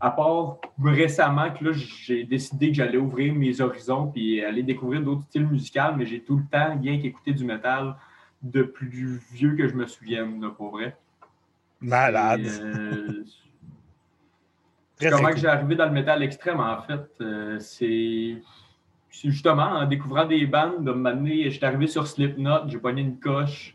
à 0.00 0.10
part 0.10 0.58
récemment 0.82 1.50
que 1.50 1.64
là, 1.64 1.72
j'ai 1.72 2.24
décidé 2.24 2.68
que 2.68 2.74
j'allais 2.74 2.96
ouvrir 2.96 3.34
mes 3.34 3.60
horizons 3.60 4.06
puis 4.06 4.42
aller 4.42 4.62
découvrir 4.62 5.02
d'autres 5.02 5.24
styles 5.24 5.46
musicaux, 5.46 5.94
mais 5.96 6.06
j'ai 6.06 6.20
tout 6.20 6.38
le 6.38 6.44
temps 6.50 6.74
bien 6.76 6.98
qu'écouter 6.98 7.32
du 7.32 7.44
métal 7.44 7.96
de 8.42 8.62
plus 8.62 9.20
vieux 9.32 9.54
que 9.56 9.68
je 9.68 9.74
me 9.74 9.86
souvienne, 9.86 10.40
là, 10.40 10.50
pour 10.50 10.70
vrai. 10.70 10.96
Malade. 11.80 12.40
Et, 12.40 12.48
euh, 12.48 13.24
Comment 15.10 15.30
que 15.30 15.36
j'ai 15.36 15.48
arrivé 15.48 15.74
dans 15.74 15.86
le 15.86 15.92
métal 15.92 16.22
extrême, 16.22 16.60
en 16.60 16.80
fait, 16.82 17.10
euh, 17.20 17.58
c'est 17.58 18.40
c'est 19.10 19.30
justement 19.30 19.62
en 19.62 19.86
découvrant 19.86 20.26
des 20.26 20.44
bandes, 20.44 20.84
de 20.84 20.90
m'amener, 20.90 21.48
j'étais 21.48 21.66
arrivé 21.66 21.86
sur 21.86 22.06
Slipknot, 22.06 22.66
j'ai 22.68 22.78
pogné 22.78 23.02
une 23.02 23.20
coche 23.20 23.73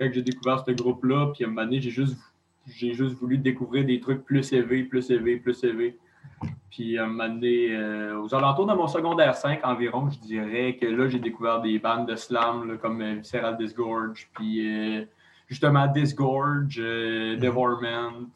quand 0.00 0.08
j'ai 0.12 0.22
découvert 0.22 0.64
ce 0.66 0.70
groupe-là, 0.72 1.30
puis 1.34 1.44
à 1.44 1.46
un 1.46 1.50
moment 1.50 1.64
donné, 1.64 1.80
j'ai 1.80 1.90
juste, 1.90 2.16
j'ai 2.66 2.94
juste 2.94 3.14
voulu 3.16 3.36
découvrir 3.36 3.84
des 3.84 4.00
trucs 4.00 4.24
plus 4.24 4.50
élevés, 4.52 4.84
plus 4.84 5.10
élevés, 5.10 5.36
plus 5.36 5.62
élevés. 5.62 5.98
Puis 6.70 6.96
à 6.96 7.04
un 7.04 7.08
moment 7.08 7.28
donné, 7.28 7.74
euh, 7.76 8.18
aux 8.20 8.34
alentours 8.34 8.66
de 8.66 8.74
mon 8.74 8.86
secondaire 8.86 9.34
5 9.34 9.60
environ, 9.64 10.08
je 10.10 10.18
dirais 10.20 10.76
que 10.80 10.86
là, 10.86 11.08
j'ai 11.08 11.18
découvert 11.18 11.60
des 11.60 11.78
bandes 11.78 12.08
de 12.08 12.16
slam 12.16 12.66
là, 12.70 12.76
comme 12.78 13.02
euh, 13.02 13.14
Visceral 13.16 13.58
Disgorge, 13.58 14.30
puis 14.34 14.66
euh, 15.00 15.04
justement 15.48 15.86
Disgorge, 15.88 16.78
euh, 16.82 17.36
Devorment, 17.36 18.26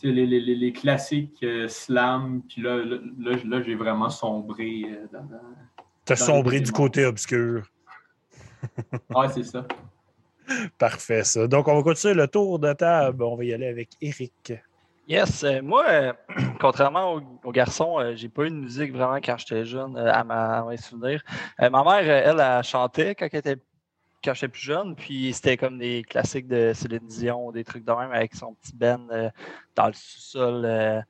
tu 0.00 0.08
sais, 0.08 0.14
les, 0.14 0.26
les- 0.26 0.40
les- 0.54 0.72
classiques 0.72 1.44
slam. 1.68 2.40
Puis 2.48 2.62
là, 2.62 2.76
là, 2.78 2.96
là, 3.18 3.32
là, 3.44 3.62
j'ai 3.62 3.74
vraiment 3.74 4.08
sombré 4.10 4.84
dans, 5.12 5.24
dans- 5.24 5.40
T'as 6.06 6.16
sombré 6.16 6.60
du 6.60 6.72
côté 6.72 7.04
obscur. 7.04 7.68
Ouais, 9.14 9.28
c'est 9.34 9.42
ça. 9.44 9.66
Parfait, 10.78 11.24
ça. 11.24 11.46
Donc, 11.46 11.68
on 11.68 11.74
va 11.76 11.82
continuer 11.82 12.14
le 12.14 12.28
tour 12.28 12.58
de 12.58 12.72
table. 12.72 13.22
On 13.22 13.36
va 13.36 13.44
y 13.44 13.52
aller 13.52 13.66
avec 13.66 13.90
Eric. 14.00 14.52
Yes, 15.08 15.44
euh, 15.44 15.62
moi, 15.62 15.84
euh, 15.88 16.12
contrairement 16.60 17.20
aux, 17.44 17.52
garçons, 17.52 18.00
euh, 18.00 18.16
j'ai 18.16 18.28
pas 18.28 18.44
eu 18.44 18.50
de 18.50 18.56
musique 18.56 18.92
vraiment 18.92 19.16
quand 19.16 19.38
j'étais 19.38 19.64
jeune, 19.64 19.96
euh, 19.96 20.12
à, 20.12 20.24
ma, 20.24 20.58
à 20.58 20.64
mes 20.64 20.76
souvenirs. 20.76 21.22
Ma 21.60 21.84
mère, 21.84 22.10
elle, 22.10 22.40
elle, 22.40 22.64
chantait 22.64 23.14
quand 23.14 23.28
j'étais 23.32 24.48
plus 24.48 24.60
jeune, 24.60 24.96
puis 24.96 25.32
c'était 25.32 25.56
comme 25.56 25.78
des 25.78 26.02
classiques 26.02 26.48
de 26.48 26.72
Céline 26.74 27.06
Dion, 27.06 27.52
des 27.52 27.62
trucs 27.62 27.84
de 27.84 27.92
même 27.92 28.10
avec 28.10 28.34
son 28.34 28.54
petit 28.54 28.74
Ben 28.74 29.30
dans 29.76 29.86
le 29.86 29.92
sous-sol 29.92 31.04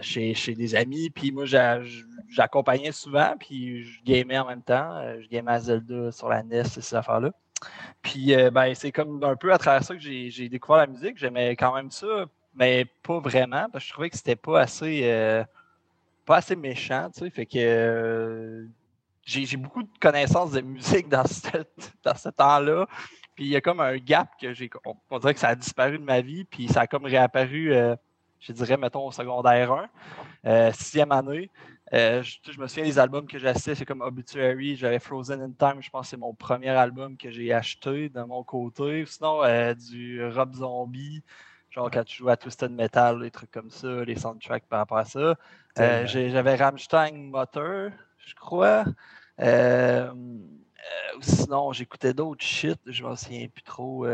chez, 0.00 0.34
chez 0.34 0.54
des 0.54 0.76
amis. 0.76 1.10
Puis 1.10 1.32
moi, 1.32 1.46
j'a- 1.46 1.80
j'accompagnais 2.28 2.92
souvent, 2.92 3.34
puis 3.36 3.82
je 3.82 4.04
gamais 4.04 4.38
en 4.38 4.46
même 4.46 4.62
temps. 4.62 5.02
Je 5.20 5.26
gamais 5.26 5.52
à 5.52 5.58
Zelda 5.58 6.12
sur 6.12 6.28
la 6.28 6.44
NES 6.44 6.60
et 6.60 6.64
ces 6.64 6.94
affaires-là. 6.94 7.32
Puis 8.02 8.34
euh, 8.34 8.50
ben, 8.50 8.74
c'est 8.74 8.92
comme 8.92 9.22
un 9.24 9.36
peu 9.36 9.52
à 9.52 9.58
travers 9.58 9.82
ça 9.82 9.94
que 9.94 10.00
j'ai 10.00 10.48
découvert 10.48 10.78
la 10.78 10.86
musique. 10.86 11.18
J'aimais 11.18 11.56
quand 11.56 11.74
même 11.74 11.90
ça, 11.90 12.26
mais 12.54 12.86
pas 13.02 13.18
vraiment, 13.18 13.66
parce 13.72 13.84
que 13.84 13.88
je 13.88 13.92
trouvais 13.92 14.10
que 14.10 14.16
c'était 14.16 14.36
pas 14.36 14.60
assez 14.60 15.02
euh, 15.04 15.44
pas 16.26 16.36
assez 16.36 16.56
méchant, 16.56 17.10
tu 17.12 17.20
sais. 17.20 17.30
Fait 17.30 17.46
que 17.46 17.58
euh, 17.58 18.66
j'ai 19.24 19.56
beaucoup 19.56 19.82
de 19.82 19.98
connaissances 20.00 20.52
de 20.52 20.60
musique 20.60 21.08
dans 21.08 21.26
ce, 21.26 21.48
dans 22.04 22.16
ce 22.16 22.28
temps-là. 22.28 22.86
Puis 23.34 23.46
il 23.46 23.50
y 23.50 23.56
a 23.56 23.60
comme 23.60 23.80
un 23.80 23.96
gap 23.96 24.28
que 24.40 24.52
j'ai. 24.52 24.70
On, 24.84 24.94
on 25.10 25.18
dirait 25.18 25.34
que 25.34 25.40
ça 25.40 25.48
a 25.48 25.54
disparu 25.54 25.98
de 25.98 26.04
ma 26.04 26.20
vie, 26.20 26.44
puis 26.44 26.68
ça 26.68 26.82
a 26.82 26.86
comme 26.86 27.04
réapparu, 27.04 27.72
je 28.46 28.52
dirais, 28.52 28.76
mettons, 28.76 29.06
au 29.06 29.12
secondaire 29.12 29.72
1, 29.72 29.88
euh, 30.46 30.72
sixième 30.72 31.12
année. 31.12 31.50
Euh, 31.94 32.22
je, 32.24 32.38
je 32.50 32.58
me 32.58 32.66
souviens 32.66 32.84
des 32.84 32.98
albums 32.98 33.26
que 33.26 33.38
j'ai 33.38 33.46
achetés, 33.46 33.76
c'est 33.76 33.84
comme 33.84 34.00
Obituary, 34.00 34.74
j'avais 34.74 34.98
Frozen 34.98 35.40
in 35.40 35.52
Time, 35.52 35.80
je 35.80 35.88
pense 35.90 36.06
que 36.06 36.10
c'est 36.10 36.16
mon 36.16 36.34
premier 36.34 36.70
album 36.70 37.16
que 37.16 37.30
j'ai 37.30 37.52
acheté 37.52 38.08
de 38.08 38.20
mon 38.22 38.42
côté. 38.42 39.04
Sinon, 39.06 39.44
euh, 39.44 39.74
du 39.74 40.26
Rob 40.26 40.54
Zombie, 40.54 41.22
genre 41.70 41.88
quand 41.92 42.02
tu 42.02 42.16
joues 42.16 42.30
à 42.30 42.36
Twisted 42.36 42.72
Metal, 42.72 43.20
des 43.20 43.30
trucs 43.30 43.52
comme 43.52 43.70
ça, 43.70 44.04
les 44.04 44.16
soundtracks 44.16 44.66
par 44.66 44.80
rapport 44.80 44.98
à 44.98 45.04
ça. 45.04 45.36
Euh, 45.78 46.06
J'avais 46.06 46.56
Rammstein 46.56 47.30
Motor, 47.30 47.90
je 48.18 48.34
crois. 48.34 48.84
Ou 49.40 51.22
sinon, 51.22 51.72
j'écoutais 51.72 52.12
d'autres 52.12 52.44
shit, 52.44 52.78
je 52.86 53.04
m'en 53.04 53.14
souviens 53.14 53.46
plus 53.46 53.62
trop. 53.62 54.04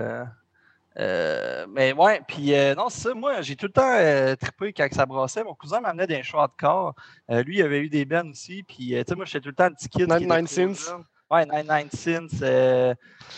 Euh, 0.98 1.66
mais 1.68 1.92
ouais, 1.92 2.20
puis 2.26 2.54
euh, 2.54 2.74
non, 2.74 2.88
c'est 2.88 3.08
ça, 3.08 3.14
moi, 3.14 3.42
j'ai 3.42 3.54
tout 3.54 3.66
le 3.66 3.72
temps 3.72 3.92
euh, 3.92 4.34
trippé 4.34 4.72
quand 4.72 4.88
ça 4.92 5.06
brassait. 5.06 5.44
Mon 5.44 5.54
cousin 5.54 5.80
m'amenait 5.80 6.06
des 6.06 6.22
choix 6.22 6.48
de 6.48 6.52
corps. 6.58 6.94
Lui, 7.28 7.58
il 7.58 7.62
avait 7.62 7.80
eu 7.80 7.88
des 7.88 8.04
bennes 8.04 8.30
aussi, 8.30 8.62
puis 8.62 8.88
tu 8.88 9.04
sais, 9.06 9.14
moi, 9.14 9.24
j'étais 9.24 9.40
tout 9.40 9.48
le 9.50 9.54
temps 9.54 9.64
un 9.64 9.72
petit 9.72 9.88
kid. 9.88 10.06
qui 10.06 10.12
était 10.12 10.26
99 10.26 10.50
trop 10.50 10.74
Cents. 10.74 11.04
Ouais, 11.30 11.46
99 11.46 12.30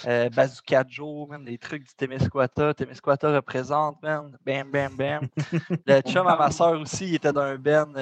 Cents, 0.03 0.30
Bazooka 0.34 0.84
Joe, 0.88 1.28
même 1.28 1.44
des 1.44 1.59
trucs 1.59 1.84
du 1.84 1.94
Témiscouata. 1.94 2.72
Témiscouata 2.72 3.34
représente, 3.34 4.03
man. 4.03 4.36
Bam, 4.46 4.70
bam, 4.70 4.96
bam. 4.96 5.28
Le 5.86 6.00
chum 6.00 6.26
à 6.26 6.36
ma 6.36 6.50
soeur 6.50 6.80
aussi, 6.80 7.09
il 7.09 7.14
était 7.16 7.32
d'un 7.32 7.57
ben 7.57 7.92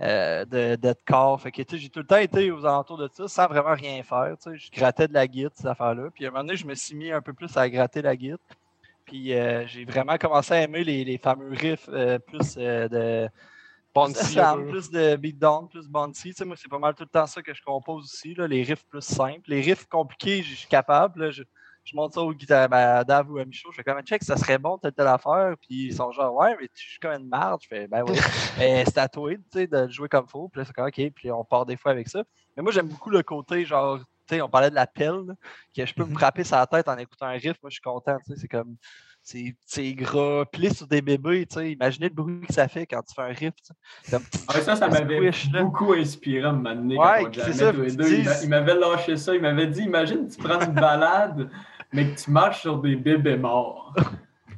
euh, 0.00 0.44
de 0.44 0.76
deathcore. 0.76 1.40
Fait 1.40 1.50
que 1.50 1.62
j'ai 1.76 1.88
tout 1.88 2.00
le 2.00 2.06
temps 2.06 2.18
été 2.18 2.50
aux 2.50 2.64
alentours 2.64 2.98
de 2.98 3.08
ça 3.12 3.28
sans 3.28 3.46
vraiment 3.46 3.74
rien 3.74 4.02
faire. 4.02 4.36
tu 4.42 4.50
sais. 4.50 4.56
Je 4.56 4.70
grattais 4.70 5.08
de 5.08 5.14
la 5.14 5.26
guitare, 5.26 5.52
ces 5.54 5.66
affaires-là. 5.66 6.10
Puis 6.14 6.24
à 6.24 6.28
un 6.28 6.30
moment 6.30 6.44
donné, 6.44 6.56
je 6.56 6.66
me 6.66 6.74
suis 6.74 6.94
mis 6.94 7.10
un 7.10 7.20
peu 7.20 7.32
plus 7.32 7.56
à 7.56 7.68
gratter 7.68 8.02
la 8.02 8.16
guitare. 8.16 8.38
Puis 9.04 9.34
euh, 9.34 9.66
j'ai 9.66 9.84
vraiment 9.84 10.16
commencé 10.18 10.54
à 10.54 10.62
aimer 10.62 10.84
les, 10.84 11.04
les 11.04 11.18
fameux 11.18 11.50
riffs 11.50 11.88
euh, 11.88 12.18
plus 12.18 12.56
de. 12.56 13.28
Bouncy, 13.94 14.38
plus 14.68 14.90
de 14.90 15.16
beatdown, 15.16 15.66
plus 15.68 15.88
bouncy. 15.88 16.32
Moi, 16.44 16.54
c'est 16.56 16.68
pas 16.68 16.78
mal 16.78 16.94
tout 16.94 17.02
le 17.02 17.08
temps 17.08 17.26
ça 17.26 17.42
que 17.42 17.52
je 17.52 17.62
compose 17.62 18.04
aussi. 18.04 18.32
Là, 18.34 18.46
les 18.46 18.62
riffs 18.62 18.84
plus 18.84 19.02
simples. 19.02 19.50
Les 19.50 19.60
riffs 19.60 19.86
compliqués, 19.86 20.42
je 20.42 20.54
suis 20.54 20.68
capable. 20.68 21.24
là. 21.24 21.30
je, 21.32 21.42
je 21.90 21.96
monte 21.96 22.14
ça 22.14 22.20
au 22.20 22.32
guitare 22.32 22.68
ben, 22.68 22.76
à 22.98 23.04
Dave 23.04 23.30
ou 23.30 23.38
à 23.38 23.44
Michaud. 23.44 23.70
Je 23.72 23.76
fais 23.76 23.84
comme 23.84 24.00
check, 24.02 24.22
ça 24.22 24.36
serait 24.36 24.58
bon, 24.58 24.76
telle 24.78 24.92
telle 24.92 25.06
affaire. 25.06 25.54
Puis 25.60 25.86
ils 25.86 25.94
sont 25.94 26.12
genre, 26.12 26.34
ouais, 26.34 26.54
mais 26.60 26.68
tu 26.74 26.88
joues 26.90 26.98
comme 27.00 27.12
une 27.20 27.28
marde. 27.28 27.60
Je 27.62 27.68
fais, 27.68 27.86
ben 27.88 28.02
oui. 28.06 28.16
mais 28.58 28.84
c'est 28.84 28.98
à 28.98 29.08
toi 29.08 29.34
tu 29.34 29.40
sais, 29.52 29.66
de 29.66 29.78
le 29.78 29.88
jouer 29.88 30.08
comme 30.08 30.26
faut. 30.28 30.48
Puis 30.48 30.60
là, 30.60 30.64
c'est 30.66 30.72
comme, 30.72 30.86
ok. 30.86 31.10
Puis 31.14 31.30
on 31.30 31.44
part 31.44 31.64
des 31.66 31.76
fois 31.76 31.92
avec 31.92 32.08
ça. 32.08 32.22
Mais 32.56 32.62
moi, 32.62 32.72
j'aime 32.72 32.88
beaucoup 32.88 33.10
le 33.10 33.22
côté, 33.22 33.64
genre, 33.64 33.98
tu 33.98 34.34
sais, 34.34 34.42
on 34.42 34.48
parlait 34.48 34.70
de 34.70 34.74
la 34.74 34.86
pelle, 34.86 35.22
là, 35.26 35.34
que 35.74 35.86
je 35.86 35.94
peux 35.94 36.04
me 36.04 36.10
Mhm. 36.10 36.18
frapper 36.18 36.44
sur 36.44 36.56
la 36.56 36.66
tête 36.66 36.88
en 36.88 36.98
écoutant 36.98 37.26
un 37.26 37.32
riff. 37.32 37.56
Moi, 37.62 37.70
je 37.70 37.74
suis 37.74 37.80
content. 37.82 38.18
tu 38.26 38.34
sais, 38.34 38.40
C'est 38.40 38.48
comme, 38.48 38.76
c'est 39.22 39.54
c'est 39.66 39.92
gras. 39.94 40.44
Puis 40.52 40.62
là, 40.62 40.70
sur 40.74 40.86
des 40.86 41.00
bébés, 41.02 41.46
tu 41.46 41.54
sais, 41.54 41.72
imaginez 41.72 42.08
le 42.08 42.14
bruit 42.14 42.46
que 42.46 42.52
ça 42.52 42.68
fait 42.68 42.86
quand 42.86 43.00
tu 43.02 43.14
fais 43.14 43.22
un 43.22 43.32
riff. 43.32 43.54
Comme, 44.10 44.22
Ouais, 44.54 44.60
ça, 44.62 44.76
ça 44.76 44.88
m'avait 44.88 45.30
beaucoup 45.62 45.92
inspiré 45.92 46.48
à 46.48 46.52
donné 46.52 46.96
Ouais, 46.96 47.22
quand 47.24 47.28
on 47.28 47.32
c'est 47.32 47.40
jammait 47.40 47.52
ça, 47.54 47.72
tous 47.72 47.80
les 47.82 47.96
deux. 47.96 48.42
Il 48.42 48.48
m'avait 48.48 48.74
lâché 48.74 49.16
ça. 49.16 49.34
Il 49.34 49.42
m'avait 49.42 49.66
dit 49.66 49.82
Imagine, 49.82 50.28
tu 50.28 50.42
prends 50.42 50.60
une 50.60 50.72
balade, 50.72 51.50
mais 51.92 52.10
que 52.10 52.20
tu 52.20 52.30
marches 52.30 52.62
sur 52.62 52.78
des 52.78 52.96
bébés 52.96 53.36
morts. 53.36 53.94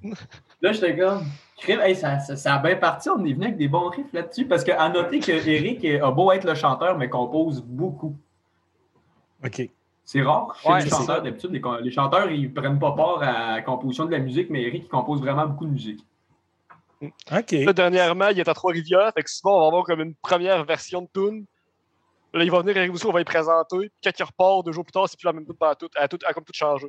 Là, 0.63 0.73
j'étais 0.73 0.97
comme 0.97 1.25
crime, 1.59 1.81
hey, 1.81 1.95
ça, 1.95 2.19
ça, 2.19 2.37
ça 2.37 2.55
a 2.55 2.59
bien 2.59 2.77
parti. 2.77 3.09
On 3.09 3.25
est 3.25 3.33
venu 3.33 3.47
avec 3.47 3.57
des 3.57 3.69
bons 3.69 3.89
riffs 3.89 4.13
là-dessus. 4.13 4.47
Parce 4.47 4.65
qu'à 4.65 4.89
noter 4.89 5.21
que 5.21 5.33
Eric 5.33 5.85
a 5.85 6.11
beau 6.11 6.33
être 6.33 6.45
le 6.45 6.55
chanteur, 6.55 6.99
mais 6.99 7.09
compose 7.09 7.63
beaucoup. 7.63 8.17
OK. 9.45 9.69
C'est 10.05 10.23
rare 10.23 10.57
chez 10.61 10.69
Ouais, 10.69 10.85
les 10.85 10.91
chanteurs. 10.91 11.23
D'habitude, 11.23 11.53
les, 11.53 11.63
les 11.83 11.91
chanteurs, 11.91 12.31
ils 12.31 12.53
prennent 12.53 12.79
pas 12.79 12.93
part 12.93 13.23
à 13.23 13.57
la 13.57 13.63
composition 13.63 14.07
de 14.07 14.11
la 14.11 14.19
musique, 14.19 14.51
mais 14.51 14.63
Eric, 14.63 14.85
il 14.85 14.89
compose 14.89 15.21
vraiment 15.21 15.47
beaucoup 15.47 15.67
de 15.67 15.73
musique. 15.73 16.05
OK. 17.03 17.53
Là, 17.53 17.73
dernièrement, 17.73 18.29
il 18.29 18.41
est 18.41 18.49
à 18.49 18.55
Trois-Rivières. 18.55 19.13
Fait 19.15 19.23
que 19.23 19.31
souvent, 19.31 19.57
on 19.57 19.61
va 19.61 19.67
avoir 19.69 19.85
comme 19.85 20.01
une 20.01 20.15
première 20.15 20.65
version 20.65 21.03
de 21.03 21.09
tune. 21.15 21.47
Là, 22.33 22.45
il 22.45 22.51
va 22.51 22.61
venir 22.61 22.77
avec 22.77 22.93
nous, 22.93 23.07
on 23.07 23.13
va 23.13 23.21
y 23.21 23.25
présenter. 23.25 23.79
Puis 23.79 23.91
quand 24.05 24.13
il 24.19 24.23
repart, 24.23 24.65
deux 24.65 24.73
jours 24.73 24.85
plus 24.85 24.93
tard, 24.93 25.09
c'est 25.09 25.19
plus 25.19 25.27
la 25.27 25.33
même 25.33 25.45
tune 25.45 25.57
à 25.61 25.75
tout. 25.75 25.89
Elle 25.97 26.03
a, 26.05 26.09
tout, 26.09 26.19
comme 26.35 26.45
tout 26.45 26.53
changé. 26.55 26.87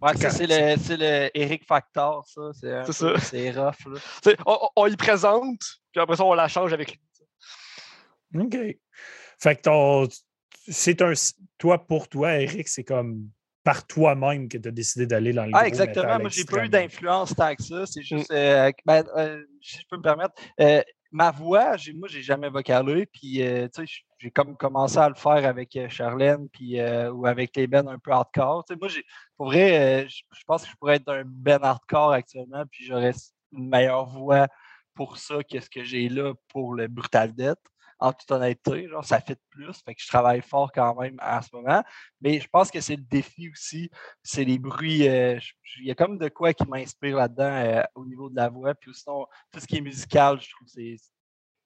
Ouais, 0.00 0.12
C'est 0.14 0.22
ça, 0.22 0.30
c'est 0.30 0.46
le, 0.46 0.80
c'est 0.80 0.96
le 0.96 1.30
Eric 1.34 1.64
Factor, 1.66 2.26
ça. 2.26 2.40
C'est 2.58 2.72
un 2.72 2.84
C'est 2.84 3.06
peu- 3.06 3.18
ça. 3.18 3.26
C'est 3.26 3.50
rough, 3.50 3.86
là. 4.26 4.32
On, 4.46 4.68
on- 4.76 4.86
y 4.86 4.96
présente, 4.96 5.60
puis 5.92 6.00
après 6.00 6.16
ça, 6.16 6.24
on 6.24 6.34
la 6.34 6.48
change 6.48 6.72
avec 6.72 6.92
lui. 6.92 8.40
OK. 8.42 8.56
Fait 9.38 9.56
que 9.56 9.62
ton. 9.62 10.08
C'est 10.68 11.00
un. 11.02 11.12
Toi, 11.58 11.78
pour 11.86 12.08
toi, 12.08 12.34
Eric, 12.40 12.68
c'est 12.68 12.84
comme 12.84 13.28
par 13.62 13.86
toi-même 13.86 14.48
que 14.48 14.58
tu 14.58 14.68
as 14.68 14.70
décidé 14.70 15.06
d'aller 15.06 15.32
dans 15.32 15.44
le 15.44 15.50
Ah, 15.54 15.66
exactement. 15.66 16.18
Moi, 16.18 16.28
j'ai 16.28 16.44
pas 16.44 16.64
eu 16.64 16.68
d'influence 16.68 17.34
tant 17.34 17.54
que 17.54 17.62
ça. 17.62 17.84
C'est 17.86 18.02
juste, 18.02 18.30
euh, 18.30 18.70
ben, 18.84 19.04
euh, 19.16 19.44
si 19.60 19.78
je 19.78 19.82
peux 19.90 19.96
me 19.96 20.02
permettre, 20.02 20.34
euh, 20.60 20.82
ma 21.12 21.30
voix, 21.30 21.76
moi, 21.94 22.08
j'ai 22.08 22.22
jamais 22.22 22.48
vocalé. 22.48 23.06
Puis, 23.06 23.42
euh, 23.42 23.68
tu 23.68 23.86
sais, 23.86 24.02
j'ai 24.18 24.30
comme 24.30 24.56
commencé 24.56 24.98
à 24.98 25.08
le 25.08 25.14
faire 25.14 25.46
avec 25.46 25.76
euh, 25.76 25.88
Charlène, 25.88 26.48
puis, 26.48 26.80
euh, 26.80 27.10
ou 27.12 27.26
avec 27.26 27.56
les 27.56 27.66
bands 27.66 27.86
un 27.88 27.98
peu 27.98 28.12
hardcore. 28.12 28.64
Tu 28.64 28.74
sais, 28.74 28.78
moi, 28.80 28.88
j'ai, 28.88 29.04
pour 29.36 29.46
vrai, 29.46 30.08
je 30.08 30.22
je 30.32 30.44
pense 30.46 30.64
que 30.64 30.70
je 30.70 30.76
pourrais 30.76 30.96
être 30.96 31.08
un 31.08 31.24
band 31.24 31.58
hardcore 31.62 32.12
actuellement, 32.12 32.64
puis 32.70 32.84
j'aurais 32.84 33.12
une 33.52 33.68
meilleure 33.68 34.06
voix 34.06 34.48
pour 34.94 35.18
ça 35.18 35.42
que 35.44 35.60
ce 35.60 35.68
que 35.70 35.84
j'ai 35.84 36.08
là 36.08 36.34
pour 36.48 36.74
le 36.74 36.88
Brutal 36.88 37.32
Death. 37.34 37.58
En 37.98 38.12
toute 38.12 38.30
honnêteté, 38.30 38.88
genre, 38.88 39.04
ça 39.04 39.20
fait 39.20 39.38
plus. 39.48 39.72
Fait 39.82 39.94
que 39.94 40.02
je 40.02 40.06
travaille 40.06 40.42
fort 40.42 40.70
quand 40.70 40.94
même 41.00 41.16
en 41.22 41.40
ce 41.40 41.48
moment. 41.54 41.82
Mais 42.20 42.38
je 42.40 42.46
pense 42.48 42.70
que 42.70 42.80
c'est 42.80 42.96
le 42.96 43.02
défi 43.02 43.48
aussi 43.50 43.90
c'est 44.22 44.44
les 44.44 44.58
bruits. 44.58 45.08
euh, 45.08 45.38
Il 45.78 45.86
y 45.86 45.90
a 45.90 45.94
comme 45.94 46.18
de 46.18 46.28
quoi 46.28 46.52
qui 46.52 46.66
m'inspire 46.68 47.16
là-dedans 47.16 47.44
euh, 47.44 47.82
au 47.94 48.04
niveau 48.04 48.28
de 48.28 48.36
la 48.36 48.48
voix. 48.50 48.74
Puis 48.74 48.92
sinon, 48.94 49.26
tout 49.50 49.60
ce 49.60 49.66
qui 49.66 49.76
est 49.78 49.80
musical, 49.80 50.38
je 50.40 50.50
trouve 50.50 50.66
que 50.66 50.72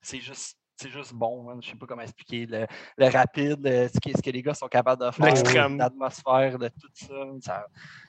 c'est- 0.03 0.21
juste. 0.21 0.57
C'est 0.83 0.89
juste 0.89 1.13
bon, 1.13 1.61
je 1.61 1.69
sais 1.69 1.77
pas 1.77 1.85
comment 1.85 2.01
expliquer. 2.01 2.47
Le, 2.47 2.67
le 2.97 3.09
rapide, 3.11 3.59
le- 3.63 3.87
ce, 3.89 4.01
que, 4.01 4.17
ce 4.17 4.23
que 4.23 4.31
les 4.31 4.41
gars 4.41 4.55
sont 4.55 4.67
capables 4.67 5.05
de 5.05 5.11
faire, 5.11 5.27
L'extrême. 5.27 5.77
l'atmosphère 5.77 6.59
de 6.59 6.69
tout 6.69 6.89
ça. 6.95 7.61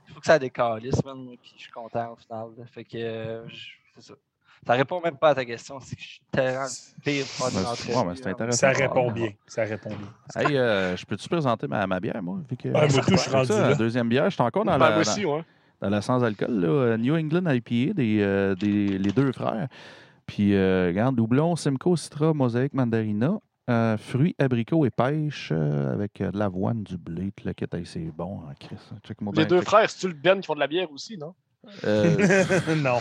il 0.07 0.13
faut 0.13 0.21
que 0.21 0.25
ça 0.25 0.39
décalisse, 0.39 1.03
man. 1.03 1.35
Puis 1.41 1.51
je 1.57 1.63
suis 1.63 1.71
content 1.71 2.13
au 2.13 2.15
final. 2.15 2.47
Fait 2.71 2.85
que 2.85 2.97
euh, 2.97 3.45
c'est 3.95 4.01
ça. 4.03 4.13
Ça 4.65 4.73
répond 4.73 5.01
même 5.01 5.17
pas 5.17 5.29
à 5.29 5.35
ta 5.35 5.43
question. 5.45 5.79
C'est 5.79 5.95
que 5.95 6.01
je 6.01 6.07
suis 6.07 6.21
tellement 6.31 6.65
pire 7.03 7.25
Ouais, 7.39 8.27
intéressant. 8.27 8.57
Ça 8.57 8.69
répond 8.71 9.11
bien. 9.11 9.29
Ça 9.47 9.63
répond 9.63 9.89
bien. 9.89 10.41
Hey, 10.41 10.55
euh, 10.57 10.95
je 10.95 11.05
peux-tu 11.05 11.27
présenter 11.27 11.67
ma, 11.67 11.87
ma 11.87 11.99
bière, 11.99 12.21
moi? 12.21 12.39
Vu 12.49 12.55
que, 12.57 12.67
Ouais, 12.69 12.87
moi, 12.87 13.01
tout, 13.03 13.11
je 13.11 13.17
suis 13.17 13.31
rendu 13.31 13.47
ça, 13.47 13.61
là. 13.61 13.69
la 13.69 13.75
deuxième 13.75 14.07
bière, 14.07 14.25
je 14.29 14.35
suis 14.35 14.43
encore 14.43 14.63
dans, 14.65 14.77
Ben, 14.77 14.89
la, 14.89 14.95
dans, 14.95 15.01
aussi, 15.01 15.25
ouais. 15.25 15.43
dans 15.81 15.89
la 15.89 16.01
sans-alcool. 16.01 16.51
là, 16.59 16.67
euh, 16.67 16.97
New 16.97 17.15
England 17.15 17.49
IPA, 17.51 17.93
des, 17.93 18.19
euh, 18.21 18.53
des, 18.55 18.97
les 18.99 19.11
deux 19.11 19.31
frères. 19.31 19.67
Puis, 20.27 20.53
euh, 20.55 20.87
regarde, 20.87 21.15
doublon, 21.15 21.55
Simcoe, 21.55 21.95
Citra, 21.97 22.33
Mosaïque, 22.33 22.73
Mandarina. 22.73 23.39
euh, 23.69 23.97
fruits, 23.97 24.35
abricots 24.37 24.85
et 24.85 24.89
pêche 24.91 25.49
euh, 25.51 25.93
avec 25.93 26.21
euh, 26.21 26.31
de 26.31 26.37
l'avoine, 26.37 26.83
du 26.83 26.97
blé, 26.97 27.31
le 27.45 27.85
c'est 27.85 27.99
bon, 28.15 28.41
hein, 28.47 28.53
Chris. 28.59 28.75
Les 29.07 29.31
bien, 29.31 29.45
deux 29.45 29.57
check. 29.59 29.65
frères, 29.67 29.89
c'est-tu 29.89 30.07
le 30.07 30.13
Ben 30.13 30.39
qui 30.39 30.45
font 30.47 30.55
de 30.55 30.59
la 30.59 30.67
bière 30.67 30.91
aussi, 30.91 31.17
non? 31.17 31.33
Euh, 31.83 32.43
non. 32.77 32.99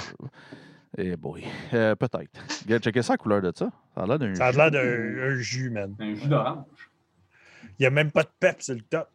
Eh 0.98 1.16
boy. 1.16 1.44
Euh, 1.74 1.94
Peut-être. 1.94 2.40
Regarde, 2.64 2.82
checkez 2.82 3.02
ça, 3.02 3.14
la 3.14 3.18
couleur 3.18 3.42
de 3.42 3.52
ça. 3.54 3.70
Ça 3.94 4.02
a 4.02 4.06
l'air 4.06 4.18
d'un 4.18 4.34
Ça 4.34 4.46
a 4.46 4.52
jus. 4.52 4.58
l'air 4.58 4.70
d'un 4.70 5.22
un 5.30 5.36
jus, 5.38 5.70
man. 5.70 5.94
Un 6.00 6.14
jus 6.14 6.28
d'orange. 6.28 6.64
Il 7.78 7.82
n'y 7.82 7.86
a 7.86 7.90
même 7.90 8.10
pas 8.10 8.22
de 8.24 8.28
pep 8.38 8.60
sur 8.62 8.74
le 8.74 8.80
top. 8.82 9.08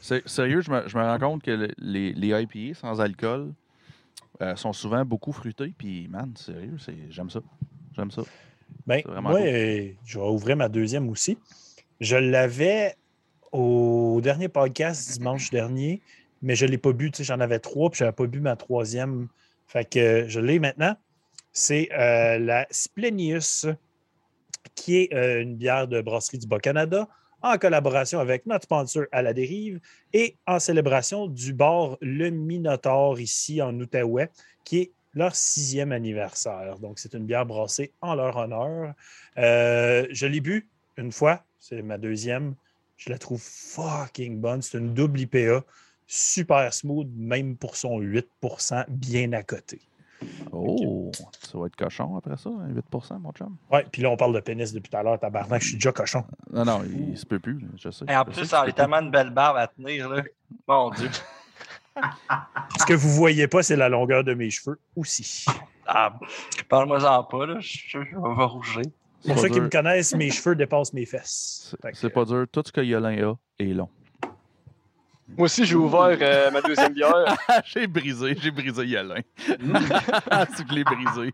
C'est- 0.00 0.26
Sérieux, 0.28 0.60
je 0.60 0.70
me, 0.70 0.88
je 0.88 0.96
me 0.96 1.02
rends 1.02 1.18
compte 1.18 1.42
que 1.42 1.50
le- 1.50 1.68
les, 1.78 2.12
les 2.12 2.28
IPA 2.42 2.74
sans 2.78 3.00
alcool 3.00 3.52
euh, 4.40 4.56
sont 4.56 4.72
souvent 4.72 5.04
beaucoup 5.04 5.32
fruités. 5.32 5.72
Puis, 5.76 6.08
man, 6.08 6.32
sérieux, 6.36 6.76
j'aime 7.10 7.30
ça. 7.30 7.40
J'aime 7.94 8.10
ça. 8.10 8.22
Ben, 8.86 9.02
moi, 9.20 9.32
cool. 9.38 9.42
euh, 9.46 9.88
je 10.04 10.18
vais 10.18 10.24
ouvrir 10.26 10.56
ma 10.56 10.68
deuxième 10.68 11.08
aussi. 11.08 11.36
Je 12.00 12.16
l'avais 12.16 12.94
au 13.52 14.20
dernier 14.22 14.48
podcast 14.48 15.12
dimanche 15.18 15.50
dernier, 15.50 16.00
mais 16.40 16.54
je 16.56 16.64
ne 16.66 16.70
l'ai 16.70 16.78
pas 16.78 16.92
bu. 16.92 17.10
Tu 17.10 17.18
sais, 17.18 17.24
J'en 17.24 17.38
avais 17.40 17.58
trois, 17.58 17.90
puis 17.90 17.98
je 17.98 18.04
n'avais 18.04 18.14
pas 18.16 18.26
bu 18.26 18.40
ma 18.40 18.56
troisième. 18.56 19.28
Fait 19.72 19.86
que 19.86 20.28
je 20.28 20.38
l'ai 20.38 20.58
maintenant. 20.58 20.94
C'est 21.50 21.88
euh, 21.92 22.38
la 22.38 22.66
Splenius, 22.70 23.66
qui 24.74 24.98
est 24.98 25.14
euh, 25.14 25.40
une 25.40 25.56
bière 25.56 25.88
de 25.88 26.02
brasserie 26.02 26.36
du 26.36 26.46
Bas-Canada, 26.46 27.08
en 27.40 27.56
collaboration 27.56 28.20
avec 28.20 28.44
notre 28.44 28.64
sponsor 28.64 29.04
à 29.12 29.22
la 29.22 29.32
dérive 29.32 29.80
et 30.12 30.36
en 30.46 30.58
célébration 30.58 31.26
du 31.26 31.54
bar 31.54 31.96
Le 32.02 32.28
Minotaure 32.28 33.18
ici 33.18 33.62
en 33.62 33.74
Outaouais, 33.80 34.28
qui 34.62 34.78
est 34.78 34.92
leur 35.14 35.34
sixième 35.34 35.92
anniversaire. 35.92 36.78
Donc, 36.78 36.98
c'est 36.98 37.14
une 37.14 37.24
bière 37.24 37.46
brassée 37.46 37.92
en 38.02 38.14
leur 38.14 38.36
honneur. 38.36 38.92
Euh, 39.38 40.06
je 40.10 40.26
l'ai 40.26 40.42
bu 40.42 40.68
une 40.98 41.12
fois, 41.12 41.44
c'est 41.58 41.80
ma 41.80 41.96
deuxième. 41.96 42.56
Je 42.98 43.08
la 43.08 43.16
trouve 43.16 43.40
fucking 43.40 44.38
bonne. 44.38 44.60
C'est 44.60 44.76
une 44.76 44.92
double 44.92 45.20
IPA, 45.20 45.64
super 46.12 46.74
smooth, 46.74 47.08
même 47.16 47.56
pour 47.56 47.74
son 47.74 47.98
8% 48.00 48.84
bien 48.90 49.32
à 49.32 49.42
côté. 49.42 49.80
Oh, 50.52 51.10
ça 51.40 51.58
va 51.58 51.66
être 51.66 51.74
cochon 51.74 52.16
après 52.16 52.36
ça, 52.36 52.50
hein, 52.50 52.68
8% 52.92 53.18
mon 53.18 53.32
chum? 53.32 53.56
Ouais, 53.72 53.86
puis 53.90 54.02
là, 54.02 54.10
on 54.10 54.16
parle 54.16 54.34
de 54.34 54.40
pénis 54.40 54.72
depuis 54.72 54.90
tout 54.90 54.96
à 54.96 55.02
l'heure, 55.02 55.18
tabarnak, 55.18 55.62
je 55.62 55.68
suis 55.68 55.76
déjà 55.76 55.90
cochon. 55.90 56.24
Non, 56.52 56.64
non, 56.66 56.82
il, 56.84 57.16
se 57.16 57.24
peut 57.24 57.38
plus, 57.38 57.58
je 57.76 57.90
sais. 57.90 58.04
Et 58.08 58.14
en 58.14 58.24
plus, 58.26 58.44
ça 58.44 58.60
a 58.60 58.72
tellement 58.72 58.98
une 58.98 59.10
belle 59.10 59.30
barbe 59.30 59.56
à 59.56 59.66
tenir. 59.66 60.10
Là. 60.10 60.22
Mon 60.68 60.90
Dieu. 60.90 61.08
Ce 62.78 62.84
que 62.84 62.94
vous 62.94 63.08
ne 63.08 63.14
voyez 63.14 63.48
pas, 63.48 63.62
c'est 63.62 63.76
la 63.76 63.88
longueur 63.88 64.22
de 64.22 64.34
mes 64.34 64.50
cheveux 64.50 64.78
aussi. 64.94 65.46
Ah, 65.86 66.18
Parle-moi-en 66.68 67.24
pas, 67.24 67.46
là. 67.46 67.56
Je, 67.58 67.78
je, 67.88 67.98
je 68.04 68.16
vais 68.16 68.44
rougir. 68.44 68.84
Pour 69.26 69.38
ceux 69.38 69.48
qui 69.48 69.60
me 69.60 69.68
connaissent, 69.68 70.14
mes 70.14 70.30
cheveux 70.30 70.56
dépassent 70.56 70.92
mes 70.92 71.06
fesses. 71.06 71.74
C'est 71.94 72.10
pas 72.10 72.24
dur. 72.24 72.46
Tout 72.52 72.62
ce 72.66 72.72
que 72.72 72.80
Yolin 72.82 73.30
a 73.30 73.34
est 73.58 73.72
long. 73.72 73.88
Moi 75.28 75.46
aussi, 75.46 75.64
j'ai 75.64 75.76
ouvert 75.76 76.16
euh, 76.20 76.50
ma 76.50 76.60
deuxième 76.60 76.92
bière. 76.92 77.36
j'ai 77.64 77.86
brisé, 77.86 78.36
j'ai 78.40 78.50
brisé 78.50 78.84
Yolin. 78.86 79.20
Mm. 79.60 79.78
c'est 80.56 80.66
que 80.66 80.74
l'ai 80.74 80.84
brisé. 80.84 81.32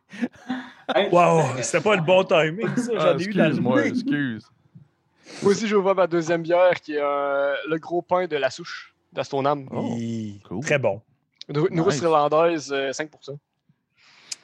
Wow, 1.10 1.43
c'était 1.62 1.82
pas 1.82 1.97
le 1.97 2.02
bon 2.02 2.23
timing, 2.24 2.77
ça. 2.77 2.93
Ah, 2.97 3.01
J'en 3.12 3.19
ai 3.19 3.23
eu 3.24 3.32
dans 3.35 3.43
le 3.44 3.48
excuse-moi, 3.48 3.82
nez. 3.82 3.89
excuse. 3.89 4.48
Moi 5.43 5.52
aussi, 5.52 5.66
j'ai 5.69 5.74
ouvert 5.74 5.94
ma 5.94 6.06
deuxième 6.06 6.43
bière 6.43 6.74
qui 6.81 6.94
est 6.94 7.01
euh, 7.02 7.55
le 7.69 7.78
gros 7.78 8.01
pain 8.02 8.27
de 8.27 8.36
la 8.36 8.51
souche 8.51 8.94
d'Astonam. 9.12 9.69
Oh, 9.73 9.97
cool. 10.48 10.60
Très 10.65 10.78
bon. 10.78 11.02
Rousse 11.48 11.70
Nice. 11.94 12.02
irlandaise, 12.02 12.73
euh, 12.73 12.90
5%. 12.93 13.36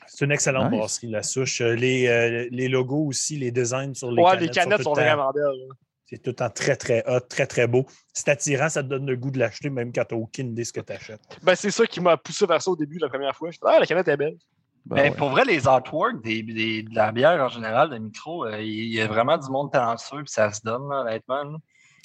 C'est 0.07 0.25
une 0.25 0.33
excellente 0.33 0.71
Nice. 0.71 0.79
brasserie, 0.79 1.11
la 1.11 1.23
souche. 1.23 1.61
Euh, 1.61 1.75
Les, 1.75 2.07
euh, 2.09 2.49
les 2.51 2.69
logos 2.69 3.07
aussi, 3.07 3.37
les 3.37 3.51
designs 3.51 3.95
sur 3.95 4.11
les 4.11 4.23
ouais, 4.23 4.31
canettes. 4.33 4.41
les 4.43 4.49
canettes 4.51 4.83
sont 4.83 4.93
temps- 4.93 5.01
vraiment 5.01 5.31
belles. 5.33 5.69
C'est 6.07 6.19
tout 6.23 6.31
le 6.31 6.37
temps 6.37 6.51
très, 6.51 6.77
très 6.77 7.03
hot, 7.09 7.21
très, 7.21 7.47
très 7.47 7.67
beau. 7.67 7.87
C'est 8.13 8.29
attirant, 8.29 8.69
ça 8.69 8.83
te 8.83 8.89
donne 8.89 9.07
le 9.07 9.17
goût 9.17 9.31
de 9.31 9.39
l'acheter, 9.39 9.71
même 9.71 9.93
quand 9.93 10.05
tu 10.05 10.15
n'as 10.15 10.21
aucune 10.21 10.49
idée 10.51 10.63
de 10.63 10.67
ce 10.67 10.73
que 10.73 10.81
tu 10.81 10.93
achètes. 10.93 11.21
Ben, 11.43 11.55
c'est 11.55 11.71
ça 11.71 11.87
qui 11.87 12.01
m'a 12.01 12.17
poussé 12.17 12.47
vers 12.47 12.61
ça 12.61 12.71
au 12.71 12.77
début 12.77 12.99
la 12.99 13.09
première 13.09 13.35
fois. 13.35 13.51
Je 13.51 13.57
fais, 13.57 13.67
ah, 13.67 13.81
la 13.81 13.87
canette 13.87 14.09
est 14.09 14.17
belle. 14.17 14.37
Ben 14.85 14.97
ouais. 14.97 15.11
Ben, 15.11 15.17
Pour 15.17 15.31
vrai, 15.31 15.45
les 15.47 15.67
artworks 15.67 16.23
des, 16.23 16.43
des- 16.43 16.83
de 16.83 16.95
la 16.95 17.11
bière 17.11 17.41
en 17.43 17.49
général, 17.49 17.89
de 17.89 17.97
micro, 17.97 18.45
euh, 18.45 18.61
il 18.61 18.93
y 18.93 19.01
a 19.01 19.07
vraiment 19.07 19.39
du 19.39 19.49
monde 19.51 19.73
talentueux, 19.73 20.19
puis 20.25 20.33
ça 20.33 20.53
se 20.53 20.61
donne, 20.63 20.89
là, 20.91 21.01
honnêtement. 21.01 21.43
là. 21.43 21.57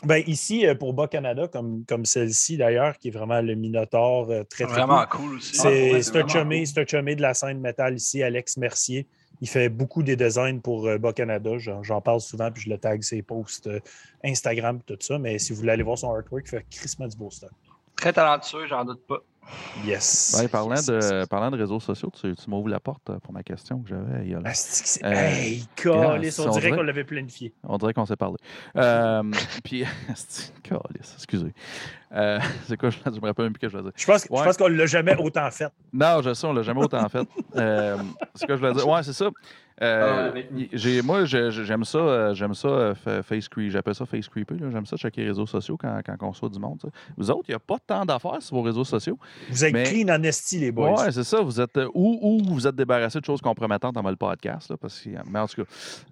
Ben, 0.06 0.24
ici, 0.28 0.66
euh, 0.66 0.76
pour 0.76 0.94
Bas-Canada, 0.94 1.50
comme, 1.50 1.84
comme 1.86 2.06
celle-ci 2.06 2.56
d'ailleurs, 2.56 2.98
qui 2.98 3.10
est 3.10 3.12
vraiment 3.12 3.42
le 3.42 3.54
Minotaure 3.56 4.30
euh, 4.30 4.44
très, 4.46 4.64
très 4.64 4.74
Vraiment 4.76 5.06
cool. 5.08 5.20
cool 5.28 5.36
aussi. 5.40 5.58
Ah, 5.60 5.68
ouais, 5.68 5.90
C'est 6.02 6.04
c'est 6.04 6.18
un 6.20 6.22
cool. 6.22 6.86
chumé 6.86 7.16
de 7.18 7.22
la 7.22 7.34
scène 7.34 7.60
métal 7.60 7.96
ici, 7.96 8.24
Alex 8.24 8.56
Mercier. 8.56 9.08
Il 9.42 9.48
fait 9.48 9.70
beaucoup 9.70 10.04
des 10.04 10.16
designs 10.16 10.60
pour 10.60 10.88
euh, 10.88 10.98
Bas-Canada. 10.98 11.58
J'en 11.58 11.84
j'en 11.84 12.02
parle 12.02 12.22
souvent, 12.22 12.52
puis 12.52 12.64
je 12.64 12.70
le 12.70 12.78
tag 12.78 13.02
ses 13.02 13.22
posts 13.22 13.68
euh, 13.68 13.80
Instagram, 14.24 14.82
tout 14.86 14.98
ça. 15.00 15.18
Mais 15.18 15.40
si 15.40 15.54
vous 15.54 15.60
voulez 15.60 15.72
aller 15.72 15.84
voir 15.84 15.98
son 15.98 16.14
artwork, 16.14 16.44
il 16.46 16.50
fait 16.50 16.66
crissement 16.70 17.08
du 17.08 17.16
beau. 17.16 17.30
Très 17.96 18.14
talentueux, 18.14 18.68
j'en 18.68 18.86
doute 18.86 19.06
pas. 19.08 19.20
Yes. 19.86 20.36
Ben, 20.40 20.48
parlant, 20.50 20.76
Yes, 20.76 20.86
de, 20.88 20.94
yes, 21.20 21.28
parlant 21.28 21.52
de 21.52 21.58
réseaux 21.58 21.80
sociaux, 21.80 22.12
tu, 22.20 22.36
tu 22.36 22.50
m'ouvres 22.50 22.70
la 22.70 22.80
porte 22.80 23.10
euh, 23.10 23.20
pour 23.20 23.34
ma 23.34 23.44
question 23.44 23.80
que 23.80 23.90
j'avais, 23.90 24.34
Euh, 24.34 24.42
hey, 25.10 25.68
si 26.32 26.42
on 26.42 26.48
on 26.48 26.52
dirait 26.52 26.72
qu'on 26.72 26.82
l'avait 26.84 27.04
planifié. 27.04 27.54
On 27.64 27.78
dirait 27.78 27.94
qu'on 27.94 28.06
s'est 28.06 28.16
parlé. 28.16 28.38
Euh, 28.76 29.24
puis, 29.64 29.84
excusez. 31.16 31.54
Euh, 32.12 32.40
c'est 32.66 32.78
quoi, 32.78 32.90
je, 32.90 32.98
je 33.06 33.10
me 33.20 33.28
rappelle 33.28 33.46
même 33.46 33.54
plus 33.54 33.60
ce 33.62 33.68
que 33.68 33.72
je 33.72 33.78
voulais 33.78 33.90
dire. 33.92 33.94
Je 33.96 34.06
pense, 34.06 34.26
je 34.30 34.34
Ouais. 34.34 34.44
pense 34.44 34.58
qu'on 34.58 34.70
ne 34.70 34.76
l'a 34.76 34.86
jamais 34.86 35.16
autant 35.18 35.50
fait. 35.52 35.72
Non, 35.94 36.22
je 36.24 36.34
sais, 36.34 36.48
on 36.48 36.54
l'a 36.54 36.64
jamais 36.64 36.84
autant 36.84 37.08
fait. 37.10 37.28
Euh, 37.56 37.98
c'est 38.34 38.42
ce 38.42 38.46
que 38.48 38.56
je 38.56 38.60
voulais 38.60 38.74
dire. 38.74 38.88
Ouais, 38.88 39.04
c'est 39.04 39.14
ça. 39.14 39.30
Euh, 39.82 40.32
Ah, 40.36 40.40
j'ai, 40.74 41.02
moi, 41.02 41.24
je- 41.24 41.52
je- 41.52 41.64
j'aime 41.64 41.86
ça, 41.86 42.34
j'aime 42.34 42.54
ça 42.54 42.94
fa- 42.96 43.24
face 43.24 43.48
creep. 43.48 43.72
J'appelle 43.72 43.96
ça 43.96 44.06
face 44.06 44.28
creeper. 44.28 44.58
J'aime 44.72 44.86
ça 44.86 44.98
checker 44.98 45.22
les 45.22 45.28
réseaux 45.30 45.46
sociaux 45.46 45.78
quand, 45.78 46.02
quand 46.06 46.16
on 46.22 46.32
reçoit 46.32 46.50
du 46.50 46.60
monde. 46.60 46.82
Vous 47.16 47.32
autres, 47.32 47.46
il 47.48 47.52
n'y 47.52 47.56
a 47.56 47.60
pas 47.60 47.78
tant 47.80 48.04
d'affaires 48.06 48.42
sur 48.42 48.58
vos 48.58 48.62
réseaux 48.64 48.84
sociaux. 48.84 49.18
Vous 49.50 49.66
êtes 49.66 49.74
Mais- 49.74 49.84
clean 49.84 50.10
en 50.14 50.22
esti, 50.24 50.60
les 50.60 50.72
boys. 50.72 51.00
Ouais, 51.02 51.12
c'est 51.12 51.24
ça. 51.24 51.42
Vous 51.42 51.60
êtes 51.62 51.78
euh, 51.78 51.88
ou, 51.94 52.20
ou 52.22 52.54
vous 52.54 52.68
êtes 52.68 52.76
débarrassé 52.76 53.20
de 53.20 53.26
choses 53.26 53.42
compromettantes 53.42 53.96
dans 53.96 54.02
le 54.10 54.16
podcast. 54.16 54.70
Là, 54.70 54.78
parce 54.78 55.00
que, 55.00 55.10
mais 55.30 55.40
en 55.40 55.48
tout 55.48 55.64
cas, 55.64 55.70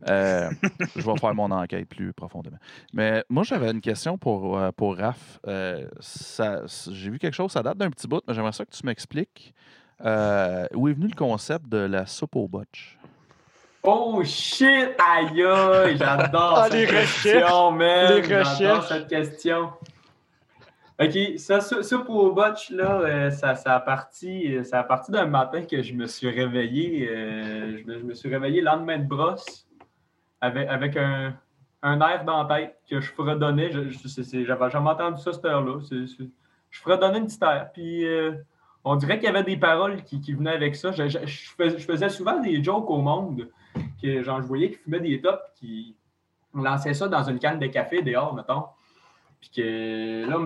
euh, 0.09 0.49
je 0.95 1.01
vais 1.01 1.17
faire 1.17 1.35
mon 1.35 1.51
enquête 1.51 1.87
plus 1.87 2.13
profondément. 2.13 2.57
Mais 2.93 3.23
moi, 3.29 3.43
j'avais 3.43 3.69
une 3.71 3.81
question 3.81 4.17
pour, 4.17 4.57
euh, 4.57 4.71
pour 4.71 4.97
Raph. 4.97 5.39
Euh, 5.47 5.87
ça- 5.99 6.61
J'ai 6.91 7.09
vu 7.09 7.19
quelque 7.19 7.33
chose, 7.35 7.51
ça 7.51 7.61
date 7.63 7.77
d'un 7.77 7.89
petit 7.89 8.07
bout, 8.07 8.21
mais 8.27 8.33
j'aimerais 8.33 8.51
ça 8.53 8.65
que 8.65 8.71
tu 8.71 8.85
m'expliques 8.85 9.53
euh, 10.05 10.67
où 10.75 10.87
est 10.87 10.93
venu 10.93 11.07
le 11.07 11.15
concept 11.15 11.67
de 11.69 11.77
la 11.77 12.05
soupe 12.05 12.35
au 12.35 12.47
botch? 12.47 12.97
Oh 13.83 14.21
shit! 14.25 14.89
Aïe 14.99 15.43
aïe! 15.43 15.97
J'adore 15.97 16.53
Ah, 16.57 16.63
cette 16.69 16.73
les 16.73 16.87
question, 16.87 17.71
man! 17.71 18.15
Les 18.15 18.23
J'adore 18.23 18.51
recherches. 18.53 18.87
cette 18.89 19.07
question. 19.07 19.69
OK, 20.99 21.37
ça, 21.37 21.61
ça, 21.61 21.83
ça 21.83 21.97
pour 21.99 22.33
botch, 22.33 22.71
là, 22.71 23.01
euh, 23.01 23.29
ça, 23.29 23.53
a 23.65 23.79
parti, 23.79 24.57
euh, 24.57 24.83
parti 24.83 25.11
d'un 25.11 25.27
matin 25.27 25.63
que 25.63 25.83
je 25.83 25.93
me 25.93 26.07
suis 26.07 26.27
réveillé. 26.27 27.07
euh, 27.07 27.77
je, 27.77 28.03
me, 28.03 28.13
suis 28.15 28.29
réveillé 28.29 28.61
le 28.61 28.65
lendemain 28.65 28.97
de 28.97 29.05
brosse 29.07 29.67
avec, 30.41 30.97
un, 30.97 31.35
un 31.83 32.01
air 32.01 32.25
dans 32.25 32.43
la 32.43 32.55
tête 32.55 32.79
que 32.89 32.99
je 32.99 33.11
fredonnais. 33.11 33.71
Je, 33.71 34.43
J'avais 34.43 34.69
jamais 34.69 34.89
entendu 34.89 35.21
ça 35.21 35.33
cette 35.33 35.45
heure-là. 35.45 35.79
Je 35.89 36.79
fredonnais 36.81 37.19
une 37.19 37.25
petite 37.25 37.43
air. 37.43 37.69
Puis 37.73 38.05
euh, 38.05 38.33
on 38.83 38.95
dirait 38.95 39.17
qu'il 39.19 39.25
y 39.25 39.29
avait 39.29 39.43
des 39.43 39.57
paroles 39.57 40.03
qui, 40.03 40.33
venaient 40.33 40.51
avec 40.51 40.75
ça. 40.75 40.91
Je 40.91 41.79
faisais 41.79 42.09
souvent 42.09 42.39
des 42.39 42.63
jokes 42.63 42.89
au 42.89 43.01
monde 43.01 43.49
que 44.01 44.23
genre, 44.23 44.41
je 44.41 44.47
voyais 44.47 44.69
qu'ils 44.69 44.79
fumaient 44.79 44.99
des 44.99 45.21
tops, 45.21 45.43
qui 45.55 45.95
lançaient 46.53 46.93
ça 46.93 47.07
dans 47.07 47.23
une 47.23 47.39
canne 47.39 47.59
de 47.59 47.67
café 47.67 48.01
dehors, 48.01 48.33
mettons. 48.33 48.63
Puis 49.39 49.49
que 49.55 50.25
là, 50.29 50.37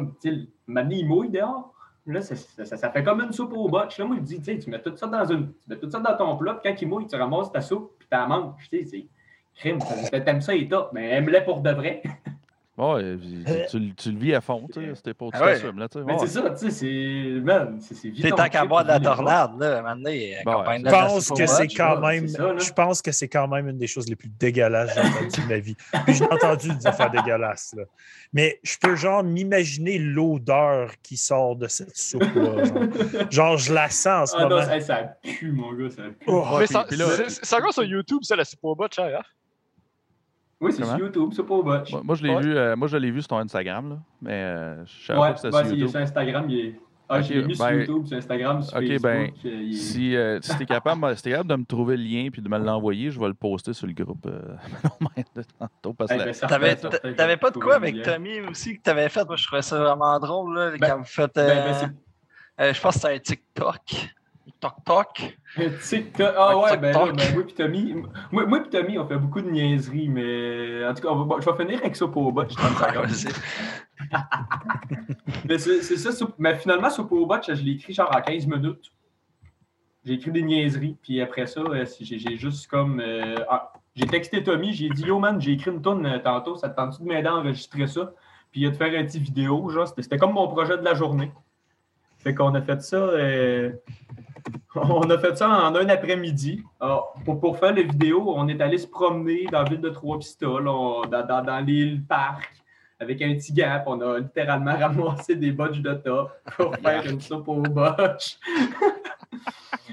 maintenant, 0.67 0.95
il 0.95 1.07
mouille 1.07 1.29
dehors. 1.29 1.73
Là, 2.07 2.21
ça, 2.21 2.35
ça- 2.35 2.89
fait 2.91 3.03
comme 3.03 3.21
une 3.21 3.31
soupe 3.31 3.53
au 3.53 3.69
botch. 3.69 3.97
Là, 3.99 4.05
moi, 4.05 4.17
je 4.17 4.21
dis, 4.35 4.41
tu 4.59 4.69
mets 4.69 4.81
tout 4.81 4.95
ça 4.95 5.07
dans 5.07 5.25
une. 5.25 5.53
Tu 5.53 5.69
mets 5.69 5.77
tout 5.77 5.89
ça 5.89 5.99
dans 5.99 6.17
ton 6.17 6.35
plat, 6.35 6.55
puis 6.55 6.71
quand 6.71 6.81
il 6.81 6.87
mouille, 6.87 7.07
tu 7.07 7.15
ramasses 7.15 7.51
ta 7.51 7.61
soupe, 7.61 7.93
puis 7.99 8.07
tu 8.09 8.17
la 8.17 8.25
manges. 8.25 8.53
Tu 8.69 8.79
sais, 8.79 8.85
c'est. 8.85 9.07
Crime, 9.53 9.79
t'aimes 10.09 10.41
ça 10.41 10.55
et 10.55 10.67
top, 10.67 10.91
mais 10.93 11.09
aime-les 11.11 11.41
pour 11.41 11.61
de 11.61 11.71
vrai. 11.71 12.01
Ouais, 12.83 13.15
puis 13.15 13.43
tu, 13.69 13.77
tu- 13.79 13.93
tu 13.95 14.11
le 14.11 14.17
vis 14.17 14.33
à 14.33 14.41
fond, 14.41 14.67
tu 14.73 14.81
sais. 14.81 14.95
C'était 14.95 15.13
pas 15.13 15.27
Ah 15.33 15.43
ouais. 15.45 15.53
là, 15.77 15.87
tu 15.87 15.99
sais. 15.99 16.03
Mais 16.05 16.13
ouais. 16.13 16.19
c'est 16.21 16.27
ça, 16.27 16.49
tu 16.49 16.57
sais, 16.57 16.71
c'est. 16.71 17.39
Man, 17.41 17.79
c'est 17.79 18.09
vite 18.09 18.27
ton 18.29 18.35
tant 18.35 18.49
qu'à 18.49 18.65
boire 18.65 18.83
de 18.83 18.89
la 18.89 18.99
tornade, 18.99 19.51
là, 19.59 19.81
maintenant, 19.83 20.09
Bon, 20.45 20.51
accompagne 20.51 20.67
ouais, 20.67 20.77
Je 20.79 20.83
de 20.85 20.91
la 20.91 21.05
pense 21.07 21.29
que 21.29 21.45
c'est 21.45 21.67
quand 21.67 21.99
même. 21.99 22.27
ça, 22.27 22.57
je 22.57 22.71
pense 22.71 23.01
que 23.03 23.11
c'est 23.11 23.27
quand 23.27 23.47
même 23.47 23.67
une 23.69 23.77
des 23.77 23.85
choses 23.85 24.07
les 24.09 24.15
plus 24.15 24.29
dégueulasses 24.29 24.95
que 24.95 25.01
j'ai 25.01 25.07
entendues 25.07 25.41
de 25.41 25.47
ma 25.47 25.59
vie. 25.59 25.75
Puis 26.05 26.15
j'ai 26.15 26.25
entendu 26.25 26.73
des 26.73 26.87
affaires 26.87 27.11
dégueulasses. 27.11 27.75
Là. 27.77 27.83
Mais 28.33 28.59
je 28.63 28.75
peux 28.81 28.95
genre 28.95 29.23
m'imaginer 29.23 29.99
l'odeur 29.99 30.91
qui 31.03 31.17
sort 31.17 31.55
de 31.57 31.67
cette 31.67 31.95
soupe-là. 31.95 32.63
Genre. 32.63 33.31
Genre, 33.31 33.57
je 33.57 33.73
la 33.73 33.89
sens 33.89 34.07
en 34.07 34.25
ce 34.25 34.35
Ah 34.37 34.43
non, 34.43 34.49
moment. 34.49 34.63
ça, 34.63 34.79
ça 34.79 35.03
pue, 35.21 35.51
mon 35.51 35.73
gars, 35.73 35.89
ça 35.89 36.01
pue. 36.03 36.25
Oh, 36.27 36.45
Mais 36.57 36.65
ça- 36.65 36.85
là- 36.89 37.05
c'est 37.27 37.55
encore 37.55 37.73
sur 37.73 37.83
YouTube, 37.83 38.19
ça, 38.23 38.35
la 38.35 38.43
soupe 38.45 38.59
au 38.63 38.75
botch, 38.75 38.97
hein? 38.97 39.09
Oui, 40.61 40.71
c'est 40.71 40.83
sur 40.85 40.97
YouTube, 40.97 41.29
c'est 41.35 41.43
pas 41.43 41.55
au 41.55 41.63
botch. 41.63 41.91
Moi, 41.91 42.01
moi, 42.03 42.15
je 42.15 42.23
l'ai 42.23 42.29
Ouais. 42.35 42.41
vu, 42.41 42.55
euh, 42.55 42.75
moi, 42.75 42.87
je 42.87 42.97
l'ai 42.97 43.09
vu 43.11 43.21
sur 43.21 43.29
ton 43.29 43.37
Instagram, 43.37 43.89
là, 43.89 43.95
mais 44.21 44.31
euh, 44.33 44.85
je 44.85 45.05
savais 45.07 45.19
Ouais, 45.19 45.27
pas 45.29 45.33
que 45.33 45.39
c'était 45.39 45.55
ouais, 45.55 45.61
sur 45.63 45.69
c'est 45.71 45.75
YouTube. 45.75 45.89
sur 45.89 45.99
Instagram, 45.99 46.45
il 46.49 46.59
est. 46.59 46.75
Ah, 47.13 47.17
Ok, 47.17 47.23
je 47.25 47.33
l'ai 47.33 47.41
vu 47.41 47.55
sur 47.55 47.65
ben- 47.65 47.79
YouTube, 47.79 48.05
sur 48.05 48.17
Instagram, 48.17 48.61
sur 48.61 48.77
ok, 48.77 48.83
Facebook. 48.87 49.01
ben, 49.11 49.31
est- 49.43 49.73
Si, 49.73 50.15
euh, 50.15 50.39
si 50.41 50.57
t'es 50.57 50.65
capable, 50.65 51.17
si 51.17 51.23
t'es 51.23 51.31
capable 51.31 51.49
de 51.49 51.55
me 51.57 51.65
trouver 51.65 51.97
le 51.97 52.03
lien 52.03 52.29
puis 52.31 52.41
de 52.41 52.47
me 52.47 52.57
l'envoyer, 52.57 53.11
je 53.11 53.19
vais 53.19 53.27
le 53.27 53.33
poster 53.33 53.73
sur 53.73 53.85
le 53.87 53.91
groupe 53.93 54.25
euh, 54.27 54.39
de 55.35 55.43
tantôt. 55.59 55.93
Parce 55.93 56.09
que 56.11 56.17
la- 56.17 56.57
ben, 56.59 57.15
T'avais 57.17 57.35
pas 57.37 57.51
de 57.51 57.57
quoi 57.57 57.75
avec. 57.75 58.01
Tommy 58.03 58.39
aussi 58.49 58.77
que 58.77 58.81
t'avais 58.83 59.09
fait? 59.09 59.25
Moi, 59.25 59.35
je 59.35 59.45
trouvais 59.45 59.61
ça 59.61 59.77
vraiment 59.77 60.17
drôle, 60.19 60.55
là, 60.55 60.71
Ben- 60.79 60.87
quand 60.89 60.97
vous 60.99 61.03
faites. 61.03 61.35
Ben, 61.35 61.49
euh, 61.49 61.71
ben, 61.81 61.93
euh, 62.61 62.73
je 62.73 62.79
pense 62.81 62.93
que 62.95 62.99
c'est 63.01 63.13
un 63.15 63.19
TikTok. 63.19 63.81
Tu 65.55 65.69
sais, 65.81 66.05
t'as- 66.15 66.33
ah 66.37 66.57
Ouais, 66.57 66.77
ben 66.77 66.93
là, 66.93 66.99
TikTok. 67.07 67.15
ben, 67.17 67.33
moi 67.33 67.43
pis 67.45 67.53
Tommy, 67.53 67.95
moi, 68.31 68.45
moi 68.45 68.59
pis 68.61 68.69
Tommy, 68.69 68.97
on 68.97 69.05
fait 69.07 69.17
beaucoup 69.17 69.41
de 69.41 69.49
niaiseries, 69.49 70.07
mais 70.09 70.85
en 70.85 70.93
tout 70.93 71.01
cas, 71.01 71.09
on 71.09 71.15
va- 71.17 71.23
bon, 71.25 71.41
je 71.41 71.49
vais 71.49 71.57
finir 71.57 71.79
avec 71.79 71.95
ça 71.95 72.07
pour 72.07 72.31
botch 72.31 72.55
30 72.55 72.77
secondes. 72.77 73.05
Vas-y. 73.05 73.33
Mais 75.47 75.57
c'est 75.57 75.81
ça, 75.97 76.25
mais 76.37 76.55
finalement, 76.55 76.89
botch, 77.25 77.47
je 77.53 77.61
l'ai 77.63 77.73
écrit 77.73 77.93
genre 77.93 78.09
en 78.15 78.21
15 78.21 78.45
minutes. 78.47 78.91
J'ai 80.03 80.13
écrit 80.13 80.31
des 80.31 80.41
niaiseries, 80.41 80.97
puis 81.01 81.21
après 81.21 81.45
ça, 81.45 81.61
euh, 81.61 81.85
j'ai 81.99 82.37
juste 82.37 82.67
comme. 82.67 82.99
euh, 82.99 83.35
ah, 83.49 83.71
j'ai 83.95 84.07
texté 84.07 84.43
Tommy, 84.43 84.73
j'ai 84.73 84.89
dit 84.89 85.03
Yo 85.03 85.19
man, 85.19 85.39
j'ai 85.39 85.51
écrit 85.51 85.71
une 85.71 85.81
tonne 85.81 86.21
tantôt, 86.23 86.55
ça 86.55 86.69
te 86.69 86.75
tente-tu 86.75 87.03
de 87.03 87.07
m'aider 87.07 87.27
à 87.27 87.35
enregistrer 87.35 87.87
ça? 87.87 88.13
puis 88.51 88.63
de 88.69 88.71
faire 88.71 88.99
un 88.99 89.05
petit 89.05 89.19
vidéo. 89.19 89.69
Genre, 89.69 89.87
c'était 89.87 90.17
comme 90.17 90.33
mon 90.33 90.47
projet 90.49 90.77
de 90.77 90.83
la 90.83 90.93
journée. 90.93 91.31
Fait 92.23 92.33
qu'on 92.35 92.53
a 92.55 92.61
fait 92.61 92.81
ça. 92.81 92.97
euh, 92.97 93.71
on 94.75 95.09
a 95.09 95.17
fait 95.17 95.37
ça 95.37 95.49
en 95.49 95.75
un 95.75 95.89
après-midi. 95.89 96.63
Pour, 97.25 97.39
pour 97.39 97.57
faire 97.57 97.73
les 97.73 97.83
vidéos, 97.83 98.33
on 98.35 98.47
est 98.47 98.61
allé 98.61 98.77
se 98.77 98.87
promener 98.87 99.45
dans 99.51 99.63
la 99.63 99.69
ville 99.69 99.81
de 99.81 99.89
Trois-Pistoles, 99.89 100.63
dans, 100.63 101.01
dans, 101.05 101.43
dans 101.43 101.59
l'île 101.65 102.03
Parc, 102.07 102.49
avec 102.99 103.21
un 103.21 103.33
petit 103.35 103.53
gap. 103.53 103.83
On 103.87 103.99
a 104.01 104.19
littéralement 104.19 104.75
ramassé 104.79 105.35
des 105.35 105.51
botches 105.51 105.81
de 105.81 105.93
top 105.93 106.31
pour 106.57 106.75
faire 106.77 107.05
une 107.05 107.19
soupe 107.21 107.47
aux 107.47 107.61
botches. 107.61 108.37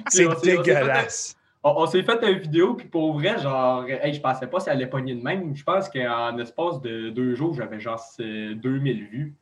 C'est 0.09 0.26
on 0.26 0.30
s'est- 0.30 0.36
on 0.36 0.38
s'est 0.40 0.50
fait- 0.56 0.74
dégueulasse. 0.74 1.34
On, 1.64 1.86
s'est 1.86 2.02
fait 2.05 2.22
une 2.22 2.38
vidéo, 2.38 2.74
puis 2.74 2.86
pour 2.86 3.12
vrai, 3.14 3.36
genre, 3.40 3.84
hey, 3.88 4.14
je 4.14 4.20
pensais 4.20 4.46
pas 4.46 4.59
que 4.59 4.62
ça 4.64 4.70
allait 4.70 4.86
pogner 4.86 5.14
de 5.14 5.22
même. 5.22 5.55
Je 5.56 5.64
pense 5.64 5.88
qu'en 5.88 6.38
espace 6.38 6.80
de 6.80 7.10
deux 7.10 7.34
jours, 7.34 7.52
j'avais 7.55 7.80
genre 7.80 7.98
c'est 7.98 8.55
2000 8.55 9.06
vues. 9.09 9.34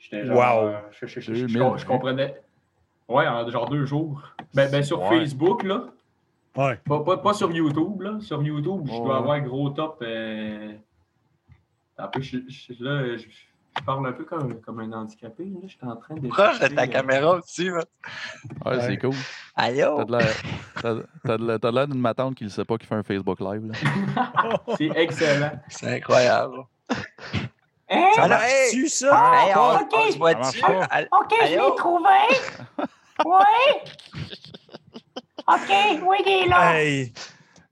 J'étais 0.00 0.24
genre. 0.26 0.36
Wow. 0.36 0.66
euh, 0.68 0.80
je, 0.90 1.06
je- 1.06 1.20
je- 1.20 1.34
je- 1.34 1.46
2000 1.46 1.72
je- 1.76 1.82
je 1.82 1.86
comprenais. 1.86 2.34
Ouais, 3.08 3.26
en 3.28 3.48
genre 3.50 3.68
deux 3.68 3.84
jours. 3.86 4.22
Ben, 4.54 4.68
ben 4.70 4.82
sur 4.82 5.00
Ouais. 5.02 5.08
Facebook, 5.20 5.62
là. 5.62 5.84
Ouais. 6.56 6.76
Pas, 6.88 7.00
pas, 7.04 7.18
pas 7.18 7.34
sur 7.34 7.52
YouTube, 7.52 8.00
là. 8.00 8.18
Sur 8.20 8.42
YouTube, 8.42 8.82
je 8.86 8.92
Ouais. 8.92 8.98
dois 9.04 9.18
avoir 9.18 9.32
un 9.36 9.40
gros 9.40 9.70
top. 9.70 9.98
Euh... 10.02 10.72
Un 11.98 12.08
peu, 12.08 12.20
je, 12.22 12.38
je- 12.48 12.82
là, 12.82 13.16
je, 13.18 13.24
je 13.28 13.84
parle 13.84 14.06
un 14.08 14.12
peu 14.12 14.24
comme, 14.24 14.58
comme 14.62 14.80
un 14.80 14.90
handicapé. 14.92 15.44
Là. 15.44 15.58
Je 15.64 15.68
suis 15.68 15.78
en 15.82 15.96
train 15.96 16.14
de. 16.14 16.28
Proche 16.28 16.58
de 16.60 16.68
ta 16.68 16.82
euh, 16.84 16.86
caméra 16.86 17.36
aussi, 17.36 17.68
man. 17.70 17.84
Ouais, 18.64 18.72
Ouais. 18.72 18.80
c'est 18.80 18.96
cool. 18.96 19.14
Allô? 19.54 20.04
T'as 20.04 20.94
de 21.36 21.70
l'air- 21.74 21.88
d'une 21.88 22.00
matante 22.00 22.36
qui 22.36 22.44
ne 22.44 22.48
sait 22.48 22.64
pas 22.64 22.78
qu'il 22.78 22.86
fait 22.88 22.94
un 22.94 23.02
Facebook 23.02 23.38
Live. 23.40 23.66
Là. 23.66 23.74
C'est 24.78 24.90
excellent. 24.96 25.52
C'est 25.68 25.96
incroyable. 25.96 26.56
Hein? 27.90 28.10
Ça 28.14 28.28
marche-tu, 28.28 28.88
ça? 28.88 29.10
Ah, 29.12 29.46
Hey, 29.46 29.54
on, 29.56 29.82
ok. 29.82 29.92
on 29.92 30.12
se 30.12 30.18
voit 30.18 30.30
Ça 30.32 30.38
marche 30.38 30.52
dessus. 30.52 30.60
pas. 30.62 30.84
Allô? 30.84 31.08
OK, 31.12 31.34
je 31.42 31.50
l'ai 31.50 31.76
trouvé. 31.76 32.10
Oui. 33.24 33.90
OK, 35.48 36.02
oui, 36.08 36.16
il 36.26 36.44
est 36.44 36.48
là. 36.48 36.80
Hey, 36.80 37.12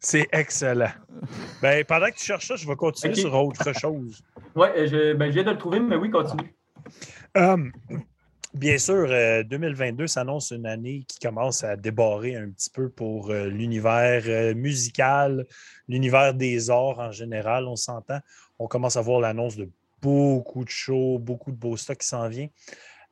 c'est 0.01 0.27
excellent. 0.33 0.91
Ben, 1.63 1.85
pendant 1.85 2.07
que 2.07 2.17
tu 2.17 2.25
cherches 2.25 2.47
ça, 2.49 2.57
je 2.57 2.67
vais 2.67 2.77
continuer 2.77 3.15
sur 3.15 3.33
autre 3.35 3.73
chose. 3.79 4.23
Ouais, 4.55 4.73
euh, 4.77 4.87
je, 4.89 5.13
ben, 5.15 5.27
je 5.27 5.33
viens 5.35 5.45
de 5.45 5.51
le 5.51 5.59
trouver, 5.59 5.81
mais 5.81 5.97
oui, 5.97 6.11
continue. 6.11 6.55
Hum, 7.37 7.73
bien 8.55 8.79
sûr, 8.79 9.07
euh, 9.11 9.43
2022 9.45 10.07
s'annonce 10.07 10.51
une 10.51 10.67
année 10.67 11.05
qui 11.07 11.19
commence 11.21 11.63
à 11.63 11.77
débarrer 11.77 12.35
un 12.37 12.49
petit 12.51 12.71
peu 12.71 12.89
pour 12.89 13.31
euh, 13.31 13.47
l'univers 13.47 14.23
euh, 14.27 14.55
musical, 14.55 15.47
l'univers 15.89 16.35
des 16.35 16.71
arts 16.71 16.99
en 16.99 17.13
général, 17.13 17.67
on 17.67 17.77
s'entend. 17.77 18.19
On 18.59 18.67
commence 18.67 18.97
à 18.97 19.01
voir 19.03 19.21
l'annonce 19.21 19.57
de 19.57 19.69
beaucoup 20.01 20.65
de 20.65 20.71
shows, 20.71 21.19
beaucoup 21.19 21.51
de 21.51 21.57
beaux 21.57 21.77
stocks 21.77 21.99
qui 21.99 22.07
s'en 22.07 22.29
viennent. 22.29 22.51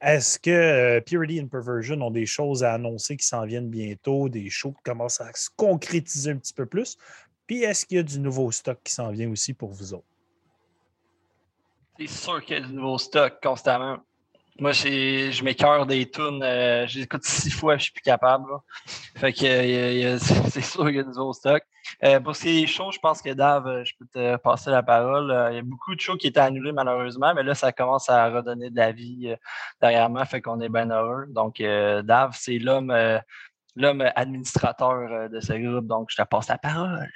Est-ce 0.00 0.38
que 0.38 0.50
euh, 0.50 1.00
Purity 1.00 1.40
and 1.40 1.48
Perversion 1.48 2.00
ont 2.02 2.10
des 2.10 2.26
choses 2.26 2.62
à 2.62 2.74
annoncer 2.74 3.16
qui 3.16 3.26
s'en 3.26 3.46
viennent 3.46 3.70
bientôt, 3.70 4.28
des 4.28 4.50
shows 4.50 4.72
qui 4.72 4.82
commencent 4.82 5.20
à 5.20 5.32
se 5.32 5.48
concrétiser 5.56 6.32
un 6.32 6.36
petit 6.36 6.52
peu 6.52 6.66
plus? 6.66 6.98
Puis 7.46 7.62
est-ce 7.62 7.86
qu'il 7.86 7.96
y 7.96 8.00
a 8.00 8.02
du 8.02 8.18
nouveau 8.18 8.50
stock 8.50 8.78
qui 8.84 8.92
s'en 8.92 9.10
vient 9.10 9.30
aussi 9.30 9.54
pour 9.54 9.70
vous 9.70 9.94
autres? 9.94 10.04
C'est 11.98 12.08
sûr 12.08 12.44
qu'il 12.44 12.58
y 12.58 12.60
a 12.62 12.66
du 12.66 12.74
nouveau 12.74 12.98
stock 12.98 13.38
constamment. 13.42 13.98
Moi, 14.58 14.72
je 14.72 15.44
m'écœure 15.44 15.84
des 15.84 16.10
tunes. 16.10 16.42
euh, 16.42 16.86
je 16.86 16.98
les 16.98 17.04
écoute 17.04 17.24
six 17.24 17.50
fois, 17.50 17.76
je 17.76 17.84
suis 17.84 17.92
plus 17.92 18.00
capable. 18.02 18.50
là. 18.50 18.58
Fait 19.16 19.32
que 19.32 19.44
euh, 19.44 20.18
c'est 20.50 20.62
sûr 20.62 20.86
qu'il 20.86 20.96
y 20.96 20.98
a 20.98 21.02
du 21.02 21.10
nouveau 21.10 21.32
stock. 21.34 21.62
Euh, 22.02 22.20
pour 22.20 22.34
ce 22.34 22.42
qui 22.42 22.62
est 22.62 22.66
shows, 22.66 22.90
je 22.90 22.98
pense 22.98 23.20
que 23.20 23.30
Dave, 23.34 23.66
euh, 23.66 23.84
je 23.84 23.92
peux 23.98 24.06
te 24.12 24.36
passer 24.36 24.70
la 24.70 24.82
parole. 24.82 25.30
Euh, 25.30 25.52
Il 25.52 25.56
y 25.56 25.58
a 25.58 25.62
beaucoup 25.62 25.94
de 25.94 26.00
shows 26.00 26.16
qui 26.16 26.28
étaient 26.28 26.40
annulés 26.40 26.72
malheureusement, 26.72 27.34
mais 27.34 27.42
là, 27.42 27.54
ça 27.54 27.70
commence 27.72 28.08
à 28.08 28.28
redonner 28.30 28.70
de 28.70 28.76
la 28.76 28.92
vie 28.92 29.28
euh, 29.30 29.36
derrière 29.80 30.08
moi, 30.08 30.24
fait 30.24 30.40
qu'on 30.40 30.60
est 30.60 30.68
bien 30.70 30.88
heureux. 30.90 31.26
Donc, 31.28 31.60
euh, 31.60 32.02
Dave, 32.02 32.34
c'est 32.38 32.58
l'homme 32.58 32.90
euh, 32.90 33.18
l'homme 33.76 34.10
administrateur 34.16 34.90
euh, 34.92 35.28
de 35.28 35.38
ce 35.40 35.52
groupe, 35.52 35.86
donc 35.86 36.08
je 36.10 36.16
te 36.16 36.22
passe 36.26 36.48
la 36.48 36.56
parole. 36.56 37.06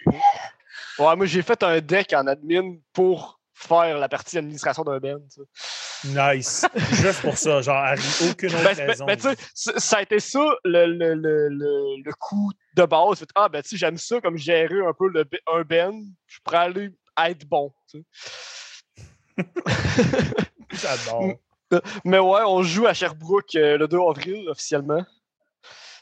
Ouais, 0.98 1.16
moi, 1.16 1.24
j'ai 1.24 1.40
fait 1.40 1.62
un 1.62 1.80
deck 1.80 2.12
en 2.12 2.26
admin 2.26 2.74
pour 2.92 3.40
faire 3.54 3.96
la 3.98 4.08
partie 4.10 4.36
administration 4.38 4.84
d'un 4.84 4.98
band. 4.98 5.18
Nice. 6.04 6.66
Juste 6.92 7.20
pour 7.20 7.36
ça, 7.36 7.60
genre, 7.60 7.94
aucune 8.30 8.54
autre 8.54 8.64
Ben, 8.64 8.74
ben, 8.76 8.86
raison. 8.88 9.04
ben, 9.06 9.16
tu 9.16 9.22
sais, 9.22 9.36
c- 9.54 9.72
ça 9.78 9.98
a 9.98 10.02
été 10.02 10.18
ça 10.18 10.40
le, 10.64 10.86
le, 10.86 11.14
le, 11.14 11.48
le, 11.48 12.02
le 12.02 12.12
coup 12.18 12.52
de 12.74 12.84
base. 12.84 13.24
Ah, 13.34 13.48
ben, 13.48 13.62
tu 13.62 13.70
sais, 13.70 13.76
j'aime 13.76 13.98
ça 13.98 14.20
comme 14.20 14.36
gérer 14.38 14.80
un 14.86 14.92
peu 14.98 15.08
le, 15.08 15.24
un 15.52 15.62
band. 15.62 16.00
Je 16.26 16.38
pourrais 16.42 16.56
aller 16.58 16.90
être 17.26 17.44
bon. 17.46 17.72
J'adore. 20.72 21.34
Mais 22.04 22.18
ouais, 22.18 22.42
on 22.46 22.62
joue 22.62 22.86
à 22.86 22.94
Sherbrooke 22.94 23.54
euh, 23.54 23.78
le 23.78 23.86
2 23.88 23.98
avril 24.08 24.48
officiellement. 24.48 25.04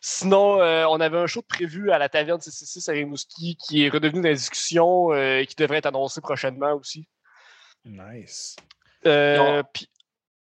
Sinon, 0.01 0.61
euh, 0.62 0.87
on 0.89 1.01
avait 1.01 1.19
un 1.19 1.27
show 1.27 1.41
de 1.41 1.47
prévu 1.47 1.91
à 1.91 1.99
la 1.99 2.09
taverne 2.09 2.39
CC6 2.39 2.89
à 2.89 2.93
Rimouski 2.93 3.57
qui 3.57 3.85
est 3.85 3.89
redevenu 3.89 4.23
dans 4.23 4.29
la 4.29 4.35
discussion 4.35 5.12
euh, 5.12 5.41
et 5.41 5.47
qui 5.47 5.57
devrait 5.57 5.79
être 5.79 5.87
annoncé 5.87 6.20
prochainement 6.20 6.73
aussi. 6.75 7.07
Nice. 7.85 8.57
Euh, 9.07 9.61
on- 9.61 9.65
puis- 9.73 9.89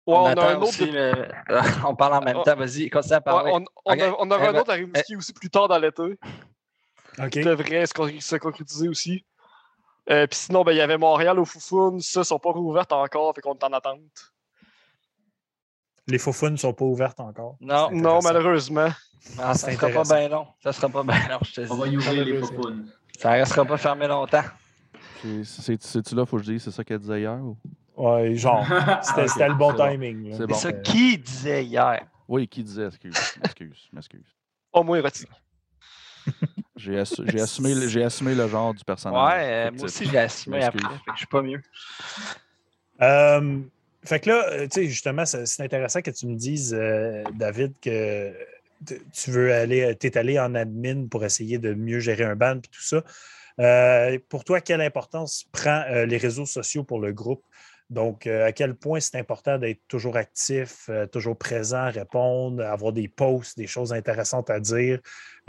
ouais, 0.08 0.16
on, 0.16 0.22
on, 0.22 0.26
a 0.26 0.46
un 0.52 0.56
autre. 0.56 0.68
aussi, 0.70 0.86
de- 0.88 0.92
mais- 0.92 1.30
on 1.88 1.96
parle 1.96 2.14
en 2.16 2.22
même 2.22 2.38
Oh. 2.38 2.44
temps. 2.44 2.56
Vas-y, 2.56 2.90
continue 2.90 3.14
à 3.14 3.18
ouais, 3.18 3.22
parler. 3.24 3.52
on, 3.54 3.64
aura 3.86 3.96
Eh 3.96 4.02
un 4.48 4.54
ben, 4.54 4.60
autre 4.60 4.72
à 4.72 4.74
Rimouski 4.74 5.16
aussi 5.16 5.34
plus 5.34 5.50
tard 5.50 5.68
dans 5.68 5.78
l'été. 5.78 6.18
OK. 7.20 7.30
qui 7.30 7.42
devrait 7.42 7.86
se, 7.88 7.94
con- 7.94 8.20
se 8.20 8.36
concrétiser 8.36 8.88
aussi. 8.90 9.26
Euh, 10.10 10.28
Puis 10.28 10.38
sinon, 10.40 10.64
ben, 10.64 10.72
il 10.72 10.78
y 10.78 10.82
avait 10.82 10.98
Montréal 11.00 11.40
au 11.40 11.46
Foufoun. 11.46 12.00
Ça, 12.00 12.24
sont 12.24 12.38
pas 12.40 12.52
rouvertes 12.52 12.92
encore, 12.94 13.34
fait 13.34 13.42
qu'on 13.42 13.56
est 13.56 13.64
en 13.64 13.74
attente. 13.74 14.02
Les 16.08 16.20
faufounes 16.20 16.54
ne 16.54 16.58
sont 16.58 16.74
pas 16.74 16.86
ouvertes 16.86 17.20
encore. 17.20 17.58
Non, 17.60 17.90
Non, 17.92 18.20
malheureusement. 18.24 18.90
Ah, 19.40 19.54
ça 19.56 19.68
C'est 19.72 19.76
sera 19.76 19.90
pas 19.90 20.04
bien 20.04 20.30
long. 20.30 20.48
Ça 20.64 20.72
sera 20.72 20.88
pas 20.90 21.04
bien 21.04 21.28
long, 21.28 21.40
je 21.44 21.54
te 21.62 21.72
On 21.72 21.76
va 21.76 21.88
dis. 21.88 21.94
y 21.94 21.98
ouvrir 21.98 22.24
les 22.26 22.40
popounes. 22.40 22.90
Ça 23.20 23.32
restera 23.32 23.66
pas 23.66 23.78
fermé 23.78 24.08
longtemps. 24.08 24.44
C'est- 25.22 25.44
C'est- 25.44 25.84
C'est-tu 25.84 26.16
là, 26.16 26.26
faut 26.26 26.38
que 26.38 26.44
je 26.44 26.52
dise, 26.52 26.64
c'est 26.64 26.72
ça 26.72 26.84
qu'elle 26.84 27.00
disait 27.00 27.20
hier? 27.22 27.34
ou- 27.34 27.58
Ouais, 27.98 28.36
genre. 28.36 28.66
C'était 29.02 29.50
le 29.50 29.56
bon 29.56 29.74
timing. 29.74 30.34
C'est 30.38 30.48
bon. 30.48 30.54
Ça 30.54 30.72
qui 30.72 31.18
disait 31.18 31.66
hier? 31.66 32.06
Oui, 32.28 32.48
qui 32.48 32.64
disait, 32.64 32.86
excuse, 32.88 33.16
excuse, 33.44 33.90
m'excuse. 33.92 34.26
Au 34.72 34.84
moins 34.84 34.98
érotique. 34.98 35.30
J'ai 36.76 36.98
assu- 37.00 37.24
j'ai 37.26 37.40
assumé, 37.42 38.04
assumé 38.04 38.36
le 38.36 38.48
genre 38.48 38.72
du 38.74 38.84
personnage. 38.84 39.34
Ouais, 39.34 39.68
euh, 39.68 39.72
moi 39.72 39.86
aussi, 39.86 40.06
j'ai 40.06 40.18
assumé 40.20 40.62
après. 40.64 40.80
M'excuse. 40.80 41.00
Fait 41.00 41.12
que 41.12 41.12
je 41.14 41.18
suis 41.18 41.28
pas 41.28 41.42
mieux. 41.42 41.62
Euh, 43.02 43.62
fait 44.04 44.20
que 44.20 44.30
là, 44.30 44.50
euh, 44.52 44.64
tu 44.68 44.82
sais, 44.82 44.86
justement, 44.88 45.26
c'est 45.26 45.64
intéressant 45.64 46.02
que 46.02 46.12
tu 46.12 46.28
me 46.28 46.36
dises, 46.36 46.74
euh, 46.78 47.24
David, 47.34 47.74
que 47.82 48.34
tu 48.86 49.32
veux 49.32 49.54
aller, 49.54 49.96
tu 50.00 50.08
es 50.08 50.18
allé 50.18 50.40
en 50.40 50.54
admin 50.56 51.08
pour 51.08 51.26
essayer 51.26 51.58
de 51.58 51.74
mieux 51.74 52.00
gérer 52.00 52.26
un 52.26 52.36
ban 52.36 52.58
et 52.58 52.62
tout 52.62 52.82
ça. 52.84 53.04
Euh, 53.60 54.20
pour 54.30 54.44
toi, 54.44 54.62
quelle 54.62 54.82
importance 54.82 55.46
prend 55.52 55.84
euh, 55.90 56.06
les 56.06 56.18
réseaux 56.18 56.46
sociaux 56.46 56.84
pour 56.84 57.00
le 57.00 57.12
groupe? 57.12 57.44
Donc, 57.90 58.28
euh, 58.28 58.46
à 58.46 58.52
quel 58.52 58.76
point 58.76 59.00
c'est 59.00 59.18
important 59.18 59.58
d'être 59.58 59.82
toujours 59.88 60.18
actif, 60.18 60.90
euh, 60.90 61.08
toujours 61.08 61.38
présent, 61.38 61.90
répondre, 61.90 62.64
avoir 62.64 62.92
des 62.92 63.08
posts, 63.08 63.58
des 63.58 63.68
choses 63.68 63.94
intéressantes 63.94 64.50
à 64.50 64.60
dire. 64.60 65.00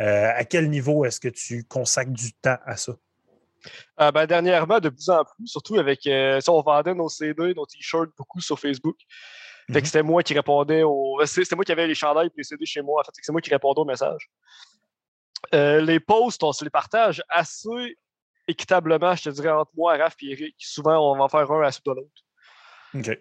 Euh, 0.00 0.30
à 0.34 0.44
quel 0.44 0.70
niveau 0.70 1.04
est-ce 1.04 1.18
que 1.18 1.28
tu 1.28 1.64
consacres 1.64 2.12
du 2.12 2.32
temps 2.32 2.58
à 2.64 2.76
ça? 2.76 2.94
Euh, 4.00 4.12
ben, 4.12 4.26
dernièrement, 4.26 4.78
de 4.78 4.88
plus 4.88 5.08
en 5.08 5.24
plus, 5.24 5.46
surtout 5.46 5.76
avec. 5.76 6.06
Euh, 6.06 6.40
si 6.40 6.50
on 6.50 6.60
vendait 6.60 6.94
nos 6.94 7.08
CD, 7.08 7.54
nos 7.54 7.66
t-shirts 7.66 8.10
beaucoup 8.16 8.40
sur 8.40 8.58
Facebook. 8.58 8.96
Mhm. 9.68 9.80
que 9.80 9.86
c'était 9.86 10.02
moi 10.02 10.22
qui 10.22 10.34
répondais 10.34 10.82
aux. 10.82 11.20
C'était 11.26 11.56
moi 11.56 11.64
qui 11.64 11.72
avais 11.72 11.86
les 11.86 11.94
chandails 11.94 12.28
et 12.28 12.32
les 12.36 12.44
CD 12.44 12.64
chez 12.64 12.80
moi. 12.80 13.00
En 13.00 13.04
fait, 13.04 13.12
c'est 13.20 13.32
moi 13.32 13.40
qui 13.40 13.50
répondais 13.50 13.80
aux 13.80 13.84
messages. 13.84 14.30
Euh, 15.54 15.80
les 15.80 16.00
posts, 16.00 16.42
on 16.42 16.52
se 16.52 16.64
les 16.64 16.70
partage 16.70 17.22
assez 17.28 17.96
équitablement, 18.46 19.14
je 19.14 19.24
te 19.24 19.28
dirais, 19.28 19.50
entre 19.50 19.70
moi, 19.76 19.96
Raph 19.96 20.14
et 20.22 20.32
Eric. 20.32 20.56
Souvent, 20.58 21.12
on 21.12 21.18
va 21.18 21.24
en 21.24 21.28
faire 21.28 21.50
un 21.50 21.60
à 21.60 21.64
la 21.64 21.72
suite 21.72 21.84
de 21.84 21.92
l'autre. 21.92 22.22
OK. 22.94 23.18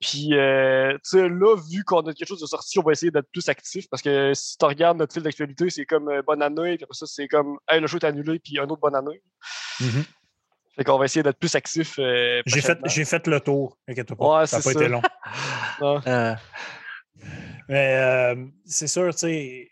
Puis, 0.00 0.34
euh, 0.34 0.92
tu 0.94 1.00
sais, 1.18 1.28
là, 1.28 1.56
vu 1.56 1.82
qu'on 1.84 2.00
a 2.00 2.12
quelque 2.12 2.28
chose 2.28 2.40
de 2.40 2.46
sorti, 2.46 2.78
on 2.78 2.82
va 2.82 2.92
essayer 2.92 3.10
d'être 3.10 3.30
plus 3.32 3.48
actif 3.48 3.88
parce 3.88 4.02
que 4.02 4.34
si 4.34 4.58
tu 4.58 4.64
regardes 4.66 4.98
notre 4.98 5.14
fil 5.14 5.22
d'actualité, 5.22 5.70
c'est 5.70 5.86
comme 5.86 6.08
euh, 6.10 6.20
bonne 6.22 6.42
année, 6.42 6.76
puis 6.76 6.84
après 6.84 6.94
ça, 6.94 7.06
c'est 7.06 7.26
comme 7.28 7.58
hey, 7.68 7.80
le 7.80 7.86
show 7.86 7.96
est 7.96 8.04
annulé, 8.04 8.38
puis 8.38 8.58
un 8.58 8.64
autre 8.64 8.80
bonne 8.80 8.94
année. 8.94 9.22
Mhm. 9.80 10.04
Fait 10.76 10.84
qu'on 10.84 10.98
va 10.98 11.06
essayer 11.06 11.22
d'être 11.22 11.38
plus 11.38 11.54
actif. 11.54 11.98
euh, 11.98 12.42
J'ai 12.44 12.60
fait, 12.60 12.78
j'ai 12.84 13.06
fait 13.06 13.26
le 13.26 13.40
tour, 13.40 13.78
inquiète-toi 13.88 14.16
pas. 14.16 14.40
Ouais, 14.40 14.46
ça 14.46 14.58
n'a 14.58 14.62
pas 14.62 14.72
ça. 14.72 14.80
été 14.80 14.88
long. 14.88 15.02
Euh, 15.82 16.34
Mais 17.68 17.94
euh, 17.96 18.46
c'est 18.64 18.86
sûr, 18.86 19.12
tu 19.14 19.18
sais, 19.20 19.70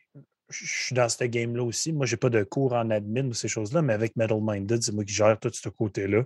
je 0.63 0.85
suis 0.85 0.95
dans 0.95 1.09
ce 1.09 1.25
game-là 1.25 1.63
aussi. 1.63 1.93
Moi, 1.93 2.07
je 2.07 2.15
n'ai 2.15 2.19
pas 2.19 2.31
de 2.31 2.43
cours 2.43 2.73
en 2.73 2.91
admin 2.91 3.27
ou 3.27 3.35
ces 3.35 3.49
choses-là, 3.49 3.83
mais 3.83 3.93
avec 3.93 4.17
Metal 4.17 4.39
Minded, 4.41 4.83
c'est 4.83 4.93
moi 4.93 5.05
qui 5.05 5.13
gère 5.13 5.39
tout 5.39 5.51
ce 5.53 5.69
côté-là. 5.69 6.23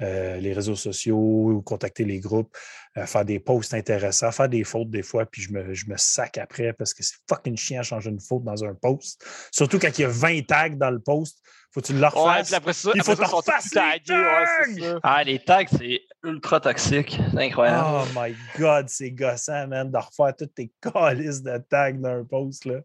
Euh, 0.00 0.36
les 0.38 0.52
réseaux 0.52 0.76
sociaux, 0.76 1.62
contacter 1.64 2.04
les 2.04 2.20
groupes, 2.20 2.56
euh, 2.96 3.06
faire 3.06 3.24
des 3.24 3.38
posts 3.38 3.74
intéressants, 3.74 4.32
faire 4.32 4.48
des 4.48 4.64
fautes 4.64 4.90
des 4.90 5.02
fois, 5.02 5.26
puis 5.26 5.42
je 5.42 5.52
me, 5.52 5.96
sac 5.96 6.38
après 6.38 6.72
parce 6.72 6.94
que 6.94 7.02
c'est 7.02 7.16
fucking 7.28 7.56
chiant 7.56 7.80
à 7.80 7.82
changer 7.82 8.10
une 8.10 8.20
faute 8.20 8.44
dans 8.44 8.64
un 8.64 8.74
post. 8.74 9.24
Surtout 9.50 9.78
quand 9.78 9.98
il 9.98 10.02
y 10.02 10.04
a 10.04 10.08
20 10.08 10.46
tags 10.46 10.70
dans 10.70 10.90
le 10.90 11.00
post, 11.00 11.42
Faut 11.72 11.80
que 11.80 11.86
tu 11.86 11.94
le 11.94 12.00
Ouais, 12.00 12.06
refasses. 12.08 12.48
puis 12.48 12.54
après 12.54 12.72
ça, 12.74 12.90
Il 12.94 13.02
faut 13.02 13.14
refasses 13.14 13.70
tagués. 13.70 14.02
les 14.08 14.14
Ouais, 14.14 14.92
tags! 14.92 15.00
Ah, 15.02 15.24
les 15.24 15.38
tags, 15.38 15.64
c'est 15.66 16.02
ultra 16.22 16.60
toxique. 16.60 17.18
C'est 17.32 17.38
incroyable. 17.46 17.86
Oh 17.90 18.04
my 18.14 18.34
God, 18.58 18.88
c'est 18.90 19.10
gossant, 19.10 19.66
man, 19.68 19.90
de 19.90 19.96
refaire 19.96 20.36
toutes 20.36 20.54
tes 20.54 20.70
calices 20.82 21.42
de 21.42 21.56
tags 21.70 21.92
d'un 21.92 22.24
post. 22.24 22.66
Là. 22.66 22.80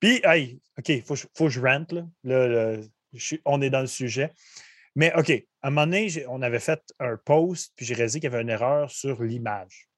Puis, 0.00 0.20
hey, 0.24 0.60
OK, 0.78 1.02
faut, 1.04 1.14
que 1.14 1.20
je- 1.20 1.26
faut 1.34 1.44
que 1.44 1.50
je 1.50 1.60
rente. 1.60 1.92
Là. 1.92 2.02
Là, 2.24 2.46
là, 2.48 2.76
je 3.14 3.24
suis- 3.24 3.40
on 3.46 3.62
est 3.62 3.70
dans 3.70 3.80
le 3.80 3.86
sujet. 3.86 4.30
Mais 4.94 5.12
OK, 5.16 5.30
à 5.62 5.68
un 5.68 5.70
moment 5.70 5.86
donné, 5.86 6.26
on 6.28 6.42
avait 6.42 6.60
fait 6.60 6.82
un 6.98 7.16
post, 7.16 7.72
puis 7.74 7.86
j'ai 7.86 7.94
réalisé 7.94 8.20
qu'il 8.20 8.30
y 8.30 8.34
avait 8.34 8.42
une 8.42 8.50
erreur 8.50 8.90
sur 8.90 9.22
l'image. 9.22 9.88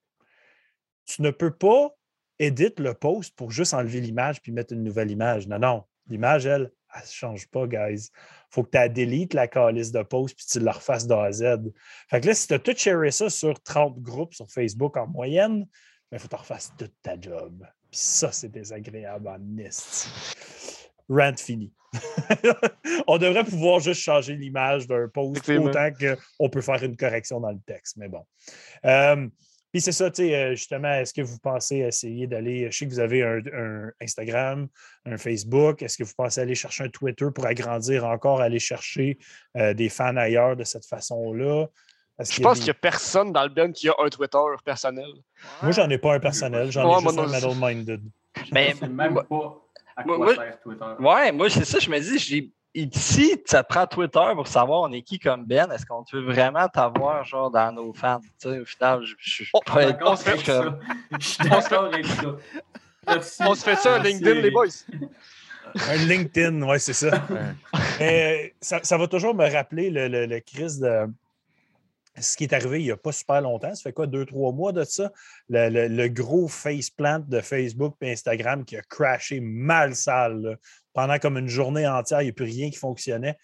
Tu 1.07 1.23
ne 1.23 1.31
peux 1.31 1.51
pas 1.51 1.91
éditer 2.39 2.83
le 2.83 2.95
post 2.95 3.35
pour 3.37 3.51
juste 3.51 3.75
enlever 3.75 4.01
l'image 4.01 4.41
puis 4.41 4.53
mettre 4.53 4.73
une 4.73 4.85
nouvelle 4.85 5.11
image. 5.11 5.49
Non, 5.49 5.59
non. 5.59 5.85
L'image, 6.09 6.47
elle, 6.47 6.71
elle 6.95 7.03
ne 7.03 7.07
change 7.07 7.49
pas, 7.49 7.67
guys. 7.67 8.11
faut 8.51 8.65
que 8.65 8.77
tu 8.77 8.93
délites 8.93 9.35
la 9.35 9.49
calice 9.49 9.93
de 9.93 10.03
post 10.03 10.37
puis 10.37 10.47
tu 10.47 10.61
la 10.61 10.73
refasses 10.73 11.07
de 11.07 11.15
A 11.15 11.25
à 11.25 11.33
Z. 11.33 11.45
Fait 12.11 12.21
que 12.21 12.27
là, 12.27 12.35
si 12.35 12.47
tu 12.47 12.55
as 12.55 12.59
tout 12.59 12.75
sharé 12.77 13.11
ça 13.11 13.31
sur 13.31 13.61
30 13.63 14.01
groupes 14.01 14.35
sur 14.35 14.51
Facebook 14.51 14.97
en 14.97 15.07
moyenne, 15.07 15.67
il 16.11 16.19
faut 16.19 16.29
que 16.29 16.35
tu 16.35 16.41
refasses 16.41 16.73
toute 16.77 16.95
ta 17.03 17.19
job. 17.21 17.67
Puis 17.91 18.01
ça, 18.01 18.33
c'est 18.33 18.51
désagréable 18.51 19.29
en 19.29 19.59
esti. 19.59 20.09
Rant 21.09 21.37
fini. 21.37 21.73
on 23.07 23.19
devrait 23.19 23.45
pouvoir 23.45 23.81
juste 23.81 24.01
changer 24.01 24.35
l'image 24.35 24.87
d'un 24.87 25.09
post 25.09 25.47
autant 25.49 25.91
qu'on 25.93 26.49
peut 26.49 26.63
faire 26.63 26.83
une 26.83 26.97
correction 26.97 27.41
dans 27.41 27.51
le 27.51 27.61
texte. 27.67 27.97
Mais 27.99 28.09
bon. 28.09 28.25
Euh, 28.87 29.29
puis 29.73 29.81
c'est 29.81 29.93
ça, 29.93 30.11
tu 30.11 30.23
sais, 30.23 30.35
euh, 30.35 30.51
justement, 30.55 30.93
est-ce 30.93 31.13
que 31.15 31.23
vous 31.23 31.39
pensez 31.39 31.79
essayer 31.79 32.27
d'aller. 32.27 32.71
Je 32.71 32.77
sais 32.77 32.87
que 32.87 32.91
vous 32.91 33.01
avez 33.01 33.23
un, 33.23 33.41
un 33.53 33.91
Instagram, 34.03 34.69
un 35.07 35.17
Facebook. 35.19 35.83
Est-ce 35.83 35.97
que 35.99 36.05
vous 36.05 36.13
pensez 36.17 36.41
aller 36.41 36.55
chercher 36.55 36.85
un 36.85 36.89
Twitter 36.91 37.27
pour 37.35 37.47
agrandir 37.47 38.05
encore, 38.05 38.41
aller 38.41 38.59
chercher 38.59 39.19
euh, 39.57 39.73
des 39.75 39.89
fans 39.89 40.17
ailleurs 40.17 40.57
de 40.57 40.65
cette 40.65 40.87
façon-là? 40.87 41.67
Je 42.21 42.41
pense 42.43 42.59
des- 42.59 42.65
qu'il 42.65 42.67
n'y 42.67 42.71
a 42.71 42.75
personne 42.75 43.33
dans 43.33 43.43
le 43.43 43.49
band 43.49 43.73
qui 43.73 43.89
a 43.89 43.95
un 43.99 44.09
Twitter 44.09 44.39
personnel. 44.65 45.09
Moi, 45.63 45.73
j'en 45.73 45.89
ai 45.89 45.99
pas 45.99 46.15
un 46.15 46.21
personnel, 46.21 46.71
j'en 46.71 46.87
Ouais, 46.89 46.99
ai 46.99 47.01
juste 47.03 47.19
un 47.19 47.23
non 47.23 47.29
metal-minded. 47.29 48.03
Mais, 48.53 48.75
C'est 48.79 48.89
même 48.89 49.15
pas 49.15 49.27
à 49.97 50.05
quoi 50.05 50.19
moi- 50.19 50.35
sert 50.35 50.61
Twitter. 50.61 50.85
ouais, 51.01 51.33
moi, 51.33 51.51
c'est 51.51 51.65
ça, 51.65 51.79
je 51.79 51.91
me 51.91 51.99
dis, 51.99 52.19
j'ai- 52.19 52.51
ici, 52.75 53.41
ça 53.45 53.63
prend 53.63 53.87
Twitter 53.87 54.25
pour 54.35 54.47
savoir 54.49 54.83
on 54.83 54.93
est 54.93 55.03
qui 55.03 55.19
comme 55.19 55.45
Ben. 55.45 55.71
Est-ce 55.71 55.85
qu'on 55.87 56.05
veut 56.13 56.25
vraiment 56.25 56.69
t'avoir, 56.69 57.25
genre, 57.25 57.51
dans 57.51 57.73
nos 57.73 57.93
fans? 57.93 58.21
Tu 58.41 58.49
sais, 58.51 58.59
au 58.61 58.65
final, 58.65 59.01
je 59.05 59.15
je- 59.19 59.31
je 59.31 59.33
suis 59.45 59.49
Oh, 59.53 59.61
pas 59.65 59.87
D'accord 59.87 60.19
avec 60.27 60.41
ça. 60.45 60.79
Je 61.21 61.27
suis 61.27 61.49
d'accord 61.49 61.85
avec 61.87 62.07
ça. 62.07 62.37
Merci. 63.07 63.43
On 63.47 63.55
se 63.55 63.65
fait 63.65 63.77
ça, 63.77 63.99
Merci. 63.99 64.13
LinkedIn, 64.13 64.41
les 64.41 64.51
boys. 64.51 64.67
Un 65.89 65.97
LinkedIn, 65.97 66.63
oui, 66.63 66.79
c'est 66.81 66.93
ça. 66.93 67.23
Mais, 67.99 68.47
euh, 68.47 68.49
ça. 68.61 68.81
ça 68.83 68.97
va 68.99 69.07
toujours 69.09 69.35
me 69.35 69.49
rappeler 69.51 69.91
le, 69.91 70.09
le, 70.09 70.27
le 70.27 70.41
crise 70.41 70.79
de 70.81 71.07
ce 72.21 72.37
qui 72.37 72.45
est 72.45 72.53
arrivé 72.53 72.81
il 72.81 72.85
n'y 72.85 72.91
a 72.91 72.97
pas 72.97 73.11
super 73.13 73.41
longtemps. 73.41 73.75
Ça 73.75 73.83
fait 73.85 73.93
quoi, 73.93 74.07
deux, 74.07 74.27
trois 74.27 74.53
mois 74.53 74.73
de 74.73 74.85
ça? 74.85 75.11
Le, 75.49 75.69
le- 75.71 75.89
le 75.89 76.09
gros 76.09 76.47
faceplant 76.47 77.21
de 77.27 77.41
Facebook 77.41 77.95
et 78.03 78.13
Instagram 78.13 78.65
qui 78.65 78.77
a 78.77 78.83
crashé 78.83 79.41
mal 79.41 79.95
sale. 79.95 80.41
là. 80.43 80.55
Pendant 80.93 81.19
comme 81.19 81.39
une 81.39 81.49
journée 81.49 81.87
entière, 81.87 82.23
il 82.23 82.27
n'y 82.27 82.31
a 82.31 82.35
plus 82.35 82.45
rien 82.45 82.71
qui 82.71 82.79
fonctionnait. 82.79 83.37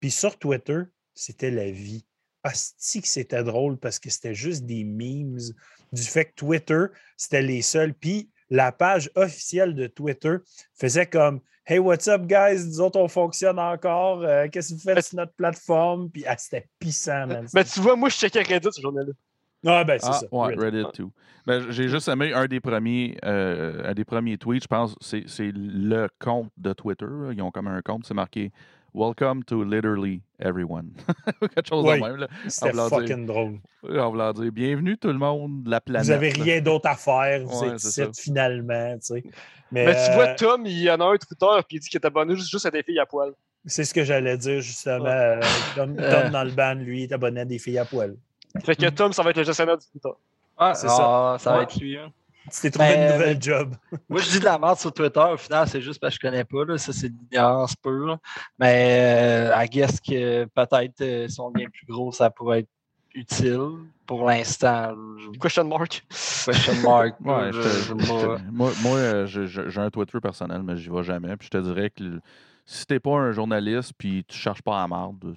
Puis 0.00 0.10
sur 0.10 0.38
Twitter, 0.38 0.82
c'était 1.14 1.50
la 1.50 1.70
vie. 1.70 2.04
Asti 2.42 3.02
que 3.02 3.08
c'était 3.08 3.44
drôle 3.44 3.78
parce 3.78 3.98
que 3.98 4.08
c'était 4.08 4.34
juste 4.34 4.64
des 4.64 4.84
memes 4.84 5.38
du 5.92 6.02
fait 6.02 6.26
que 6.26 6.34
Twitter, 6.36 6.86
c'était 7.16 7.42
les 7.42 7.60
seuls. 7.60 7.92
Puis 7.92 8.30
la 8.48 8.72
page 8.72 9.10
officielle 9.14 9.74
de 9.74 9.86
Twitter 9.86 10.36
faisait 10.74 11.06
comme 11.06 11.40
Hey, 11.66 11.78
what's 11.78 12.08
up, 12.08 12.22
guys? 12.26 12.66
Nous 12.66 12.80
autres, 12.80 12.98
on 12.98 13.06
fonctionne 13.06 13.58
encore. 13.58 14.22
Euh, 14.22 14.48
Qu'est-ce 14.50 14.70
que 14.70 14.74
vous 14.74 14.80
faites 14.80 15.04
sur 15.04 15.16
notre 15.16 15.34
plateforme? 15.34 16.10
Puis 16.10 16.24
ah, 16.26 16.36
c'était 16.36 16.66
pissant, 16.80 17.26
man. 17.26 17.46
Mais 17.54 17.64
tu 17.64 17.80
vois, 17.80 17.94
moi, 17.94 18.08
je 18.08 18.16
checkais 18.16 18.42
Reddit 18.42 18.70
ce 18.72 18.80
journée-là. 18.80 19.12
Ah, 19.66 19.84
ben, 19.84 19.98
c'est 20.00 20.08
Ah, 20.08 20.12
ça. 20.14 20.26
ouais, 20.32 20.54
Reddit. 20.54 20.82
Reddit 20.82 20.92
too. 20.94 21.10
Ben, 21.46 21.70
j'ai 21.70 21.88
juste 21.88 22.08
aimé 22.08 22.32
un 22.32 22.46
des 22.46 22.60
premiers, 22.60 23.16
euh, 23.24 23.82
un 23.90 23.94
des 23.94 24.04
premiers 24.04 24.38
tweets, 24.38 24.62
je 24.62 24.68
pense, 24.68 24.94
c'est 25.00 25.24
c'est 25.26 25.50
le 25.54 26.08
compte 26.18 26.50
de 26.56 26.72
Twitter. 26.72 27.06
Ils 27.32 27.42
ont 27.42 27.50
comme 27.50 27.66
un 27.68 27.80
compte, 27.82 28.04
c'est 28.06 28.14
marqué 28.14 28.52
Welcome 28.92 29.44
to 29.44 29.62
literally 29.62 30.20
everyone. 30.40 30.90
Quelque 31.54 31.68
chose 31.68 31.84
Oui. 31.86 32.00
de 32.00 32.04
même. 32.04 32.16
Là. 32.16 32.26
C'était 32.48 32.72
dire- 32.72 32.88
fucking 32.88 33.24
drôle. 33.26 33.58
En 33.88 34.10
voulant 34.10 34.32
dire 34.32 34.50
bienvenue 34.50 34.98
tout 34.98 35.08
le 35.08 35.18
monde 35.18 35.62
de 35.62 35.70
la 35.70 35.80
planète. 35.80 36.06
Vous 36.06 36.10
n'avez 36.10 36.30
rien 36.30 36.60
d'autre 36.60 36.88
à 36.88 36.96
faire. 36.96 37.44
Vous 37.44 37.60
Ouais, 37.60 37.68
êtes 37.68 37.84
ici 37.84 38.02
finalement. 38.14 38.94
tu 38.94 39.14
sais. 39.14 39.22
Mais, 39.70 39.86
Mais 39.86 39.92
tu 39.94 40.12
vois, 40.14 40.28
euh, 40.30 40.34
Tom, 40.36 40.66
il 40.66 40.80
y 40.82 40.90
en 40.90 40.98
a 41.00 41.04
un 41.04 41.16
Twitter, 41.16 41.46
puis 41.68 41.76
il 41.76 41.80
dit 41.80 41.88
qu'il 41.88 42.00
est 42.00 42.04
abonné 42.06 42.34
juste, 42.34 42.50
juste 42.50 42.66
à 42.66 42.70
des 42.72 42.82
filles 42.82 42.98
à 42.98 43.06
poil. 43.06 43.32
c'est 43.64 43.84
ce 43.84 43.94
que 43.94 44.02
j'allais 44.02 44.36
dire, 44.36 44.60
justement. 44.60 45.04
Euh, 45.06 45.38
Tom, 45.76 45.94
Tom 45.94 46.30
dans 46.32 46.42
le 46.44 46.50
ban, 46.50 46.74
lui, 46.74 47.04
est 47.04 47.12
abonné 47.12 47.42
à 47.42 47.44
des 47.44 47.60
filles 47.60 47.78
à 47.78 47.84
poil. 47.84 48.16
Fait 48.64 48.76
que 48.76 48.88
Tom, 48.90 49.12
ça 49.12 49.22
va 49.22 49.30
être 49.30 49.36
le 49.36 49.44
gestionnaire 49.44 49.78
du 49.78 49.86
Twitter. 49.86 50.08
Ah, 50.58 50.74
C'est 50.74 50.86
ah, 50.90 51.36
ça 51.38 51.50
va 51.52 51.56
Ouais. 51.58 51.62
être 51.64 51.78
lui. 51.80 51.96
hein. 51.96 52.10
Tu 52.52 52.60
t'es 52.62 52.70
trouvé 52.70 52.88
Ben, 52.88 53.06
une 53.06 53.12
nouvelle 53.18 53.42
job. 53.42 53.74
Moi, 54.08 54.20
je 54.20 54.30
dis 54.30 54.40
de 54.40 54.44
la 54.44 54.58
merde 54.58 54.78
sur 54.78 54.92
Twitter. 54.92 55.20
Au 55.20 55.36
final, 55.36 55.68
c'est 55.68 55.80
juste 55.80 56.00
parce 56.00 56.18
que 56.18 56.26
je 56.26 56.30
connais 56.30 56.44
pas. 56.44 56.64
Là. 56.64 56.78
Ça, 56.78 56.92
c'est 56.92 57.08
de 57.10 57.14
l'ignorance 57.30 57.76
pure. 57.76 58.18
Mais 58.58 59.50
euh, 59.52 59.62
I 59.62 59.68
guess 59.68 60.00
que 60.00 60.44
peut-être 60.46 61.00
euh, 61.02 61.28
si 61.28 61.40
on 61.40 61.50
devient 61.50 61.68
plus 61.68 61.86
gros, 61.86 62.10
ça 62.12 62.30
pourrait 62.30 62.60
être 62.60 62.68
utile. 63.14 63.60
Pour 64.06 64.24
l'instant, 64.26 64.94
Question 65.40 65.64
mark. 65.64 66.02
question 66.08 66.74
mark. 66.82 67.14
Ouais, 67.24 67.52
je- 67.52 67.60
je 67.62 67.92
te- 67.92 68.00
je- 68.00 68.06
je 68.06 68.50
moi, 68.50 68.72
moi, 68.82 68.96
euh, 68.96 69.26
j'ai 69.26 69.80
un 69.80 69.90
Twitter 69.90 70.18
personnel, 70.20 70.62
mais 70.64 70.76
j'y 70.76 70.88
vais 70.90 71.02
jamais. 71.04 71.36
Puis 71.36 71.48
je 71.52 71.58
te 71.58 71.62
dirais 71.62 71.90
que 71.90 72.20
si 72.66 72.86
t'es 72.86 72.98
pas 72.98 73.12
un 73.12 73.32
journaliste 73.32 73.92
puis 73.96 74.24
tu 74.26 74.36
cherches 74.36 74.62
pas 74.62 74.82
à 74.82 74.88
marde, 74.88 75.34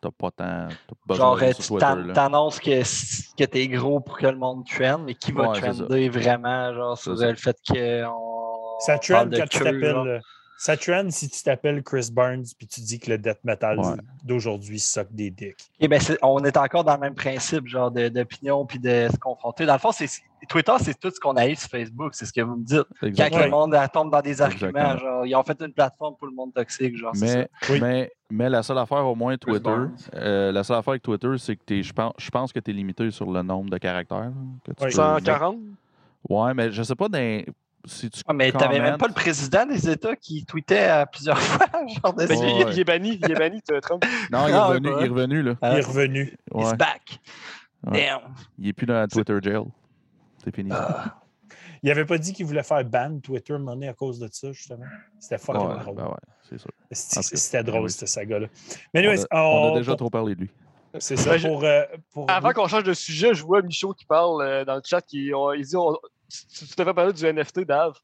t'as 0.00 0.10
pas 0.10 0.30
tant 0.30 0.68
t'as 0.86 0.94
pas 1.06 1.14
besoin 1.14 1.36
Genre, 1.36 1.54
tu 1.54 1.66
Twitter. 1.68 2.12
t'annonces 2.14 2.60
que, 2.60 3.36
que 3.36 3.44
t'es 3.44 3.68
gros 3.68 4.00
pour 4.00 4.18
que 4.18 4.26
le 4.26 4.36
monde 4.36 4.64
trend, 4.66 4.98
mais 4.98 5.14
qui 5.14 5.32
va 5.32 5.48
Ouais, 5.48 5.60
trender 5.60 6.08
vraiment, 6.08 6.74
genre, 6.74 6.98
sur 6.98 7.14
le 7.14 7.34
fait 7.36 7.56
qu'on. 7.66 8.78
Ça 8.80 8.98
trend 8.98 9.28
quand 9.30 9.46
tu 9.48 9.58
t'appelles. 9.58 10.22
Ça 10.62 10.76
trend 10.76 11.08
si 11.08 11.30
tu 11.30 11.42
t'appelles 11.42 11.82
Chris 11.82 12.10
Burns 12.12 12.44
puis 12.58 12.66
tu 12.66 12.82
dis 12.82 12.98
que 13.00 13.10
le 13.10 13.16
death 13.16 13.38
metal 13.44 13.78
Ouais. 13.78 13.94
d'aujourd'hui 14.22 14.78
suck 14.78 15.06
des 15.10 15.30
dicks. 15.30 15.56
Eh 15.80 15.88
ben, 15.88 15.98
c'est- 15.98 16.18
on 16.20 16.44
est 16.44 16.54
encore 16.58 16.84
dans 16.84 16.92
le 16.96 17.00
même 17.00 17.14
principe, 17.14 17.66
genre 17.66 17.90
de- 17.90 18.10
d'opinion 18.10 18.66
puis 18.66 18.78
de 18.78 19.08
se 19.10 19.16
confronter. 19.16 19.64
Dans 19.64 19.72
le 19.72 19.78
fond, 19.78 19.90
c'est 19.90 20.06
Twitter, 20.50 20.72
c'est 20.80 21.00
tout 21.00 21.10
ce 21.10 21.18
qu'on 21.18 21.34
a 21.36 21.48
eu 21.48 21.56
sur 21.56 21.70
Facebook, 21.70 22.14
c'est 22.14 22.26
ce 22.26 22.32
que 22.34 22.42
vous 22.42 22.56
me 22.56 22.64
dites. 22.64 22.82
Quand 23.00 23.06
Exactement. 23.06 23.44
le 23.44 23.50
monde 23.50 23.74
elle, 23.74 23.88
tombe 23.88 24.10
dans 24.10 24.20
des 24.20 24.42
arguments, 24.42 24.68
Exactement. 24.92 24.98
genre, 24.98 25.26
ils 25.26 25.34
ont 25.34 25.42
fait 25.42 25.58
une 25.62 25.72
plateforme 25.72 26.16
pour 26.16 26.26
le 26.26 26.34
monde 26.34 26.52
toxique, 26.52 26.94
genre, 26.94 27.14
Mais, 27.18 27.48
Oui. 27.70 27.80
mais, 27.80 28.12
mais 28.30 28.50
la 28.50 28.62
seule 28.62 28.78
affaire, 28.78 29.06
au 29.06 29.14
moins 29.14 29.38
Twitter, 29.38 29.74
euh, 30.14 30.52
la 30.52 30.62
seule 30.62 30.76
affaire 30.76 30.90
avec 30.92 31.02
Twitter, 31.02 31.30
c'est 31.38 31.56
que 31.56 31.62
t'es- 31.64 31.82
je 31.82 31.92
pense, 31.94 32.12
je 32.18 32.28
pense 32.28 32.52
que 32.52 32.60
tu 32.60 32.70
es 32.70 32.74
limité 32.74 33.10
sur 33.10 33.30
le 33.32 33.40
nombre 33.40 33.70
de 33.70 33.78
caractères. 33.78 34.30
que 34.64 34.72
tu 34.72 34.76
Oui. 34.82 34.84
peux 34.88 34.90
140. 34.90 35.56
mettre. 35.56 35.76
Ouais, 36.28 36.52
mais 36.52 36.70
je 36.70 36.82
sais 36.82 36.94
pas 36.94 37.08
dans- 37.08 37.42
si 37.84 38.10
tu. 38.10 38.18
ça. 38.18 38.24
Ah, 38.28 38.32
mais 38.32 38.52
t'avais 38.52 38.80
même 38.80 38.98
pas 38.98 39.06
le 39.08 39.14
président 39.14 39.66
des 39.66 39.88
États 39.88 40.16
qui 40.16 40.44
tweetait 40.44 40.84
à 40.84 41.06
plusieurs 41.06 41.38
fois, 41.40 41.66
genre 42.02 42.14
de 42.14 42.26
Ben, 42.26 42.34
il, 42.38 42.40
Ouais, 42.44 42.50
il- 42.60 42.64
ouais. 42.66 42.72
il 42.74 42.80
est 42.80 42.84
banni, 42.84 43.20
il 43.22 43.30
est 43.30 43.34
banni, 43.34 43.62
Trump. 43.82 44.04
Non, 44.30 44.46
il 44.46 44.50
est 44.50 44.54
Ah, 44.54 44.64
revenu, 44.66 44.88
il 44.98 45.04
est 45.04 45.08
revenu 45.08 45.42
là. 45.42 45.54
Il 45.62 45.68
est 45.78 45.84
Ah, 45.84 45.86
revenu. 45.88 46.36
Ouais. 46.52 46.64
He's 46.64 46.74
back. 46.74 47.18
Ouais. 47.86 48.06
Damn. 48.06 48.20
Il 48.58 48.68
est 48.68 48.72
plus 48.72 48.86
dans 48.86 48.94
la 48.94 49.06
Twitter 49.08 49.36
jail. 49.42 49.62
C'est 50.44 50.54
fini. 50.54 50.70
Ah. 50.72 51.16
Il 51.82 51.90
avait 51.90 52.04
pas 52.04 52.18
dit 52.18 52.34
qu'il 52.34 52.44
voulait 52.44 52.62
faire 52.62 52.84
ban 52.84 53.18
Twitter 53.22 53.56
money 53.56 53.88
à 53.88 53.94
cause 53.94 54.18
de 54.18 54.28
ça, 54.30 54.52
justement. 54.52 54.84
C'était 55.18 55.38
fucking 55.38 55.62
Ouais, 55.66 55.78
drôle. 55.78 55.94
ben 55.96 56.04
ouais, 56.04 56.14
c'est 56.48 56.58
sûr. 56.58 56.70
C'était 56.92 57.62
drôle, 57.64 57.84
oui. 57.84 57.90
cette 57.90 58.08
saga-là. 58.08 58.48
Mais 58.92 59.06
On 59.08 59.12
a, 59.12 59.42
on 59.42 59.68
a 59.68 59.70
on- 59.70 59.76
déjà 59.76 59.96
trop 59.96 60.10
parlé 60.10 60.34
de 60.34 60.40
lui. 60.42 60.50
C'est 60.98 61.16
ça 61.16 61.30
Ben, 61.38 61.40
pour. 61.40 61.64
euh, 61.64 61.82
pour- 62.12 62.30
Avant 62.30 62.50
qu'on 62.52 62.66
change 62.68 62.82
de 62.84 62.92
sujet, 62.92 63.32
je 63.32 63.42
vois 63.44 63.62
Michaud 63.62 63.94
qui 63.94 64.04
parle 64.04 64.42
euh, 64.42 64.64
dans 64.66 64.74
le 64.74 64.82
chat. 64.84 65.00
Qui, 65.00 65.30
on- 65.34 65.52
il 65.52 65.64
dit 65.64 65.76
on- 65.76 65.96
tu 66.30 66.66
tu 66.66 66.74
t'avais 66.74 66.94
parlé 66.94 67.12
du 67.12 67.24
NFT, 67.26 67.60
Dave. 67.60 67.94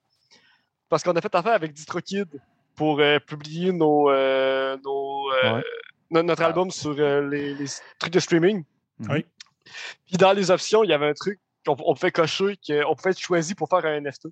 Parce 0.88 1.02
qu'on 1.02 1.12
a 1.16 1.20
fait 1.20 1.34
affaire 1.34 1.52
avec 1.54 1.72
DistroKid 1.72 2.28
pour 2.74 3.00
euh, 3.00 3.18
publier 3.18 3.72
nos, 3.72 4.10
euh, 4.10 4.76
nos, 4.84 5.30
euh, 5.32 5.54
Ouais. 5.54 5.64
no- 6.10 6.22
notre 6.22 6.42
album 6.42 6.70
sur 6.70 6.94
euh, 6.98 7.28
les, 7.28 7.54
les 7.54 7.66
trucs 7.98 8.12
de 8.12 8.20
streaming. 8.20 8.64
Mhm. 8.98 9.08
Oui. 9.10 9.26
Puis 10.06 10.16
dans 10.16 10.32
les 10.32 10.50
options, 10.50 10.84
il 10.84 10.90
y 10.90 10.92
avait 10.92 11.08
un 11.08 11.14
truc 11.14 11.40
qu'on 11.64 11.76
on 11.84 11.94
pouvait 11.94 12.12
cocher, 12.12 12.56
qu'on 12.66 12.94
pouvait 12.94 13.10
être 13.10 13.18
choisi 13.18 13.54
pour 13.54 13.68
faire 13.68 13.84
un 13.84 14.00
NFT. 14.00 14.26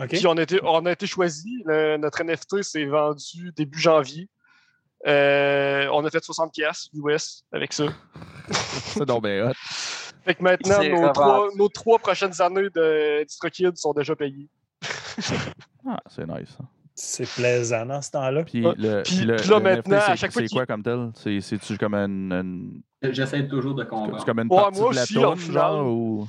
OK. 0.00 0.08
Puis 0.08 0.26
on 0.26 0.36
a 0.38 0.42
été, 0.42 0.60
on 0.62 0.86
a 0.86 0.92
été 0.92 1.06
choisi. 1.06 1.62
Le- 1.66 1.96
notre 1.98 2.22
NFT 2.22 2.62
s'est 2.62 2.84
vendu 2.86 3.52
début 3.54 3.78
janvier. 3.80 4.28
Euh, 5.06 5.88
on 5.92 6.04
a 6.04 6.10
fait 6.10 6.24
60 6.24 6.52
pièces 6.54 6.88
US 6.94 7.44
avec 7.52 7.72
ça. 7.72 7.84
C'est 8.50 9.04
donc 9.04 9.22
bien 9.24 9.50
hot. 9.50 9.52
Fait 10.28 10.34
que 10.34 10.42
maintenant, 10.42 10.76
C'est 10.78 10.90
nos 10.90 11.08
trois, 11.10 11.48
nos 11.56 11.68
trois 11.70 11.98
prochaines 11.98 12.38
années 12.42 12.68
de 12.74 13.24
DistroKid 13.24 13.74
sont 13.78 13.94
déjà 13.94 14.14
payées. 14.14 14.46
Ah, 15.86 15.98
c'est 16.10 16.26
nice. 16.28 16.50
ça. 16.56 16.64
C'est 16.94 17.26
plaisant 17.30 17.86
dans 17.86 18.02
ce 18.02 18.10
temps-là. 18.10 18.42
Puis, 18.44 18.66
Ouais. 18.66 18.74
le, 18.76 19.02
Puis- 19.04 19.20
le, 19.24 19.36
puis 19.36 19.48
là, 19.48 19.56
le 19.58 19.62
maintenant, 19.62 19.94
NFT, 19.94 19.94
à 19.94 20.00
c'est- 20.00 20.16
chaque 20.16 20.32
fois 20.32 20.42
c'est 20.42 20.48
qu'il- 20.48 20.56
quoi 20.58 20.66
comme 20.66 20.82
tel? 20.82 21.10
C'est- 21.14 21.40
C'est-tu 21.40 21.78
comme 21.78 21.94
une, 21.94 22.32
une- 22.32 22.82
J'essaie 23.14 23.46
toujours 23.48 23.74
de 23.74 23.84
c'est 23.84 23.88
comprendre. 23.88 24.24
comme 24.24 24.38
une 24.40 24.48
Ouais, 24.50 24.56
partie 24.56 24.80
moi 24.80 24.90
de 24.90 24.96
la 24.96 25.02
aussi, 25.30 25.44
final. 25.46 25.54
genre, 25.54 25.86
ou... 25.86 26.26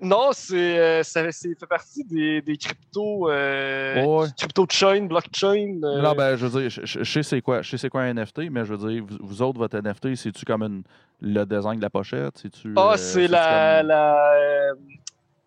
Non, 0.00 0.28
c'est, 0.32 0.78
euh, 0.78 1.02
ça, 1.02 1.30
c'est 1.32 1.58
fait 1.58 1.66
partie 1.66 2.04
des, 2.04 2.42
des 2.42 2.56
crypto, 2.58 3.30
euh, 3.30 4.04
Ouais. 4.04 4.26
crypto 4.36 4.66
chain, 4.68 5.06
blockchain. 5.06 5.80
euh, 5.82 6.02
Non, 6.02 6.12
ben, 6.14 6.36
je 6.36 6.46
veux 6.46 6.60
dire, 6.60 6.68
je, 6.70 6.84
je- 6.84 7.02
je 7.02 7.12
sais 7.12 7.22
c'est 7.22 7.40
quoi, 7.40 7.62
je 7.62 7.70
sais 7.70 7.78
c'est 7.78 7.88
quoi 7.88 8.02
un 8.02 8.12
NFT, 8.12 8.50
mais 8.50 8.64
je 8.66 8.74
veux 8.74 8.88
dire, 8.92 9.02
vous, 9.06 9.16
vous 9.20 9.42
autres, 9.42 9.58
votre 9.58 9.76
NFT, 9.78 10.14
c'est-tu 10.14 10.44
comme 10.44 10.62
une- 10.62 10.82
le 11.22 11.44
design 11.44 11.76
de 11.78 11.82
la 11.82 11.88
pochette? 11.90 12.36
C'est-tu, 12.36 12.74
Ah, 12.76 12.92
euh, 12.92 12.96
c'est 12.98 13.26
la, 13.26 13.78
comme- 13.80 13.88
la, 13.88 14.72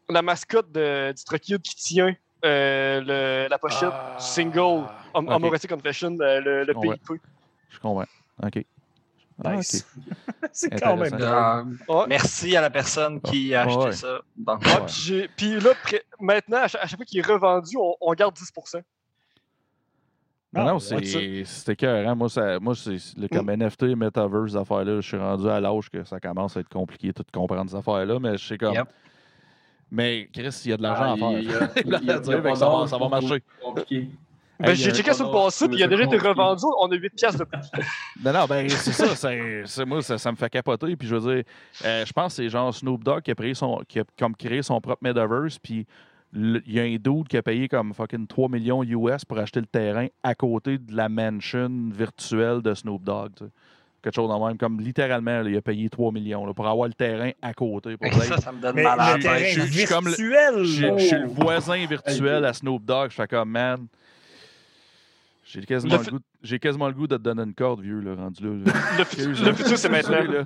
la 0.10 0.22
mascotte 0.24 0.72
de, 0.72 1.12
du 1.12 1.24
Truck 1.24 1.42
Kid 1.42 1.62
qui 1.62 1.76
tient 1.76 2.16
le- 2.44 3.48
la 3.50 3.58
pochette 3.60 3.92
Ah, 3.94 4.16
single 4.18 4.60
Hom- 5.14 5.28
ok. 5.28 5.32
Homoerotic 5.32 5.70
Confession, 5.70 6.16
le, 6.20 6.64
le 6.64 6.76
Ouais. 6.78 6.96
PIP. 6.98 7.22
Je 7.70 7.80
comprends. 7.80 8.06
OK. 8.44 8.66
Ah, 9.44 9.56
Nice. 9.56 9.88
c'est 10.52 10.70
quand 10.82 10.98
même. 10.98 11.14
Euh, 11.14 11.64
Ouais. 11.88 12.06
Merci 12.08 12.56
à 12.58 12.62
la 12.62 12.70
personne 12.70 13.22
qui 13.22 13.54
a 13.56 13.66
Ouais, 13.66 13.72
acheté 13.72 13.86
ouais. 13.86 13.92
ça. 13.94 14.20
Donc, 14.38 14.62
Ouais, 14.66 15.12
Ouais. 15.12 15.30
puis 15.38 15.60
là, 15.60 15.70
pré- 15.84 16.04
maintenant, 16.20 16.58
à 16.64 16.68
chaque, 16.68 16.84
à 16.84 16.88
chaque 16.88 16.98
fois 16.98 17.06
qu'il 17.06 17.20
est 17.20 17.26
revendu, 17.26 17.78
on, 17.78 17.96
on 18.02 18.14
garde 18.14 18.36
10%. 18.36 18.82
Non, 20.52 20.62
Ah, 20.62 20.64
non, 20.74 20.80
c'est 20.80 21.46
c'était 21.46 21.74
écœurant. 21.74 22.16
Moi, 22.16 22.28
ça, 22.28 22.60
moi 22.60 22.74
c'est 22.74 22.98
le, 23.18 23.28
comme 23.28 23.50
NFT, 23.52 23.96
Metaverse, 23.96 24.52
ces 24.52 24.58
affaires-là, 24.58 24.96
je 25.00 25.08
suis 25.08 25.18
rendu 25.18 25.48
à 25.48 25.60
l'âge 25.60 25.90
que 25.92 26.04
ça 26.04 26.20
commence 26.20 26.58
à 26.58 26.62
être 26.62 26.70
compliqué 26.70 27.10
de 27.10 27.14
tout 27.14 27.24
comprendre 27.32 27.70
ces 27.70 27.76
affaires-là, 27.76 28.18
mais 28.20 28.36
je 28.36 28.48
sais 28.48 28.58
comme. 28.58 28.74
Yep. 28.74 28.88
Mais 29.92 30.28
Chris, 30.34 30.62
il 30.66 30.72
y 30.72 30.74
a 30.74 30.78
de 30.78 30.82
l'argent 30.84 31.04
Ah, 31.04 31.14
à 31.14 31.18
faire. 31.18 31.32
y 31.32 31.36
a- 31.36 31.42
y 31.42 31.96
a- 31.96 32.02
y 32.02 32.12
a 32.12 32.24
ça 32.56 32.68
va- 32.70 32.88
ça 32.88 32.98
marcher. 32.98 33.44
Compliqué. 33.62 34.10
Ben, 34.60 34.70
Hey, 34.72 34.76
j'ai 34.76 34.92
euh, 34.92 34.94
checké 34.94 35.14
sur 35.14 35.28
le 35.28 35.32
passé, 35.32 35.68
puis 35.70 35.78
il 35.78 35.84
a 35.84 35.88
déjà 35.88 36.04
été 36.04 36.18
revendu. 36.18 36.64
On 36.80 36.92
a 36.92 36.96
8 36.96 37.10
piastres 37.16 37.40
de 37.40 37.46
plus. 37.46 37.62
Non, 38.24 38.34
non, 38.34 38.46
ben 38.46 38.70
c'est 38.70 38.92
ça. 38.92 39.16
c'est- 39.66 39.86
moi, 39.86 40.02
ça, 40.02 40.18
ça 40.18 40.32
me 40.32 40.36
fait 40.36 40.50
capoter. 40.50 40.96
Puis 40.98 41.08
je 41.08 41.16
veux 41.16 41.36
dire, 41.36 41.44
euh, 41.86 42.06
je 42.06 42.12
pense 42.12 42.36
que 42.36 42.44
c'est 42.44 42.50
genre 42.50 42.74
Snoop 42.74 43.04
Dogg 43.04 43.22
qui 43.22 43.32
a, 43.32 43.36
créé 43.36 43.54
son, 43.54 43.82
qui 43.88 44.00
a 44.00 44.04
comme 44.18 44.36
créé 44.36 44.62
son 44.62 44.82
propre 44.82 45.02
Metaverse. 45.02 45.60
Puis 45.60 45.86
il 46.34 46.62
y 46.68 46.80
a 46.80 46.84
un 46.84 46.96
dude 46.98 47.28
qui 47.28 47.38
a 47.38 47.42
payé 47.42 47.68
comme 47.70 47.94
fucking 47.94 48.28
3 48.28 48.50
millions 48.50 48.84
US 48.84 49.24
pour 49.26 49.40
acheter 49.40 49.62
le 49.62 49.66
terrain 49.66 50.08
à 50.22 50.36
côté 50.36 50.78
de 50.78 50.96
la 50.96 51.08
mansion 51.10 51.90
virtuelle 51.92 52.62
de 52.62 52.74
Snoop 52.74 53.04
Dogg. 53.04 53.32
tu 53.38 53.46
sais. 53.46 53.52
Quelque 54.02 54.16
chose 54.16 54.30
dans 54.30 54.40
le 54.40 54.48
même. 54.48 54.58
Comme 54.58 54.80
littéralement, 54.80 55.42
là, 55.42 55.50
il 55.50 55.58
a 55.58 55.62
payé 55.62 55.90
3 55.90 56.12
millions 56.12 56.46
là, 56.46 56.54
pour 56.54 56.68
avoir 56.68 56.88
le 56.88 56.94
terrain 56.94 57.32
à 57.42 57.54
côté. 57.54 57.98
Pour 57.98 58.14
ça, 58.14 58.38
ça 58.38 58.52
me 58.52 58.62
donne 58.62 58.82
mal 58.82 59.00
à 59.00 59.18
la 59.18 59.20
je 59.44 59.62
suis 60.98 61.18
le 61.18 61.28
voisin 61.28 61.86
virtuel 61.86 62.46
à 62.46 62.54
Snoop 62.54 62.84
Dogg. 62.86 63.10
Je 63.10 63.16
fais 63.16 63.28
comme, 63.28 63.50
man. 63.52 63.88
J'ai 65.52 65.66
quasiment, 65.66 65.98
Le 65.98 66.04
le 66.04 66.12
goût, 66.12 66.20
j'ai 66.44 66.60
quasiment 66.60 66.88
le 66.88 66.94
goût 66.94 67.08
de 67.08 67.18
te 67.18 67.22
donner 67.24 67.42
une 67.44 67.56
corde, 67.56 67.82
vieux, 67.82 68.00
là, 68.02 68.14
rendu 68.16 68.44
là. 68.44 68.50
là. 68.66 68.74
Le, 68.98 69.46
le 69.46 69.54
futur, 69.54 69.78
c'est 69.78 69.90
maintenant. 69.90 70.46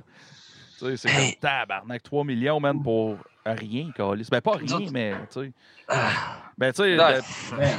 Tu 0.78 0.86
sais, 0.86 0.96
c'est 0.96 1.08
comme 1.08 1.40
tabarnak, 1.40 2.02
3 2.02 2.24
millions, 2.24 2.58
man, 2.58 2.82
pour 2.82 3.16
rien, 3.46 3.90
Calis. 3.94 4.26
Ben, 4.30 4.40
pas 4.40 4.52
rien, 4.56 4.88
mais, 4.92 5.12
tu 5.30 5.40
sais. 5.42 5.52
Ben, 6.58 6.72
tu 6.72 6.82
sais, 6.82 6.96
ben, 6.96 7.20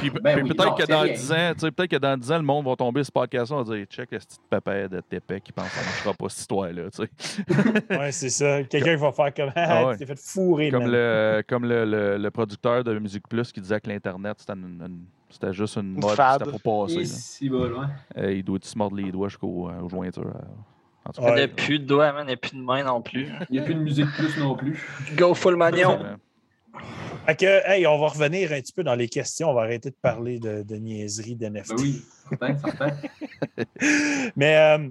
puis, 0.00 0.10
ben 0.10 0.34
puis 0.34 0.42
oui, 0.44 0.48
peut-être 0.50 0.64
non, 0.70 0.74
que 0.76 0.86
dans 0.86 1.00
rien. 1.00 1.12
10 1.12 1.32
ans, 1.32 1.52
tu 1.54 1.60
sais, 1.60 1.70
peut-être 1.72 1.90
que 1.90 1.96
dans 1.96 2.16
10 2.16 2.32
ans, 2.32 2.36
le 2.38 2.42
monde 2.44 2.64
va 2.66 2.76
tomber 2.76 3.00
sur 3.02 3.06
ce 3.08 3.12
podcast 3.12 3.50
on 3.52 3.62
va 3.62 3.76
dire, 3.76 3.84
check 3.86 4.10
le 4.12 4.18
petit 4.18 4.36
pépère 4.48 4.88
de 4.88 5.00
Tépé 5.00 5.40
qui 5.40 5.52
pense 5.52 5.68
que 5.68 5.74
ça 5.74 5.82
marchera 5.84 6.14
pas, 6.14 6.28
cette 6.28 6.40
histoire-là, 6.40 6.82
tu 6.90 7.02
sais. 7.02 7.08
Ouais, 7.98 8.12
c'est 8.12 8.30
ça. 8.30 8.62
Quelqu'un 8.64 8.96
va 8.96 9.12
faire 9.12 9.34
comme 9.34 9.52
Ah 9.56 9.66
Ah, 9.80 9.86
ouais. 9.88 9.92
tu 9.94 9.98
t'es 9.98 10.06
fait 10.06 10.18
fourrer. 10.20 10.70
Comme, 10.70 10.86
le, 10.90 11.42
comme 11.48 11.64
le, 11.66 11.84
le, 11.84 12.16
le 12.16 12.30
producteur 12.30 12.82
de 12.84 12.98
Musique 12.98 13.28
Plus 13.28 13.50
qui 13.52 13.60
disait 13.60 13.80
que 13.80 13.88
l'Internet, 13.90 14.36
c'était, 14.38 14.54
une- 14.54 14.80
une- 14.80 15.04
c'était 15.36 15.52
juste 15.52 15.76
une 15.76 16.00
mode, 16.00 16.16
c'était 16.38 16.50
pour 16.58 16.86
passer. 16.86 17.04
Si. 17.04 17.50
Euh, 17.50 18.32
il 18.32 18.42
doit 18.42 18.58
se 18.62 18.76
mordre 18.76 18.96
les 18.96 19.12
doigts 19.12 19.28
jusqu'aux 19.28 19.68
euh, 19.68 19.88
jointures. 19.88 20.26
euh, 20.26 20.40
en 21.04 21.12
tout 21.12 21.20
Il 21.28 21.34
n'y 21.34 21.40
a 21.42 21.48
plus 21.48 21.78
de 21.78 21.84
doigts, 21.84 22.12
man. 22.12 22.24
Il 22.24 22.28
n'y 22.28 22.32
a 22.32 22.36
plus 22.36 22.56
de 22.56 22.62
main 22.62 22.82
non 22.82 23.02
plus. 23.02 23.28
Il 23.50 23.52
n'y 23.52 23.58
a 23.58 23.62
plus 23.62 23.74
de 23.74 23.80
musique 23.80 24.10
plus 24.16 24.36
non 24.38 24.56
plus. 24.56 24.82
Go 25.16 25.34
full 25.34 25.56
magnon. 25.56 25.98
Fait 27.26 27.36
que, 27.36 27.68
hey, 27.68 27.86
on 27.86 27.98
va 27.98 28.08
revenir 28.08 28.52
un 28.52 28.60
petit 28.60 28.72
peu 28.72 28.84
dans 28.84 28.94
les 28.94 29.08
questions. 29.08 29.50
On 29.50 29.54
va 29.54 29.62
arrêter 29.62 29.90
de 29.90 29.96
parler 30.00 30.38
de, 30.38 30.62
de 30.62 30.76
niaiseries, 30.76 31.34
d'NFT. 31.34 31.70
Ben 31.70 31.76
oui, 31.78 32.02
certain, 32.28 32.58
certain. 32.58 32.90
Mais, 34.36 34.56
euh, 34.56 34.88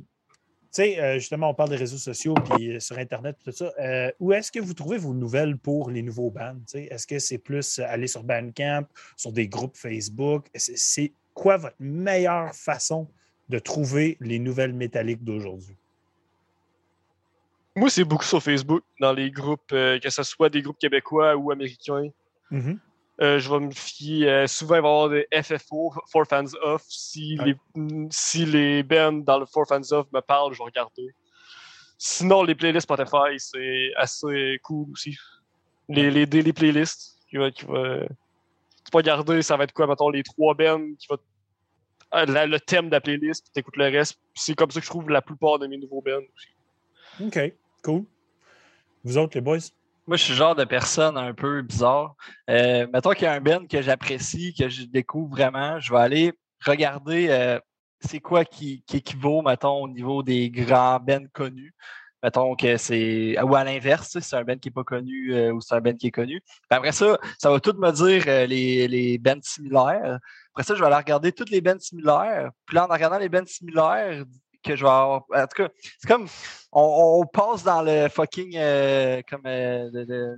sais, 0.76 1.00
euh, 1.00 1.14
justement, 1.16 1.50
on 1.50 1.54
parle 1.54 1.70
des 1.70 1.76
réseaux 1.76 1.98
sociaux 1.98 2.34
puis 2.34 2.76
euh, 2.76 2.80
sur 2.80 2.98
Internet 2.98 3.38
tout 3.44 3.52
ça. 3.52 3.72
Euh, 3.80 4.12
où 4.20 4.34
est-ce 4.34 4.52
que 4.52 4.60
vous 4.60 4.74
trouvez 4.74 4.98
vos 4.98 5.14
nouvelles 5.14 5.58
pour 5.58 5.90
les 5.90 6.02
nouveaux 6.02 6.30
bands? 6.30 6.58
tu? 6.70 6.80
Est-ce 6.80 7.08
que 7.08 7.20
c'est 7.20 7.38
plus 7.38 7.80
aller 7.80 8.08
sur 8.08 8.24
Bandcamp, 8.24 8.86
sur 9.16 9.32
des 9.32 9.48
groupes 9.48 9.78
Facebook? 9.78 10.48
C'est- 10.56 11.14
quoi 11.34 11.58
votre 11.58 11.76
meilleure 11.80 12.56
façon 12.56 13.10
de 13.50 13.60
trouver 13.60 14.18
les 14.22 14.40
nouvelles 14.40 14.74
métalliques 14.74 15.24
d'aujourd'hui? 15.24 15.76
Moi, 17.76 17.90
c'est 17.90 18.06
beaucoup 18.06 18.24
sur 18.24 18.42
Facebook, 18.42 18.84
dans 19.02 19.12
les 19.12 19.30
groupes, 19.32 19.68
que 19.68 20.10
ce 20.10 20.24
soit 20.24 20.50
des 20.50 20.62
groupes 20.62 20.80
québécois 20.80 21.36
ou 21.36 21.52
américains. 21.52 22.10
Mhm. 22.52 22.80
Euh, 23.22 23.40
je 23.40 23.50
vais 23.50 23.60
me 23.60 23.72
fier. 23.72 24.28
euh, 24.28 24.48
souvent, 24.48 24.76
il 24.76 24.82
va 24.82 24.88
y 24.88 24.92
avoir 24.92 25.10
des 25.10 25.28
FFO, 25.32 25.94
For 26.12 26.26
Fans 26.28 26.54
Off. 26.62 26.84
Si, 26.88 27.38
Ouais. 27.40 27.56
les, 27.76 28.08
si 28.12 28.46
les 28.46 28.84
bands 28.84 29.14
dans 29.14 29.40
le 29.40 29.46
For 29.46 29.66
Fans 29.68 29.92
Off 29.92 30.08
me 30.12 30.20
parlent, 30.20 30.54
je 30.54 30.58
vais 30.60 30.66
regarder. 30.66 31.14
Sinon, 31.98 32.44
les 32.44 32.56
playlists 32.56 32.84
Spotify, 32.84 33.38
c'est 33.38 33.92
assez 33.96 34.60
cool 34.64 34.92
aussi. 34.92 35.18
Les, 35.88 36.12
les 36.12 36.26
daily 36.26 36.52
playlists, 36.52 37.18
qui 37.30 37.38
va, 37.38 37.52
qui 37.52 37.64
va, 37.66 38.02
tu 38.02 38.92
peux 38.92 38.98
regarder, 38.98 39.42
ça 39.42 39.56
va 39.56 39.64
être 39.64 39.72
quoi, 39.72 39.88
mettons, 39.88 40.10
les 40.10 40.22
trois 40.24 40.54
bands, 40.54 40.82
qui 41.00 41.08
va, 41.10 41.16
euh, 42.16 42.26
la- 42.26 42.46
le 42.48 42.60
thème 42.60 42.88
de 42.88 42.92
la 42.92 43.02
playlist, 43.02 43.46
puis 43.46 43.52
t'écoutes 43.54 43.78
le 43.78 43.86
reste. 43.86 44.20
C'est 44.34 44.56
comme 44.56 44.72
ça 44.72 44.80
que 44.82 44.86
je 44.86 44.90
trouve 44.92 45.10
la 45.10 45.22
plupart 45.22 45.58
de 45.58 45.68
mes 45.68 45.78
nouveaux 45.78 46.02
bands 46.02 46.20
aussi. 46.36 46.48
OK, 47.26 47.54
cool. 47.82 48.04
Vous 49.06 49.18
autres, 49.18 49.36
les 49.38 49.42
boys? 49.42 49.60
Moi, 50.08 50.18
je 50.18 50.24
suis 50.24 50.34
le 50.34 50.38
genre 50.38 50.56
de 50.56 50.66
personne 50.66 51.18
un 51.18 51.34
peu 51.34 51.64
bizarre. 51.64 52.16
Euh, 52.50 52.86
mettons 52.94 53.12
qu'il 53.12 53.24
y 53.24 53.28
a 53.28 53.34
un 53.34 53.42
band 53.42 53.66
que 53.66 53.82
j'apprécie, 53.82 54.54
que 54.54 54.70
je 54.70 54.84
découvre 54.84 55.30
vraiment, 55.32 55.80
je 55.80 55.92
vais 55.92 56.00
aller 56.00 56.34
regarder 56.64 57.28
euh, 57.30 57.60
c'est 58.02 58.20
quoi 58.20 58.46
qui, 58.46 58.84
qui 58.86 58.98
équivaut, 58.98 59.42
mettons, 59.42 59.82
au 59.84 59.88
niveau 59.88 60.22
des 60.22 60.52
grands 60.52 61.00
bands 61.00 61.26
connus. 61.34 61.74
Mettons 62.22 62.56
que 62.56 62.78
c'est. 62.78 63.40
Ou 63.42 63.56
à 63.56 63.64
l'inverse, 63.64 64.18
c'est 64.20 64.36
un 64.36 64.44
band 64.44 64.58
qui 64.58 64.70
n'est 64.70 64.74
pas 64.74 64.84
connu 64.84 65.34
euh, 65.34 65.52
ou 65.54 65.62
c'est 65.62 65.76
un 65.76 65.82
band 65.82 65.94
qui 65.94 66.08
est 66.08 66.12
connu. 66.12 66.42
Puis 66.42 66.78
après 66.78 66.92
ça, 66.92 67.18
ça 67.40 67.52
va 67.52 67.60
tout 67.60 67.74
me 67.74 67.92
dire 67.92 68.24
euh, 68.28 68.46
les, 68.46 68.88
les 68.88 69.18
bands 69.18 69.42
similaires. 69.42 70.20
Après 70.54 70.64
ça, 70.64 70.76
je 70.76 70.80
vais 70.80 70.86
aller 70.86 70.96
regarder 70.96 71.32
toutes 71.32 71.50
les 71.50 71.62
bands 71.62 71.80
similaires. 71.80 72.50
Puis 72.66 72.76
là, 72.76 72.86
en 72.86 72.94
regardant 72.94 73.20
les 73.20 73.30
bands 73.30 73.46
similaires, 73.46 74.24
que 74.66 74.76
je 74.76 74.84
vais 74.84 74.90
avoir. 74.90 75.24
En 75.34 75.48
tout 75.48 75.64
cas, 75.64 75.70
c'est 76.00 76.08
comme. 76.08 76.28
On, 76.72 77.26
passe 77.26 77.64
dans 77.64 77.82
le 77.82 78.10
fucking. 78.10 78.56
euh, 78.58 79.22
comme. 79.30 79.46
euh, 79.46 80.36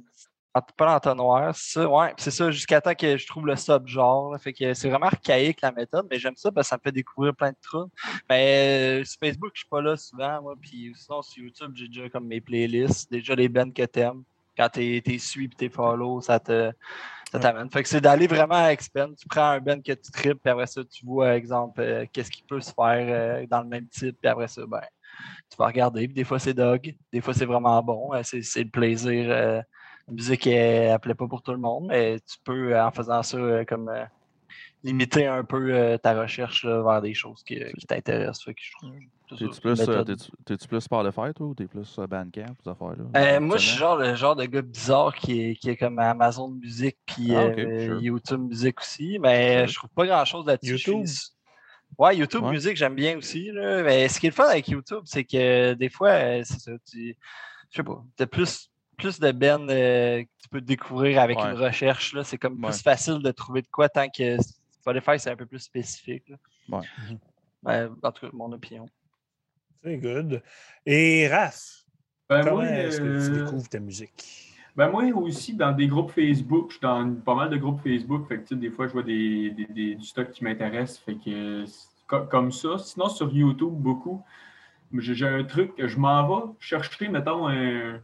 pas 0.77 0.85
l'entonnoir, 0.85 1.55
c'est 1.55 1.79
ça. 1.79 1.89
Ouais, 1.89 2.13
c'est 2.17 2.31
ça, 2.31 2.51
jusqu'à 2.51 2.81
temps 2.81 2.95
que 2.95 3.17
je 3.17 3.27
trouve 3.27 3.45
le 3.45 3.55
sub-genre. 3.55 4.31
là. 4.31 4.39
Fait 4.39 4.53
que 4.53 4.73
c'est 4.73 4.89
vraiment 4.89 5.07
archaïque 5.07 5.61
la 5.61 5.71
méthode, 5.71 6.07
mais 6.09 6.19
j'aime 6.19 6.35
ça 6.35 6.51
parce 6.51 6.67
que 6.67 6.69
ça 6.69 6.77
me 6.77 6.81
fait 6.81 6.91
découvrir 6.91 7.35
plein 7.35 7.51
de 7.51 7.57
trucs. 7.61 7.91
Mais 8.29 9.01
euh, 9.01 9.05
sur 9.05 9.19
Facebook, 9.19 9.51
je 9.53 9.59
suis 9.59 9.69
pas 9.69 9.81
là 9.81 9.95
souvent, 9.97 10.41
moi. 10.41 10.55
Puis 10.59 10.93
sinon, 10.95 11.21
sur 11.21 11.43
YouTube, 11.43 11.71
j'ai 11.75 11.87
déjà 11.87 12.09
comme 12.09 12.27
mes 12.27 12.41
playlists, 12.41 13.11
déjà 13.11 13.35
les 13.35 13.49
bands 13.49 13.71
que 13.71 13.83
t'aimes. 13.83 14.23
Quand 14.57 14.69
t'es 14.69 15.01
t'es 15.05 15.19
suis 15.19 15.45
et 15.45 15.49
t'es 15.49 15.69
follow, 15.69 16.21
ça 16.21 16.39
te. 16.39 16.71
Ça 17.31 17.39
t'amène. 17.39 17.69
Fait 17.69 17.83
que 17.83 17.89
c'est 17.89 17.99
d'aller 18.01 18.27
vraiment 18.27 18.55
à 18.55 18.71
Expen. 18.71 19.13
Tu 19.15 19.27
prends 19.27 19.49
un 19.49 19.59
band 19.59 19.81
que 19.81 19.91
tu 19.91 20.11
tripes, 20.11 20.39
puis 20.41 20.51
après 20.51 20.67
ça, 20.67 20.81
tu 20.85 21.05
vois, 21.05 21.35
exemple, 21.35 21.81
euh, 21.81 22.05
qu'est-ce 22.11 22.31
qui 22.31 22.41
peut 22.43 22.61
se 22.61 22.71
faire 22.71 23.05
euh, 23.09 23.45
dans 23.47 23.61
le 23.61 23.67
même 23.67 23.87
type, 23.89 24.17
puis 24.21 24.29
après 24.29 24.47
ça, 24.47 24.61
ben, 24.65 24.81
tu 25.49 25.57
vas 25.57 25.65
regarder. 25.67 26.07
Puis 26.07 26.15
des 26.15 26.23
fois, 26.23 26.39
c'est 26.39 26.53
dog, 26.53 26.95
des 27.11 27.21
fois, 27.21 27.33
c'est 27.33 27.45
vraiment 27.45 27.81
bon. 27.83 28.13
Euh, 28.13 28.21
c'est 28.23 28.41
c'est 28.43 28.63
le 28.63 28.69
plaisir. 28.69 29.29
euh, 29.29 29.61
la 30.07 30.13
musique, 30.13 30.47
elle, 30.47 30.91
elle 30.93 30.99
plaît 30.99 31.15
pas 31.15 31.27
pour 31.27 31.41
tout 31.41 31.51
le 31.51 31.57
monde, 31.57 31.87
mais 31.89 32.17
tu 32.21 32.37
peux, 32.45 32.73
euh, 32.73 32.85
en 32.85 32.91
faisant 32.91 33.21
ça, 33.23 33.37
euh, 33.37 33.65
comme 33.65 33.89
euh, 33.89 34.05
limiter 34.83 35.27
un 35.27 35.43
peu 35.43 35.73
euh, 35.73 35.97
ta 35.97 36.13
recherche 36.19 36.63
là, 36.63 36.81
vers 36.81 37.01
des 37.01 37.13
choses 37.13 37.43
qui, 37.43 37.59
qui 37.77 37.85
t'intéressent. 37.87 38.45
Fait 38.45 38.53
que 38.53 38.61
je 38.63 38.71
trouve 38.71 38.91
T'es-tu 39.29 39.59
plus, 39.59 39.89
euh, 39.89 40.03
t'es-tu 40.45 40.67
plus 40.67 40.79
Spotify, 40.81 41.33
toi, 41.35 41.47
ou 41.47 41.53
t'es 41.53 41.65
plus 41.65 41.99
euh, 41.99 42.07
Bandcamp, 42.07 42.55
ces 42.63 42.69
affaires-là? 42.69 43.03
Euh, 43.17 43.39
moi, 43.41 43.57
je 43.57 43.67
suis 43.67 43.77
genre 43.77 43.97
le 43.97 44.15
genre 44.15 44.35
de 44.37 44.45
gars 44.45 44.61
bizarre 44.61 45.13
qui 45.15 45.41
est, 45.41 45.55
qui 45.55 45.69
est 45.69 45.75
comme 45.75 45.99
Amazon 45.99 46.47
Musique 46.49 46.97
puis 47.05 47.35
Ah, 47.35 47.39
euh, 47.41 47.85
sure. 47.87 48.01
YouTube 48.01 48.39
Musique 48.47 48.79
aussi, 48.79 49.19
mais 49.19 49.59
Sure. 49.59 49.67
je 49.67 49.75
trouve 49.75 49.89
pas 49.89 50.05
grand-chose 50.05 50.45
là-dessus. 50.45 50.71
YouTube? 50.89 51.05
Ouais, 51.97 52.15
YouTube 52.17 52.43
Ouais. 52.43 52.51
Musique, 52.51 52.77
j'aime 52.77 52.95
bien 52.95 53.17
aussi. 53.17 53.51
Là. 53.51 53.83
Mais 53.83 54.07
ce 54.07 54.19
qui 54.19 54.27
est 54.27 54.29
le 54.29 54.35
fun 54.35 54.45
avec 54.47 54.67
YouTube, 54.69 55.01
c'est 55.05 55.23
que 55.23 55.73
des 55.73 55.89
fois, 55.89 56.09
euh, 56.09 56.41
c'est 56.45 56.59
ça, 56.59 56.71
tu. 56.89 57.17
Je 57.69 57.75
sais 57.75 57.83
pas, 57.83 58.01
t'as 58.15 58.25
plus, 58.27 58.69
plus 58.97 59.19
de 59.19 59.31
ben 59.31 59.69
euh, 59.69 60.21
que 60.23 60.27
tu 60.41 60.49
peux 60.49 60.61
découvrir 60.61 61.19
avec 61.21 61.37
Ouais. 61.37 61.45
une 61.51 61.57
recherche. 61.57 62.13
là. 62.13 62.23
C'est 62.23 62.37
comme 62.37 62.63
Ouais. 62.63 62.69
plus 62.69 62.81
facile 62.81 63.19
de 63.21 63.31
trouver 63.31 63.61
de 63.61 63.67
quoi 63.67 63.89
tant 63.89 64.07
que 64.07 64.37
Spotify, 64.71 65.17
c'est 65.19 65.31
un 65.31 65.35
peu 65.35 65.45
plus 65.45 65.59
spécifique. 65.59 66.23
là. 66.29 66.37
Ouais. 66.69 66.85
Ouais, 67.63 67.87
en 68.03 68.11
tout 68.11 68.25
cas, 68.25 68.31
mon 68.33 68.51
opinion. 68.53 68.85
C'est 69.83 69.97
good. 69.97 70.41
Et 70.85 71.27
Raph, 71.27 71.85
Ben, 72.29 72.43
comment 72.43 72.61
est-ce 72.63 72.99
que 72.99 73.07
tu 73.07 73.31
euh, 73.31 73.43
découvres 73.43 73.69
ta 73.69 73.79
musique? 73.79 74.53
Ben 74.75 74.89
moi 74.91 75.03
aussi, 75.15 75.55
dans 75.55 75.71
des 75.71 75.87
groupes 75.87 76.11
Facebook, 76.11 76.67
je 76.69 76.73
suis 76.73 76.81
dans 76.81 77.15
pas 77.15 77.33
mal 77.33 77.49
de 77.49 77.57
groupes 77.57 77.81
Facebook. 77.81 78.27
Fait 78.27 78.43
que 78.43 78.53
des 78.53 78.69
fois, 78.69 78.87
je 78.87 78.93
vois 78.93 79.03
des, 79.03 79.49
des- 79.51 79.65
des- 79.65 79.95
du 79.95 80.05
stock 80.05 80.29
qui 80.29 80.43
m'intéresse. 80.43 80.99
Fait 80.99 81.15
que 81.15 81.65
comme 82.05 82.51
ça. 82.51 82.77
Sinon, 82.77 83.09
sur 83.09 83.33
YouTube, 83.33 83.73
beaucoup. 83.73 84.23
J'ai 84.93 85.27
un 85.27 85.43
truc, 85.43 85.73
je 85.77 85.97
m'en 85.97 86.27
vais 86.27 86.51
chercher, 86.59 87.09
mettons, 87.09 87.47
un, 87.47 87.95
un, 87.95 87.99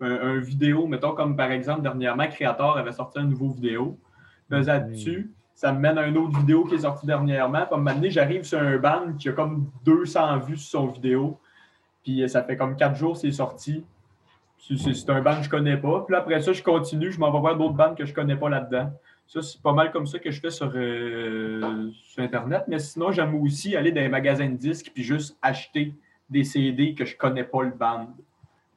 un 0.00 0.38
vidéo, 0.38 0.86
mettons 0.86 1.14
comme 1.14 1.36
par 1.36 1.50
exemple, 1.50 1.82
dernièrement, 1.82 2.26
Creator 2.28 2.78
avait 2.78 2.92
sorti 2.92 3.18
un 3.18 3.24
nouveau 3.24 3.50
vidéo. 3.50 3.98
Faisais 4.48 4.80
Mhm. 4.80 4.90
dessus, 4.90 5.32
ça 5.54 5.72
me 5.72 5.78
mène 5.78 5.98
à 5.98 6.06
une 6.06 6.18
autre 6.18 6.36
vidéo 6.38 6.64
qui 6.64 6.74
est 6.74 6.78
sortie 6.80 7.06
dernièrement. 7.06 7.62
Puis 7.64 7.72
à 7.72 7.74
un 7.74 7.78
moment 7.78 7.94
donné, 7.94 8.10
j'arrive 8.10 8.42
sur 8.42 8.60
un 8.60 8.76
band 8.78 9.12
qui 9.18 9.28
a 9.28 9.32
comme 9.32 9.70
200 9.84 10.38
vues 10.40 10.56
sur 10.56 10.80
son 10.80 10.86
vidéo. 10.88 11.38
Puis 12.02 12.22
euh, 12.22 12.28
ça 12.28 12.42
fait 12.42 12.56
comme 12.56 12.76
4 12.76 12.96
jours 12.96 13.16
c'est 13.16 13.30
sorti. 13.32 13.84
C'est- 14.58 15.10
un 15.10 15.20
band 15.20 15.36
que 15.36 15.44
je 15.44 15.50
connais 15.50 15.76
pas. 15.76 16.00
Puis 16.06 16.12
là, 16.12 16.20
après 16.20 16.40
ça, 16.40 16.52
je 16.52 16.62
continue, 16.62 17.12
je 17.12 17.18
m'en 17.20 17.30
vais 17.30 17.38
voir 17.38 17.56
d'autres 17.56 17.74
bandes 17.74 17.96
que 17.96 18.04
je 18.06 18.14
connais 18.14 18.36
pas 18.36 18.48
là-dedans. 18.48 18.90
Ça, 19.26 19.42
c'est 19.42 19.60
pas 19.60 19.72
mal 19.72 19.90
comme 19.92 20.06
ça 20.06 20.18
que 20.18 20.30
je 20.30 20.40
fais 20.40 20.50
sur, 20.50 20.70
euh, 20.74 21.90
sur 22.02 22.22
Internet. 22.22 22.64
Mais 22.68 22.78
sinon, 22.78 23.12
j'aime 23.12 23.34
aussi 23.34 23.76
aller 23.76 23.92
dans 23.92 24.00
les 24.00 24.08
magasins 24.08 24.48
de 24.48 24.56
disques 24.56 24.90
puis 24.94 25.02
juste 25.02 25.36
acheter 25.42 25.94
des 26.30 26.44
CD 26.44 26.94
que 26.94 27.04
je 27.04 27.16
connais 27.16 27.44
pas 27.44 27.62
le 27.62 27.70
band. 27.70 28.08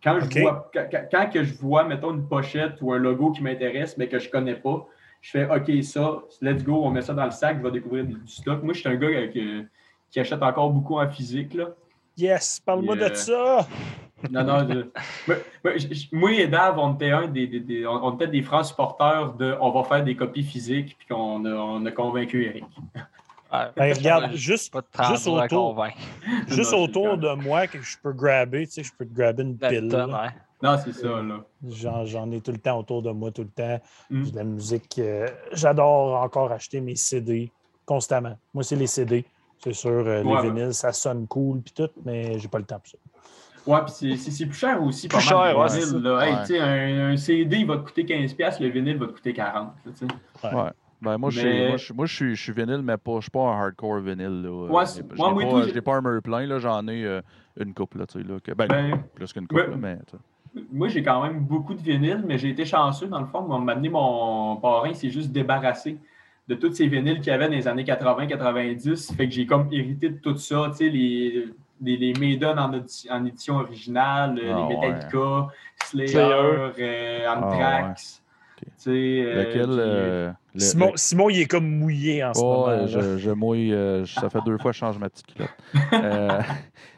Quand 0.03 0.19
je 0.19 0.41
vois, 0.41 0.69
quand 1.11 1.29
que 1.29 1.43
je 1.43 1.53
vois, 1.55 1.83
mettons, 1.85 2.13
une 2.13 2.27
pochette 2.27 2.81
ou 2.81 2.93
un 2.93 2.97
logo 2.97 3.31
qui 3.31 3.41
m'intéresse, 3.41 3.97
mais 3.97 4.07
que 4.07 4.19
je 4.19 4.29
connais 4.29 4.55
pas, 4.55 4.85
je 5.21 5.31
fais 5.31 5.45
OK, 5.49 5.83
ça, 5.83 6.19
let's 6.41 6.63
go, 6.63 6.81
on 6.85 6.89
met 6.91 7.01
ça 7.01 7.13
dans 7.13 7.25
le 7.25 7.31
sac, 7.31 7.57
je 7.59 7.63
vais 7.63 7.71
découvrir 7.71 8.05
du 8.05 8.17
stock. 8.27 8.63
Moi, 8.63 8.73
je 8.73 8.79
suis 8.79 8.89
un 8.89 8.95
gars 8.95 9.07
avec, 9.07 9.35
euh, 9.35 9.63
qui 10.11 10.19
achète 10.19 10.41
encore 10.41 10.69
beaucoup 10.69 10.99
en 10.99 11.09
physique. 11.09 11.53
Là. 11.53 11.65
Yes, 12.17 12.59
parle-moi 12.65 12.95
de 12.95 13.13
ça. 13.13 13.67
Non, 14.31 14.43
non, 14.43 14.67
je- 14.67 16.07
moi, 16.11 16.31
et 16.33 16.47
Dave, 16.47 16.79
on 16.79 16.95
était, 16.95 17.11
un 17.11 17.27
des, 17.27 17.45
des- 17.45 17.59
des- 17.59 17.85
on 17.85 18.15
était 18.15 18.25
des 18.27 18.41
francs 18.41 18.65
supporters 18.65 19.33
de 19.33 19.55
on 19.61 19.69
va 19.69 19.83
faire 19.83 20.03
des 20.03 20.15
copies 20.15 20.41
physiques, 20.41 20.95
puis 20.97 21.07
qu'on 21.07 21.45
a, 21.45 21.51
on 21.51 21.85
a 21.85 21.91
convaincu 21.91 22.45
Eric. 22.45 22.63
Ben, 23.51 23.93
regarde, 23.93 24.31
juste, 24.33 24.73
juste 25.07 25.27
autour, 25.27 25.85
juste 26.47 26.73
autour 26.73 27.17
de 27.17 27.33
moi 27.35 27.65
que 27.67 27.79
je 27.81 27.95
peux 28.01 28.11
grabber, 28.11 28.65
tu 28.65 28.73
sais, 28.73 28.83
je 28.83 28.91
peux 28.97 29.05
te 29.05 29.13
grabber 29.13 29.43
une 29.43 29.57
pile. 29.57 29.87
tonne, 29.87 30.11
là. 30.11 30.23
ouais. 30.23 30.29
Non, 30.63 30.75
c'est 30.83 30.91
ça, 30.93 31.21
là. 31.21 31.43
J'en, 32.05 32.31
ai 32.31 32.41
tout 32.41 32.51
le 32.51 32.57
temps 32.57 32.79
autour 32.79 33.01
de 33.03 33.11
moi, 33.11 33.31
tout 33.31 33.43
le 33.43 33.49
temps. 33.49 33.79
Mm. 34.09 34.23
J'ai 34.23 34.31
de 34.31 34.35
la 34.37 34.43
musique. 34.43 34.97
euh, 34.99 35.27
j'adore 35.53 36.21
encore 36.21 36.51
acheter 36.51 36.81
mes 36.81 36.95
CD 36.95 37.51
constamment. 37.85 38.37
Moi, 38.53 38.63
c'est 38.63 38.75
les 38.75 38.87
CD. 38.87 39.23
C'est 39.59 39.73
sûr, 39.73 39.89
euh, 39.91 40.23
Ouais, 40.23 40.23
les 40.23 40.29
ouais. 40.49 40.49
vinyles, 40.53 40.73
ça 40.73 40.91
sonne 40.93 41.27
cool 41.27 41.61
puis 41.61 41.73
tout, 41.73 41.89
mais 42.05 42.37
j'ai 42.39 42.47
pas 42.47 42.59
le 42.59 42.65
temps 42.65 42.79
pour 42.79 42.87
ça. 42.87 42.97
Ouais, 43.65 43.79
puis 43.85 44.17
c'est- 44.17 44.45
plus 44.45 44.55
cher 44.57 44.81
aussi. 44.81 45.07
Plus 45.09 45.17
pas 45.17 45.23
mal, 45.23 45.27
cher, 45.27 45.53
le 45.53 45.59
ouais, 45.59 45.67
vinyle, 45.67 45.85
c'est 45.87 45.99
là. 45.99 46.25
Hey, 46.25 46.33
Ouais. 46.33 46.39
tu 46.41 46.45
sais, 46.47 46.59
un, 46.59 47.09
un 47.11 47.17
CD, 47.17 47.57
il 47.57 47.67
va 47.67 47.77
te 47.77 47.83
coûter 47.83 48.05
15$, 48.05 48.59
le 48.61 48.69
vinyle 48.69 48.97
va 48.97 49.07
te 49.07 49.11
coûter 49.11 49.33
40$. 49.33 49.73
là, 49.85 49.91
tu 49.97 50.07
sais. 50.07 50.55
Ouais. 50.55 50.69
Ben, 51.01 51.17
moi, 51.17 51.29
je 51.29 51.39
suis- 51.41 51.49
Mais- 51.49 51.67
moi, 51.67 51.77
je 51.77 51.93
moi, 51.93 52.05
je 52.05 52.15
suis, 52.15 52.35
je 52.35 52.41
suis 52.43 52.53
vinyle, 52.53 52.81
mais 52.81 52.97
pas, 52.97 53.15
je 53.17 53.21
suis 53.23 53.31
pas 53.31 53.41
un 53.41 53.59
hardcore 53.61 53.99
vinyle. 53.99 54.41
Là. 54.43 54.49
Ouais, 54.71 54.83
Je 54.85 55.01
n'ai 55.01 55.07
moi, 55.15 55.31
moi, 55.31 55.43
pas, 55.43 55.49
tout, 55.49 55.61
je 55.63 55.67
j'ai- 55.67 55.73
n'ai 55.73 55.81
pas 55.81 55.95
un 55.95 56.01
mur 56.01 56.21
plein, 56.23 56.45
là, 56.47 56.59
j'en 56.59 56.87
ai 56.87 57.03
euh, 57.03 57.21
une 57.59 57.73
coupe. 57.73 57.95
Là, 57.95 58.07
tu 58.07 58.19
sais, 58.21 58.27
là, 58.27 58.39
que- 58.39 58.51
ben, 58.53 58.67
Ben, 58.67 59.03
plus 59.13 59.31
qu'une 59.33 59.47
coupe, 59.47 59.59
mais. 59.77 59.97
tu 60.07 60.11
sais. 60.11 60.17
Moi, 60.71 60.87
j'ai 60.89 61.03
quand 61.03 61.21
même 61.23 61.39
beaucoup 61.39 61.73
de 61.73 61.81
vinyles, 61.81 62.23
mais 62.27 62.37
j'ai 62.37 62.49
été 62.49 62.65
chanceux, 62.65 63.07
dans 63.07 63.19
le 63.19 63.25
fond. 63.27 63.41
M'a 63.41 63.71
amené 63.73 63.89
mon 63.89 64.55
parrain, 64.57 64.89
il 64.89 64.95
s'est 64.95 65.09
juste 65.09 65.31
débarrassé 65.31 65.97
de 66.47 66.55
tous 66.55 66.73
ces 66.73 66.87
vinyles 66.87 67.17
qu'il 67.19 67.27
y 67.27 67.35
avait 67.35 67.47
dans 67.47 67.53
les 67.55 67.67
années 67.67 67.83
80-90. 67.83 69.15
Fait 69.15 69.27
que 69.27 69.33
j'ai 69.33 69.45
comme 69.45 69.67
hérité 69.71 70.09
de 70.09 70.17
tout 70.17 70.37
ça, 70.37 70.67
tu 70.71 70.77
sais, 70.77 70.89
les, 70.89 71.45
les, 71.81 71.97
les 71.97 72.13
Maiden 72.13 72.57
en, 72.57 72.71
en 72.73 73.25
édition 73.25 73.55
originale, 73.57 74.39
euh, 74.41 74.53
Ah, 74.55 74.67
les 74.69 74.75
Metallica, 74.75 75.47
Slayer, 75.83 76.07
Slayer. 76.07 76.71
euh, 76.79 77.27
Anthrax. 77.35 78.23
Tu 78.59 78.65
sais, 78.77 78.89
euh, 78.91 79.43
Lequel. 79.43 79.65
puis- 79.65 79.75
euh, 79.79 80.31
le- 80.55 80.59
Simon, 80.59 80.85
le- 80.87 80.97
Simon, 80.97 81.29
il 81.29 81.41
est 81.41 81.45
comme 81.45 81.69
mouillé 81.69 82.23
en 82.23 82.33
ce 82.33 82.41
Oh, 82.43 82.65
moment. 82.65 82.87
je, 82.87 83.17
je 83.19 83.29
mouille. 83.29 83.71
euh, 83.73 84.03
je- 84.05 84.13
ça 84.15 84.29
fait 84.31 84.39
deux 84.45 84.57
fois 84.57 84.71
que 84.71 84.75
je 84.75 84.79
change 84.79 84.97
ma 84.97 85.09
petite 85.09 85.27
culotte. 85.35 85.51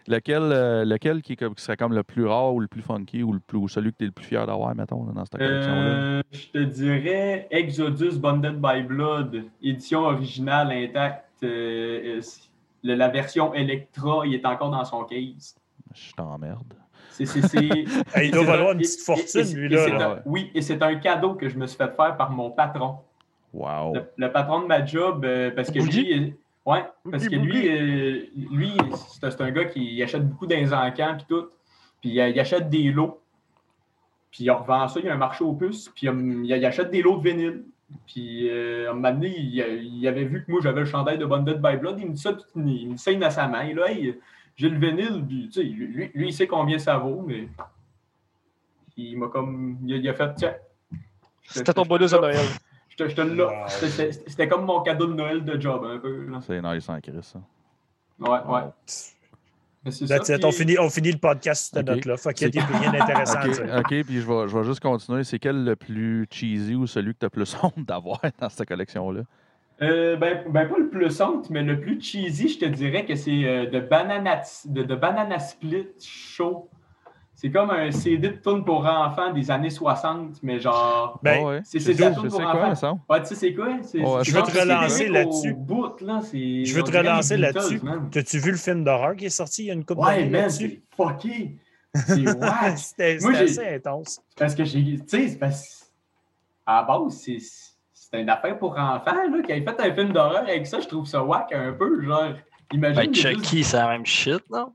Lequel, 0.10 0.42
euh, 0.42 0.86
lequel 0.86 1.22
qui, 1.22 1.34
est 1.34 1.36
comme- 1.36 1.54
qui 1.54 1.64
serait 1.64 1.78
comme 1.78 1.94
le 1.94 2.02
plus 2.04 2.26
rare 2.26 2.52
ou 2.54 2.60
le 2.60 2.68
plus 2.68 2.82
funky 2.82 3.22
ou, 3.22 3.32
le 3.32 3.40
plus, 3.40 3.60
ou 3.60 3.68
celui 3.68 3.92
que 3.92 3.98
tu 4.00 4.04
es 4.06 4.08
le 4.08 4.12
plus 4.12 4.26
fier 4.26 4.46
d'avoir, 4.48 4.74
mettons, 4.76 5.04
dans 5.04 5.24
cette 5.24 5.38
collection-là? 5.38 5.82
Euh, 5.82 6.22
je 6.32 6.48
te 6.48 6.58
dirais 6.58 7.48
Exodus 7.52 8.18
Bonded 8.18 8.60
by 8.60 8.82
Blood, 8.82 9.44
édition 9.62 10.02
originale 10.02 10.72
intacte. 10.72 11.26
euh, 11.44 12.20
le- 12.84 12.96
la 12.96 13.08
version 13.08 13.54
Electra, 13.54 14.24
il 14.26 14.34
est 14.34 14.46
encore 14.46 14.72
dans 14.72 14.84
son 14.84 15.04
case. 15.06 15.56
Je 15.94 16.12
t'emmerde. 16.14 16.74
C'est, 17.12 17.26
c'est, 17.26 17.42
c'est- 17.48 17.58
Hey, 18.16 18.28
il 18.28 18.32
doit 18.32 18.44
valoir 18.46 18.70
un- 18.70 18.74
une 18.74 18.80
petite 18.80 19.00
et- 19.00 19.04
fortune, 19.04 19.42
et- 19.42 19.52
et- 19.52 19.56
lui, 19.56 19.66
et 19.68 19.70
là. 19.70 19.86
c'est 19.86 19.92
là. 19.92 20.10
un- 20.12 20.22
oui, 20.26 20.52
et 20.56 20.62
c'est 20.62 20.82
un 20.82 20.96
cadeau 20.96 21.36
que 21.36 21.48
je 21.48 21.58
me 21.58 21.66
suis 21.68 21.78
fait 21.78 21.96
faire 21.96 22.18
par 22.18 22.32
mon 22.32 22.50
patron. 22.52 22.96
Wow. 23.54 23.94
Le, 23.94 24.04
le 24.18 24.32
patron 24.32 24.62
de 24.64 24.66
ma 24.68 24.86
job, 24.86 25.24
euh, 25.24 25.52
parce 25.56 25.72
que 25.72 25.80
lui, 25.80 26.34
ouais, 26.74 26.86
parce 27.12 27.28
que 27.28 27.36
lui, 27.36 27.68
euh, 27.68 28.26
lui 28.52 28.72
c'est, 29.22 29.42
un 29.42 29.52
gars 29.52 29.66
qui 29.66 30.02
achète 30.04 30.28
beaucoup 30.28 30.48
dans 30.48 30.56
les 30.56 30.74
encans 30.74 31.16
puis 31.18 31.26
tout. 31.28 31.48
Puis 32.02 32.10
il 32.12 32.40
achète 32.40 32.70
des 32.70 32.92
lots. 32.92 33.22
Puis 34.32 34.46
il 34.46 34.52
revend 34.52 34.88
ça, 34.88 35.00
il 35.00 35.06
y 35.06 35.10
a 35.10 35.14
un 35.14 35.18
marché 35.18 35.44
aux 35.44 35.54
puces. 35.54 35.90
Puis 35.90 36.08
il, 36.08 36.46
il 36.46 36.66
achète 36.66 36.92
des 36.92 37.02
lots 37.02 37.18
de 37.18 37.30
vinyle. 37.30 37.64
Puis 38.06 38.48
euh, 38.50 38.88
à 38.88 38.92
un 38.92 38.94
moment 38.94 39.12
donné, 39.12 39.34
il, 39.38 39.56
il 39.56 40.08
avait 40.08 40.26
vu 40.26 40.46
que 40.46 40.52
moi 40.52 40.62
j'avais 40.62 40.82
le 40.82 40.86
chandail 40.86 41.18
de 41.18 41.26
Bonded 41.26 41.60
by 41.62 41.76
Blood. 41.78 42.00
Il 42.00 42.08
me 42.08 42.14
dit 42.14 42.22
ça, 42.22 42.34
tout- 42.34 42.46
il 42.56 42.90
me 42.90 42.94
dit 42.94 42.98
ça 42.98 43.12
innocemment. 43.12 43.62
Et 43.62 43.74
là, 43.74 43.92
hey, 43.92 44.18
j'ai 44.56 44.70
le 44.70 44.78
vinyle. 44.78 45.26
Puis, 45.28 45.50
tu 45.52 45.62
sais, 45.62 45.64
lui, 45.64 46.12
lui, 46.14 46.28
il 46.28 46.34
sait 46.34 46.48
combien 46.48 46.78
ça 46.78 46.98
vaut, 46.98 47.24
mais 47.26 47.48
il 48.96 49.18
m'a 49.18 49.28
comme. 49.28 49.78
Il, 49.86 49.94
a- 49.94 49.98
il 49.98 50.08
a 50.10 50.14
fait, 50.14 50.34
tiens. 50.36 50.54
C'était 51.44 51.74
ton 51.74 51.84
bonus 51.84 52.12
de 52.12 52.18
Noël. 52.18 52.38
Je 53.00 53.04
te, 53.06 53.10
je 53.10 53.16
te 53.16 53.22
l'ai. 53.22 53.44
Wow. 53.44 53.52
C'était- 54.28 54.48
comme 54.48 54.66
mon 54.66 54.82
cadeau 54.82 55.08
de 55.08 55.14
Noël 55.14 55.44
de 55.44 55.60
job, 55.60 55.86
un 55.86 55.98
peu. 56.00 56.26
là. 56.30 56.40
C'est 56.46 56.62
nice 56.62 56.90
en 56.90 57.00
Chris, 57.00 57.14
ça. 57.22 57.40
Ouais, 58.20 58.30
ouais. 58.30 58.62
Mais 59.86 59.92
c'est 59.92 60.08
ça, 60.08 60.18
That's 60.18 60.28
it. 60.30 60.36
puis- 60.38 60.46
On, 60.46 60.52
finit, 60.52 60.78
on 60.80 60.90
finit 60.90 61.12
le 61.14 61.18
podcast 61.20 61.68
sur 61.68 61.78
cette 61.78 61.90
Ok. 61.90 61.96
note-là. 61.96 62.18
Fuck 62.18 62.42
it, 62.42 62.54
il 62.54 62.58
n'y 62.58 62.64
a 62.64 62.68
plus 62.68 62.76
rien 62.76 62.92
d'intéressant 62.92 63.40
à 63.40 63.46
OK, 63.48 63.52
dire. 63.54 63.76
OK, 63.80 63.88
puis 64.06 64.20
je 64.22 64.28
vais, 64.28 64.48
je 64.50 64.58
vais 64.58 64.64
juste 64.66 64.82
continuer. 64.82 65.24
C'est 65.24 65.40
quel 65.40 65.64
le 65.64 65.76
plus 65.78 66.28
cheesy 66.30 66.76
ou 66.76 66.86
celui 66.86 67.14
que 67.14 67.20
tu 67.20 67.26
as 67.26 67.30
plus 67.30 67.56
honte 67.64 67.86
d'avoir 67.86 68.20
dans 68.40 68.50
cette 68.50 68.68
collection-là? 68.68 69.22
Euh, 69.82 70.18
ben, 70.18 70.44
ben, 70.50 70.68
pas 70.68 70.78
le 70.78 70.90
plus 70.90 71.22
honte, 71.22 71.50
mais 71.50 71.64
le 71.64 71.80
plus 71.80 72.02
cheesy, 72.02 72.50
je 72.50 72.60
te 72.60 72.66
dirais 72.66 73.06
que 73.06 73.16
c'est 73.16 73.46
euh, 73.46 73.66
de, 73.68 73.80
Banana, 73.80 74.42
de, 74.66 74.84
de 74.84 74.96
Banana 74.96 75.40
Split 75.40 75.88
Show. 76.02 76.70
C'est 77.42 77.52
comme 77.52 77.70
un 77.70 77.90
CD 77.90 78.28
de 78.32 78.36
tune 78.36 78.66
pour 78.66 78.86
enfants 78.86 79.32
des 79.32 79.50
années 79.50 79.70
60, 79.70 80.44
mais 80.44 80.60
genre. 80.60 81.18
Ben, 81.24 81.42
ouais. 81.46 81.62
c'est- 81.64 81.80
de 81.94 82.02
la 82.02 82.12
pour 82.12 82.24
sais 82.24 82.30
quoi, 82.44 82.68
enfants. 82.68 83.00
Ouais, 83.10 83.22
tu 83.22 83.28
sais, 83.28 83.36
c'est 83.36 83.54
quoi? 83.54 83.68
Ouais, 83.68 84.24
je 84.26 84.32
veux 84.34 84.42
te 84.42 84.60
relancer 84.60 85.08
là-dessus. 85.08 85.52
au 85.54 85.56
bout, 85.56 86.02
là, 86.02 86.20
c'est- 86.22 86.66
Je 86.66 86.76
veux 86.76 86.84
te 86.84 86.92
relancer 86.98 87.38
là-dessus. 87.38 87.80
man. 87.82 88.10
T'as-tu 88.12 88.40
vu 88.40 88.52
le 88.52 88.58
film 88.58 88.84
d'horreur 88.84 89.16
qui 89.16 89.28
est 89.28 89.30
sorti 89.30 89.64
il 89.64 89.66
y 89.68 89.72
a 89.72 89.74
une 89.74 89.86
couple 89.86 90.02
Ouais, 90.02 90.18
d'années 90.18 90.30
man, 90.30 90.42
là-dessus? 90.42 90.82
c'est 90.90 90.96
fucké. 91.04 91.56
C'est 91.96 92.38
wack. 92.38 92.78
C'était 92.78 93.18
Moi, 93.22 93.34
c'était 93.34 93.48
j'ai- 93.48 93.60
assez 93.62 93.76
intense. 93.76 94.22
Parce 94.38 94.54
que 94.54 94.64
j'ai. 94.66 94.84
Tu 94.84 95.02
sais, 95.08 95.28
c'est 95.30 95.40
parce 95.40 95.92
à 96.66 96.82
la 96.82 96.84
base, 96.84 97.14
c'est. 97.14 97.38
C'est 97.94 98.22
une 98.22 98.30
affaire 98.30 98.60
pour 98.60 98.72
enfants, 98.78 99.14
là, 99.32 99.42
qui 99.46 99.52
avait 99.54 99.62
fait 99.64 99.80
un 99.82 99.94
film 99.96 100.12
d'horreur 100.12 100.44
avec 100.44 100.68
ça, 100.68 100.80
je 100.82 100.88
trouve 100.88 101.06
ça 101.08 101.24
whack 101.24 101.54
un 101.54 101.72
peu, 101.72 102.04
genre. 102.04 102.34
Imagine. 102.74 102.96
Ben, 103.06 103.14
Chucky, 103.16 103.64
c'est 103.64 103.78
la 103.78 103.88
même 103.88 104.06
shit, 104.06 104.44
non? 104.52 104.74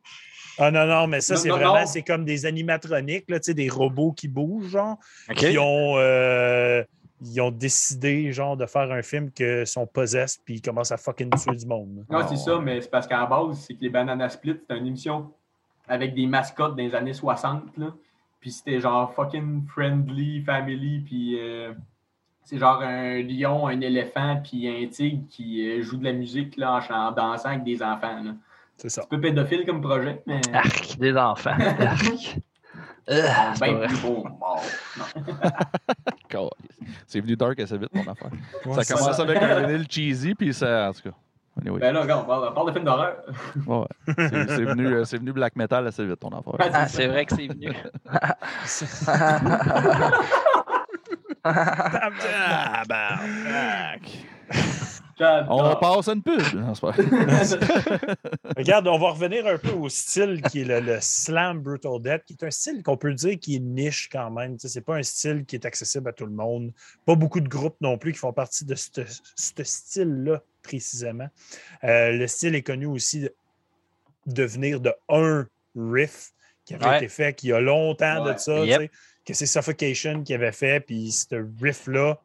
Ah 0.59 0.71
non, 0.71 0.87
non, 0.87 1.07
mais 1.07 1.21
ça, 1.21 1.37
c'est 1.37 1.49
vraiment, 1.49 1.87
c'est 1.87 2.03
comme 2.03 2.25
des 2.25 2.47
animatroniques, 2.47 3.29
là, 3.29 3.41
tu 3.41 3.47
sais, 3.47 3.55
des 3.55 3.69
robots 3.69 4.13
qui 4.13 4.29
bougent, 4.29 4.71
genre, 4.71 4.99
OK. 5.31 5.37
qui 5.37 5.59
ont, 5.59 5.95
euh, 5.97 6.83
ils 7.23 7.41
ont 7.41 7.51
décidé, 7.51 8.33
genre, 8.33 8.57
de 8.57 8.67
faire 8.67 8.91
un 8.93 9.03
film 9.03 9.31
que 9.31 9.65
sont 9.65 9.87
possessed 9.87 10.41
puis 10.45 10.57
ils 10.57 10.63
commencent 10.63 10.93
à 10.93 10.97
fucking 10.97 11.31
tuer 11.31 11.57
du 11.57 11.67
monde. 11.67 12.05
Non, 12.11 12.21
c'est 12.29 12.37
ça, 12.37 12.59
mais 12.59 12.81
c'est 12.81 12.91
parce 12.91 13.07
qu'à 13.07 13.19
la 13.19 13.27
base, 13.27 13.59
c'est 13.67 13.75
que 13.75 13.81
les 13.83 13.91
Banana 13.91 14.29
Split, 14.29 14.57
c'était 14.61 14.79
une 14.79 14.87
émission 14.87 15.33
avec 15.89 16.15
des 16.15 16.27
mascottes 16.27 16.77
dans 16.77 16.83
les 16.83 16.95
années 16.95 17.13
60, 17.13 17.77
là. 17.77 17.95
Puis 18.41 18.53
c'était 18.53 18.79
genre 18.79 19.13
fucking 19.15 19.67
friendly, 19.67 20.43
family, 20.43 21.01
puis 21.01 21.41
euh, 21.41 21.73
c'est 22.43 22.59
genre 22.59 22.83
un 22.83 23.23
lion, 23.23 23.67
un 23.67 23.81
éléphant, 23.81 24.41
puis 24.43 24.69
un 24.69 24.87
tigre 24.87 25.23
qui 25.31 25.67
euh, 25.67 25.83
joue 25.83 25.97
de 25.97 26.05
la 26.05 26.13
musique, 26.13 26.57
là, 26.59 26.79
en, 26.79 26.95
en 26.95 27.13
dansant 27.13 27.49
avec 27.51 27.65
des 27.65 27.83
enfants, 27.83 28.23
là. 28.23 28.33
C'est 28.77 28.89
ça. 28.89 29.03
Un 29.03 29.07
peu 29.07 29.21
pédophile 29.21 29.65
comme 29.65 29.81
projet, 29.81 30.23
mais... 30.27 30.41
Arc, 30.53 30.99
des 30.99 31.17
enfants. 31.17 31.57
Arc. 31.59 32.39
Euh, 33.11 33.21
c'est 33.53 33.61
pas 33.61 33.67
ben 33.67 33.75
vrai. 33.75 33.87
plus 33.89 34.01
beau 34.01 34.25
mort. 34.41 34.63
C'est 37.07 37.21
venu 37.21 37.37
dark 37.37 37.61
assez 37.61 37.79
vite, 37.79 37.95
mon 37.95 38.03
affaire. 38.03 38.31
Ouais, 38.65 38.83
ça 38.83 38.95
commence 38.95 39.17
ça. 39.17 39.23
avec 39.23 39.37
un 39.41 39.61
vinyle 39.67 39.87
cheesy, 39.89 40.35
puis 40.35 40.53
ça. 40.53 40.89
En 40.89 40.93
tout 40.93 41.11
cas. 41.11 41.17
Anyway. 41.61 41.79
Ben 41.79 41.93
là, 41.93 42.01
regarde, 42.03 42.25
on 42.29 42.53
parle, 42.53 42.67
de 42.69 42.73
films 42.73 42.85
d'horreur. 42.85 43.17
Ouais. 43.67 43.87
C'est 44.17 44.49
c'est 44.49 44.65
venu, 44.65 44.87
euh, 44.87 45.05
c'est 45.05 45.19
venu 45.19 45.33
black 45.33 45.55
metal 45.55 45.87
assez 45.87 46.05
vite, 46.05 46.19
ton 46.19 46.31
affaire. 46.31 46.55
Ah, 46.59 46.89
c'est 46.89 46.97
c'est 46.97 47.07
vrai 47.07 47.25
que 47.25 47.37
c'est 47.37 47.47
venu. 47.47 47.73
Tabarnak. 52.83 54.11
On 55.21 55.77
passe 55.77 56.09
à 56.09 56.13
une 56.13 56.23
pub. 56.23 56.41
Non, 56.55 56.73
pas. 56.75 56.93
Regarde, 58.57 58.87
on 58.89 58.99
va 58.99 59.11
revenir 59.11 59.47
un 59.47 59.59
peu 59.59 59.71
au 59.71 59.89
style 59.89 60.43
qui 60.51 60.61
est 60.61 60.65
le, 60.65 60.81
le 60.81 60.99
slam 61.01 61.61
brutal 61.61 62.01
death, 62.01 62.25
qui 62.27 62.35
est 62.35 62.45
un 62.45 62.51
style 62.51 62.83
qu'on 62.83 62.97
peut 62.97 63.13
dire 63.15 63.39
qui 63.39 63.57
est 63.57 63.61
niche 63.61 64.09
quand 64.11 64.31
même. 64.31 64.59
Ce 64.59 64.67
n'est 64.79 64.83
pas 64.83 64.97
un 64.97 65.03
style 65.03 65.45
qui 65.45 65.57
est 65.57 65.65
accessible 65.67 66.09
à 66.09 66.13
tout 66.13 66.27
le 66.27 66.33
monde. 66.33 66.73
Pas 67.07 67.15
beaucoup 67.15 67.41
de 67.41 67.49
groupes 67.49 67.77
non 67.81 67.99
plus 67.99 68.13
qui 68.13 68.19
font 68.19 68.33
partie 68.33 68.65
de 68.65 68.75
ce 68.75 68.89
ce 69.37 69.65
style-là 69.65 70.43
précisément. 70.63 71.29
Euh, 71.85 72.13
le 72.13 72.27
style 72.27 72.55
est 72.55 72.63
connu 72.63 72.87
aussi 72.87 73.21
de, 73.21 73.35
de 74.27 74.43
venir 74.45 74.81
de 74.81 74.93
un 75.09 75.47
riff 75.77 76.33
qui 76.65 76.75
avait 76.75 76.87
Ouais. 76.87 76.97
été 76.99 77.09
fait 77.09 77.43
il 77.43 77.49
y 77.51 77.53
a 77.53 77.61
longtemps 77.61 78.25
Ouais. 78.25 78.35
de 78.35 78.39
ça. 78.39 78.65
Yep. 78.65 78.81
tu 78.81 78.85
sais. 78.87 78.91
que 79.27 79.35
c'est 79.35 79.47
Suffocation 79.47 80.23
qui 80.23 80.35
avait 80.35 80.53
fait, 80.53 80.81
puis 80.81 81.11
ce 81.13 81.47
riff-là 81.63 82.21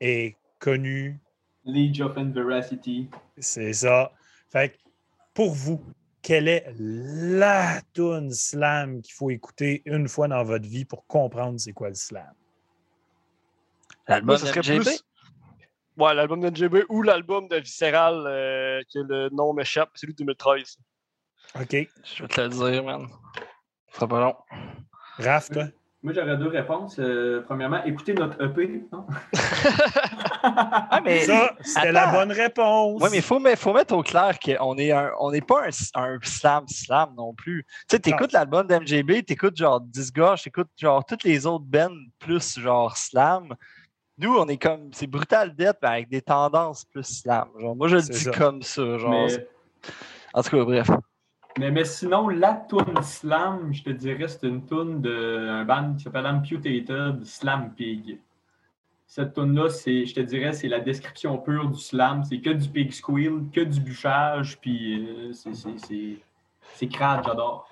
est 0.00 0.36
connu. 0.58 1.18
League 1.66 2.00
of 2.00 2.16
Veracity. 2.16 3.08
C'est 3.38 3.72
ça. 3.72 4.12
Fait 4.50 4.70
que, 4.70 4.76
pour 5.34 5.52
vous, 5.52 5.82
quelle 6.22 6.48
est 6.48 6.66
la 6.78 7.80
tune 7.92 8.32
slam 8.32 9.02
qu'il 9.02 9.14
faut 9.14 9.30
écouter 9.30 9.82
une 9.84 10.08
fois 10.08 10.28
dans 10.28 10.42
votre 10.44 10.66
vie 10.66 10.84
pour 10.84 11.06
comprendre 11.06 11.58
c'est 11.60 11.72
quoi 11.72 11.88
le 11.88 11.94
slam? 11.94 12.32
L'album 14.08 14.26
Moi, 14.28 14.38
ça 14.38 14.46
serait 14.46 14.60
de 14.60 14.78
MJB? 14.78 14.82
plus. 14.84 15.04
Ouais, 15.96 16.14
l'album 16.14 16.40
de 16.40 16.50
NGB 16.50 16.84
ou 16.88 17.02
l'album 17.02 17.48
de 17.48 17.56
Visceral, 17.56 18.24
euh, 18.26 18.82
que 18.92 18.98
le 18.98 19.28
nom 19.30 19.52
m'échappe, 19.52 19.90
c'est 19.94 20.02
celui 20.02 20.14
de 20.14 20.18
2013. 20.18 20.78
OK. 21.58 21.70
Je 21.70 22.22
vais 22.22 22.28
te 22.28 22.40
le 22.40 22.48
dire, 22.48 22.84
man. 22.84 23.08
Ce 23.88 23.96
sera 23.96 24.08
pas 24.08 24.20
long. 24.20 24.36
Raph, 25.18 25.48
toi? 25.50 25.64
Moi, 26.06 26.12
j'aurais 26.14 26.36
deux 26.36 26.46
réponses. 26.46 27.00
Euh, 27.00 27.42
premièrement, 27.44 27.82
écoutez 27.84 28.14
notre 28.14 28.40
EP. 28.40 28.84
non? 28.92 29.08
Ah, 30.48 31.00
mais. 31.04 31.24
Ça, 31.24 31.56
c'était 31.60 31.90
la 31.90 32.12
bonne 32.12 32.30
réponse. 32.30 33.02
Oui, 33.02 33.08
mais 33.10 33.16
il 33.16 33.22
faut, 33.22 33.40
faut 33.56 33.72
mettre 33.72 33.96
au 33.96 34.04
clair 34.04 34.38
qu'on 34.38 34.78
est 34.78 34.92
un, 34.92 35.10
on 35.18 35.32
n'est 35.32 35.40
pas 35.40 35.64
un, 35.64 36.00
un 36.00 36.18
slam 36.22 36.68
slam 36.68 37.08
non 37.16 37.34
plus. 37.34 37.64
Tu 37.64 37.96
sais, 37.96 37.98
t'écoutes 37.98 38.30
l'album 38.32 38.64
d'MJB, 38.68 39.24
t'écoutes 39.26 39.56
genre 39.56 39.80
Disgorge, 39.80 40.44
t'écoutes 40.44 40.70
genre 40.76 41.04
toutes 41.04 41.24
les 41.24 41.44
autres 41.44 41.64
bands 41.64 41.90
plus 42.20 42.60
genre 42.60 42.96
slam. 42.96 43.56
Nous, 44.18 44.32
on 44.32 44.46
est 44.46 44.58
comme, 44.58 44.90
c'est 44.92 45.08
Brutal 45.08 45.56
Death, 45.56 45.78
mais 45.82 45.88
avec 45.88 46.08
des 46.08 46.22
tendances 46.22 46.84
plus 46.84 47.02
slam. 47.02 47.48
Genre, 47.58 47.74
moi, 47.74 47.88
je 47.88 47.96
le 47.96 48.02
dis 48.02 48.20
ça. 48.20 48.30
comme 48.30 48.62
ça. 48.62 48.98
Genre, 48.98 49.26
mais, 49.26 49.48
En 50.32 50.42
tout 50.44 50.50
cas, 50.50 50.64
bref. 50.64 50.88
Mais, 51.58 51.70
mais 51.70 51.84
sinon, 51.84 52.28
la 52.28 52.54
tune 52.68 53.02
slam, 53.02 53.72
je 53.72 53.82
te 53.82 53.90
dirais, 53.90 54.28
c'est 54.28 54.46
une 54.46 54.64
tune 54.66 55.00
d'un 55.00 55.64
band 55.64 55.94
qui 55.96 56.04
s'appelle 56.04 56.26
Amputated 56.26 57.24
Slam 57.24 57.72
Pig. 57.74 58.18
Cette 59.06 59.34
tune-là, 59.34 59.70
c'est, 59.70 60.04
je 60.04 60.14
te 60.14 60.20
dirais, 60.20 60.52
c'est 60.52 60.68
la 60.68 60.80
description 60.80 61.38
pure 61.38 61.70
du 61.70 61.78
slam. 61.78 62.24
C'est 62.24 62.40
que 62.40 62.50
du 62.50 62.68
pig 62.68 62.92
squeal, 62.92 63.44
que 63.52 63.60
du 63.60 63.80
bûchage, 63.80 64.58
puis 64.60 65.06
euh, 65.08 65.32
c'est- 65.32 65.54
c'est- 65.54 65.78
c'est 65.78 66.16
c'est 66.74 66.88
crade, 66.88 67.22
j'adore. 67.24 67.68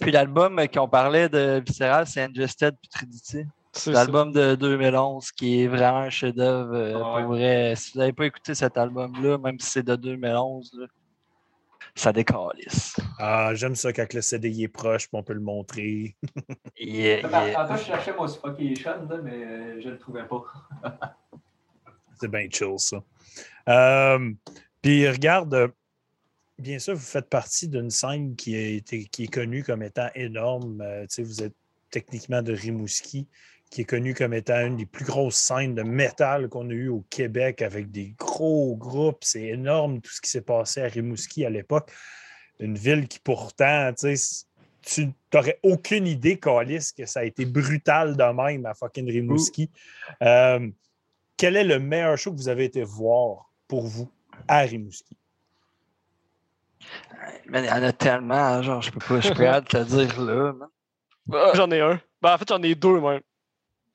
Puis 0.00 0.10
l'album 0.12 0.60
qu'on 0.72 0.86
parlait 0.88 1.28
de 1.28 1.62
Visceral, 1.66 2.06
c'est 2.06 2.22
Ingested 2.22 2.74
Putridity. 2.80 3.44
C'est 3.72 3.92
L'album 3.92 4.30
de 4.32 4.54
2011 4.54 5.32
qui 5.32 5.62
est 5.62 5.66
vraiment 5.66 6.00
un 6.00 6.10
chef-d'œuvre. 6.10 6.74
euh, 6.74 6.92
Ah 7.02 7.14
ouais. 7.16 7.22
Pour 7.22 7.30
vrai, 7.32 7.74
si 7.74 7.92
vous 7.94 8.00
n'avez 8.00 8.12
pas 8.12 8.26
écouté 8.26 8.54
cet 8.54 8.76
album-là, 8.76 9.38
même 9.38 9.58
si 9.58 9.70
c'est 9.70 9.82
de 9.82 9.96
2011, 9.96 10.70
là, 10.78 10.86
ça 11.94 12.12
décalisse. 12.12 12.96
Ah, 13.18 13.54
j'aime 13.54 13.74
ça 13.74 13.92
quand 13.92 14.12
le 14.14 14.20
CD 14.20 14.50
il 14.50 14.64
est 14.64 14.68
proche, 14.68 15.08
puis 15.08 15.18
on 15.18 15.22
peut 15.22 15.34
le 15.34 15.40
montrer. 15.40 16.16
Yeah, 16.78 17.20
yeah. 17.20 17.76
Je 17.76 17.84
cherchais 17.84 18.12
mon 18.14 18.26
Suffocation, 18.26 19.06
là, 19.08 19.18
mais 19.22 19.44
euh, 19.44 19.80
je 19.80 19.86
ne 19.86 19.92
le 19.92 19.98
trouvais 19.98 20.24
pas. 20.26 20.42
C'est 22.20 22.28
bien 22.28 22.48
chill, 22.50 22.78
ça. 22.78 23.04
Euh, 23.68 24.32
puis 24.80 25.08
regarde, 25.08 25.54
euh, 25.54 25.68
bien 26.58 26.78
sûr, 26.78 26.94
vous 26.94 27.00
faites 27.00 27.28
partie 27.28 27.68
d'une 27.68 27.90
scène 27.90 28.34
qui, 28.36 28.56
a 28.56 28.60
été, 28.60 29.04
qui 29.04 29.24
est 29.24 29.32
connue 29.32 29.62
comme 29.62 29.82
étant 29.82 30.08
énorme. 30.14 30.80
Euh, 30.80 31.02
tu 31.02 31.14
sais, 31.16 31.22
vous 31.22 31.42
êtes 31.42 31.54
techniquement 31.90 32.42
de 32.42 32.52
Rimouski, 32.52 33.28
qui 33.72 33.80
est 33.80 33.84
connue 33.84 34.12
comme 34.12 34.34
étant 34.34 34.66
une 34.66 34.76
des 34.76 34.84
plus 34.84 35.06
grosses 35.06 35.36
scènes 35.36 35.74
de 35.74 35.82
métal 35.82 36.50
qu'on 36.50 36.68
a 36.68 36.74
eues 36.74 36.90
au 36.90 37.06
Québec 37.08 37.62
avec 37.62 37.90
des 37.90 38.14
gros 38.18 38.76
groupes. 38.76 39.24
C'est 39.24 39.44
énorme 39.44 40.02
tout 40.02 40.10
ce 40.10 40.20
qui 40.20 40.28
s'est 40.28 40.42
passé 40.42 40.82
à 40.82 40.88
Rimouski 40.88 41.46
à 41.46 41.50
l'époque. 41.50 41.90
Une 42.60 42.76
ville 42.76 43.08
qui 43.08 43.18
pourtant, 43.18 43.90
tu 43.98 44.14
sais, 44.14 44.44
tu 44.82 45.10
n'aurais 45.32 45.58
aucune 45.62 46.06
idée, 46.06 46.38
Calis, 46.38 46.90
que 46.94 47.06
ça 47.06 47.20
a 47.20 47.24
été 47.24 47.46
brutal 47.46 48.14
de 48.14 48.24
même 48.24 48.66
à 48.66 48.74
fucking 48.74 49.10
Rimouski. 49.10 49.70
Euh, 50.22 50.68
quel 51.38 51.56
est 51.56 51.64
le 51.64 51.78
meilleur 51.78 52.18
show 52.18 52.30
que 52.30 52.36
vous 52.36 52.50
avez 52.50 52.64
été 52.64 52.82
voir 52.82 53.50
pour 53.68 53.86
vous 53.86 54.10
à 54.48 54.58
Rimouski? 54.58 55.16
Man, 57.46 57.64
il 57.64 57.68
y 57.68 57.72
en 57.72 57.82
a 57.82 57.92
tellement, 57.94 58.62
genre, 58.62 58.82
je 58.82 58.90
peux 58.90 58.98
pas, 58.98 59.20
je 59.20 59.30
peux 59.30 59.44
pas 59.44 59.62
te 59.62 59.78
le 59.78 59.84
dire 59.86 60.20
là. 60.20 60.54
J'en 61.54 61.70
ai 61.70 61.80
un. 61.80 61.98
Ben, 62.20 62.34
en 62.34 62.38
fait, 62.38 62.48
j'en 62.50 62.62
ai 62.62 62.74
deux 62.74 63.00
même. 63.00 63.22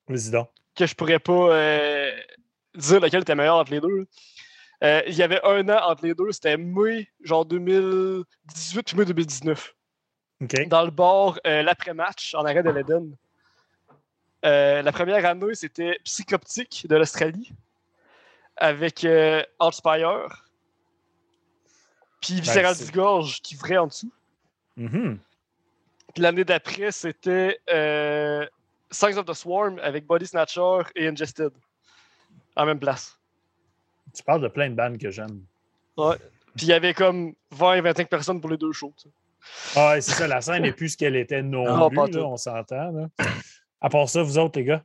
Vas-y 0.08 0.32
donc. 0.32 0.50
que 0.76 0.86
je 0.86 0.96
pourrais 0.96 1.20
pas 1.20 1.34
euh, 1.34 2.12
dire 2.76 3.00
lequel 3.00 3.22
était 3.22 3.36
meilleur 3.36 3.58
entre 3.58 3.72
les 3.72 3.82
deux. 3.82 4.08
Euh, 4.84 5.02
il 5.08 5.16
y 5.16 5.24
avait 5.24 5.42
un 5.44 5.68
an 5.70 5.80
entre 5.90 6.06
les 6.06 6.14
deux, 6.14 6.32
c'était 6.32 6.58
mai, 6.58 7.10
genre 7.22 7.46
2018 7.46 8.84
puis 8.84 8.98
mai 8.98 9.06
2019. 9.06 9.76
OK. 10.42 10.68
Dans 10.68 10.86
le 10.86 10.92
bar, 10.92 11.40
euh, 11.48 11.64
l'après-match, 11.64 12.36
en 12.36 12.46
arrêt 12.46 12.64
de 12.64 12.70
l'Eden. 12.70 13.16
La 14.44 14.92
première 14.92 15.26
année, 15.26 15.56
c'était 15.56 16.00
Psychoptique 16.06 16.86
de 16.88 16.96
l'Australie, 16.96 17.52
avec 18.56 19.06
Outspire, 19.60 20.46
puis 22.22 22.36
Visceral 22.36 22.76
Disgorge 22.76 23.42
qui 23.42 23.56
ferait 23.56 23.78
en 23.78 23.88
dessous. 23.88 24.12
Mhm. 24.78 25.20
Puis 26.14 26.24
l'année 26.24 26.44
d'après, 26.44 26.92
c'était 26.92 27.60
euh, 27.70 28.46
Signs 28.92 29.18
of 29.18 29.26
the 29.26 29.34
Swarm 29.34 29.80
avec 29.80 30.06
Body 30.06 30.26
Snatcher 30.26 30.80
et 30.96 31.08
Ingested. 31.08 31.52
En 32.56 32.66
même 32.66 32.80
place. 32.80 33.20
Tu 34.14 34.24
parles 34.24 34.42
de 34.42 34.48
plein 34.48 34.70
de 34.70 34.76
bandes 34.76 34.98
que 34.98 35.12
j'aime. 35.12 35.42
Puis 35.96 36.66
il 36.66 36.70
y 36.70 36.74
avait 36.74 36.94
comme 36.94 37.34
20-25 37.56 38.08
personnes 38.08 38.42
pour 38.42 38.50
les 38.50 38.58
deux 38.58 38.72
shows. 38.72 38.94
tu 38.98 39.10
sais. 39.10 39.16
Ah, 39.76 39.92
ouais, 39.92 40.02
c'est 40.02 40.14
ça, 40.14 40.28
la 40.28 40.42
scène 40.42 40.64
n'est 40.64 40.72
plus 40.72 40.90
ce 40.90 40.98
qu'elle 40.98 41.16
était 41.16 41.42
non, 41.42 41.78
Non, 41.78 41.90
plus, 41.90 42.16
là, 42.16 42.26
on 42.26 42.38
s'entend. 42.38 43.10
À 43.80 43.90
part 43.90 44.10
ça, 44.10 44.24
vous 44.24 44.38
autres, 44.38 44.60
les 44.60 44.66
gars? 44.66 44.84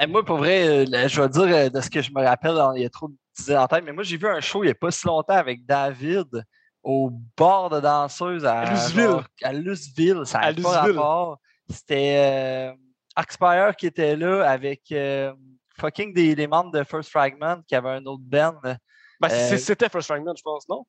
Eh, 0.00 0.06
moi, 0.06 0.24
pour 0.24 0.38
vrai, 0.38 0.66
euh, 0.66 0.84
là, 0.88 1.08
je 1.08 1.20
vais 1.20 1.28
dire 1.28 1.42
euh, 1.42 1.68
de 1.68 1.80
ce 1.80 1.90
que 1.90 2.00
je 2.00 2.10
me 2.10 2.22
rappelle, 2.22 2.56
il 2.76 2.82
y 2.82 2.86
a 2.86 2.88
trop 2.88 3.08
de 3.08 3.14
dizaines 3.36 3.58
en 3.58 3.66
tête, 3.66 3.84
mais 3.84 3.92
moi, 3.92 4.02
j'ai 4.02 4.16
vu 4.16 4.28
un 4.28 4.40
show 4.40 4.62
il 4.62 4.66
n'y 4.68 4.72
a 4.72 4.74
pas 4.74 4.90
si 4.90 5.06
longtemps 5.06 5.34
avec 5.34 5.66
David 5.66 6.44
au 6.82 7.10
bar 7.36 7.68
de 7.68 7.80
danseuse 7.80 8.44
à, 8.46 8.60
À 8.60 8.88
genre, 8.88 9.24
à 9.42 9.52
Luceville. 9.52 10.22
Ça 10.24 10.40
n'a 10.40 10.54
pas 10.54 10.80
rapport. 10.80 11.38
C'était 11.70 12.72
euh, 12.72 12.72
Axpire 13.16 13.74
qui 13.76 13.86
était 13.86 14.16
là 14.16 14.42
avec 14.48 14.82
euh, 14.92 15.32
fucking 15.78 16.12
des, 16.12 16.34
des 16.34 16.46
membres 16.46 16.70
de 16.72 16.84
First 16.84 17.10
Fragment 17.10 17.60
qui 17.66 17.74
avait 17.74 17.90
un 17.90 18.04
autre 18.06 18.22
band. 18.24 18.58
Ben, 18.62 19.28
c'est- 19.28 19.54
Euh, 19.54 19.58
c'était 19.58 19.88
First 19.88 20.08
Fragment, 20.08 20.34
je 20.36 20.42
pense, 20.42 20.68
non? 20.68 20.84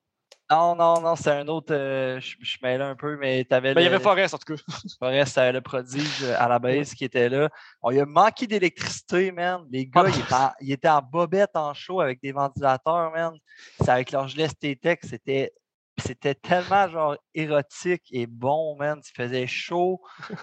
Non, 0.50 0.74
non, 0.76 1.00
non, 1.00 1.16
c'était 1.16 1.30
un 1.30 1.48
autre. 1.48 1.72
euh, 1.74 2.20
je 2.20 2.36
je 2.40 2.58
mêlais 2.62 2.84
un 2.84 2.94
peu, 2.96 3.16
mais 3.16 3.44
tu 3.44 3.54
avais 3.54 3.72
Ben, 3.74 3.80
il 3.80 3.84
y 3.84 3.86
avait 3.86 3.96
Forest, 4.02 4.34
en 4.34 4.38
tout 4.38 4.54
cas. 4.54 4.62
Forest, 4.98 5.28
c'était 5.34 5.52
le 5.52 5.60
prodige 5.62 6.24
à 6.24 6.46
la 6.48 6.58
base 6.58 6.92
qui 6.94 7.04
était 7.04 7.28
là. 7.30 7.48
On 7.80 7.88
lui 7.90 8.00
a 8.00 8.04
manqué 8.06 8.46
d'électricité, 8.46 9.32
man. 9.32 9.64
Les 9.70 9.86
gars, 9.86 10.04
ils 10.08 10.20
étaient, 10.20 10.34
en, 10.34 10.50
ils 10.60 10.72
étaient 10.72 10.88
en 10.90 11.00
bobette 11.00 11.52
en 11.54 11.72
show 11.72 12.00
avec 12.00 12.20
des 12.20 12.32
ventilateurs, 12.32 13.12
man. 13.12 13.32
C'est 13.80 13.88
avec 13.88 14.10
leur 14.12 14.28
gilet 14.28 14.48
STTech, 14.48 15.00
c'était. 15.04 15.52
C'était 15.98 16.34
tellement 16.34 16.88
genre 16.88 17.16
érotique 17.34 18.04
et 18.10 18.26
bon, 18.26 18.76
man. 18.76 19.00
Il 19.04 19.14
faisait 19.14 19.46
chaud. 19.46 20.00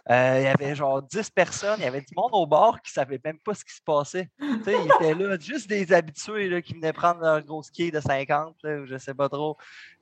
Euh, 0.09 0.35
il 0.39 0.43
y 0.43 0.47
avait 0.47 0.75
genre 0.75 1.01
10 1.01 1.29
personnes. 1.31 1.79
Il 1.79 1.83
y 1.83 1.87
avait 1.87 2.01
du 2.01 2.13
monde 2.15 2.29
au 2.33 2.45
bar 2.45 2.81
qui 2.81 2.91
ne 2.91 2.93
savait 2.93 3.19
même 3.23 3.39
pas 3.39 3.53
ce 3.55 3.65
qui 3.65 3.73
se 3.73 3.81
passait. 3.81 4.29
Tu 4.39 4.63
sais, 4.63 4.75
ils 4.75 4.91
étaient 4.95 5.15
là, 5.15 5.37
juste 5.39 5.67
des 5.67 5.91
habitués 5.91 6.49
là, 6.49 6.61
qui 6.61 6.73
venaient 6.75 6.93
prendre 6.93 7.21
leur 7.21 7.41
gros 7.43 7.63
ski 7.63 7.89
de 7.91 7.99
50, 7.99 8.57
là, 8.63 8.77
ou 8.79 8.85
je 8.85 8.97
sais 8.97 9.13
pas 9.15 9.27
trop. 9.27 9.57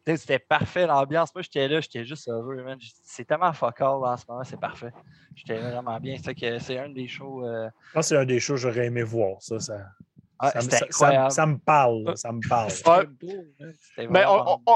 Tu 0.05 0.11
sais, 0.11 0.17
C'était 0.17 0.39
parfait 0.39 0.85
l'ambiance. 0.85 1.33
Moi, 1.33 1.41
j'étais 1.41 1.67
là, 1.67 1.79
j'étais 1.79 2.03
juste 2.05 2.27
heureux, 2.27 2.61
man. 2.63 2.77
C'est 3.05 3.25
tellement 3.25 3.53
fuck 3.53 3.79
all 3.81 4.03
en 4.05 4.17
ce 4.17 4.25
moment, 4.27 4.43
c'est 4.43 4.59
parfait. 4.59 4.91
J'étais 5.35 5.57
vraiment 5.59 5.97
bien. 5.99 6.17
C'est 6.59 6.77
un 6.77 6.89
des 6.89 7.07
shows. 7.07 7.45
euh, 7.45 7.69
que 7.93 8.01
c'est 8.01 8.17
un 8.17 8.25
des 8.25 8.39
shows 8.39 8.55
que 8.55 8.59
j'aurais 8.61 8.87
aimé 8.87 9.03
voir. 9.03 9.37
Ça, 9.41 9.57
ah, 10.39 10.51
ça, 10.51 10.57
me- 10.57 10.61
c'était 10.63 10.77
ça- 10.77 10.85
ça- 10.91 11.05
incroyable. 11.05 11.31
ça 11.31 11.45
me 11.45 11.57
parle. 11.57 12.03
là, 12.03 12.15
Ça 12.15 12.31
me 12.31 12.47
parle. 12.47 12.67
Ouais. 12.67 13.07
C'était 13.95 14.07
Ben, 14.07 14.25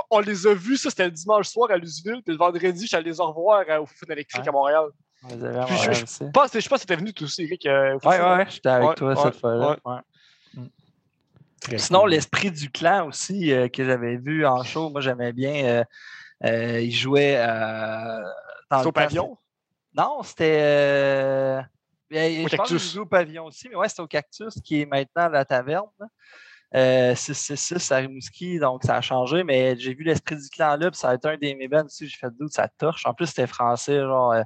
on, 0.10 0.20
les 0.20 0.48
a 0.48 0.54
vus, 0.54 0.78
ça, 0.78 0.90
c'était 0.90 1.06
le 1.06 1.12
dimanche 1.12 1.48
soir 1.48 1.70
à 1.72 1.78
Luceville, 1.78 2.22
puis 2.24 2.34
le 2.34 2.38
vendredi, 2.38 2.88
j'allais 2.88 3.12
les 3.12 3.20
revoir 3.20 3.64
euh, 3.70 3.80
au 3.82 3.86
Fun 3.86 4.08
électrique 4.10 4.42
Ouais. 4.44 4.50
à 4.50 4.52
Montréal. 4.52 4.86
Puis 5.28 5.38
je- 5.38 5.92
je-. 5.94 6.06
Je 6.26 6.32
pense, 6.32 6.52
je 6.60 6.68
pense 6.70 6.82
que 6.82 6.88
t'étais 6.88 6.96
venu 6.96 7.14
toi 7.14 7.26
aussi, 7.26 7.44
Eric. 7.44 7.66
euh, 7.68 7.98
Ouais, 8.04 8.20
ouais, 8.20 8.46
j'étais 8.50 8.70
avec 8.70 8.90
Ouais, 8.90 8.96
toi 8.96 9.10
ouais, 9.10 9.16
cette 9.22 9.40
fois-là. 9.40 9.70
ouais. 9.86 9.94
ouais. 10.58 10.64
Très 11.62 11.78
Sinon, 11.78 12.08
l'esprit 12.08 12.50
du 12.50 12.72
clan 12.72 13.08
aussi 13.08 13.54
euh, 13.54 13.68
que 13.68 13.84
j'avais 13.86 14.18
vu 14.18 14.48
en 14.48 14.64
show, 14.64 14.90
moi 14.90 15.00
j'aimais 15.02 15.32
bien. 15.32 15.64
euh, 15.66 15.84
euh, 16.44 16.82
il 16.82 16.92
jouait 16.92 17.36
euh, 17.38 18.20
dans 18.72 18.82
le 18.82 18.88
au 18.88 18.92
pavillon. 18.92 19.38
Non, 19.96 20.24
c'était. 20.24 21.60
Ben, 22.12 22.46
Au 22.46 22.48
je 22.48 22.56
Cactus. 22.58 22.96
au 22.98 23.06
pavillon 23.06 23.46
aussi, 23.46 23.70
mais 23.70 23.76
ouais, 23.76 23.90
c'était 23.90 24.02
au 24.02 24.08
Cactus, 24.08 24.54
qui 24.64 24.82
est 24.82 24.86
maintenant 24.86 25.30
la 25.30 25.46
taverne. 25.46 25.88
Euh, 26.74 27.16
666 27.16 27.92
à 27.92 27.98
Rimouski, 27.98 28.58
donc 28.60 28.84
ça 28.86 28.96
a 28.96 29.02
changé, 29.02 29.44
mais 29.44 29.76
j'ai 29.78 29.94
vu 29.94 30.04
l'esprit 30.06 30.38
du 30.38 30.50
clan 30.50 30.78
là, 30.78 30.90
puis 30.90 30.98
ça 30.98 31.10
a 31.10 31.16
été 31.16 31.28
un 31.28 31.36
des 31.38 31.54
mes 31.54 31.68
bands 31.68 31.84
aussi, 31.84 32.08
j'ai 32.08 32.18
fait 32.18 32.32
doute, 32.40 32.54
ça 32.54 32.70
torche. 32.70 33.06
En 33.06 33.14
plus, 33.14 33.26
c'était 33.28 33.46
français, 33.48 34.00
genre. 34.00 34.32
euh, 34.32 34.42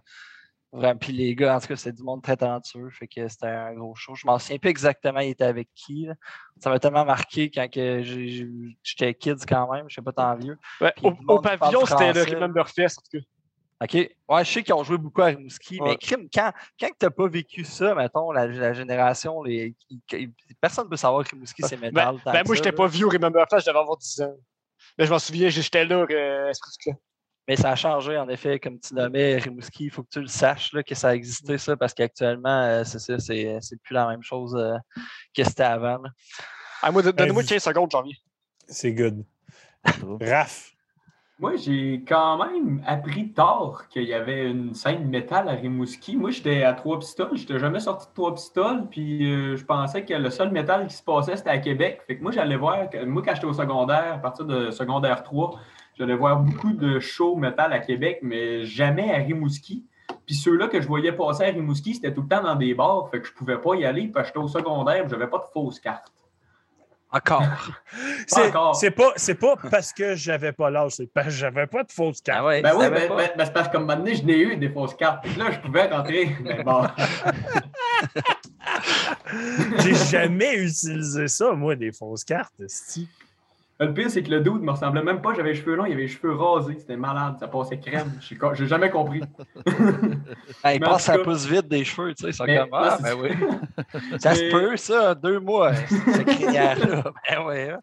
vraiment, 0.72 0.98
puis 0.98 1.14
les 1.14 1.36
gars, 1.36 1.56
en 1.56 1.60
tout 1.60 1.68
cas, 1.68 1.76
c'était 1.76 1.92
du 1.94 2.02
monde 2.04 2.24
très 2.24 2.36
talentueux, 2.36 2.90
fait 2.90 3.08
que 3.08 3.28
c'était 3.28 3.46
un 3.46 3.74
gros 3.76 3.94
show. 3.94 4.16
Je 4.16 4.26
m'en 4.26 4.40
souviens 4.40 4.58
pas 4.58 4.70
exactement, 4.70 5.20
il 5.20 5.30
était 5.30 5.44
avec 5.44 5.70
qui. 5.76 6.06
là. 6.08 6.16
Ça 6.64 6.72
m'a 6.72 6.80
tellement 6.80 7.06
marqué 7.06 7.52
quand 7.52 7.68
j'étais 7.72 9.14
kids 9.14 9.46
quand 9.48 9.72
même, 9.72 9.86
je 9.88 9.94
sais 9.96 10.02
pas 10.02 10.12
tant 10.12 10.36
vieux. 10.36 10.58
Ouais, 10.82 10.94
au, 11.04 11.14
au 11.28 11.40
pavillon, 11.40 11.86
c'était 11.86 12.12
le. 12.12 12.24
Remember 12.36 12.68
Fest, 12.68 12.98
en 12.98 13.02
tout 13.04 13.20
cas. 13.20 13.26
OK? 13.84 13.94
Ouais, 13.94 14.46
je 14.46 14.52
sais 14.52 14.64
qu'ils 14.64 14.74
ont 14.74 14.84
joué 14.84 14.98
beaucoup 14.98 15.22
à 15.22 15.26
Rimouski, 15.26 15.80
mais 15.82 15.98
crime, 15.98 16.28
quand, 16.34 16.52
quand 16.80 16.88
tu 16.88 17.06
n'as 17.06 17.10
pas 17.10 17.28
vécu 17.28 17.66
ça, 17.66 17.94
mettons, 17.94 18.32
la, 18.32 18.48
la 18.48 18.74
génération, 18.74 19.44
les, 19.44 19.76
personne 20.62 20.86
ne 20.86 20.90
peut 20.90 20.96
savoir 20.98 21.26
que 21.26 21.32
Rimouski, 21.32 21.62
c'est 21.68 21.76
Ben, 21.78 21.88
métal. 21.92 22.16
ben, 22.26 22.32
que 22.32 22.38
moi, 22.38 22.44
ça, 22.48 22.54
j'étais 22.56 22.70
là. 22.72 22.78
pas 22.78 22.88
vieux 22.88 23.06
au 23.06 23.10
Remember 23.10 23.46
Flash, 23.50 23.64
je 23.64 23.70
devais 23.70 23.80
avoir 23.80 23.98
10 23.98 24.22
ans. 24.22 24.36
Mais 24.98 25.06
je 25.06 25.12
m'en 25.12 25.20
souviens, 25.20 25.50
j'étais 25.50 25.84
là, 25.86 26.06
euh. 26.10 26.52
Mais 27.48 27.56
ça 27.58 27.72
a 27.72 27.76
changé, 27.76 28.18
en 28.18 28.28
effet, 28.30 28.60
comme 28.60 28.80
tu 28.80 28.94
nommais 28.96 29.38
Rimouski. 29.38 29.86
Il 29.86 29.92
faut 29.92 30.04
que 30.04 30.10
tu 30.10 30.22
le 30.22 30.28
saches 30.28 30.72
là, 30.74 30.82
que 30.82 30.96
ça 30.96 31.10
a 31.10 31.14
existé, 31.14 31.58
ça, 31.58 31.76
parce 31.78 31.94
qu'actuellement, 31.94 32.62
euh, 32.64 32.84
c'est 32.86 32.98
ça, 33.00 33.20
c'est 33.20 33.58
c'est 33.62 33.80
plus 33.82 33.94
la 33.94 34.08
même 34.08 34.24
chose 34.24 34.56
euh, 34.56 34.78
que 35.36 35.44
c'était 35.44 35.64
avant. 35.64 36.00
Ah, 36.82 36.92
moi, 36.92 37.02
donnez-moi 37.04 37.44
vous- 37.44 37.48
15 37.48 37.62
secondes, 37.62 37.92
j'en 37.92 38.02
viens. 38.04 38.16
C'est 38.68 38.94
good. 38.94 39.24
Raph, 40.22 40.72
Moi, 41.38 41.58
j'ai 41.58 42.02
quand 42.08 42.38
même 42.38 42.82
appris 42.88 43.34
tard 43.34 43.90
qu'il 43.90 44.04
y 44.04 44.14
avait 44.14 44.50
une 44.50 44.74
scène 44.74 45.10
métal 45.10 45.50
à 45.50 45.52
Rimouski. 45.52 46.16
Moi, 46.16 46.32
j'étais 46.32 46.64
à 46.64 46.72
Trois 46.72 46.98
Pistoles. 46.98 47.36
J'étais 47.36 47.60
jamais 47.60 47.82
sorti 47.82 48.08
de 48.08 48.14
Trois 48.14 48.34
Pistoles. 48.34 48.88
Puis 48.90 49.30
euh, 49.30 49.58
je 49.58 49.66
pensais 49.66 50.06
que 50.06 50.14
le 50.14 50.30
seul 50.30 50.52
métal 50.52 50.88
qui 50.88 50.96
se 50.96 51.04
passait, 51.04 51.36
c'était 51.36 51.50
à 51.50 51.58
Québec. 51.58 52.00
Fait 52.08 52.16
que 52.18 52.24
moi, 52.24 52.32
j'allais 52.32 52.56
voir, 52.56 52.88
moi, 53.06 53.22
quand 53.22 53.36
j'étais 53.36 53.48
au 53.48 53.54
secondaire, 53.54 54.14
à 54.14 54.18
partir 54.18 54.46
de 54.46 54.72
secondaire 54.72 55.24
3, 55.24 55.60
j'allais 56.00 56.16
voir 56.16 56.40
beaucoup 56.40 56.72
de 56.72 57.02
shows 57.02 57.36
métal 57.36 57.74
à 57.74 57.80
Québec, 57.80 58.20
mais 58.22 58.64
jamais 58.64 59.12
à 59.14 59.18
Rimouski. 59.18 59.84
Puis 60.26 60.36
ceux-là 60.36 60.70
que 60.70 60.80
je 60.80 60.88
voyais 60.88 61.12
passer 61.12 61.44
à 61.44 61.48
Rimouski, 61.48 61.96
c'était 61.96 62.14
tout 62.14 62.22
le 62.22 62.30
temps 62.30 62.44
dans 62.44 62.56
des 62.56 62.74
bars. 62.74 63.10
Fait 63.10 63.20
que 63.20 63.28
je 63.28 63.34
pouvais 63.34 63.58
pas 63.58 63.76
y 63.76 63.84
aller 63.84 64.08
parce 64.08 64.32
que 64.32 64.40
j'étais 64.40 64.46
au 64.46 64.48
secondaire. 64.48 65.10
J'avais 65.10 65.28
pas 65.28 65.40
de 65.40 65.52
fausse 65.54 65.82
carte. 65.82 66.15
Encore. 67.12 67.44
c'est 68.28 68.48
encore. 68.48 68.76
c'est 68.76 68.92
pas, 68.92 69.14
c'est 69.16 69.36
pas 69.36 69.56
parce 69.72 69.94
que 69.94 70.16
j'avais 70.16 70.52
pas 70.52 70.70
l'âge, 70.70 70.94
c'est 70.94 71.08
parce 71.12 71.28
que 71.28 71.34
j'avais 71.34 71.68
pas 71.68 71.84
de 71.84 71.92
fausse 71.92 72.22
carte. 72.22 72.40
Ah 72.42 72.46
ouais, 72.46 72.62
Ben 72.62 72.74
oui, 72.76 72.90
ben, 72.90 73.08
ben- 73.10 73.32
ben, 73.38 73.46
c'est 73.46 73.54
parce 73.54 73.68
que 73.68 73.74
comme 73.74 73.86
maintenant, 73.86 74.14
je 74.14 74.24
n'ai 74.24 74.40
eu 74.40 74.58
des 74.58 74.70
fausses 74.70 74.96
cartes. 74.96 75.26
Là, 75.38 75.52
je 75.52 75.60
pouvais 75.60 75.88
rentrer. 75.88 76.36
Ben 76.44 76.64
bon. 76.64 76.88
J'ai 79.80 79.96
jamais 79.96 80.56
utilisé 80.56 81.28
ça, 81.28 81.52
moi, 81.54 81.76
des 81.76 81.92
fausses 81.92 82.24
cartes. 82.24 82.54
Le 83.80 83.94
pire, 83.94 84.10
c'est 84.10 84.24
que 84.24 84.30
le 84.32 84.40
dude 84.40 84.62
me 84.62 84.72
ressemblait 84.72 85.04
même 85.04 85.22
pas. 85.22 85.34
J'avais 85.34 85.50
les 85.50 85.56
cheveux 85.56 85.76
longs, 85.76 85.86
il 85.86 85.92
avait 85.92 86.04
les 86.04 86.08
cheveux 86.08 86.34
rasés. 86.34 86.78
C'était 86.80 86.96
malade. 86.96 87.36
Ça 87.40 87.48
passait 87.50 87.78
crème. 87.78 88.10
J'ai 88.54 88.68
jamais 88.68 88.90
compris. 88.90 89.22
Ben, 90.64 90.72
il 90.74 91.00
ça 91.00 91.18
cas- 91.18 91.24
pousse 91.24 91.46
vite 91.46 91.68
des 91.68 91.84
cheveux, 91.84 92.14
tu 92.14 92.24
sais. 92.26 92.32
Ça 92.32 92.46
Mais- 92.46 92.58
comme, 92.58 92.70
ah, 92.72 92.98
ben 93.04 93.14
oui. 93.20 93.30
Ça 94.20 94.34
se 94.36 94.50
peut, 94.52 94.78
ça, 94.78 95.14
deux 95.14 95.40
mois, 95.40 95.74
cette 95.76 96.26
crinière-là. 96.26 97.04
Ben 97.30 97.44
ouais. 97.46 97.72
hein. 97.72 97.80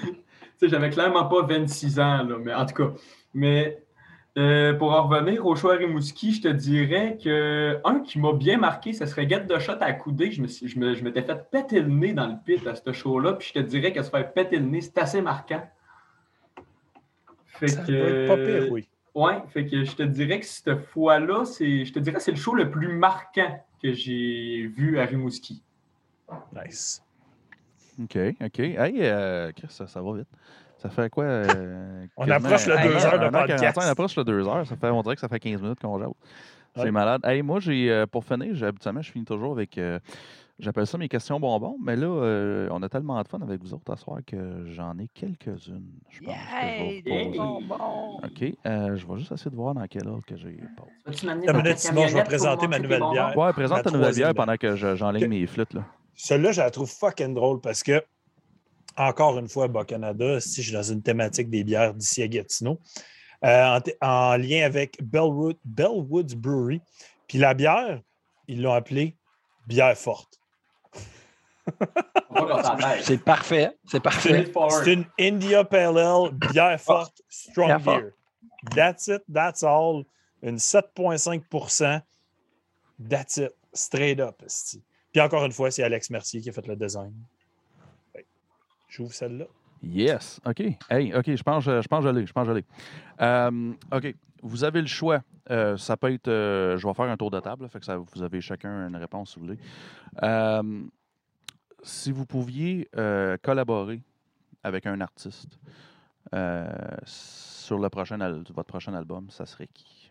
Tu 0.00 0.14
sais, 0.56 0.68
j'avais 0.68 0.90
clairement 0.90 1.26
pas 1.26 1.42
26 1.42 1.98
ans, 2.00 2.22
là, 2.24 2.36
mais 2.42 2.54
en 2.54 2.64
tout 2.66 2.74
cas. 2.74 2.90
Mais 3.34 3.82
euh, 4.38 4.72
pour 4.74 4.92
en 4.92 5.06
revenir 5.06 5.44
au 5.46 5.54
choix 5.56 5.74
Rimouski, 5.76 6.32
je 6.32 6.42
te 6.42 6.48
dirais 6.48 7.18
que 7.22 7.78
un 7.84 8.00
qui 8.00 8.18
m'a 8.18 8.32
bien 8.32 8.56
marqué, 8.56 8.92
ce 8.92 9.04
serait 9.06 9.28
Get 9.28 9.46
the 9.46 9.58
Shot 9.58 9.76
à 9.80 9.92
coudé. 9.92 10.30
Je 10.30 10.40
me 10.42 10.48
je 10.48 10.78
me- 10.78 10.94
je 10.94 11.04
m'étais 11.04 11.22
fait 11.22 11.50
péter 11.50 11.80
le 11.80 11.88
nez 11.88 12.12
dans 12.14 12.26
le 12.26 12.36
pit 12.44 12.66
à 12.66 12.74
ce 12.74 12.92
show-là, 12.92 13.34
puis 13.34 13.48
je 13.48 13.60
te 13.60 13.66
dirais 13.66 13.92
que 13.92 14.02
se 14.02 14.10
faire 14.10 14.32
péter 14.32 14.58
le 14.58 14.66
nez, 14.66 14.80
c'est 14.80 14.98
assez 14.98 15.20
marquant. 15.20 15.62
Fait 17.46 17.68
Ça 17.68 17.82
doit 17.82 18.08
être 18.08 18.26
pas 18.26 18.36
pire, 18.38 18.72
oui. 18.72 18.88
Ouais, 19.14 19.42
fait 19.50 19.66
que 19.66 19.84
je 19.84 19.94
te 19.94 20.02
dirais 20.02 20.40
que 20.40 20.46
cette 20.46 20.74
fois-là, 20.86 21.44
c'est, 21.44 21.84
je 21.84 21.92
te 21.92 21.98
dirais 21.98 22.16
que 22.16 22.22
c'est 22.22 22.30
le 22.30 22.38
show 22.38 22.54
le 22.54 22.70
plus 22.70 22.88
marquant 22.88 23.62
que 23.82 23.92
j'ai 23.92 24.66
vu 24.74 24.98
à 24.98 25.04
Rimouski. 25.04 25.62
Nice. 26.54 27.02
OK, 28.02 28.16
OK. 28.40 28.58
Hey, 28.58 29.02
euh, 29.02 29.52
ça 29.68 30.00
va 30.00 30.16
vite. 30.16 30.28
Ça 30.82 30.90
fait 30.90 31.08
quoi? 31.10 31.24
euh, 31.24 32.06
On 32.16 32.28
approche 32.28 32.66
le 32.66 32.76
un- 32.78 32.82
deux 32.86 32.94
heures 33.06 33.20
un 33.22 33.26
de 33.26 33.30
podcast. 33.30 33.78
On 33.78 33.88
approche 33.88 34.16
le 34.16 34.24
deux 34.24 34.46
heures. 34.48 34.66
Ça 34.66 34.76
fait, 34.76 34.88
on 34.90 35.02
dirait 35.02 35.14
que 35.14 35.20
ça 35.20 35.28
fait 35.28 35.40
15 35.40 35.62
minutes 35.62 35.80
qu'on 35.80 35.98
jase. 35.98 36.10
C'est 36.74 36.82
Ouais. 36.84 36.90
malade. 36.90 37.20
Hey, 37.24 37.42
moi, 37.42 37.60
j'ai, 37.60 37.90
euh, 37.90 38.06
pour 38.06 38.24
finir, 38.24 38.54
j'ai- 38.54 38.66
habituellement, 38.66 39.02
je 39.02 39.12
finis 39.12 39.24
toujours 39.24 39.52
avec. 39.52 39.76
euh, 39.78 39.98
J'appelle 40.58 40.86
ça 40.86 40.96
mes 40.96 41.08
questions 41.08 41.40
bonbons, 41.40 41.76
mais 41.82 41.96
là, 41.96 42.06
euh, 42.06 42.68
on 42.70 42.82
a 42.82 42.88
tellement 42.88 43.20
de 43.20 43.26
fun 43.26 43.40
avec 43.40 43.60
vous 43.62 43.74
autres 43.74 43.90
à 43.92 43.96
soir 43.96 44.18
que 44.24 44.64
j'en 44.66 44.96
ai 44.98 45.08
quelques-unes. 45.12 45.90
Je 46.10 46.20
pense 46.22 46.34
que 46.34 46.40
je 46.50 46.76
vais 46.76 47.02
des 47.02 47.36
bonbons. 47.38 48.18
OK. 48.22 48.42
euh, 48.66 48.94
je 48.96 49.06
vais 49.06 49.16
juste 49.18 49.32
essayer 49.32 49.50
de 49.50 49.56
voir 49.56 49.74
dans 49.74 49.84
quel 49.88 50.06
ordre 50.06 50.24
que 50.24 50.36
j'ai 50.36 50.56
pas. 50.76 50.84
Dans 51.24 51.56
minute, 51.58 51.78
sinon, 51.78 52.06
je 52.06 52.14
vais 52.14 52.22
présenter 52.24 52.68
ma 52.68 52.78
nouvelle 52.78 53.02
bière. 53.12 53.36
Ouais, 53.36 53.52
présente 53.54 53.82
ta 53.82 53.90
nouvelle 53.90 54.14
bière 54.14 54.34
pendant 54.34 54.56
que 54.56 54.76
je- 54.76 54.94
j'enligne 54.94 55.24
Ok. 55.24 55.30
mes 55.30 55.46
flûtes. 55.46 55.72
Là. 55.74 55.82
Celle-là, 56.14 56.52
je 56.52 56.60
la 56.60 56.70
trouve 56.70 56.88
fucking 56.90 57.34
drôle 57.34 57.60
parce 57.60 57.82
que, 57.82 58.00
encore 58.96 59.38
une 59.38 59.48
fois, 59.48 59.68
Bas 59.68 59.84
Canada, 59.84 60.40
si 60.40 60.62
je 60.62 60.68
suis 60.68 60.72
dans 60.72 60.82
une 60.82 61.02
thématique 61.02 61.50
des 61.50 61.64
bières 61.64 61.94
d'ici 61.94 62.22
à 62.22 62.28
Gatineau, 62.28 62.80
euh, 63.44 63.80
en, 64.00 64.36
lien 64.36 64.64
avec 64.64 65.02
Bellwood, 65.02 65.56
Bellwoods 65.64 66.36
Brewery. 66.36 66.80
Puis 67.26 67.38
la 67.38 67.54
bière, 67.54 68.00
ils 68.46 68.62
l'ont 68.62 68.72
appelée 68.72 69.16
bière 69.66 69.96
forte. 69.96 70.38
C'est 73.02 73.22
parfait. 73.22 73.70
C'est 73.86 74.00
parfait. 74.00 74.50
C'est 74.84 74.92
une 74.92 75.04
India 75.18 75.64
Pale 75.64 75.98
Ale, 75.98 76.30
bière 76.32 76.80
forte, 76.80 77.22
strong 77.28 77.68
Bière 77.68 77.82
forte. 77.82 78.02
beer. 78.02 78.12
That's 78.74 79.08
it, 79.08 79.22
that's 79.32 79.62
all. 79.62 80.04
Une 80.42 80.56
7,5% 80.56 82.02
That's 82.98 83.36
it. 83.38 83.52
Straight 83.72 84.20
up. 84.20 84.42
Puis 85.12 85.20
encore 85.20 85.44
une 85.44 85.52
fois, 85.52 85.70
c'est 85.70 85.82
Alex 85.82 86.10
Mercier 86.10 86.40
qui 86.40 86.50
a 86.50 86.52
fait 86.52 86.66
le 86.66 86.76
design. 86.76 87.12
Que 88.92 88.96
J'ouvre 88.98 89.12
celle-là. 89.14 89.46
Yes. 89.82 90.40
OK. 90.46 90.60
Hey, 90.90 91.14
OK, 91.14 91.34
je 91.34 91.42
pense, 91.42 91.64
je 91.64 91.88
pense 91.88 92.04
que 92.04 92.12
je. 92.20 92.26
Je 92.26 92.32
pense 92.32 92.46
que 92.46 92.52
je 92.52 92.58
l'ai. 92.58 92.64
Euh, 93.20 93.72
OK. 93.92 94.14
Vous 94.42 94.64
avez 94.64 94.80
le 94.80 94.86
choix. 94.86 95.22
Euh, 95.50 95.76
ça 95.76 95.96
peut 95.96 96.12
être. 96.12 96.28
euh, 96.28 96.76
je 96.76 96.86
vais 96.86 96.94
faire 96.94 97.06
un 97.06 97.16
tour 97.16 97.30
de 97.30 97.40
table, 97.40 97.62
là, 97.62 97.68
fait 97.68 97.78
que 97.80 97.84
ça, 97.86 97.96
vous 97.96 98.22
avez 98.22 98.40
chacun 98.40 98.86
une 98.88 98.96
réponse 98.96 99.32
si 99.32 99.38
vous 99.40 99.46
voulez. 99.46 99.58
Si 101.82 102.12
vous 102.12 102.26
pouviez 102.26 102.88
euh, 102.96 103.36
collaborer 103.42 104.02
avec 104.62 104.86
un 104.86 105.00
artiste 105.00 105.58
euh, 106.34 106.68
sur 107.04 107.78
le 107.78 107.88
prochain 107.88 108.20
al- 108.20 108.44
votre 108.54 108.68
prochain 108.68 108.94
album, 108.94 109.30
ça 109.30 109.46
serait 109.46 109.66
qui? 109.72 110.10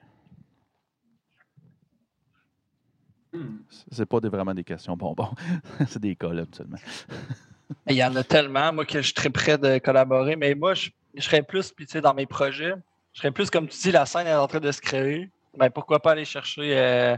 Hmm. 3.33 3.59
C'est 3.89 4.05
pas 4.05 4.19
des- 4.19 4.27
vraiment 4.27 4.53
des 4.53 4.65
questions 4.65 4.97
bonbons. 4.97 5.31
C'est 5.87 6.01
des 6.01 6.15
cas, 6.17 6.33
là, 6.33 6.41
absolument. 6.41 6.77
Il 7.87 7.95
y 7.95 8.03
en 8.03 8.15
a 8.15 8.23
tellement, 8.23 8.71
moi, 8.73 8.85
que 8.85 8.99
je 8.99 9.05
suis 9.05 9.13
très 9.13 9.29
prêt 9.29 9.57
de 9.57 9.77
collaborer. 9.79 10.35
Mais 10.35 10.55
moi, 10.55 10.73
je, 10.73 10.89
je 11.15 11.21
serais 11.21 11.41
plus, 11.41 11.71
puis 11.71 11.85
tu 11.85 11.93
sais, 11.93 12.01
dans 12.01 12.13
mes 12.13 12.25
projets, 12.25 12.73
je 13.13 13.19
serais 13.19 13.31
plus, 13.31 13.49
comme 13.49 13.67
tu 13.67 13.77
dis, 13.77 13.91
la 13.91 14.05
scène 14.05 14.27
est 14.27 14.33
en 14.35 14.47
train 14.47 14.59
de 14.59 14.71
se 14.71 14.81
créer. 14.81 15.29
Ben, 15.57 15.69
pourquoi 15.69 15.99
pas 16.01 16.11
aller 16.11 16.23
chercher 16.25 16.77
euh, 16.77 17.17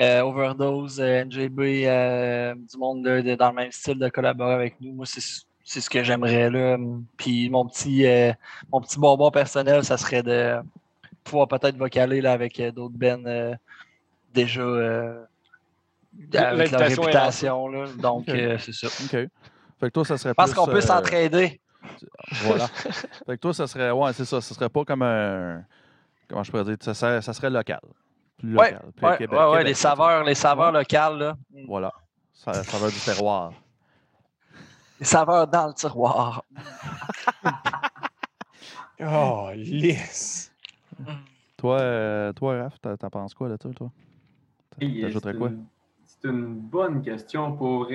euh, 0.00 0.20
Overdose, 0.22 0.98
euh, 1.00 1.24
NJB, 1.24 1.60
du 2.70 2.78
monde 2.78 3.04
de- 3.04 3.20
de- 3.20 3.34
dans 3.34 3.50
le 3.50 3.54
même 3.56 3.72
style 3.72 3.98
de 3.98 4.08
collaborer 4.08 4.54
avec 4.54 4.80
nous. 4.80 4.92
Moi, 4.92 5.06
c'est 5.06 5.20
c'est 5.68 5.80
ce 5.80 5.90
que 5.90 6.04
j'aimerais 6.04 6.48
là. 6.48 6.78
Puis 7.16 7.50
mon 7.50 7.66
petit, 7.66 8.06
euh, 8.06 8.32
mon 8.72 8.80
petit 8.80 9.00
bonbon 9.00 9.32
personnel, 9.32 9.82
ça 9.84 9.96
serait 9.96 10.22
de 10.22 10.58
pouvoir 11.24 11.48
peut-être 11.48 11.76
vocaler 11.76 12.20
là, 12.20 12.32
avec 12.32 12.62
d'autres 12.72 12.94
euh, 13.02 13.52
déjà 14.32 14.60
euh, 14.62 15.24
avec 16.38 16.70
leur 16.70 16.80
réputation. 17.02 17.68
Là. 17.68 17.86
Donc, 17.98 18.26
c'est 18.58 18.72
ça. 18.74 18.86
Fait 19.78 19.86
que 19.88 19.92
toi, 19.92 20.04
ça 20.04 20.16
serait 20.18 20.34
plus, 20.34 20.54
qu'on 20.54 20.66
peut 20.66 20.76
euh, 20.76 20.80
s'entraider. 20.80 21.60
Voilà. 22.44 22.66
fait 22.68 23.36
que 23.36 23.40
toi, 23.40 23.54
ça 23.54 23.66
serait. 23.66 23.90
Ouais, 23.90 24.12
c'est 24.12 24.24
ça. 24.24 24.40
Ce 24.40 24.54
serait 24.54 24.68
pas 24.68 24.84
comme 24.84 25.02
un. 25.02 25.62
Comment 26.28 26.42
je 26.42 26.50
pourrais 26.50 26.64
dire? 26.64 26.76
Ça 26.80 26.94
serait, 26.94 27.22
ça 27.22 27.32
serait 27.32 27.50
local. 27.50 27.80
Plus 28.38 28.56
Ouais, 28.56 28.72
local. 28.72 28.92
plus 28.96 29.06
Ouais, 29.06 29.16
Québec- 29.18 29.38
ouais, 29.38 29.44
ouais, 29.44 29.50
Québec, 29.52 29.66
les 29.68 29.74
ça, 29.74 29.90
saveurs, 29.90 30.24
les 30.24 30.34
saveurs 30.34 30.72
Ouais. 30.72 30.78
locales, 30.80 31.18
là. 31.18 31.36
Voilà. 31.68 31.92
Ça, 32.32 32.52
ça 32.64 32.78
va 32.78 32.88
du 32.90 32.98
terroir. 33.00 33.52
Les 34.98 35.06
saveurs 35.06 35.46
dans 35.46 35.66
le 35.68 35.74
tiroir. 35.74 36.42
Oh, 39.00 39.50
lisse. 39.54 40.50
Toi, 41.58 41.78
euh, 41.80 42.32
toi 42.32 42.62
Raph, 42.62 42.80
t'en 42.80 43.10
penses 43.10 43.34
quoi 43.34 43.48
là-dessus, 43.48 43.74
toi? 43.74 43.90
T'ajouterais 44.80 45.34
quoi? 45.34 45.50
C'est 46.22 46.28
une 46.28 46.54
bonne 46.54 47.02
question 47.02 47.52
pour 47.52 47.88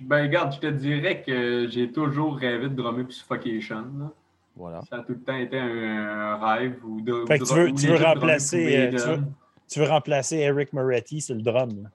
Ben, 0.00 0.22
regarde, 0.22 0.52
je 0.54 0.58
te 0.60 0.66
dirais 0.66 1.22
que 1.22 1.68
j'ai 1.68 1.90
toujours 1.92 2.36
rêvé 2.36 2.68
de 2.68 2.74
drummer 2.74 3.04
pour 3.04 3.12
Suffocation. 3.12 3.84
là. 3.98 4.12
Voilà. 4.56 4.80
Ça 4.90 4.96
a 4.96 4.98
tout 5.00 5.12
le 5.12 5.20
temps 5.20 5.36
été 5.36 5.58
un 5.58 6.36
rêve. 6.36 6.78
Ou 6.84 7.00
de, 7.00 7.24
Fait 7.26 7.38
que 7.38 7.44
tu 7.44 7.54
veux- 7.54 7.72
tu 7.72 7.94
remplacer, 8.04 8.90
pour 8.90 8.98
euh, 9.00 9.02
tu 9.14 9.20
veux- 9.20 9.26
Tu 9.70 9.78
veux 9.78 9.86
remplacer 9.86 10.36
Eric 10.38 10.72
Moretti 10.72 11.20
sur 11.20 11.34
le 11.36 11.42
drum. 11.42 11.70
là. 11.84 11.90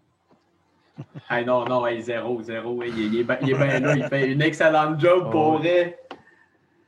Hey, 1.29 1.45
non, 1.45 1.65
non, 1.65 1.85
hey, 1.85 2.01
zéro, 2.01 2.41
zéro. 2.41 2.81
hey, 2.81 2.89
il, 2.95 3.13
il 3.13 3.19
est 3.19 3.23
bien 3.25 3.37
ben 3.59 3.83
là, 3.83 3.95
il 3.97 4.03
fait 4.05 4.31
une 4.31 4.41
excellente 4.41 4.97
job 4.99 5.29
pour 5.29 5.55
Oh, 5.55 5.57
vrai. 5.57 5.99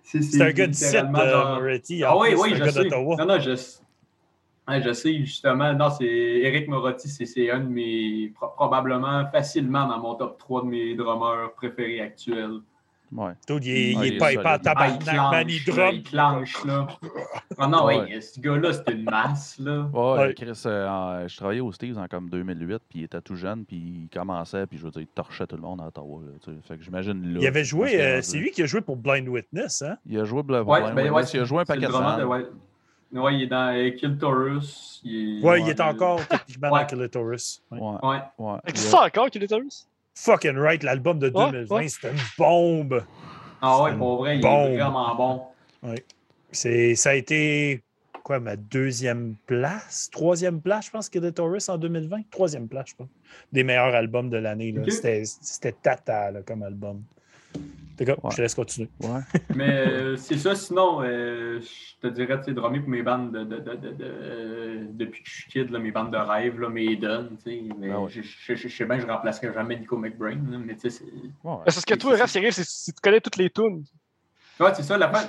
C'est 0.03 0.41
un 0.41 0.51
gars 0.51 0.67
de 0.67 0.71
site, 0.71 0.95
euh, 0.95 1.29
genre- 1.29 1.59
Moretti. 1.59 2.01
Ah 2.05 2.17
oui, 2.17 2.29
oui, 2.37 2.51
c'est 2.51 2.55
je 2.55 2.61
un 2.61 2.65
gars 2.65 2.71
sais. 2.71 2.83
d'Ottawa. 2.85 3.15
Non, 3.19 3.25
non, 3.25 3.39
je, 3.41 3.51
ouais, 4.67 4.81
je 4.81 4.93
sais 4.93 5.13
justement. 5.19 5.73
Non, 5.73 5.89
c'est 5.89 6.05
Eric 6.05 6.67
Morotti, 6.67 7.07
c'est- 7.09 7.49
un 7.51 7.59
de 7.59 7.69
mes. 7.69 8.31
pro- 8.35 8.49
probablement 8.55 9.25
facilement 9.31 9.87
dans 9.87 9.99
mon 9.99 10.15
top 10.15 10.37
3 10.37 10.61
de 10.63 10.67
mes 10.67 10.95
drummers 10.95 11.53
préférés 11.55 12.01
actuels. 12.01 12.59
Ouais. 13.09 13.31
Il 13.47 13.55
est, 13.69 13.91
il 13.91 13.97
Ouais, 13.97 14.05
est 14.05 14.09
il 14.09 14.13
est 14.15 14.17
pas, 14.17 14.33
il 14.33 14.39
est 14.39 14.43
pas 14.43 14.57
en. 14.57 14.59
Ah, 14.75 14.87
il 14.89 14.99
tabarnak, 14.99 15.31
man, 15.31 15.47
il 15.49 15.63
drop. 15.73 15.93
il 15.93 16.03
clenche, 16.03 16.65
là. 16.65 16.87
Ah 17.57 17.67
non, 17.67 17.85
Ouais. 17.85 17.99
ouais, 17.99 18.19
ce 18.19 18.37
gars-là, 18.41 18.73
c'est 18.73 18.91
une 18.91 19.03
masse, 19.05 19.57
là. 19.59 19.89
Ouais, 19.93 20.17
Ouais. 20.27 20.33
Chris, 20.33 20.61
euh, 20.65 21.25
je 21.25 21.37
travaillais 21.37 21.61
au 21.61 21.71
Steves 21.71 21.97
en 21.97 22.05
comme 22.07 22.29
2008, 22.29 22.81
puis 22.89 22.99
il 22.99 23.03
était 23.05 23.21
tout 23.21 23.35
jeune, 23.37 23.63
puis 23.63 23.77
il 23.77 24.09
commençait, 24.13 24.67
puis 24.67 24.77
je 24.77 24.83
veux 24.83 24.91
dire, 24.91 25.03
il 25.03 25.07
torchait 25.07 25.47
tout 25.47 25.55
le 25.55 25.61
monde 25.61 25.79
à 25.79 25.87
Ottawa. 25.87 26.19
Là, 26.25 26.31
tu 26.43 26.51
sais. 26.51 26.57
fait 26.67 26.77
que 26.77 26.83
j'imagine 26.83 27.33
là. 27.33 27.39
Il 27.39 27.47
avait 27.47 27.63
joué, 27.63 27.95
euh, 28.01 28.09
rendu. 28.15 28.23
c'est 28.23 28.37
lui 28.39 28.51
qui 28.51 28.61
a 28.61 28.65
joué 28.65 28.81
pour 28.81 28.97
Blind 28.97 29.29
Witness, 29.29 29.83
hein? 29.83 29.95
Il 30.05 30.19
a 30.19 30.25
joué 30.25 30.39
Ouais, 30.39 30.43
Blind 30.43 30.65
ben, 30.65 30.95
ouais, 30.97 31.09
Witness, 31.09 31.33
il 31.33 31.39
a 31.39 31.43
joué 31.45 31.61
un 31.61 31.65
paquet 31.65 31.87
de 31.87 31.91
ouais. 33.13 33.19
Ouais, 33.19 33.35
il 33.35 33.41
est 33.43 33.47
dans 33.47 33.73
euh, 33.75 33.89
Kill 33.91 34.17
Taurus. 34.17 35.01
Il 35.03 35.39
est, 35.39 35.43
Ouais, 35.43 35.61
il 35.61 35.69
est 35.69 35.79
encore 35.81 36.25
techniquement 36.27 36.71
Ouais. 36.71 36.81
dans 36.81 36.85
Kilitaurus. 36.87 37.61
Ouais. 37.71 37.79
Ouais, 37.79 37.95
Ouais. 38.03 38.19
ouais. 38.39 38.57
Il 38.65 38.69
Existe 38.69 38.87
a- 38.93 38.97
ça 38.97 39.05
encore, 39.05 39.29
Kilitaurus? 39.29 39.87
Fucking 40.15 40.57
right, 40.57 40.81
l'album 40.83 41.19
de 41.19 41.27
Ouais, 41.27 41.51
2020, 41.51 41.75
ouais. 41.75 41.87
c'était 41.87 42.11
une 42.11 42.17
bombe. 42.37 43.03
Ah 43.61 43.83
ouais, 43.83 43.95
pour 43.95 44.17
vrai, 44.17 44.37
il 44.37 44.45
est 44.45 44.77
vraiment 44.77 45.15
bon. 45.15 45.41
C'est, 46.51 46.95
ça 46.95 47.11
a 47.11 47.13
été 47.13 47.81
quoi, 48.23 48.39
ma 48.39 48.55
deuxième 48.55 49.35
place, 49.45 50.09
troisième 50.11 50.59
place, 50.59 50.87
je 50.87 50.91
pense, 50.91 51.07
Kilitaurus 51.09 51.69
en 51.69 51.77
2020. 51.77 52.21
Troisième 52.29 52.67
place, 52.67 52.89
je 52.89 52.95
pense. 52.95 53.07
Des 53.53 53.63
meilleurs 53.63 53.95
albums 53.95 54.29
de 54.29 54.37
l'année. 54.37 54.71
là. 54.73 54.81
C'était, 54.89 55.23
c'était 55.25 55.71
tata 55.71 56.31
là, 56.31 56.41
comme 56.41 56.63
album. 56.63 57.03
D'accord, 57.97 58.23
Ouais. 58.23 58.31
je 58.31 58.37
te 58.37 58.41
laisse 58.41 58.55
continuer. 58.55 58.89
Ouais. 59.01 59.21
Mais 59.55 59.69
euh, 59.87 60.15
c'est 60.17 60.37
ça, 60.37 60.53
sinon, 60.55 61.01
euh, 61.01 61.59
je 61.61 62.07
te 62.07 62.13
dirais, 62.13 62.37
tu 62.39 62.45
sais, 62.45 62.53
drummer 62.53 62.79
pour 62.81 62.89
mes 62.89 63.01
bandes 63.03 63.31
de, 63.31 63.43
de, 63.43 63.57
de, 63.59 63.75
de, 63.75 63.89
de- 63.89 63.95
euh, 64.03 64.85
depuis 64.91 65.23
que 65.23 65.29
je 65.29 65.33
suis 65.35 65.51
kid, 65.51 65.69
là, 65.71 65.79
mes 65.79 65.91
bandes 65.91 66.11
de 66.11 66.17
rêve, 66.17 66.59
là, 66.59 66.69
mes 66.69 66.97
tu 66.99 67.05
sais. 67.43 67.61
Mais 67.79 67.89
Ah 67.91 68.01
ouais. 68.01 68.09
je, 68.09 68.21
je, 68.21 68.55
je, 68.55 68.67
je 68.67 68.75
sais 68.75 68.85
bien 68.85 68.97
que 68.97 69.03
je 69.03 69.07
remplacerai 69.07 69.51
jamais 69.53 69.77
Nico 69.79 69.97
McBrain, 69.97 70.35
là, 70.49 70.57
mais 70.57 70.75
tu 70.75 70.81
sais, 70.81 70.89
c'est. 70.89 71.05
Ouais. 71.05 71.57
Parce 71.65 71.83
que 71.83 71.95
toi, 71.95 72.15
Raph, 72.17 72.29
c'est 72.29 72.51
c'est 72.51 72.63
si 72.65 72.93
tu 72.93 72.99
connais 73.01 73.21
toutes 73.21 73.37
les 73.37 73.49
tunes. 73.49 73.83
Ouais, 74.59 74.71
c'est 74.75 74.83
ça, 74.83 74.97
la 74.97 75.09
fin. 75.09 75.23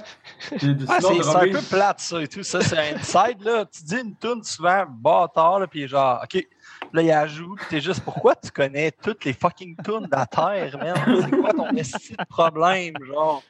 Ah, 0.88 0.98
c'est 1.00 1.36
un 1.36 1.52
peu 1.52 1.60
plate, 1.68 2.00
ça, 2.00 2.22
et 2.22 2.28
tout. 2.28 2.42
Ça, 2.42 2.60
c'est 2.62 2.78
un 2.78 2.96
inside, 2.96 3.42
là. 3.42 3.64
Tu 3.66 3.82
dis 3.82 3.96
une 3.96 4.14
tune 4.16 4.42
souvent, 4.42 4.84
bâtard, 4.88 5.60
là, 5.60 5.66
puis 5.66 5.86
genre, 5.86 6.20
OK. 6.22 6.46
Là, 6.92 7.02
il 7.02 7.10
ajoute, 7.10 7.58
t'es 7.68 7.80
juste, 7.80 8.00
pourquoi 8.00 8.34
tu 8.34 8.50
connais 8.50 8.90
toutes 8.90 9.24
les 9.24 9.34
fucking 9.34 9.76
tunes 9.84 10.06
de 10.06 10.16
la 10.16 10.26
Terre, 10.26 10.78
man? 10.78 11.22
C'est 11.22 11.36
quoi 11.36 11.52
ton 11.52 11.68
esti 11.70 12.12
de 12.16 12.24
problème, 12.24 12.94
genre? 13.06 13.42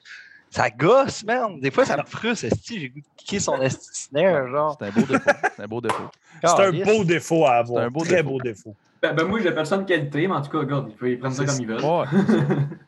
Ça 0.50 0.70
gosse, 0.70 1.24
man. 1.24 1.60
Des 1.60 1.70
fois, 1.70 1.84
ça 1.84 1.96
me 1.96 2.05
frustre, 2.05 2.46
esti. 2.46 2.80
J'ai 2.80 2.88
goût 2.88 3.00
de 3.00 3.06
kicker 3.16 3.38
son 3.38 3.60
esti 3.60 3.90
de 3.90 3.94
snare, 3.94 4.48
genre. 4.48 4.76
C'est 4.80 4.86
un 4.86 4.90
beau 4.90 5.06
défaut. 5.06 5.30
C'est 5.55 5.62
un 5.62 5.66
beau 5.66 5.80
défaut. 5.80 6.10
C'est 6.42 6.62
un 6.62 6.84
beau 6.84 7.05
défaut 7.05 7.46
à 7.46 7.52
avoir. 7.56 7.82
C'est 7.82 7.86
un 7.86 7.90
beau 7.90 8.05
très 8.05 8.16
défaut. 8.16 8.28
beau 8.30 8.40
défaut. 8.40 8.76
Ben, 9.02 9.12
ben, 9.14 9.24
moi, 9.24 9.40
j'appelle 9.40 9.66
ça 9.66 9.76
une 9.76 9.86
qualité, 9.86 10.26
mais 10.26 10.34
en 10.34 10.42
tout 10.42 10.50
cas, 10.50 10.59
regarde, 10.59 10.88
ils 10.88 10.96
peuvent 10.96 11.09
ils 11.10 11.18
prennent 11.18 11.32
ça 11.32 11.44
comme 11.44 11.60
ils 11.60 11.66
veulent. 11.66 11.82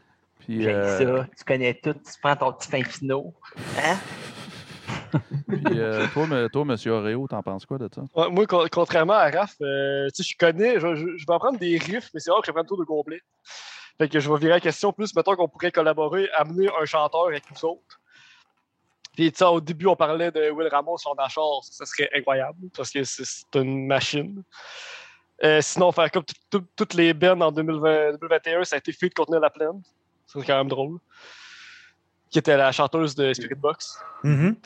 Puis, 0.50 0.62
J'ai 0.64 0.70
euh, 0.74 1.20
ça. 1.22 1.26
Tu 1.38 1.44
connais 1.44 1.74
tout, 1.74 1.92
tu 1.94 2.20
prends 2.20 2.34
ton 2.34 2.52
petit 2.52 2.68
fin 2.68 2.82
finot. 2.82 3.32
Hein? 3.78 3.96
puis, 5.48 5.78
euh, 5.78 6.08
toi, 6.12 6.26
me- 6.26 6.48
toi, 6.48 6.64
monsieur 6.64 6.90
Oreo, 6.90 7.28
t'en 7.28 7.40
penses 7.40 7.64
quoi 7.64 7.78
de 7.78 7.88
ça? 7.94 8.02
Ouais, 8.16 8.28
moi, 8.30 8.46
con- 8.46 8.66
contrairement 8.70 9.12
à 9.12 9.30
Raph, 9.30 9.54
euh, 9.62 10.08
tu 10.14 10.24
sais, 10.24 10.28
je 10.28 10.36
connais, 10.36 10.80
je, 10.80 10.94
je- 10.96 11.16
je 11.16 11.24
vais 11.24 11.34
apprendre 11.34 11.56
des 11.58 11.78
riffs, 11.78 12.10
mais 12.12 12.18
c'est 12.18 12.32
rare 12.32 12.40
que 12.40 12.48
je 12.48 12.52
prenne 12.52 12.66
tout 12.66 12.76
de 12.76 12.82
complet. 12.84 13.20
Fait 13.96 14.08
que 14.08 14.18
je 14.18 14.28
vais 14.28 14.38
virer 14.38 14.54
la 14.54 14.60
question 14.60 14.92
plus, 14.92 15.14
mettons 15.14 15.36
qu'on 15.36 15.46
pourrait 15.48 15.70
collaborer, 15.70 16.28
amener 16.34 16.68
un 16.80 16.84
chanteur 16.84 17.26
avec 17.28 17.44
nous 17.48 17.64
autres. 17.68 18.00
Puis, 19.14 19.30
tu 19.30 19.38
sais, 19.38 19.44
au 19.44 19.60
début, 19.60 19.86
on 19.86 19.94
parlait 19.94 20.32
de 20.32 20.50
Will 20.50 20.66
Ramos, 20.68 20.98
son 20.98 21.12
achat, 21.14 21.40
ça 21.62 21.84
serait 21.86 22.08
incroyable, 22.12 22.58
parce 22.76 22.90
que 22.90 23.04
c'est 23.04 23.24
une 23.54 23.86
machine. 23.86 24.42
Euh, 25.44 25.60
sinon, 25.60 25.92
faire 25.92 26.10
comme 26.10 26.24
tout- 26.24 26.34
tout- 26.50 26.66
toutes 26.74 26.94
les 26.94 27.14
bands 27.14 27.40
en 27.40 27.52
2020 27.52 28.12
2021, 28.20 28.64
ça 28.64 28.74
a 28.76 28.78
été 28.78 28.92
Feed 28.92 29.14
contenir 29.14 29.38
la 29.40 29.50
plaine. 29.50 29.80
C'est 30.32 30.46
quand 30.46 30.58
même 30.58 30.68
drôle. 30.68 30.98
Qui 32.30 32.38
était 32.38 32.56
la 32.56 32.70
chanteuse 32.70 33.14
de 33.14 33.32
Spirit 33.32 33.54
Box. 33.56 33.98
Mhm. 34.22 34.56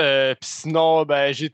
Euh, 0.00 0.34
Puis 0.40 0.50
sinon, 0.50 1.04
ben, 1.04 1.32
j'ai. 1.32 1.52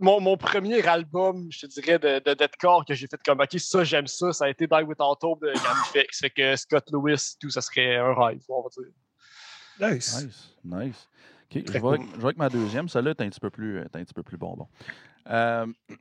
Mon, 0.00 0.20
mon 0.20 0.36
premier 0.36 0.84
album, 0.86 1.46
je 1.50 1.60
te 1.60 1.66
dirais, 1.66 1.98
de, 1.98 2.18
de 2.18 2.34
deathcore 2.34 2.84
que 2.84 2.94
j'ai 2.94 3.06
fait 3.06 3.20
comme 3.24 3.40
OK, 3.40 3.58
ça, 3.58 3.84
j'aime 3.84 4.08
ça, 4.08 4.32
ça 4.32 4.46
a 4.46 4.48
été 4.48 4.66
Die 4.66 4.82
Without 4.82 5.16
Hope 5.22 5.40
de 5.42 5.52
Gamifex. 5.52 6.18
Fait 6.20 6.30
que 6.30 6.56
Scott 6.56 6.84
Lewis, 6.92 7.36
tout, 7.40 7.48
ça 7.48 7.60
serait 7.60 7.96
un 7.96 8.12
rêve, 8.12 8.42
on 8.48 8.62
va 8.62 8.68
dire. 8.70 8.92
Nice. 9.80 10.24
Nice, 10.24 10.54
nice. 10.64 11.08
OK, 11.44 11.62
je 11.66 11.72
vais 11.72 12.24
avec 12.24 12.36
ma 12.36 12.48
deuxième. 12.48 12.88
Celle-là 12.88 13.10
est 13.10 13.20
un 13.20 13.28
petit 13.28 13.40
peu 13.40 13.50
plus, 13.50 13.80
un 13.80 13.86
petit 13.86 14.14
peu 14.14 14.24
plus 14.24 14.36
bonbon. 14.36 14.66
Euh, 15.30 15.66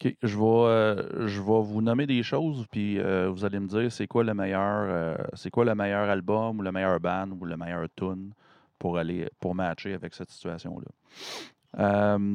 OK, 0.00 0.14
je 0.22 0.38
vais, 0.38 0.44
euh, 0.44 1.26
je 1.26 1.40
vais 1.40 1.62
vous 1.62 1.82
nommer 1.82 2.06
des 2.06 2.22
choses, 2.22 2.66
puis 2.70 3.00
euh, 3.00 3.28
vous 3.28 3.44
allez 3.44 3.58
me 3.58 3.66
dire 3.66 3.90
c'est 3.90 4.06
quoi 4.06 4.22
le 4.22 4.32
meilleur, 4.32 4.86
euh, 4.88 5.16
c'est 5.34 5.50
quoi 5.50 5.64
le 5.64 5.74
meilleur 5.74 6.08
album 6.08 6.60
ou 6.60 6.62
le 6.62 6.70
meilleur 6.70 7.00
band 7.00 7.30
ou 7.32 7.44
le 7.44 7.56
meilleur 7.56 7.86
tune 7.96 8.32
pour 8.78 8.96
aller 8.96 9.28
pour 9.40 9.56
matcher 9.56 9.94
avec 9.94 10.14
cette 10.14 10.30
situation-là. 10.30 10.86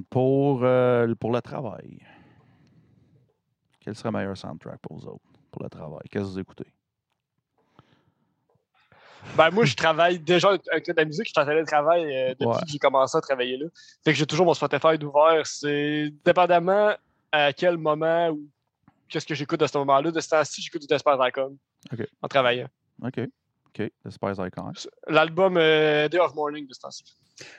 Pour, 0.10 0.60
pour 0.60 1.32
le 1.32 1.42
travail. 1.42 2.00
Quel 3.80 3.96
serait 3.96 4.12
le 4.12 4.18
meilleur 4.18 4.38
soundtrack 4.38 4.80
pour 4.82 4.98
vous 4.98 5.08
autres, 5.08 5.24
pour 5.52 5.64
le 5.64 5.70
travail? 5.70 6.04
Qu'est-ce 6.12 6.26
que 6.26 6.30
vous 6.30 6.40
écoutez? 6.40 6.68
Ben, 9.38 9.50
moi, 9.52 9.64
je 9.64 9.76
travaille 9.76 10.20
déjà 10.20 10.50
avec 10.50 10.88
la 10.88 11.06
musique, 11.06 11.28
je 11.28 11.32
suis 11.32 11.40
en 11.40 11.46
télétravail 11.46 12.04
euh, 12.06 12.30
depuis 12.32 12.46
Ouais. 12.46 12.60
que 12.62 12.68
j'ai 12.68 12.78
commencé 12.78 13.18
à 13.18 13.22
travailler 13.22 13.58
là. 13.58 13.68
Fait 14.04 14.12
que 14.12 14.18
j'ai 14.18 14.26
toujours 14.26 14.46
mon 14.46 14.54
Spotify 14.54 14.98
d'ouvert. 14.98 15.46
C'est 15.46 16.14
dépendamment 16.26 16.94
à 17.34 17.52
quel 17.52 17.78
moment 17.78 18.30
ou 18.30 18.48
qu'est-ce 19.10 19.26
que 19.26 19.36
j'écoute 19.36 19.60
de 19.60 19.68
ce 19.68 19.78
moment-là. 19.80 20.12
De 20.12 20.20
ce 20.22 20.30
temps-ci, 20.30 20.62
j'écoute 20.62 20.82
du 20.82 20.88
Despair 20.88 21.18
Icon 21.28 21.58
Ok. 21.92 22.08
en 22.22 22.28
travaillant. 22.28 22.68
OK. 23.04 23.20
OK. 23.68 23.92
The 24.06 24.10
Spice 24.12 24.38
Icon. 24.38 24.72
L'album 25.08 25.58
euh, 25.58 26.08
Day 26.08 26.20
of 26.20 26.36
Morning 26.36 26.68
de 26.68 26.74
ce 26.74 26.80
temps-ci. 26.80 27.04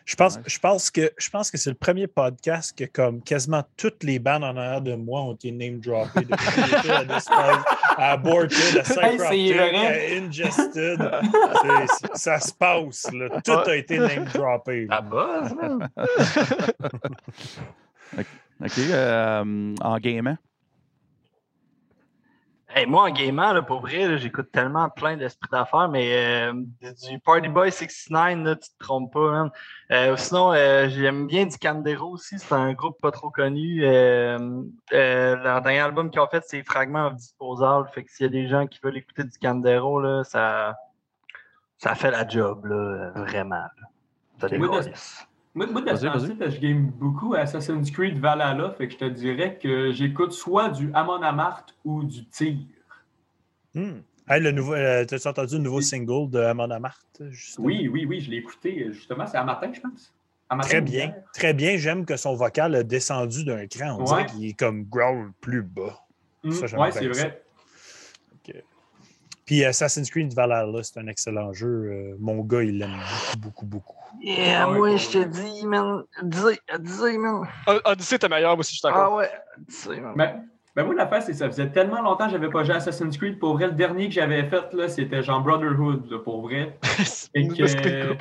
Je 0.04 0.14
pense, 0.14 0.36
Nice. 0.38 0.46
je 0.46 0.58
pense 0.60 0.90
que, 0.92 1.10
je 1.18 1.28
pense 1.28 1.50
que 1.50 1.58
c'est 1.58 1.70
le 1.70 1.74
premier 1.76 2.06
podcast 2.06 2.72
que 2.78 2.84
comme 2.84 3.20
quasiment 3.20 3.64
toutes 3.76 4.04
les 4.04 4.20
bandes 4.20 4.44
en 4.44 4.56
arrière 4.56 4.80
de 4.80 4.94
moi 4.94 5.22
ont 5.22 5.34
été 5.34 5.50
name 5.50 5.80
droppées 5.80 6.20
depuis 6.20 6.36
que 6.46 6.66
j'étais 6.76 6.90
à 6.92 7.04
Despise, 7.04 7.64
à 7.96 8.12
Aborted, 8.12 8.76
à 8.78 8.82
Psychroptic, 8.84 9.56
à 9.56 10.16
Ingested. 10.16 11.10
Ça 12.14 12.38
se 12.38 12.52
passe, 12.52 13.10
là. 13.12 13.40
Tout 13.44 13.50
a 13.68 13.74
été 13.76 13.98
name 13.98 14.26
droppé. 14.26 14.86
Ça 14.88 15.00
buzz, 15.10 15.52
man. 15.54 15.88
OK. 18.64 18.78
euh, 18.78 19.74
en 19.80 19.98
gaming. 19.98 20.36
Hey, 22.76 22.86
moi, 22.86 23.04
en 23.04 23.10
gaming, 23.10 23.36
là, 23.36 23.62
pour 23.62 23.82
vrai, 23.82 24.18
j'écoute 24.18 24.50
tellement 24.50 24.88
plein 24.90 25.16
d'esprits 25.16 25.48
d'affaires, 25.52 25.88
mais 25.88 26.48
euh, 26.48 26.52
du 26.82 27.20
Party 27.20 27.48
Boy 27.48 27.70
69, 27.70 28.44
là, 28.44 28.56
tu 28.56 28.68
te 28.68 28.78
trompes 28.80 29.12
pas, 29.12 29.30
man. 29.30 29.50
Euh, 29.92 30.16
sinon, 30.16 30.52
euh, 30.52 30.88
j'aime 30.88 31.28
bien 31.28 31.46
du 31.46 31.56
Candero 31.56 32.10
aussi. 32.10 32.36
C'est 32.40 32.52
un 32.52 32.72
groupe 32.72 33.00
pas 33.00 33.12
trop 33.12 33.30
connu. 33.30 33.84
Euh, 33.84 34.62
euh, 34.92 35.36
leur 35.36 35.62
dernier 35.62 35.80
album 35.80 36.10
qu'ils 36.10 36.20
ont 36.20 36.26
fait, 36.26 36.42
c'est 36.48 36.64
Fragment 36.64 37.06
of 37.06 37.14
Disposal. 37.14 37.84
Fait 37.94 38.02
que 38.02 38.10
s'il 38.10 38.24
y 38.24 38.28
a 38.28 38.32
des 38.32 38.48
gens 38.48 38.66
qui 38.66 38.80
veulent 38.82 38.96
écouter 38.96 39.22
du 39.22 39.38
Candero, 39.38 40.00
là, 40.00 40.24
ça, 40.24 40.74
ça 41.78 41.94
fait 41.94 42.10
la 42.10 42.26
job, 42.26 42.64
là, 42.64 43.12
vraiment. 43.14 43.54
là. 43.54 43.70
Ça 44.40 44.48
de-. 44.48 44.58
Moi, 45.54 45.66
moi 45.66 45.82
de 45.82 45.86
temps-ci, 45.86 46.32
je 46.40 46.60
game 46.60 46.90
beaucoup 46.90 47.34
à 47.34 47.40
Assassin's 47.40 47.90
Creed 47.90 48.18
Valhalla, 48.18 48.74
fait 48.76 48.88
que 48.88 48.94
je 48.94 48.98
te 48.98 49.04
dirais 49.04 49.58
que 49.62 49.92
j'écoute 49.92 50.32
soit 50.32 50.68
du 50.68 50.90
Amon 50.94 51.22
Amarth 51.22 51.76
ou 51.84 52.02
du 52.02 52.24
Tir. 52.26 52.56
Hmm. 53.74 54.00
Hey, 54.28 54.40
le 54.40 54.50
nouveau, 54.50 54.74
euh, 54.74 55.04
t'as-tu 55.04 55.28
entendu 55.28 55.56
le 55.56 55.62
nouveau 55.62 55.80
single 55.80 56.30
de 56.30 56.40
Amon 56.40 56.70
Amarth? 56.70 57.22
justement? 57.30 57.66
Oui, 57.66 57.88
oui, 57.88 58.04
oui, 58.04 58.20
je 58.20 58.30
l'ai 58.30 58.38
écouté 58.38 58.92
justement, 58.92 59.26
c'est 59.26 59.36
à 59.36 59.44
matin, 59.44 59.70
je 59.72 59.80
pense. 59.80 60.12
Très 60.62 60.80
bien. 60.80 61.06
hier. 61.06 61.14
Très 61.32 61.54
bien. 61.54 61.76
J'aime 61.76 62.04
que 62.04 62.16
son 62.16 62.34
vocal 62.34 62.74
a 62.74 62.82
descendu 62.82 63.44
d'un 63.44 63.66
cran. 63.66 63.96
On 63.96 64.00
Ouais. 64.00 64.04
dirait 64.06 64.26
qu'il 64.26 64.44
est 64.46 64.52
comme 64.58 64.84
growl 64.84 65.32
plus 65.40 65.62
bas. 65.62 65.98
Ça, 66.50 66.66
j'aime 66.66 66.80
ouais, 66.80 66.90
bien 66.90 67.00
c'est 67.00 67.08
vrai. 67.08 67.42
Puis 69.46 69.62
Assassin's 69.64 70.10
Creed 70.10 70.32
Valhalla, 70.32 70.82
c'est 70.82 70.98
un 70.98 71.06
excellent 71.06 71.52
jeu. 71.52 71.68
Euh, 71.68 72.16
mon 72.18 72.40
gars, 72.42 72.62
il 72.62 72.78
l'aime 72.78 72.90
beaucoup, 72.90 73.36
beaucoup, 73.36 73.66
beaucoup. 73.66 74.03
Yeah, 74.20 74.62
Ah 74.64 74.70
ouais, 74.70 74.78
moi, 74.78 74.96
je 74.96 75.08
te 75.10 75.24
dis, 75.28 75.66
man. 75.66 76.02
Dis, 76.22 76.40
dis, 76.80 77.18
man. 77.18 77.42
Odyssey 77.84 78.16
était 78.16 78.28
meilleur, 78.28 78.50
moi 78.52 78.60
aussi, 78.60 78.74
je 78.74 78.78
suis 78.78 78.82
d'accord. 78.88 79.10
Ah 79.12 79.16
ouais, 79.16 79.30
dis, 79.68 80.00
man. 80.00 80.12
Ben, 80.16 80.44
ben 80.76 80.84
moi, 80.86 80.94
l'affaire, 80.94 81.22
c'est 81.22 81.30
que 81.32 81.38
ça 81.38 81.46
faisait 81.48 81.70
tellement 81.70 82.02
longtemps 82.02 82.24
que 82.26 82.32
j'avais 82.32 82.48
pas 82.50 82.64
joué 82.64 82.74
à 82.74 82.78
Assassin's 82.78 83.16
Creed. 83.16 83.38
Pour 83.38 83.52
vrai, 83.54 83.66
le 83.66 83.74
dernier 83.74 84.08
que 84.08 84.14
j'avais 84.14 84.42
fait, 84.48 84.72
là, 84.72 84.88
c'était 84.88 85.22
genre 85.22 85.40
Brotherhood, 85.40 86.10
là, 86.10 86.18
pour 86.18 86.42
vrai. 86.42 86.76
Et 87.34 87.46
que, 87.46 88.16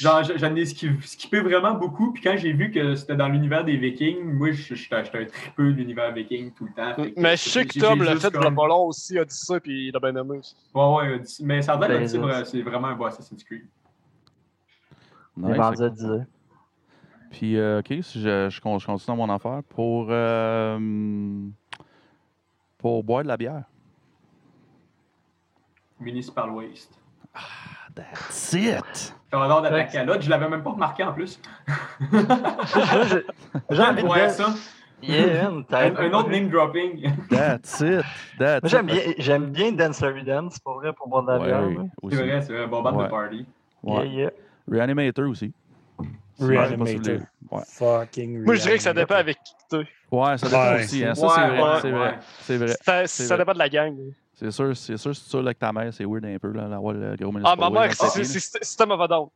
genre, 0.00 0.22
j'en 0.36 0.54
ai 0.56 0.64
skippé, 0.64 1.40
vraiment 1.40 1.72
beaucoup. 1.74 2.12
Puis 2.14 2.22
quand 2.22 2.34
j'ai 2.38 2.52
vu 2.54 2.70
que 2.70 2.94
c'était 2.94 3.16
dans 3.16 3.28
l'univers 3.28 3.62
des 3.64 3.76
Vikings, 3.76 4.22
moi, 4.24 4.52
je- 4.52 4.74
j'étais 4.74 5.04
j'étais 5.04 5.18
un 5.18 5.24
tripeux 5.26 5.72
de 5.72 5.76
l'univers 5.78 6.12
Viking 6.12 6.50
tout 6.52 6.66
le 6.66 6.72
temps. 6.72 7.02
Mais 7.16 7.36
je 7.36 7.48
sais 7.48 7.66
que 7.66 7.78
Tom 7.78 8.02
l'a 8.02 8.16
fait 8.16 8.30
de 8.30 8.38
comme- 8.38 8.54
pas 8.54 8.66
long 8.68 8.86
aussi, 8.86 9.18
Odyssey, 9.18 9.60
puis 9.60 9.88
il 9.88 9.96
a 9.96 10.00
bien 10.00 10.16
aimé 10.20 10.38
aussi. 10.38 10.54
Ouais, 10.74 10.84
ouais, 10.94 11.14
Odyssey. 11.16 11.42
mais 11.44 11.60
ça 11.60 11.74
a 11.74 11.88
l'air 11.88 11.98
Ben, 12.00 12.44
c'est 12.44 12.62
vraiment 12.62 12.88
un 12.88 12.94
bon 12.94 13.04
Assassin's 13.04 13.44
Creed. 13.44 13.66
Nice. 15.38 15.56
vendu 15.56 15.82
à 15.82 15.88
10 15.90 16.06
Puis, 17.30 17.56
euh, 17.56 17.80
OK, 17.80 17.94
si 18.02 18.20
je, 18.20 18.48
je 18.50 18.56
je 18.56 18.60
continue 18.86 19.16
mon 19.16 19.28
affaire, 19.30 19.60
pour, 19.68 20.06
euh, 20.10 20.78
pour 22.78 23.04
boire 23.04 23.22
de 23.22 23.28
la 23.28 23.36
bière. 23.36 23.64
Municipal 26.00 26.50
Waste. 26.50 26.92
Ah, 27.34 27.40
That's 27.94 28.52
it. 28.54 29.14
J'adore 29.32 29.62
d'attaquer 29.62 29.98
à 29.98 30.04
l'autre. 30.04 30.22
Je 30.22 30.30
l'avais 30.30 30.48
même 30.48 30.62
pas 30.62 30.70
remarqué 30.70 31.02
en 31.04 31.12
plus. 31.12 31.40
Moi, 32.12 32.22
j'ai- 33.08 33.26
J'ai 33.70 33.82
envie 33.82 34.02
de 34.02 34.08
Ouais, 34.08 34.20
dire 34.20 34.30
ça. 34.30 34.54
Yeah, 35.02 35.48
Un, 35.48 35.62
un 35.96 36.12
autre 36.12 36.30
name 36.30 36.48
dropping. 36.48 37.08
That's 37.28 37.80
it. 37.80 38.02
That's 38.38 38.62
Moi, 38.62 38.68
j'aime 38.70 38.86
bien, 38.86 39.00
j'aime 39.18 39.46
bien 39.46 39.72
Dancer 39.72 40.22
Dance, 40.24 40.58
pour 40.58 40.74
vrai, 40.74 40.92
pour 40.92 41.08
boire 41.08 41.22
de 41.24 41.32
la 41.32 41.38
Ouais, 41.38 41.46
bière. 41.74 41.84
C'est 42.10 42.16
vrai, 42.16 42.42
c'est 42.42 42.58
un 42.58 42.66
bon 42.66 42.82
band 42.82 42.96
Ouais. 42.96 43.04
de 43.04 43.10
party. 43.10 43.46
Ouais. 43.82 43.94
Yeah, 43.94 44.04
yeah. 44.06 44.30
Reanimator 44.70 45.28
aussi. 45.28 45.52
Reanimator. 46.40 47.26
Ouais. 47.50 47.62
Fucking 47.66 48.44
Moi, 48.44 48.54
je 48.54 48.62
dirais 48.62 48.76
que 48.76 48.82
ça 48.82 48.94
dépend 48.94 49.16
avec 49.16 49.38
qui 49.42 49.52
t'es. 49.70 49.76
Ouais, 50.10 50.38
ça 50.38 50.46
dépend 50.48 50.72
Ouais. 50.74 50.84
aussi. 50.84 51.04
Hein. 51.04 51.14
Ça, 51.14 51.26
Ouais, 51.26 51.32
c'est 51.34 51.40
vrai. 51.48 51.60
ouais, 51.62 51.78
c'est 51.80 51.92
ouais. 51.92 51.98
vrai. 51.98 52.18
C'est 52.40 52.56
vrai. 52.56 52.76
Ça, 52.82 53.06
C'est 53.06 53.22
ça 53.24 53.34
vrai. 53.34 53.42
dépend 53.44 53.52
de 53.54 53.58
la 53.58 53.68
gang. 53.68 53.96
C'est 54.34 54.50
sûr, 54.52 54.76
c'est 54.76 54.96
sûr, 54.96 55.16
si 55.16 55.28
tu 55.28 55.36
es 55.36 55.40
avec 55.40 55.58
ta 55.58 55.72
mère, 55.72 55.92
c'est 55.92 56.04
weird 56.04 56.24
un 56.24 56.38
peu, 56.38 56.52
là, 56.52 56.68
d'avoir 56.68 56.94
le 56.94 57.16
gros 57.16 57.30
Ah, 57.30 57.32
municipal 57.32 57.58
ma 57.58 57.70
mère, 57.70 57.88
dans 57.88 57.94
c'est 57.94 58.24
c'est- 58.40 58.58
c'est 58.62 58.76
a 59.00 59.08
Down. 59.08 59.24
là. 59.24 59.28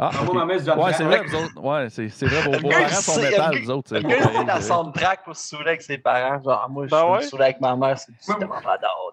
Ah, 0.00 0.10
Envoie 0.20 0.28
ok. 0.28 0.34
ma 0.36 0.44
John 0.64 0.78
Ouais, 0.78 0.92
c'est 0.94 1.02
vrai, 1.04 1.20
autres. 1.34 1.60
Ouais, 1.60 1.90
c'est 1.90 2.08
c'est 2.08 2.26
vrai, 2.26 2.42
vos, 2.42 2.52
parents 2.52 2.68
il 2.80 2.94
sont 2.94 3.20
métal, 3.20 3.58
vous 3.62 3.70
autres. 3.70 3.88
c'est 3.88 4.00
Le 4.00 4.08
gars, 4.08 4.16
il 4.16 4.22
c'est 4.22 4.42
vrai. 4.44 4.60
soundtrack 4.62 5.24
pour 5.24 5.36
se 5.36 5.48
saouler 5.48 5.68
avec 5.70 5.82
ses 5.82 5.98
parents. 5.98 6.40
Genre, 6.42 6.66
moi, 6.70 6.86
je 6.86 6.90
Ben 6.90 6.98
suis 7.02 7.10
ouais. 7.12 7.22
saoulé 7.22 7.44
avec 7.44 7.60
ma 7.60 7.76
mère, 7.76 7.98
c'est 7.98 8.12
du 8.12 8.18
système 8.18 8.50
en 8.52 8.60
vador. 8.60 9.12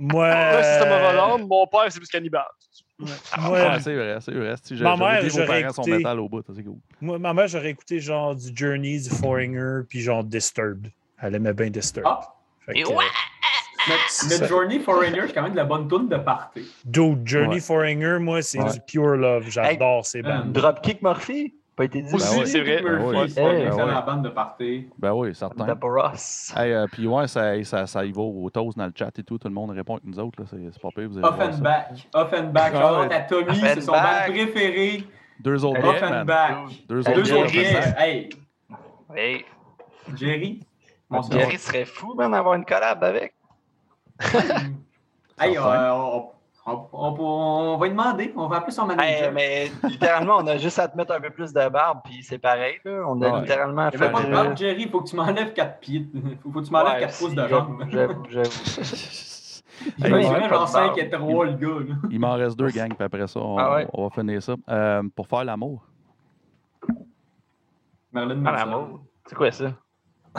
Moi, 0.00 0.26
of 0.82 0.88
a 0.88 0.94
euh, 0.94 1.16
Down, 1.38 1.46
mon 1.46 1.66
père, 1.66 1.84
c'est 1.90 1.98
plus 2.00 2.08
cannibale. 2.08 2.44
Moi, 2.98 3.50
Ouais, 3.50 3.80
c'est 3.80 3.94
vrai, 3.94 4.18
c'est 4.20 4.32
vrai. 4.34 4.54
Si 4.62 4.74
Ma 4.74 4.96
mère, 4.96 5.22
vos 5.22 5.28
sont 5.30 5.42
écouté- 5.82 5.96
métal 5.98 6.20
au 6.20 6.28
bout, 6.28 6.42
c'est 6.54 6.62
cool. 6.64 6.76
moi, 7.00 7.18
ma 7.18 7.32
mère, 7.32 7.46
j'aurais 7.48 7.70
écouté 7.70 8.00
genre 8.00 8.34
du 8.34 8.50
Journey, 8.54 9.00
du 9.00 9.10
Foreigner, 9.10 9.80
puis 9.88 10.00
genre 10.00 10.24
Disturbed. 10.24 10.90
Elle 11.20 11.34
aimait 11.36 11.52
bien 11.52 11.70
Disturbed. 11.70 12.08
Ah, 12.10 12.20
que, 12.66 12.72
ouais! 12.88 13.04
Ça- 14.08 14.26
mais 14.40 14.46
Journey 14.48 14.80
Foreigner, 14.80 15.22
c'est 15.28 15.32
quand 15.32 15.42
même 15.42 15.52
de 15.52 15.56
la 15.56 15.64
bonne 15.64 15.88
tourne 15.88 16.08
de 16.08 16.16
party. 16.16 16.60
Dude, 16.84 17.26
Journey 17.26 17.54
Ouais. 17.54 17.60
Foreigner, 17.60 18.18
moi, 18.18 18.42
c'est 18.42 18.58
du 18.58 18.80
pure 18.86 19.16
love. 19.16 19.46
J'adore 19.48 20.04
ces 20.04 20.20
bandes. 20.22 20.52
Dropkick 20.52 21.00
Murphy? 21.00 21.54
Pas 21.78 21.84
été 21.84 22.02
dit. 22.02 22.12
Aussi, 22.12 22.38
ouais. 22.40 22.46
c'est 22.46 22.60
vrai. 22.60 22.82
C'est 23.28 23.40
une 23.40 23.66
excellente 23.68 23.88
Ouais. 23.88 24.02
bande 24.04 24.24
de 24.24 24.28
party. 24.30 24.88
Ben 24.98 25.12
oui, 25.12 25.32
certain. 25.34 25.64
Euh, 25.68 26.86
puis 26.90 27.06
ouais, 27.06 27.28
ça, 27.28 27.62
ça, 27.62 27.86
ça 27.86 28.04
y 28.04 28.10
va 28.10 28.20
au 28.20 28.50
toast 28.50 28.76
dans 28.76 28.86
le 28.86 28.92
chat 28.94 29.16
et 29.16 29.22
tout. 29.22 29.38
Tout 29.38 29.46
le 29.46 29.54
monde 29.54 29.70
répond 29.70 29.94
avec 29.94 30.04
nous 30.04 30.18
autres. 30.18 30.42
là, 30.42 30.46
C'est 30.50 30.82
pas 30.82 30.88
pire. 30.94 31.08
Offenbach. 31.22 32.08
Offenbach. 32.12 32.72
Ah 32.74 33.00
ouais. 33.00 33.14
à 33.14 33.20
Tommy, 33.20 33.54
c'est 33.60 33.80
son 33.80 33.92
band 33.92 34.00
préféré. 34.26 35.04
Deux 35.40 35.64
autres. 35.64 35.86
Offenbach. 35.86 36.68
Deux 36.88 37.08
Hey, 37.08 37.18
autres. 37.32 37.54
Hey, 37.96 38.28
Hey, 39.14 39.44
Jerry? 40.16 40.60
Jerry 41.30 41.58
serait 41.58 41.84
fou, 41.84 42.14
man, 42.14 42.32
d'avoir 42.32 42.54
une 42.54 42.64
collab 42.64 43.02
avec. 43.04 43.34
Hey, 45.40 45.56
euh, 45.56 45.92
on, 45.94 46.30
on, 46.68 46.88
on, 46.92 47.14
on 47.20 47.76
va 47.78 47.86
lui 47.86 47.92
demander. 47.92 48.32
On 48.36 48.46
va 48.48 48.56
appeler 48.58 48.72
son 48.72 48.88
Hey, 48.90 48.96
manager. 48.96 49.32
mais 49.32 49.70
littéralement, 49.84 50.36
on 50.38 50.46
a 50.46 50.56
juste 50.58 50.78
à 50.78 50.88
te 50.88 50.96
mettre 50.96 51.12
un 51.14 51.20
peu 51.20 51.30
plus 51.30 51.52
de 51.52 51.68
barbe, 51.68 52.00
puis 52.04 52.22
c'est 52.22 52.38
pareil. 52.38 52.78
Là. 52.84 53.02
On 53.08 53.20
a 53.22 53.30
Ouais. 53.30 53.40
littéralement 53.40 53.88
Il 53.92 53.98
fait. 53.98 54.10
pas 54.10 54.22
de 54.22 54.30
barbe, 54.30 54.56
Jerry. 54.56 54.82
Il 54.82 54.90
faut 54.90 55.00
que 55.00 55.08
tu 55.08 55.16
m'enlèves 55.16 55.52
4 55.52 55.78
pieds. 55.80 56.06
Faut, 56.12 56.20
faut 56.52 56.60
que 56.60 56.66
tu 56.66 56.72
m'enlèves 56.72 56.94
ouais, 56.94 57.00
4 57.00 57.18
pouces 57.18 57.34
de 57.34 57.48
jambe. 57.48 57.84
j'avoue, 57.90 58.22
j'avoue. 58.28 58.50
Il 59.96 60.06
Hey, 60.06 60.10
m'a 60.10 60.16
ouais, 60.16 60.24
dit, 60.24 60.30
pas 60.30 60.40
de 60.40 60.48
genre 60.54 60.68
5 60.68 60.86
barbe. 60.86 60.98
et 60.98 61.10
3, 61.10 61.44
le 61.46 61.52
gars. 61.52 61.68
là. 61.88 61.94
Il 62.10 62.18
m'en 62.20 62.32
reste 62.34 62.58
deux, 62.58 62.68
gang, 62.70 62.88
puis 62.94 63.04
après 63.04 63.26
ça, 63.28 63.38
on, 63.40 63.58
Ah 63.58 63.74
ouais. 63.76 63.86
on 63.92 64.08
va 64.08 64.10
finir 64.10 64.42
ça. 64.42 64.54
Euh, 64.68 65.02
pour 65.14 65.28
faire 65.28 65.44
l'amour. 65.44 65.84
Marilyn 68.12 68.44
Ah, 68.46 68.52
Manson. 68.52 68.66
l'amour. 68.70 69.00
C'est 69.26 69.34
quoi 69.36 69.50
ça? 69.52 69.72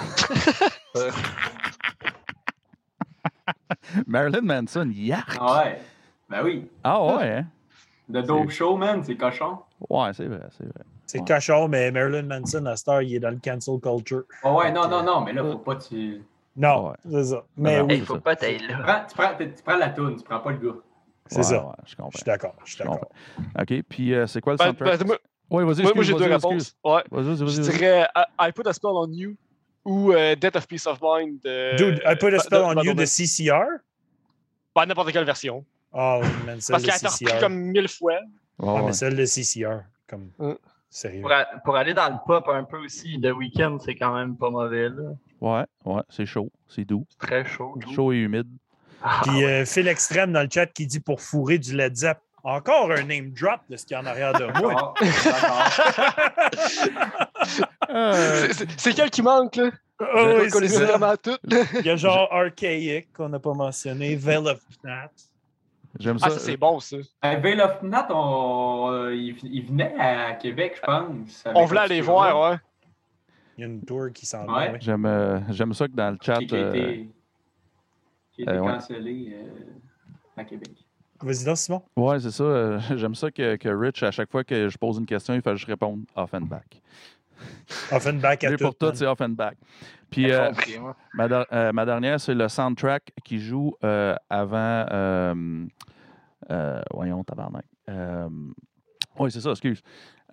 Marilyn 4.07 4.41
Manson, 4.41 4.89
yark! 4.93 5.37
Ah 5.39 5.63
ouais. 5.63 5.81
Ben 6.29 6.43
oui. 6.43 6.69
Ah 6.83 7.03
ouais, 7.03 7.29
hein? 7.37 7.45
Le 8.11 8.23
Dope 8.23 8.49
Show, 8.49 8.75
man, 8.75 9.03
c'est 9.03 9.15
cochon. 9.15 9.59
Ouais, 9.89 10.11
c'est 10.13 10.25
vrai, 10.25 10.41
c'est 10.57 10.63
vrai. 10.65 10.83
C'est 11.05 11.19
Ouais. 11.19 11.25
cochon, 11.27 11.67
mais 11.67 11.91
Marilyn 11.91 12.23
Manson, 12.23 12.65
à 12.65 12.75
cette 12.75 12.87
heure, 12.87 13.01
il 13.01 13.15
est 13.15 13.19
dans 13.19 13.29
le 13.29 13.39
cancel 13.43 13.79
culture. 13.79 14.23
Ah 14.43 14.53
ouais, 14.53 14.71
non, 14.71 14.87
non, 14.87 15.03
non, 15.03 15.21
mais 15.21 15.33
là, 15.33 15.43
faut 15.43 15.57
pas 15.59 15.75
que 15.75 15.83
tu. 15.87 16.23
Non, 16.55 16.89
Ouais. 16.89 16.95
c'est 17.09 17.23
ça. 17.25 17.43
Mais 17.57 17.79
Non, 17.79 17.85
oui, 17.87 17.93
Hey, 17.95 18.01
faut 18.01 18.17
pas 18.19 18.35
t'aller 18.35 18.57
Tu 18.57 18.67
là. 18.67 18.77
prends, 18.83 19.05
tu, 19.07 19.15
prends, 19.15 19.35
tu 19.37 19.63
prends 19.63 19.77
la 19.77 19.89
toune, 19.89 20.17
tu 20.17 20.23
prends 20.23 20.39
pas 20.39 20.51
le 20.51 20.57
gars. 20.57 20.77
c'est 21.27 21.37
Ouais, 21.37 21.43
ça. 21.43 21.65
ouais, 21.65 21.73
je 21.85 21.91
Je 21.91 21.95
comprends. 21.95 22.11
suis 22.17 22.25
d'accord. 22.25 22.55
Je 22.65 22.73
suis 22.73 22.83
Je 22.83 22.89
d'accord. 22.89 23.09
OK, 23.59 23.73
puis 23.87 24.13
euh, 24.13 24.27
c'est 24.27 24.41
quoi 24.41 24.53
le 24.53 24.57
Ben, 24.57 24.65
soundtrack? 24.65 24.99
ben, 25.05 25.15
Oui, 25.51 25.63
vas-y, 25.63 25.93
moi, 25.93 26.03
j'ai 26.03 26.13
deux 26.13 26.25
réponses. 26.25 26.75
Ouais. 26.83 27.03
Vas-y, 27.11 27.23
vas-y, 27.35 27.37
Je 27.55 27.61
dirais 27.71 28.07
I, 28.15 28.23
I 28.49 28.51
Put 28.51 28.67
a 28.67 28.73
Spell 28.73 28.91
on 28.93 29.11
You 29.11 29.35
ou 29.85 30.11
euh, 30.11 30.35
Death 30.35 30.55
of 30.55 30.67
Peace 30.67 30.85
of 30.87 30.99
Mind. 31.01 31.39
de- 31.43 31.75
Dude, 31.77 32.01
I 32.05 32.15
put 32.15 32.33
a 32.35 32.39
spell 32.39 32.61
on 32.63 32.75
you 32.83 32.93
de- 32.93 32.99
de 33.01 33.05
CCR. 33.05 33.79
Pas 34.73 34.85
n'importe 34.85 35.11
quelle 35.11 35.25
version. 35.25 35.63
Oh, 35.93 36.21
man, 36.45 36.59
celle 36.61 36.73
Parce 36.73 36.83
qu'elle 36.83 36.93
a 36.93 36.97
été 36.97 37.07
reprise 37.07 37.27
CCR. 37.29 37.39
comme 37.39 37.55
mille 37.55 37.87
fois. 37.87 38.13
Ouais, 38.13 38.19
Ah, 38.67 38.73
ouais. 38.73 38.81
mais 38.87 38.93
celle 38.93 39.15
de 39.15 39.25
CCR. 39.25 39.81
Comme... 40.07 40.29
Mm. 40.37 40.53
Sérieux. 40.91 41.21
Pour, 41.21 41.31
a- 41.31 41.45
pour 41.63 41.75
aller 41.75 41.93
dans 41.93 42.09
le 42.09 42.15
pop 42.25 42.47
un 42.49 42.63
peu 42.63 42.77
aussi, 42.77 43.19
The 43.21 43.27
Weeknd, 43.31 43.77
c'est 43.83 43.95
quand 43.95 44.13
même 44.15 44.35
pas 44.35 44.49
mauvais. 44.49 44.89
là. 44.89 45.11
Ouais, 45.39 45.63
ouais, 45.85 46.01
c'est 46.09 46.25
chaud, 46.25 46.51
c'est 46.67 46.83
doux. 46.83 47.05
C'est 47.09 47.27
très 47.27 47.45
chaud. 47.45 47.75
doux. 47.77 47.93
Chaud 47.93 48.11
et 48.11 48.17
humide. 48.17 48.47
Ah, 49.03 49.21
Puis 49.23 49.43
euh, 49.45 49.65
Phil 49.65 49.87
Extrême 49.87 50.33
dans 50.33 50.41
le 50.41 50.49
chat 50.51 50.65
qui 50.65 50.85
dit 50.87 50.99
pour 50.99 51.21
fourrer 51.21 51.57
du 51.59 51.75
Led 51.75 51.95
Zepp. 51.95 52.17
Encore 52.43 52.91
un 52.91 53.03
name 53.03 53.31
drop 53.31 53.59
de 53.69 53.75
ce 53.77 53.85
qu'il 53.85 53.95
y 53.95 53.97
a 53.97 54.01
en 54.01 54.05
arrière 54.05 54.33
de 54.33 54.45
moi. 54.59 54.93
D'accord. 54.99 55.75
Euh, 57.89 58.47
C'est- 58.77 58.93
quel 58.93 59.09
qui 59.09 59.21
manque, 59.21 59.55
là? 59.57 59.69
Oh, 60.01 60.37
oui, 60.41 60.67
vraiment 60.67 61.15
tout. 61.21 61.37
Il 61.79 61.85
y 61.85 61.89
a 61.89 61.95
genre 61.97 62.29
Archaic 62.31 63.11
qu'on 63.13 63.29
n'a 63.29 63.39
pas 63.39 63.53
mentionné, 63.53 64.15
Veil 64.15 64.37
of 64.37 64.59
Nat. 64.83 65.09
J'aime 65.97 66.19
ça. 66.19 66.27
Ah, 66.27 66.31
ça, 66.31 66.39
c'est 66.39 66.57
bon, 66.57 66.79
ça. 66.79 66.97
Euh, 67.25 67.35
Veil 67.37 67.59
of 67.61 67.81
Nat, 67.81 68.07
on, 68.11 68.89
euh, 68.91 69.15
il, 69.15 69.35
il 69.43 69.65
venait 69.65 69.95
à 69.97 70.33
Québec, 70.33 70.73
je 70.77 70.81
pense. 70.81 71.43
On 71.55 71.65
voulait 71.65 71.79
aller 71.81 71.99
Obscura, 71.99 72.31
voir, 72.33 72.51
ouais. 72.51 72.57
Il 73.57 73.61
y 73.61 73.63
a 73.63 73.67
une 73.67 73.83
tour 73.83 74.07
qui 74.13 74.25
s'en 74.25 74.41
Ouais. 74.41 74.67
va. 74.67 74.71
ouais. 74.73 74.77
J'aime 74.81 75.05
euh, 75.05 75.39
j'aime 75.49 75.73
ça 75.73 75.87
que 75.87 75.93
dans 75.93 76.11
le 76.11 76.17
chat. 76.21 76.37
Qui, 76.37 76.47
qui 76.47 76.55
a 76.55 76.57
euh, 76.59 76.69
été, 76.73 77.09
qui 78.31 78.41
a 78.41 78.43
été 78.43 78.51
euh, 78.51 78.61
ouais. 78.61 78.71
cancellé 78.73 79.33
euh, 79.33 79.63
à 80.37 80.43
Québec. 80.45 80.71
Vas-y 81.21 81.43
donc, 81.43 81.57
Simon. 81.57 81.81
Ouais, 81.97 82.19
c'est 82.19 82.31
ça. 82.31 82.43
euh, 82.43 82.79
J'aime 82.95 83.15
ça 83.15 83.29
que, 83.31 83.55
que 83.57 83.67
Rich, 83.69 84.03
à 84.03 84.11
chaque 84.11 84.31
fois 84.31 84.43
que 84.43 84.69
je 84.69 84.77
pose 84.77 84.97
une 84.99 85.05
question, 85.05 85.33
il 85.33 85.41
fait 85.41 85.55
juste 85.55 85.67
répondre 85.67 86.03
off 86.15 86.33
and 86.33 86.41
back. 86.41 86.81
Offenbach 87.91 88.43
à 88.43 88.49
Lui, 88.49 88.57
pour 88.57 88.75
tout. 88.75 88.89
tout, 88.89 88.95
c'est 88.95 89.05
off 89.05 89.21
and 89.21 89.29
back. 89.29 89.57
Puis 90.09 90.31
euh, 90.31 90.51
ma, 91.13 91.25
euh, 91.25 91.71
ma 91.71 91.85
dernière, 91.85 92.19
c'est 92.19 92.33
le 92.33 92.47
soundtrack 92.47 93.11
qui 93.23 93.39
joue 93.39 93.73
euh, 93.83 94.15
avant. 94.29 94.85
euh, 94.91 95.65
euh, 96.51 96.81
voyons, 96.93 97.23
tabarnak. 97.23 97.65
Euh, 97.89 98.27
oui, 99.19 99.31
c'est 99.31 99.41
ça, 99.41 99.51
excuse. 99.51 99.81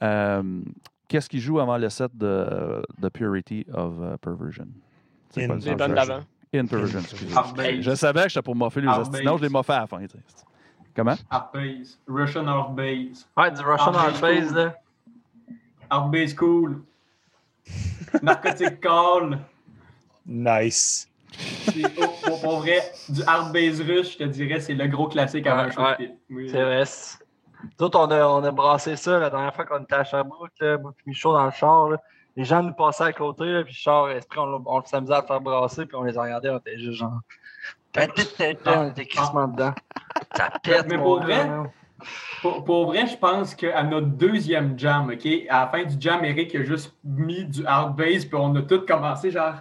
Euh, 0.02 0.62
Qu'est-ce 1.08 1.28
qui 1.28 1.38
joue 1.38 1.60
avant 1.60 1.76
le 1.78 1.88
set 1.88 2.10
de 2.16 2.82
The 3.00 3.08
Purity 3.10 3.64
of 3.72 3.94
Perversion? 4.20 4.66
C'est 5.30 5.46
quoi 5.46 5.56
le 5.56 5.94
d'avant. 5.94 6.20
In 6.54 6.66
Perversion, 6.66 7.00
excusez. 7.00 7.82
Je 7.82 7.94
savais 7.94 8.24
que 8.24 8.28
j'étais 8.30 8.42
pour 8.42 8.56
moffer 8.56 8.80
les 8.80 8.88
hosties. 8.88 9.18
Sinon, 9.18 9.36
je 9.36 9.42
les 9.42 9.48
moffais 9.48 9.74
à 9.74 9.80
la 9.80 9.86
fin. 9.86 10.00
Comment? 10.94 11.14
Heartbase. 11.30 11.98
Russian 12.08 12.46
Heartbase. 12.48 13.28
Ouais, 13.36 13.50
du 13.50 13.60
Russian 13.60 13.92
Hard 13.94 14.20
Base, 14.20 14.48
cool. 14.48 14.56
là. 14.56 14.74
Heartbase 15.90 16.34
cool. 16.34 16.82
Narcotic 18.22 18.80
Call. 18.80 19.38
Nice. 20.26 21.08
Pour, 21.94 22.20
pour- 22.20 22.40
pour 22.40 22.58
vrai, 22.60 22.80
du 23.08 23.20
Heartbase 23.22 23.80
russe, 23.82 24.12
je 24.12 24.18
te 24.18 24.24
dirais, 24.24 24.60
c'est 24.60 24.74
le 24.74 24.86
gros 24.86 25.08
classique 25.08 25.46
avant 25.46 25.64
Ouais. 25.82 26.16
Oui. 26.30 26.48
C'est 26.50 26.62
vrai. 26.62 26.84
Nous 27.78 27.86
autres, 27.86 27.98
on 27.98 28.10
a, 28.10 28.26
on 28.26 28.44
a 28.44 28.50
brassé 28.50 28.96
ça 28.96 29.18
la 29.18 29.30
dernière 29.30 29.54
fois 29.54 29.64
qu'on 29.64 29.82
était 29.82 29.94
à 29.96 30.04
Sherbrooke, 30.04 30.52
là, 30.60 30.78
moi 30.78 30.92
puis 30.96 31.04
Michaud 31.08 31.32
dans 31.32 31.44
le 31.44 31.50
char. 31.50 31.88
là. 31.90 32.00
Les 32.36 32.44
gens 32.44 32.62
nous 32.62 32.74
passaient 32.74 33.04
à 33.04 33.12
côté, 33.12 33.44
là, 33.44 33.64
puis 33.64 33.72
le 33.72 33.76
char, 33.78 34.10
esprit, 34.10 34.38
on, 34.38 34.62
on 34.66 34.84
s'amusait 34.84 35.14
à 35.14 35.20
le 35.22 35.26
faire 35.26 35.40
brasser, 35.40 35.86
puis 35.86 35.96
on 35.96 36.02
les 36.04 36.16
a 36.16 36.22
regardés, 36.22 36.50
on 36.50 36.58
était 36.58 36.78
juste 36.78 36.98
genre. 36.98 37.20
On 38.66 38.88
était 38.90 39.06
crissement 39.06 39.48
dedans. 39.48 39.72
Ça 40.36 40.50
pète, 40.62 40.86
Mais 40.88 40.98
pour 40.98 41.22
vrai. 41.22 41.48
Pour, 42.42 42.62
pour 42.64 42.86
vrai, 42.88 43.06
je 43.06 43.16
pense 43.16 43.54
qu'à 43.54 43.82
notre 43.82 44.08
deuxième 44.08 44.78
jam, 44.78 45.08
OK, 45.10 45.26
à 45.48 45.60
la 45.60 45.66
fin 45.68 45.82
du 45.84 45.96
jam, 45.98 46.22
Eric 46.24 46.54
a 46.54 46.62
juste 46.62 46.94
mis 47.02 47.44
du 47.46 47.64
hard 47.66 47.96
bass, 47.96 48.26
puis 48.26 48.34
on 48.38 48.54
a 48.56 48.62
tous 48.62 48.84
commencé 48.84 49.30
genre 49.30 49.54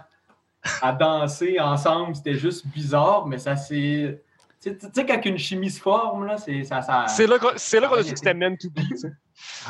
à 0.82 0.92
danser 0.92 1.58
ensemble. 1.60 2.14
C'était 2.14 2.34
juste 2.34 2.66
bizarre, 2.66 3.26
mais 3.26 3.38
ça 3.38 3.56
c'est. 3.56 4.22
Tu 4.62 4.76
sais- 4.92 5.06
quand 5.06 5.24
une 5.26 5.38
chimie 5.38 5.70
se 5.70 5.80
forme, 5.80 6.26
là, 6.26 6.38
c'est 6.38 6.64
ça. 6.64 6.82
ça... 6.82 7.06
C'est 7.08 7.26
là 7.26 7.38
qu'on 7.38 7.50
c'est 7.56 7.78
là 7.78 7.88
qu'on 7.88 7.96
a 7.96 8.02
dit 8.02 8.12
que 8.12 8.18
c'était 8.18 8.34
meant 8.34 8.56
to 8.56 8.70
be. 8.70 8.80
tu 8.88 8.96
sais. 8.96 9.12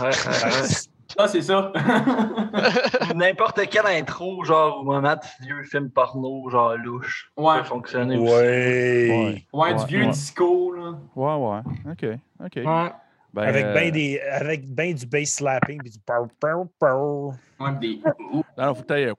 Ouais, 0.01 0.09
ouais, 0.09 0.44
ouais. 0.44 0.68
Ah, 1.18 1.28
c'est 1.28 1.43
ça. 1.43 1.73
N'importe 3.14 3.68
quelle 3.70 3.86
intro, 3.86 4.44
genre, 4.44 4.81
au 4.81 4.85
moment 4.85 5.14
de 5.14 5.44
vieux 5.44 5.62
film 5.62 5.90
porno, 5.90 6.48
genre 6.51 6.77
louche, 6.77 7.32
ouais. 7.36 7.59
peut 7.59 7.64
fonctionner 7.64 8.16
aussi. 8.18 8.32
Ouais. 8.32 9.47
Ouais, 9.52 9.74
du 9.74 9.86
vieux 9.86 10.02
ouais. 10.02 10.10
disco, 10.10 10.73
là. 10.73 10.98
Ouais, 11.14 11.35
ouais. 11.35 11.93
OK. 11.93 12.18
OK. 12.44 12.56
Ouais. 12.56 12.93
Ben, 13.32 13.43
Avec 13.43 13.66
euh, 13.66 13.74
ben 13.74 13.90
des 13.90 14.18
avec 14.20 14.66
ben 14.66 14.94
du 14.94 15.05
bass 15.05 15.28
slapping 15.35 15.78
puis 15.82 15.90
du 15.90 15.98
pow 15.98 16.27
pow 16.40 16.70
pow. 16.78 17.35
Ouais, 17.60 17.73
des... 17.78 18.01
Non, 18.56 18.74
faut 18.74 18.82
que 18.82 18.94
euh, 18.94 19.14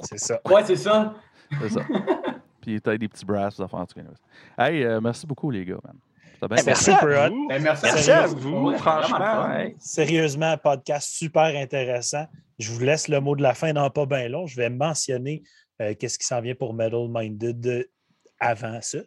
C'est 0.00 0.18
ça. 0.18 0.40
ouais 0.48 0.64
c'est 0.64 0.76
ça. 0.76 1.14
C'est 1.60 1.70
ça. 1.70 1.80
Puis 2.60 2.80
t'as 2.80 2.96
des 2.96 3.08
petits 3.08 3.24
brasses 3.24 3.58
en 3.60 3.66
tout 3.66 3.94
cas. 3.94 4.66
Hey, 4.66 4.84
euh, 4.84 5.00
merci 5.00 5.26
beaucoup, 5.26 5.50
les 5.50 5.64
gars, 5.64 5.78
man. 5.84 5.96
Eh, 6.40 6.62
merci 6.66 6.84
super 6.84 7.20
à 7.22 7.28
vous. 7.30 7.48
Ben, 7.48 7.60
merci, 7.62 7.84
Merci 7.84 8.10
à 8.12 8.26
vous. 8.26 8.38
vous, 8.38 8.70
Ouais, 8.70 8.78
franchement. 8.78 9.48
ouais. 9.48 9.74
Sérieusement, 9.80 10.56
podcast 10.56 11.10
super 11.10 11.42
intéressant. 11.56 12.26
Je 12.60 12.70
vous 12.70 12.78
laisse 12.80 13.08
le 13.08 13.20
mot 13.20 13.34
de 13.34 13.42
la 13.42 13.54
fin 13.54 13.72
dans 13.72 13.90
pas 13.90 14.06
bien 14.06 14.28
long. 14.28 14.46
Je 14.46 14.54
vais 14.56 14.70
mentionner 14.70 15.42
euh, 15.82 15.94
qu'est-ce 15.98 16.18
qui 16.18 16.26
s'en 16.26 16.40
vient 16.40 16.54
pour 16.54 16.74
Metal 16.74 17.08
Minded 17.08 17.66
euh, 17.66 17.84
avant 18.38 18.78
ça. 18.82 18.98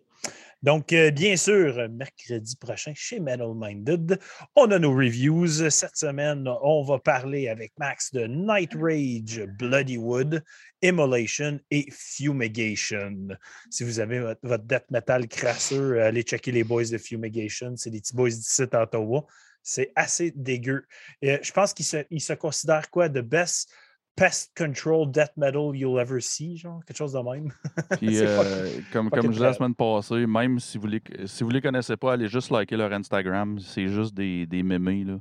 Donc, 0.64 0.94
euh, 0.94 1.10
bien 1.10 1.36
sûr, 1.38 1.90
mercredi 1.90 2.56
prochain 2.56 2.94
chez 2.96 3.20
Metal 3.20 3.52
Minded, 3.56 4.20
on 4.56 4.70
a 4.70 4.78
nos 4.78 4.94
reviews. 4.94 5.70
Cette 5.72 5.98
semaine, 5.98 6.48
on 6.62 6.84
va 6.84 7.00
parler 7.00 7.48
avec 7.48 7.74
Max 7.80 8.12
de 8.14 8.28
Night 8.28 8.74
Rage, 8.80 9.44
Bloodywood, 9.58 10.44
Immolation 10.84 11.60
et 11.72 11.88
Fumigation. 11.90 13.30
Si 13.72 13.84
vous 13.84 14.00
avez 14.00 14.20
votre, 14.20 14.64
death 14.64 14.86
metal 14.92 15.28
crasseux, 15.28 16.00
allez 16.00 16.22
checker 16.22 16.52
les 16.52 16.64
boys 16.64 16.86
de 16.86 17.00
Fumigation. 17.00 17.76
C'est 17.76 17.90
des 17.90 18.00
petits 18.00 18.16
boys 18.16 18.30
d'ici 18.30 18.62
à 18.72 18.84
Ottawa. 18.84 19.26
C'est 19.64 19.92
assez 19.96 20.32
dégueu. 20.36 20.86
Euh, 21.24 21.40
je 21.42 21.52
pense 21.52 21.74
qu'ils 21.74 21.86
se, 21.86 22.34
considèrent 22.34 22.90
quoi? 22.92 23.10
The 23.10 23.20
best? 23.20 23.72
Pest 24.16 24.52
control 24.58 25.10
death 25.10 25.32
metal 25.38 25.72
you'll 25.76 26.00
ever 26.00 26.20
see, 26.22 26.58
genre, 26.58 26.82
quelque 26.86 26.98
chose 26.98 27.14
de 27.14 27.20
même. 27.20 27.52
Puis, 28.00 28.20
euh, 28.22 28.68
comme, 28.92 29.10
comme 29.10 29.28
je 29.28 29.32
disais 29.32 29.46
la 29.46 29.54
semaine 29.54 29.74
passée, 29.76 30.26
même 30.28 30.60
si 30.60 30.78
vous 30.78 30.88
les, 30.88 31.02
si 31.26 31.44
vous 31.44 31.50
les 31.50 31.62
connaissez 31.62 31.98
pas, 31.98 32.14
allez 32.14 32.28
juste 32.28 32.52
liker 32.52 32.76
leur 32.78 32.92
Instagram. 32.94 33.60
C'est 33.60 33.88
juste 33.88 34.14
des, 34.14 34.46
des 34.46 34.64
mémés. 34.64 35.04
Là. 35.06 35.18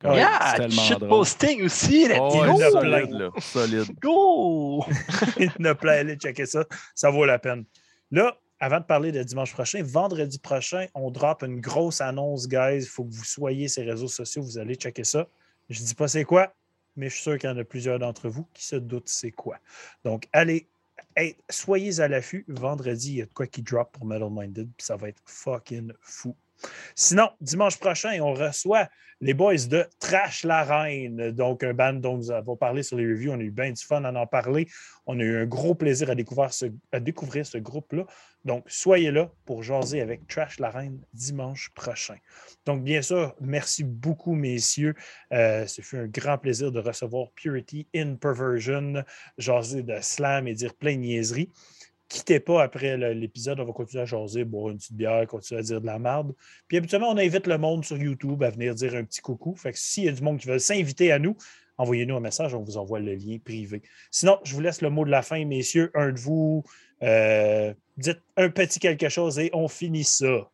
Comme- 0.00 0.14
Yeah, 0.14 0.54
tellement 0.56 0.82
shit 0.82 0.98
drôle. 0.98 1.08
posting 1.08 1.62
aussi, 1.64 2.06
let's 2.08 2.18
Oh, 2.20 2.30
go! 2.30 2.56
plein. 2.56 2.70
solide, 2.70 3.10
là. 3.12 3.30
Solide. 3.38 3.86
Go! 4.02 4.82
A 5.64 5.74
plein, 5.74 5.92
allez 5.92 6.16
checker 6.16 6.46
ça. 6.46 6.64
Ça 6.94 7.10
vaut 7.10 7.24
la 7.24 7.38
peine. 7.38 7.64
Là, 8.10 8.36
avant 8.60 8.80
de 8.80 8.84
parler 8.84 9.12
de 9.12 9.22
dimanche 9.22 9.52
prochain, 9.52 9.82
vendredi 9.82 10.38
prochain, 10.38 10.86
on 10.94 11.10
drop 11.10 11.42
une 11.42 11.60
grosse 11.60 12.00
annonce, 12.00 12.46
guys. 12.48 12.80
Il 12.82 12.86
faut 12.86 13.04
que 13.04 13.12
vous 13.14 13.24
soyez 13.24 13.68
sur 13.68 13.82
les 13.82 13.90
réseaux 13.92 14.08
sociaux. 14.08 14.42
Vous 14.42 14.58
allez 14.58 14.74
checker 14.74 15.04
ça. 15.04 15.26
Je 15.70 15.80
ne 15.80 15.86
dis 15.86 15.94
pas 15.94 16.08
c'est 16.08 16.24
quoi, 16.24 16.52
mais 16.96 17.08
je 17.08 17.14
suis 17.14 17.22
sûr 17.22 17.38
qu'il 17.38 17.50
y 17.50 17.52
en 17.52 17.58
a 17.58 17.64
plusieurs 17.64 17.98
d'entre 17.98 18.28
vous 18.28 18.46
qui 18.54 18.64
se 18.64 18.76
doutent 18.76 19.08
c'est 19.08 19.32
quoi. 19.32 19.58
Donc, 20.04 20.28
allez, 20.32 20.68
soyez 21.50 22.00
à 22.00 22.08
l'affût. 22.08 22.44
Vendredi, 22.48 23.12
il 23.12 23.16
y 23.16 23.22
a 23.22 23.26
de 23.26 23.32
quoi 23.32 23.46
qui 23.46 23.62
drop 23.62 23.92
pour 23.92 24.06
Metal 24.06 24.28
Minded, 24.30 24.70
puis 24.76 24.84
ça 24.86 24.96
va 24.96 25.08
être 25.08 25.22
fucking 25.24 25.92
fou. 26.00 26.36
Sinon, 26.94 27.30
dimanche 27.40 27.78
prochain, 27.78 28.18
on 28.20 28.32
reçoit 28.32 28.88
les 29.20 29.34
boys 29.34 29.66
de 29.68 29.86
Trash 30.00 30.44
la 30.44 30.64
Reine, 30.64 31.30
donc 31.30 31.62
un 31.62 31.72
band 31.72 31.94
dont 31.94 32.16
nous 32.16 32.30
avons 32.30 32.56
parlé 32.56 32.82
sur 32.82 32.96
les 32.96 33.06
reviews. 33.06 33.32
On 33.32 33.38
a 33.38 33.42
eu 33.42 33.50
bien 33.50 33.70
du 33.70 33.82
fun 33.82 34.04
à 34.04 34.12
en 34.12 34.26
parler. 34.26 34.68
On 35.06 35.18
a 35.18 35.22
eu 35.22 35.38
un 35.38 35.46
gros 35.46 35.74
plaisir 35.74 36.10
à 36.10 36.14
découvrir 36.14 36.52
ce, 36.52 37.58
groupe-là. 37.58 38.04
Donc, 38.44 38.64
soyez 38.66 39.10
là 39.10 39.30
pour 39.46 39.62
jaser 39.62 40.00
avec 40.00 40.26
Trash 40.26 40.58
la 40.58 40.70
Reine 40.70 41.00
dimanche 41.14 41.70
prochain. 41.74 42.16
Donc, 42.66 42.82
bien 42.82 43.00
sûr, 43.00 43.34
merci 43.40 43.84
beaucoup, 43.84 44.34
messieurs. 44.34 44.94
Euh, 45.32 45.66
ce 45.66 45.80
fut 45.80 45.96
un 45.96 46.06
grand 46.06 46.36
plaisir 46.36 46.70
de 46.70 46.80
recevoir 46.80 47.28
Purity 47.34 47.86
in 47.94 48.16
Perversion, 48.16 49.04
jaser 49.38 49.82
de 49.82 49.98
slam 50.00 50.46
et 50.48 50.54
dire 50.54 50.74
plein 50.74 50.96
de 50.96 51.00
niaiseries. 51.00 51.50
Quittez 52.08 52.38
pas 52.38 52.62
après 52.62 52.96
l'épisode, 53.14 53.58
on 53.60 53.64
va 53.64 53.72
continuer 53.72 54.02
à 54.02 54.06
jaser, 54.06 54.44
boire 54.44 54.70
une 54.70 54.78
petite 54.78 54.96
bière, 54.96 55.26
continuer 55.26 55.60
à 55.60 55.62
dire 55.62 55.80
de 55.80 55.86
la 55.86 55.98
merde. 55.98 56.34
Puis 56.68 56.76
habituellement, 56.76 57.10
on 57.10 57.16
invite 57.16 57.46
le 57.46 57.58
monde 57.58 57.84
sur 57.84 57.96
YouTube 57.96 58.42
à 58.42 58.50
venir 58.50 58.74
dire 58.74 58.94
un 58.94 59.04
petit 59.04 59.20
coucou. 59.20 59.56
Fait 59.56 59.72
que 59.72 59.78
s'il 59.78 60.04
y 60.04 60.08
a 60.08 60.12
du 60.12 60.22
monde 60.22 60.38
qui 60.38 60.46
veut 60.46 60.58
s'inviter 60.58 61.12
à 61.12 61.18
nous, 61.18 61.36
envoyez-nous 61.78 62.16
un 62.16 62.20
message, 62.20 62.54
on 62.54 62.62
vous 62.62 62.76
envoie 62.76 63.00
le 63.00 63.14
lien 63.14 63.38
privé. 63.42 63.82
Sinon, 64.10 64.38
je 64.44 64.54
vous 64.54 64.60
laisse 64.60 64.82
le 64.82 64.90
mot 64.90 65.04
de 65.04 65.10
la 65.10 65.22
fin, 65.22 65.44
messieurs. 65.44 65.90
Un 65.94 66.12
de 66.12 66.18
vous, 66.18 66.62
euh, 67.02 67.74
dites 67.96 68.20
un 68.36 68.50
petit 68.50 68.78
quelque 68.78 69.08
chose 69.08 69.38
et 69.38 69.50
on 69.52 69.68
finit 69.68 70.04
ça. 70.04 70.50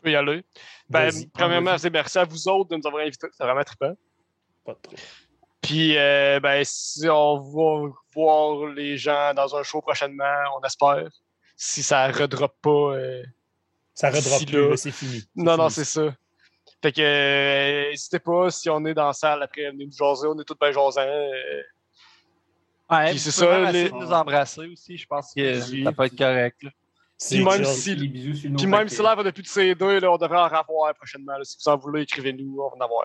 Je 0.00 0.02
peux 0.02 0.10
y 0.10 0.16
aller. 0.16 0.42
Ben, 0.88 1.10
premièrement, 1.32 1.76
c'est 1.78 1.90
merci 1.90 2.18
à 2.18 2.24
vous 2.24 2.48
autres 2.48 2.70
de 2.70 2.76
nous 2.76 2.86
avoir 2.86 3.02
invités. 3.02 3.26
C'est 3.32 3.44
vraiment 3.44 3.64
trippant. 3.64 3.96
Pas 4.64 4.74
de 4.74 4.78
trop. 4.82 4.96
Puis, 5.62 5.96
euh, 5.98 6.40
ben, 6.40 6.62
si 6.64 7.08
on 7.08 7.38
va 7.38 7.92
voir 8.14 8.66
les 8.68 8.96
gens 8.96 9.34
dans 9.34 9.54
un 9.56 9.62
show 9.62 9.80
prochainement, 9.80 10.34
on 10.58 10.64
espère. 10.64 11.08
Si 11.56 11.82
ça 11.82 12.08
redroppe 12.10 12.56
pas. 12.62 12.70
euh, 12.96 13.22
Ça 13.94 14.08
redroppe 14.10 14.46
plus, 14.46 14.76
c'est 14.78 14.90
fini. 14.90 15.22
Non, 15.36 15.56
non, 15.58 15.68
c'est 15.68 15.84
ça. 15.84 16.14
Fait 16.82 16.92
que, 16.92 17.00
euh, 17.02 17.90
n'hésitez 17.90 18.18
pas, 18.20 18.50
si 18.50 18.70
on 18.70 18.82
est 18.86 18.94
dans 18.94 19.08
la 19.08 19.12
salle 19.12 19.42
après, 19.42 19.70
venez 19.70 19.84
nous 19.84 19.92
jaser, 19.92 20.26
on 20.28 20.38
est 20.40 20.44
tous 20.44 20.56
bien 20.58 20.72
jasants. 20.72 21.00
euh, 21.02 21.62
Ouais, 22.90 23.16
c'est 23.18 23.30
ça, 23.30 23.70
les- 23.70 23.90
de 23.90 23.94
nous 23.94 24.10
embrasser 24.12 24.66
aussi, 24.66 24.96
je 24.96 25.06
pense 25.06 25.32
que 25.34 25.70
Oui. 25.70 25.84
ça 25.84 25.92
peut 25.92 26.04
être 26.04 26.16
correct. 26.16 26.62
là. 26.62 26.70
Puis 27.28 27.44
même 27.44 27.64
si- 27.66 27.94
Puis 27.94 28.66
même 28.66 28.70
paquets. 28.70 28.88
si 28.88 29.02
l'air 29.02 29.22
de 29.22 29.30
plus 29.30 29.42
de 29.42 29.48
CD, 29.48 30.00
là, 30.00 30.10
on 30.10 30.16
devrait 30.16 30.38
en 30.38 30.48
revoir 30.48 30.94
prochainement. 30.94 31.36
là. 31.36 31.44
Si 31.44 31.56
vous 31.62 31.70
en 31.70 31.76
voulez, 31.76 32.02
écrivez-nous, 32.02 32.56
on 32.58 32.70
va 32.70 32.76
en 32.76 32.80
avoir. 32.86 33.04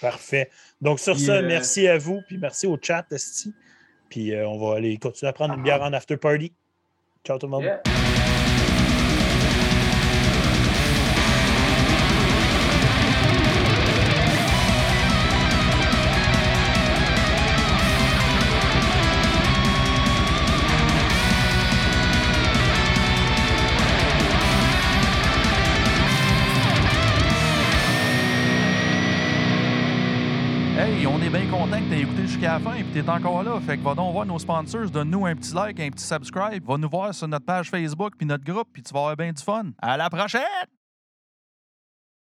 Parfait. 0.00 0.50
Donc, 0.80 1.00
sur 1.00 1.14
Puis, 1.14 1.24
ça, 1.24 1.36
euh, 1.36 1.46
merci 1.46 1.88
à 1.88 1.98
vous, 1.98 2.22
puis 2.26 2.38
merci 2.38 2.66
au 2.66 2.78
chat, 2.80 3.04
Esti. 3.10 3.54
Puis, 4.08 4.32
euh, 4.32 4.46
on 4.46 4.58
va 4.58 4.76
aller 4.76 4.96
continuer 4.98 5.28
à 5.28 5.32
prendre 5.32 5.54
une 5.54 5.62
bière 5.62 5.82
en 5.82 5.92
after 5.92 6.16
party. 6.16 6.52
Ciao 7.24 7.38
tout 7.38 7.46
le 7.46 7.50
monde. 7.50 7.64
Yeah. 7.64 7.82
Jusqu'à 32.38 32.52
la 32.52 32.60
fin 32.60 32.74
et 32.74 32.84
que 32.84 32.92
tu 32.92 32.98
es 32.98 33.08
encore 33.08 33.42
là. 33.42 33.60
Fait 33.60 33.76
que 33.76 33.82
va 33.82 33.94
donc 33.94 34.12
voir 34.12 34.26
nos 34.26 34.38
sponsors, 34.38 34.90
donne-nous 34.90 35.26
un 35.26 35.34
petit 35.34 35.54
like, 35.54 35.80
un 35.80 35.90
petit 35.90 36.04
subscribe. 36.04 36.64
Va 36.64 36.76
nous 36.76 36.88
voir 36.88 37.14
sur 37.14 37.26
notre 37.26 37.44
page 37.44 37.70
Facebook 37.70 38.14
puis 38.16 38.26
notre 38.26 38.44
groupe, 38.44 38.68
puis 38.72 38.82
tu 38.82 38.92
vas 38.92 39.00
avoir 39.00 39.16
bien 39.16 39.32
du 39.32 39.42
fun. 39.42 39.64
À 39.80 39.96
la 39.96 40.08
prochaine! 40.08 40.77